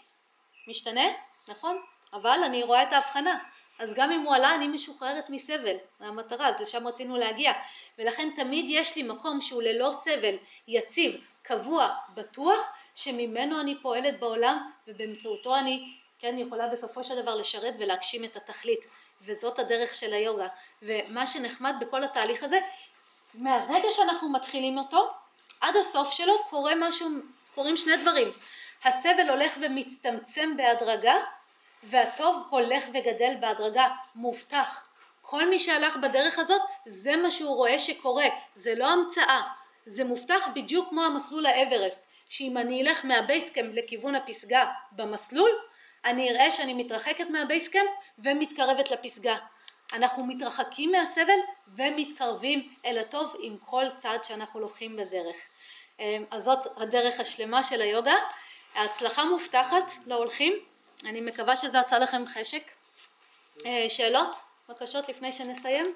משתנה, 0.69 1.07
נכון? 1.49 1.83
אבל 2.13 2.39
אני 2.45 2.63
רואה 2.63 2.83
את 2.83 2.93
ההבחנה, 2.93 3.39
אז 3.79 3.95
גם 3.95 4.13
אם 4.13 4.21
הוא 4.21 4.35
עלה 4.35 4.55
אני 4.55 4.69
משוחררת 4.69 5.31
מסבל, 5.31 5.77
זה 6.01 6.07
המטרה, 6.07 6.49
אז 6.49 6.61
לשם 6.61 6.87
רצינו 6.87 7.17
להגיע, 7.17 7.53
ולכן 7.99 8.29
תמיד 8.37 8.65
יש 8.69 8.97
לי 8.97 9.03
מקום 9.03 9.41
שהוא 9.41 9.63
ללא 9.63 9.91
סבל, 9.93 10.35
יציב, 10.69 11.25
קבוע, 11.43 11.95
בטוח, 12.15 12.69
שממנו 12.95 13.61
אני 13.61 13.75
פועלת 13.83 14.21
בעולם 14.21 14.71
ובאמצעותו 14.89 15.57
אני 15.57 15.93
כן 16.19 16.39
יכולה 16.39 16.69
בסופו 16.69 17.05
של 17.05 17.23
דבר 17.23 17.35
לשרת 17.35 17.75
ולהגשים 17.79 18.25
את 18.25 18.37
התכלית, 18.37 18.81
וזאת 19.23 19.59
הדרך 19.59 19.95
של 19.95 20.13
היוגה, 20.13 20.47
ומה 20.83 21.27
שנחמד 21.27 21.75
בכל 21.81 22.05
התהליך 22.05 22.43
הזה, 22.43 22.59
מהרגע 23.35 23.89
שאנחנו 23.91 24.29
מתחילים 24.29 24.79
אותו, 24.79 25.11
עד 25.61 25.77
הסוף 25.77 26.13
שלו 26.13 26.45
קורה 26.51 26.73
משהו, 26.77 27.09
קורים 27.55 27.77
שני 27.77 27.97
דברים, 27.97 28.29
הסבל 28.85 29.31
הולך 29.31 29.53
ומצטמצם 29.63 30.57
בהדרגה 30.57 31.15
והטוב 31.83 32.47
הולך 32.51 32.85
וגדל 32.89 33.35
בהדרגה, 33.41 33.89
מובטח. 34.15 34.89
כל 35.21 35.49
מי 35.49 35.59
שהלך 35.59 35.97
בדרך 35.97 36.39
הזאת, 36.39 36.63
זה 36.87 37.17
מה 37.17 37.31
שהוא 37.31 37.57
רואה 37.57 37.79
שקורה, 37.79 38.27
זה 38.55 38.75
לא 38.75 38.89
המצאה, 38.89 39.41
זה 39.87 40.05
מובטח 40.05 40.49
בדיוק 40.55 40.89
כמו 40.89 41.03
המסלול 41.03 41.47
האברסט, 41.47 42.09
שאם 42.29 42.57
אני 42.57 42.83
אלך 42.83 43.05
מה 43.05 43.19
base 43.19 43.47
camp 43.47 43.75
לכיוון 43.75 44.15
הפסגה 44.15 44.67
במסלול, 44.93 45.51
אני 46.05 46.31
אראה 46.31 46.51
שאני 46.51 46.75
מתרחקת 46.75 47.27
מה 47.31 47.43
base 47.43 47.66
camp 47.66 47.89
ומתקרבת 48.19 48.91
לפסגה. 48.91 49.37
אנחנו 49.93 50.27
מתרחקים 50.27 50.93
מהסבל 50.93 51.39
ומתקרבים 51.77 52.75
אל 52.87 52.99
הטוב 52.99 53.37
עם 53.41 53.57
כל 53.57 53.85
צעד 53.97 54.25
שאנחנו 54.25 54.61
לוקחים 54.61 54.97
בדרך. 54.97 55.37
אז 56.31 56.45
זאת 56.45 56.67
הדרך 56.77 57.21
השלמה 57.21 57.63
של 57.63 57.81
היוגה. 57.81 58.15
ההצלחה 58.75 59.25
מובטחת 59.25 59.93
להולכים 60.07 60.53
אני 61.05 61.21
מקווה 61.21 61.57
שזה 61.57 61.81
עשה 61.81 61.99
לכם 61.99 62.25
חשק. 62.27 62.63
אה, 63.67 63.87
שאלות? 63.89 64.37
בקשות 64.69 65.09
לפני 65.09 65.33
שנסיים? 65.33 65.95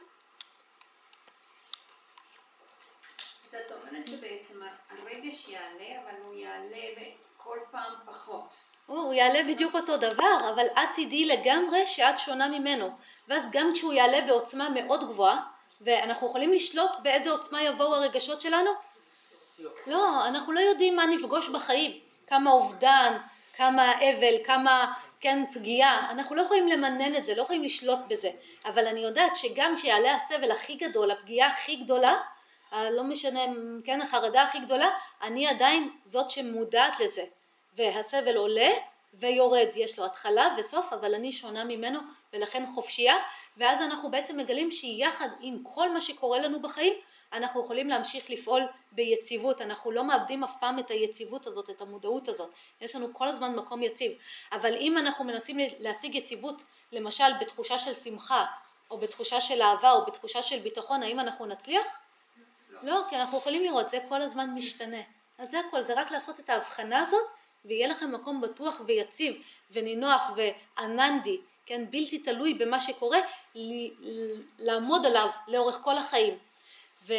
אז 3.52 3.60
את 3.66 3.72
אומרת 3.72 4.06
שבעצם 4.06 4.60
הרגש 4.90 5.48
יעלה, 5.48 6.02
אבל 6.02 6.20
הוא 6.22 6.34
יעלה 6.34 7.04
כל 7.36 7.58
פעם 7.70 7.92
פחות. 8.06 8.48
הוא 8.86 9.14
יעלה 9.14 9.42
בדיוק 9.42 9.74
אותו 9.74 9.96
דבר, 9.96 10.50
אבל 10.54 10.66
את 10.66 10.88
תדעי 10.94 11.24
לגמרי 11.24 11.86
שאת 11.86 12.20
שונה 12.20 12.48
ממנו. 12.48 12.98
ואז 13.28 13.50
גם 13.52 13.72
כשהוא 13.74 13.92
יעלה 13.92 14.20
בעוצמה 14.20 14.68
מאוד 14.68 15.08
גבוהה, 15.08 15.42
ואנחנו 15.80 16.28
יכולים 16.28 16.52
לשלוט 16.52 16.90
באיזה 17.02 17.30
עוצמה 17.30 17.62
יבואו 17.62 17.94
הרגשות 17.94 18.40
שלנו? 18.40 18.70
לא, 19.86 20.26
אנחנו 20.28 20.52
לא 20.52 20.60
יודעים 20.60 20.96
מה 20.96 21.06
נפגוש 21.06 21.48
בחיים. 21.48 22.00
כמה 22.26 22.50
אובדן, 22.50 23.18
כמה 23.56 23.92
אבל, 23.92 24.34
כמה 24.44 24.92
כן, 25.20 25.44
פגיעה, 25.52 26.10
אנחנו 26.10 26.36
לא 26.36 26.42
יכולים 26.42 26.68
למנן 26.68 27.14
את 27.14 27.24
זה, 27.24 27.34
לא 27.34 27.42
יכולים 27.42 27.64
לשלוט 27.64 27.98
בזה, 28.08 28.30
אבל 28.64 28.86
אני 28.86 29.00
יודעת 29.00 29.36
שגם 29.36 29.76
כשיעלה 29.76 30.14
הסבל 30.14 30.50
הכי 30.50 30.74
גדול, 30.74 31.10
הפגיעה 31.10 31.48
הכי 31.48 31.76
גדולה, 31.76 32.14
לא 32.72 33.04
משנה, 33.04 33.40
כן, 33.84 34.00
החרדה 34.02 34.42
הכי 34.42 34.58
גדולה, 34.58 34.90
אני 35.22 35.48
עדיין 35.48 35.90
זאת 36.06 36.30
שמודעת 36.30 37.00
לזה, 37.00 37.24
והסבל 37.76 38.36
עולה 38.36 38.70
ויורד, 39.14 39.68
יש 39.76 39.98
לו 39.98 40.04
התחלה 40.04 40.54
וסוף, 40.58 40.92
אבל 40.92 41.14
אני 41.14 41.32
שונה 41.32 41.64
ממנו 41.64 42.00
ולכן 42.32 42.64
חופשייה, 42.74 43.14
ואז 43.56 43.82
אנחנו 43.82 44.10
בעצם 44.10 44.36
מגלים 44.36 44.70
שיחד 44.70 45.28
עם 45.40 45.58
כל 45.74 45.92
מה 45.92 46.00
שקורה 46.00 46.38
לנו 46.38 46.62
בחיים, 46.62 46.94
אנחנו 47.32 47.64
יכולים 47.64 47.88
להמשיך 47.88 48.30
לפעול 48.30 48.62
ביציבות, 48.92 49.60
אנחנו 49.60 49.90
לא 49.90 50.04
מאבדים 50.04 50.44
אף 50.44 50.52
פעם 50.60 50.78
את 50.78 50.90
היציבות 50.90 51.46
הזאת, 51.46 51.70
את 51.70 51.80
המודעות 51.80 52.28
הזאת, 52.28 52.50
יש 52.80 52.96
לנו 52.96 53.14
כל 53.14 53.28
הזמן 53.28 53.56
מקום 53.56 53.82
יציב, 53.82 54.12
אבל 54.52 54.74
אם 54.74 54.98
אנחנו 54.98 55.24
מנסים 55.24 55.56
להשיג 55.80 56.14
יציבות 56.14 56.62
למשל 56.92 57.32
בתחושה 57.40 57.78
של 57.78 57.94
שמחה 57.94 58.44
או 58.90 58.98
בתחושה 58.98 59.40
של 59.40 59.62
אהבה 59.62 59.92
או 59.92 60.06
בתחושה 60.06 60.42
של 60.42 60.58
ביטחון, 60.58 61.02
האם 61.02 61.20
אנחנו 61.20 61.46
נצליח? 61.46 61.86
לא, 62.70 62.80
לא 62.82 63.02
כי 63.10 63.16
אנחנו 63.16 63.38
יכולים 63.38 63.62
לראות, 63.62 63.88
זה 63.88 63.98
כל 64.08 64.22
הזמן 64.22 64.50
משתנה, 64.54 65.00
אז 65.38 65.50
זה 65.50 65.60
הכל, 65.60 65.82
זה 65.82 65.94
רק 66.00 66.10
לעשות 66.10 66.40
את 66.40 66.50
ההבחנה 66.50 66.98
הזאת 66.98 67.24
ויהיה 67.64 67.88
לכם 67.88 68.12
מקום 68.12 68.40
בטוח 68.40 68.80
ויציב 68.86 69.42
ונינוח 69.70 70.30
ועננדי, 70.36 71.40
כן, 71.66 71.84
בלתי 71.90 72.18
תלוי 72.18 72.54
במה 72.54 72.80
שקורה, 72.80 73.18
לעמוד 74.58 75.06
עליו 75.06 75.28
לאורך 75.48 75.76
כל 75.82 75.98
החיים. 75.98 76.38
ו, 77.06 77.12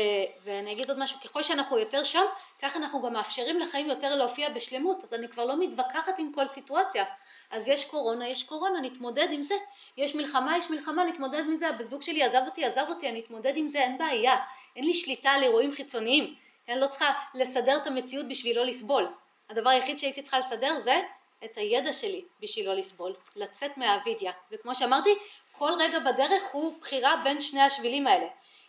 ואני 0.43 0.72
אגיד 0.72 0.90
עוד 0.90 0.99
משהו, 0.99 1.19
ככל 1.24 1.43
שאנחנו 1.43 1.77
יותר 1.77 2.03
שם, 2.03 2.24
ככה 2.61 2.80
אנחנו 2.80 3.01
גם 3.01 3.14
מאפשרים 3.14 3.59
לחיים 3.59 3.90
יותר 3.90 4.16
להופיע 4.16 4.49
בשלמות, 4.49 5.03
אז 5.03 5.14
אני 5.14 5.27
כבר 5.27 5.45
לא 5.45 5.59
מתווכחת 5.59 6.19
עם 6.19 6.32
כל 6.35 6.48
סיטואציה. 6.48 7.03
אז 7.51 7.67
יש 7.67 7.85
קורונה, 7.85 8.30
יש 8.30 8.43
קורונה, 8.43 8.80
נתמודד 8.82 9.27
עם 9.32 9.43
זה. 9.43 9.56
יש 9.98 10.16
מלחמה, 10.16 10.57
יש 10.57 10.69
מלחמה, 10.69 11.03
נתמודד 11.03 11.40
עם 11.40 11.56
זה. 11.56 11.69
הבן 11.69 12.01
שלי 12.01 12.24
עזב 12.24 12.41
אותי, 12.45 12.66
עזב 12.66 12.85
אותי, 12.90 13.09
אני 13.09 13.19
אתמודד 13.19 13.53
עם 13.57 13.67
זה, 13.67 13.80
אין 13.80 13.98
בעיה. 13.98 14.35
אין 14.75 14.85
לי 14.85 14.93
שליטה 14.93 15.30
על 15.30 15.43
אירועים 15.43 15.72
חיצוניים. 15.72 16.35
אני 16.69 16.80
לא 16.80 16.88
צריכה 16.88 17.14
לסדר 17.33 17.77
את 17.77 17.88
המציאות 17.88 18.27
בשביל 18.27 18.57
לא 18.57 18.66
לסבול. 18.66 19.07
הדבר 19.49 19.69
היחיד 19.69 19.99
שהייתי 19.99 20.22
צריכה 20.22 20.40
לסדר 20.40 20.80
זה 20.80 21.01
את 21.45 21.57
הידע 21.57 21.93
שלי 21.93 22.25
בשביל 22.40 22.66
לא 22.66 22.74
לסבול, 22.75 23.14
לצאת 23.35 23.77
מהאבידיה. 23.77 24.32
וכמו 24.51 24.75
שאמרתי, 24.75 25.09
כל 25.51 25.72
רגע 25.80 25.99
בדרך 25.99 26.43
הוא 26.51 26.74
בחירה 26.80 27.22
בין 27.24 27.41
שני 27.41 27.61
השבילים 27.61 28.07
האלה. 28.07 28.27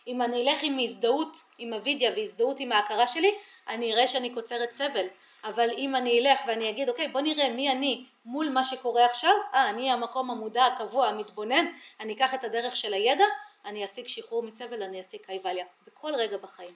אם 0.09 0.21
אני 0.21 0.49
אלך 0.49 0.59
עם 0.61 0.79
הזדהות 0.79 1.37
עם 1.57 1.73
הווידיה 1.73 2.11
והזדהות 2.15 2.59
עם 2.59 2.71
ההכרה 2.71 3.07
שלי, 3.07 3.35
אני 3.67 3.93
אראה 3.93 4.07
שאני 4.07 4.33
קוצרת 4.33 4.71
סבל. 4.71 5.07
אבל 5.43 5.69
אם 5.77 5.95
אני 5.95 6.19
אלך 6.19 6.39
ואני 6.47 6.69
אגיד, 6.69 6.89
אוקיי, 6.89 7.07
בוא 7.07 7.21
נראה 7.21 7.49
מי 7.49 7.71
אני 7.71 8.05
מול 8.25 8.49
מה 8.49 8.63
שקורה 8.63 9.05
עכשיו, 9.05 9.33
אה, 9.53 9.69
אני 9.69 9.91
המקום 9.91 10.31
המודע, 10.31 10.65
הקבוע, 10.65 11.07
המתבונן, 11.07 11.65
אני 11.99 12.13
אקח 12.13 12.33
את 12.33 12.43
הדרך 12.43 12.75
של 12.75 12.93
הידע, 12.93 13.25
אני 13.65 13.85
אשיג 13.85 14.07
שחרור 14.07 14.43
מסבל, 14.43 14.83
אני 14.83 15.01
אשיג 15.01 15.21
קייבליה, 15.25 15.65
בכל 15.87 16.15
רגע 16.15 16.37
בחיים. 16.37 16.73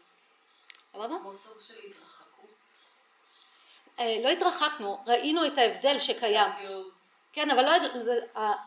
סבבה? 0.94 1.16
כמו 1.22 1.34
סוג 1.34 1.62
של 1.62 1.74
התרחקות. 1.88 2.50
אה, 4.00 4.18
לא 4.24 4.30
התרחקנו, 4.30 5.04
ראינו 5.08 5.46
את 5.46 5.58
ההבדל 5.58 6.00
שקיים. 6.00 6.52
כאילו, 6.58 6.84
כן, 7.34 7.52
אבל 7.52 7.66
לא, 7.66 7.72
זה, 8.00 8.20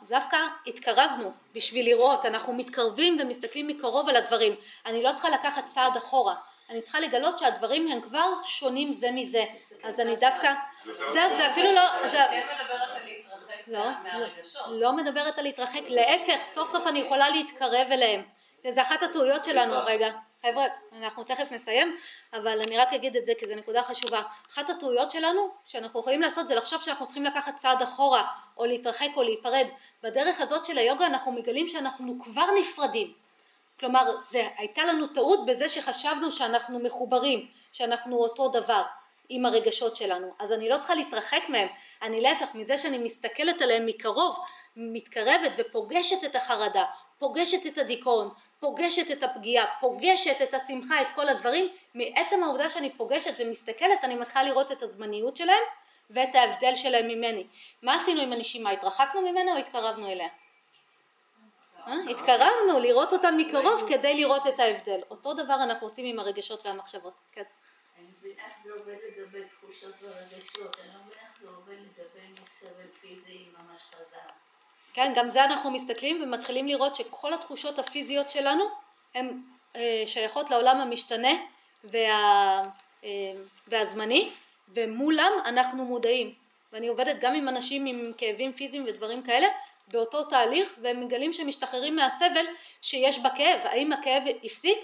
דווקא 0.08 0.36
התקרבנו 0.66 1.32
בשביל 1.54 1.86
לראות, 1.86 2.24
אנחנו 2.24 2.52
מתקרבים 2.52 3.16
ומסתכלים 3.20 3.66
מקרוב 3.66 4.08
על 4.08 4.16
הדברים. 4.16 4.56
אני 4.86 5.02
לא 5.02 5.12
צריכה 5.12 5.28
לקחת 5.30 5.66
צעד 5.66 5.96
אחורה, 5.96 6.34
אני 6.70 6.82
צריכה 6.82 7.00
לגלות 7.00 7.38
שהדברים 7.38 7.88
הם 7.88 8.00
כבר 8.00 8.32
שונים 8.44 8.92
זה 8.92 9.10
מזה. 9.10 9.44
אז 9.82 10.00
אני 10.00 10.16
דווקא, 10.16 10.52
זהו, 10.84 11.36
זה 11.36 11.50
אפילו 11.50 11.72
לא... 11.72 12.08
זה 12.08 12.24
כן 12.30 12.46
מדברת 12.62 12.90
על 12.90 13.04
להתרחק 13.04 13.68
לא, 13.68 13.90
מהרגשות. 14.02 14.62
לא 14.68 14.92
מדברת 14.92 15.38
על 15.38 15.44
להתרחק, 15.44 15.82
להפך, 15.88 16.44
סוף 16.44 16.68
סוף 16.68 16.86
אני 16.86 16.98
יכולה 16.98 17.30
להתקרב 17.30 17.86
אליהם. 17.90 18.22
זה 18.70 18.82
אחת 18.82 19.02
הטעויות 19.02 19.44
שלנו, 19.44 19.74
רגע. 19.86 20.10
חבר'ה, 20.50 20.66
אנחנו 20.98 21.24
תכף 21.24 21.52
נסיים, 21.52 21.96
אבל 22.32 22.60
אני 22.66 22.78
רק 22.78 22.92
אגיד 22.92 23.16
את 23.16 23.24
זה 23.24 23.32
כי 23.38 23.46
זו 23.46 23.54
נקודה 23.54 23.82
חשובה. 23.82 24.22
אחת 24.50 24.70
הטעויות 24.70 25.10
שלנו 25.10 25.48
שאנחנו 25.66 26.00
יכולים 26.00 26.22
לעשות 26.22 26.46
זה 26.46 26.54
לחשוב 26.54 26.82
שאנחנו 26.82 27.06
צריכים 27.06 27.24
לקחת 27.24 27.56
צעד 27.56 27.82
אחורה, 27.82 28.22
או 28.56 28.64
להתרחק 28.64 29.08
או 29.16 29.22
להיפרד. 29.22 29.66
בדרך 30.02 30.40
הזאת 30.40 30.66
של 30.66 30.78
היוגה 30.78 31.06
אנחנו 31.06 31.32
מגלים 31.32 31.68
שאנחנו 31.68 32.18
כבר 32.24 32.46
נפרדים. 32.60 33.12
כלומר, 33.80 34.16
זה 34.30 34.48
הייתה 34.58 34.84
לנו 34.84 35.06
טעות 35.06 35.46
בזה 35.46 35.68
שחשבנו 35.68 36.32
שאנחנו 36.32 36.78
מחוברים, 36.78 37.46
שאנחנו 37.72 38.16
אותו 38.16 38.48
דבר 38.48 38.82
עם 39.28 39.46
הרגשות 39.46 39.96
שלנו. 39.96 40.34
אז 40.38 40.52
אני 40.52 40.68
לא 40.68 40.78
צריכה 40.78 40.94
להתרחק 40.94 41.42
מהם, 41.48 41.68
אני 42.02 42.20
להפך, 42.20 42.46
מזה 42.54 42.78
שאני 42.78 42.98
מסתכלת 42.98 43.62
עליהם 43.62 43.86
מקרוב, 43.86 44.38
מתקרבת 44.76 45.52
ופוגשת 45.58 46.24
את 46.24 46.36
החרדה, 46.36 46.84
פוגשת 47.18 47.66
את 47.66 47.78
הדיכאון, 47.78 48.30
פוגשת 48.60 49.10
את 49.10 49.22
הפגיעה, 49.22 49.64
פוגשת 49.80 50.36
את 50.42 50.54
השמחה, 50.54 51.02
את 51.02 51.06
כל 51.14 51.28
הדברים, 51.28 51.68
מעצם 51.94 52.42
העובדה 52.42 52.70
שאני 52.70 52.92
פוגשת 52.92 53.34
ומסתכלת 53.38 54.04
אני 54.04 54.14
מתחילה 54.14 54.44
לראות 54.44 54.72
את 54.72 54.82
הזמניות 54.82 55.36
שלהם 55.36 55.62
ואת 56.10 56.34
ההבדל 56.34 56.74
שלהם 56.74 57.08
ממני. 57.08 57.46
מה 57.82 58.00
עשינו 58.00 58.22
עם 58.22 58.32
הנשימה? 58.32 58.70
התרחקנו 58.70 59.20
ממנה 59.20 59.52
או 59.52 59.56
התקרבנו 59.56 60.12
אליה? 60.12 60.28
אה? 61.86 61.94
התקרבנו 62.10 62.78
לראות 62.78 63.12
אותה 63.12 63.30
מקרוב 63.30 63.82
כדי 63.88 64.14
לראות 64.14 64.46
את 64.46 64.60
ההבדל. 64.60 65.00
אותו 65.10 65.34
דבר 65.34 65.54
אנחנו 65.62 65.86
עושים 65.86 66.06
עם 66.06 66.18
הרגשות 66.18 66.66
והמחשבות. 66.66 67.18
כן. 67.32 67.42
אני 67.98 68.06
מבינה 68.18 68.42
איך 68.46 68.54
זה 68.62 68.72
עובד 68.72 68.96
לגבי 69.08 69.44
תחושות 69.44 69.94
ורגשות, 70.00 70.76
אני 70.80 70.88
לא 70.94 71.00
מבינה 71.06 71.22
איך 71.22 71.40
זה 71.40 71.48
עובד 71.48 71.72
לגבי 71.72 72.42
מסבל 72.42 72.88
פיזי 73.00 73.48
ממש 73.58 73.78
חזק. 73.78 74.45
כן, 74.96 75.12
גם 75.14 75.30
זה 75.30 75.44
אנחנו 75.44 75.70
מסתכלים 75.70 76.22
ומתחילים 76.22 76.66
לראות 76.66 76.96
שכל 76.96 77.34
התחושות 77.34 77.78
הפיזיות 77.78 78.30
שלנו 78.30 78.64
הן 79.14 79.40
אה, 79.76 80.02
שייכות 80.06 80.50
לעולם 80.50 80.80
המשתנה 80.80 81.32
וה, 81.84 82.62
אה, 83.04 83.32
והזמני 83.68 84.30
ומולם 84.68 85.32
אנחנו 85.44 85.84
מודעים. 85.84 86.34
ואני 86.72 86.88
עובדת 86.88 87.16
גם 87.20 87.34
עם 87.34 87.48
אנשים 87.48 87.86
עם 87.86 88.12
כאבים 88.18 88.52
פיזיים 88.52 88.84
ודברים 88.86 89.22
כאלה 89.22 89.46
באותו 89.88 90.24
תהליך 90.24 90.74
והם 90.82 91.00
מגלים 91.00 91.32
שהם 91.32 91.48
משתחררים 91.48 91.96
מהסבל 91.96 92.44
שיש 92.82 93.18
בכאב. 93.18 93.60
האם 93.62 93.92
הכאב 93.92 94.22
הפסיק? 94.44 94.78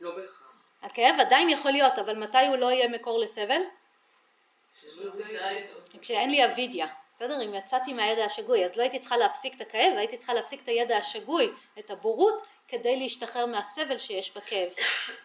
לא 0.00 0.10
בהכרח. 0.10 0.52
הכאב 0.82 1.20
עדיין 1.20 1.48
יכול 1.48 1.70
להיות 1.70 1.98
אבל 1.98 2.18
מתי 2.18 2.46
הוא 2.46 2.56
לא 2.56 2.66
יהיה 2.66 2.88
מקור 2.88 3.18
לסבל? 3.18 3.60
כשאין 6.00 6.30
לי 6.30 6.44
אבידיה 6.44 6.86
בסדר? 7.22 7.42
אם 7.42 7.54
יצאתי 7.54 7.92
מהידע 7.92 8.24
השגוי, 8.24 8.64
אז 8.64 8.76
לא 8.76 8.82
הייתי 8.82 8.98
צריכה 8.98 9.16
להפסיק 9.16 9.54
את 9.56 9.60
הכאב, 9.60 9.96
הייתי 9.96 10.16
צריכה 10.16 10.34
להפסיק 10.34 10.62
את 10.62 10.68
הידע 10.68 10.96
השגוי, 10.96 11.50
את 11.78 11.90
הבורות, 11.90 12.46
כדי 12.68 12.96
להשתחרר 12.96 13.46
מהסבל 13.46 13.98
שיש 13.98 14.36
בכאב. 14.36 14.68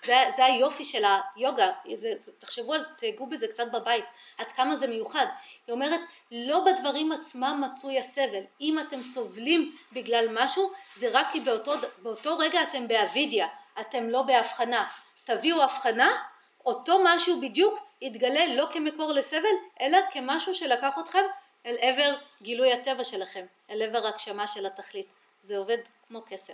זה, 0.06 0.24
זה 0.36 0.46
היופי 0.46 0.84
של 0.84 1.04
היוגה, 1.36 1.72
זה, 1.96 2.14
זה, 2.18 2.32
תחשבו 2.40 2.74
על, 2.74 2.86
תהגו 2.98 3.26
בזה 3.26 3.48
קצת 3.48 3.72
בבית, 3.72 4.06
עד 4.38 4.48
כמה 4.48 4.76
זה 4.76 4.88
מיוחד. 4.88 5.26
היא 5.68 5.74
אומרת, 5.74 6.00
לא 6.32 6.66
בדברים 6.66 7.12
עצמם 7.12 7.64
מצוי 7.66 8.00
הסבל. 8.00 8.44
אם 8.62 8.80
אתם 8.80 9.04
סובלים 9.04 9.76
בגלל 9.92 10.28
משהו, 10.32 10.72
זה 10.96 11.10
רק 11.12 11.28
כי 11.32 11.40
באותו, 11.40 11.72
באותו 11.98 12.38
רגע 12.38 12.64
אתם 12.64 12.88
באבידיה, 12.88 13.48
אתם 13.80 14.10
לא 14.10 14.22
בהבחנה. 14.22 14.88
תביאו 15.24 15.64
הבחנה, 15.64 16.24
אותו 16.66 17.00
משהו 17.04 17.42
בדיוק 17.42 17.80
יתגלה 18.02 18.56
לא 18.56 18.68
כמקור 18.72 19.12
לסבל, 19.12 19.56
אלא 19.82 19.98
כמשהו 20.12 20.56
שלקח 20.56 21.00
אתכם 21.00 21.26
אל 21.68 21.78
עבר 21.82 22.16
גילוי 22.42 22.74
הטבע 22.74 23.04
שלכם, 23.04 23.46
אל 23.70 23.82
עבר 23.82 24.08
הגשמה 24.08 24.48
של 24.48 24.66
התכלית. 24.66 25.08
זה 25.44 25.58
עובד 25.58 25.78
כמו 26.08 26.22
קסם, 26.30 26.54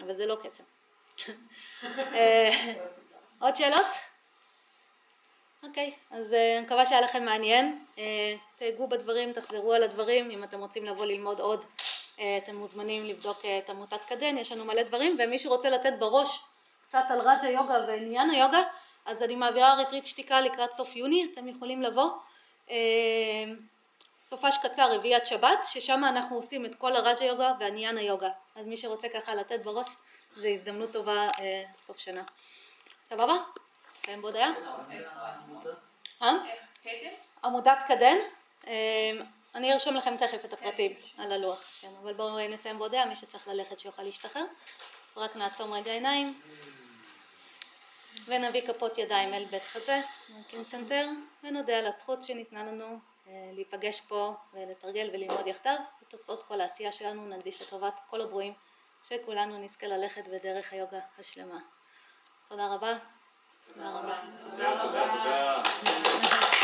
אבל 0.00 0.14
זה 0.14 0.26
לא 0.26 0.36
קסם. 0.42 0.64
אה, 2.14 2.50
עוד 3.40 3.56
שאלות? 3.56 3.86
אוקיי, 5.62 5.92
אז 6.10 6.34
אה, 6.34 6.58
אני 6.58 6.66
מקווה 6.66 6.86
שהיה 6.86 7.00
לכם 7.00 7.24
מעניין. 7.24 7.84
אה, 7.98 8.34
תהגו 8.56 8.86
בדברים, 8.86 9.32
תחזרו 9.32 9.72
על 9.72 9.82
הדברים, 9.82 10.30
אם 10.30 10.44
אתם 10.44 10.60
רוצים 10.60 10.84
לבוא 10.84 11.06
ללמוד 11.06 11.40
עוד, 11.40 11.64
אתם 12.14 12.56
מוזמנים 12.56 13.04
לבדוק 13.04 13.38
את 13.58 13.70
עמותת 13.70 14.00
קדן, 14.08 14.38
יש 14.38 14.52
לנו 14.52 14.64
מלא 14.64 14.82
דברים, 14.82 15.16
ומי 15.18 15.38
שרוצה 15.38 15.70
לתת 15.70 15.92
בראש 15.98 16.40
קצת 16.88 17.04
על 17.08 17.20
רג'ה 17.20 17.48
יוגה 17.48 17.84
ועניין 17.88 18.30
היוגה, 18.30 18.62
אז 19.06 19.22
אני 19.22 19.36
מעבירה 19.36 19.74
רטריט 19.74 20.06
שתיקה 20.06 20.40
לקראת 20.40 20.72
סוף 20.72 20.96
יוני, 20.96 21.28
אתם 21.32 21.48
יכולים 21.48 21.82
לבוא. 21.82 22.10
סופש 24.24 24.58
קצר 24.62 24.94
רביעיית 24.94 25.26
שבת 25.26 25.58
ששם 25.64 26.04
אנחנו 26.04 26.36
עושים 26.36 26.66
את 26.66 26.74
כל 26.74 26.96
הרג'ה 26.96 27.24
יוגה 27.24 27.52
והניאנה 27.60 28.02
יוגה. 28.02 28.28
אז 28.56 28.66
מי 28.66 28.76
שרוצה 28.76 29.08
ככה 29.08 29.34
לתת 29.34 29.60
בראש 29.64 29.86
זה 30.36 30.48
הזדמנות 30.48 30.92
טובה 30.92 31.28
אה, 31.40 31.64
סוף 31.80 31.98
שנה. 31.98 32.22
סבבה? 33.04 33.34
נסיים 33.98 34.22
בהודעה? 34.22 34.52
אה? 36.22 36.32
עמודת 37.44 37.78
קדן? 37.86 38.16
אה, 38.66 38.72
אני 39.54 39.72
ארשום 39.72 39.96
לכם 39.96 40.16
תכף 40.16 40.44
את 40.44 40.52
הפרטים 40.52 40.92
על 41.18 41.32
הלוח. 41.32 41.80
כן, 41.80 41.90
אבל 42.02 42.12
בואו 42.12 42.48
נסיים 42.48 42.78
בהודיה 42.78 43.06
מי 43.06 43.16
שצריך 43.16 43.48
ללכת 43.48 43.78
שיוכל 43.78 44.02
להשתחרר. 44.02 44.44
רק 45.16 45.36
נעצום 45.36 45.72
רגע 45.72 45.92
עיניים. 45.92 46.40
ונביא 48.24 48.66
כפות 48.66 48.98
ידיים 48.98 49.34
אל 49.34 49.44
בית 49.44 49.62
חזה, 49.62 50.00
נרכין 50.48 50.81
סנטר, 50.81 51.08
ונודה 51.42 51.78
על 51.78 51.86
הזכות 51.86 52.22
שניתנה 52.22 52.64
לנו 52.64 52.98
להיפגש 53.26 54.00
פה 54.00 54.34
ולתרגל 54.52 55.10
וללמוד 55.12 55.46
יחדיו, 55.46 55.76
ותוצאות 56.02 56.42
כל 56.42 56.60
העשייה 56.60 56.92
שלנו 56.92 57.28
נקדיש 57.28 57.62
לטובת 57.62 58.00
כל 58.10 58.20
הברואים, 58.20 58.52
שכולנו 59.08 59.58
נזכה 59.58 59.86
ללכת 59.86 60.28
בדרך 60.28 60.72
היוגה 60.72 61.00
השלמה. 61.18 61.58
תודה 62.48 62.74
רבה. 62.74 62.92
תודה 63.74 63.90
רבה. 63.90 64.20
תודה, 64.50 64.80
תודה, 64.82 65.62
תודה. 65.72 66.63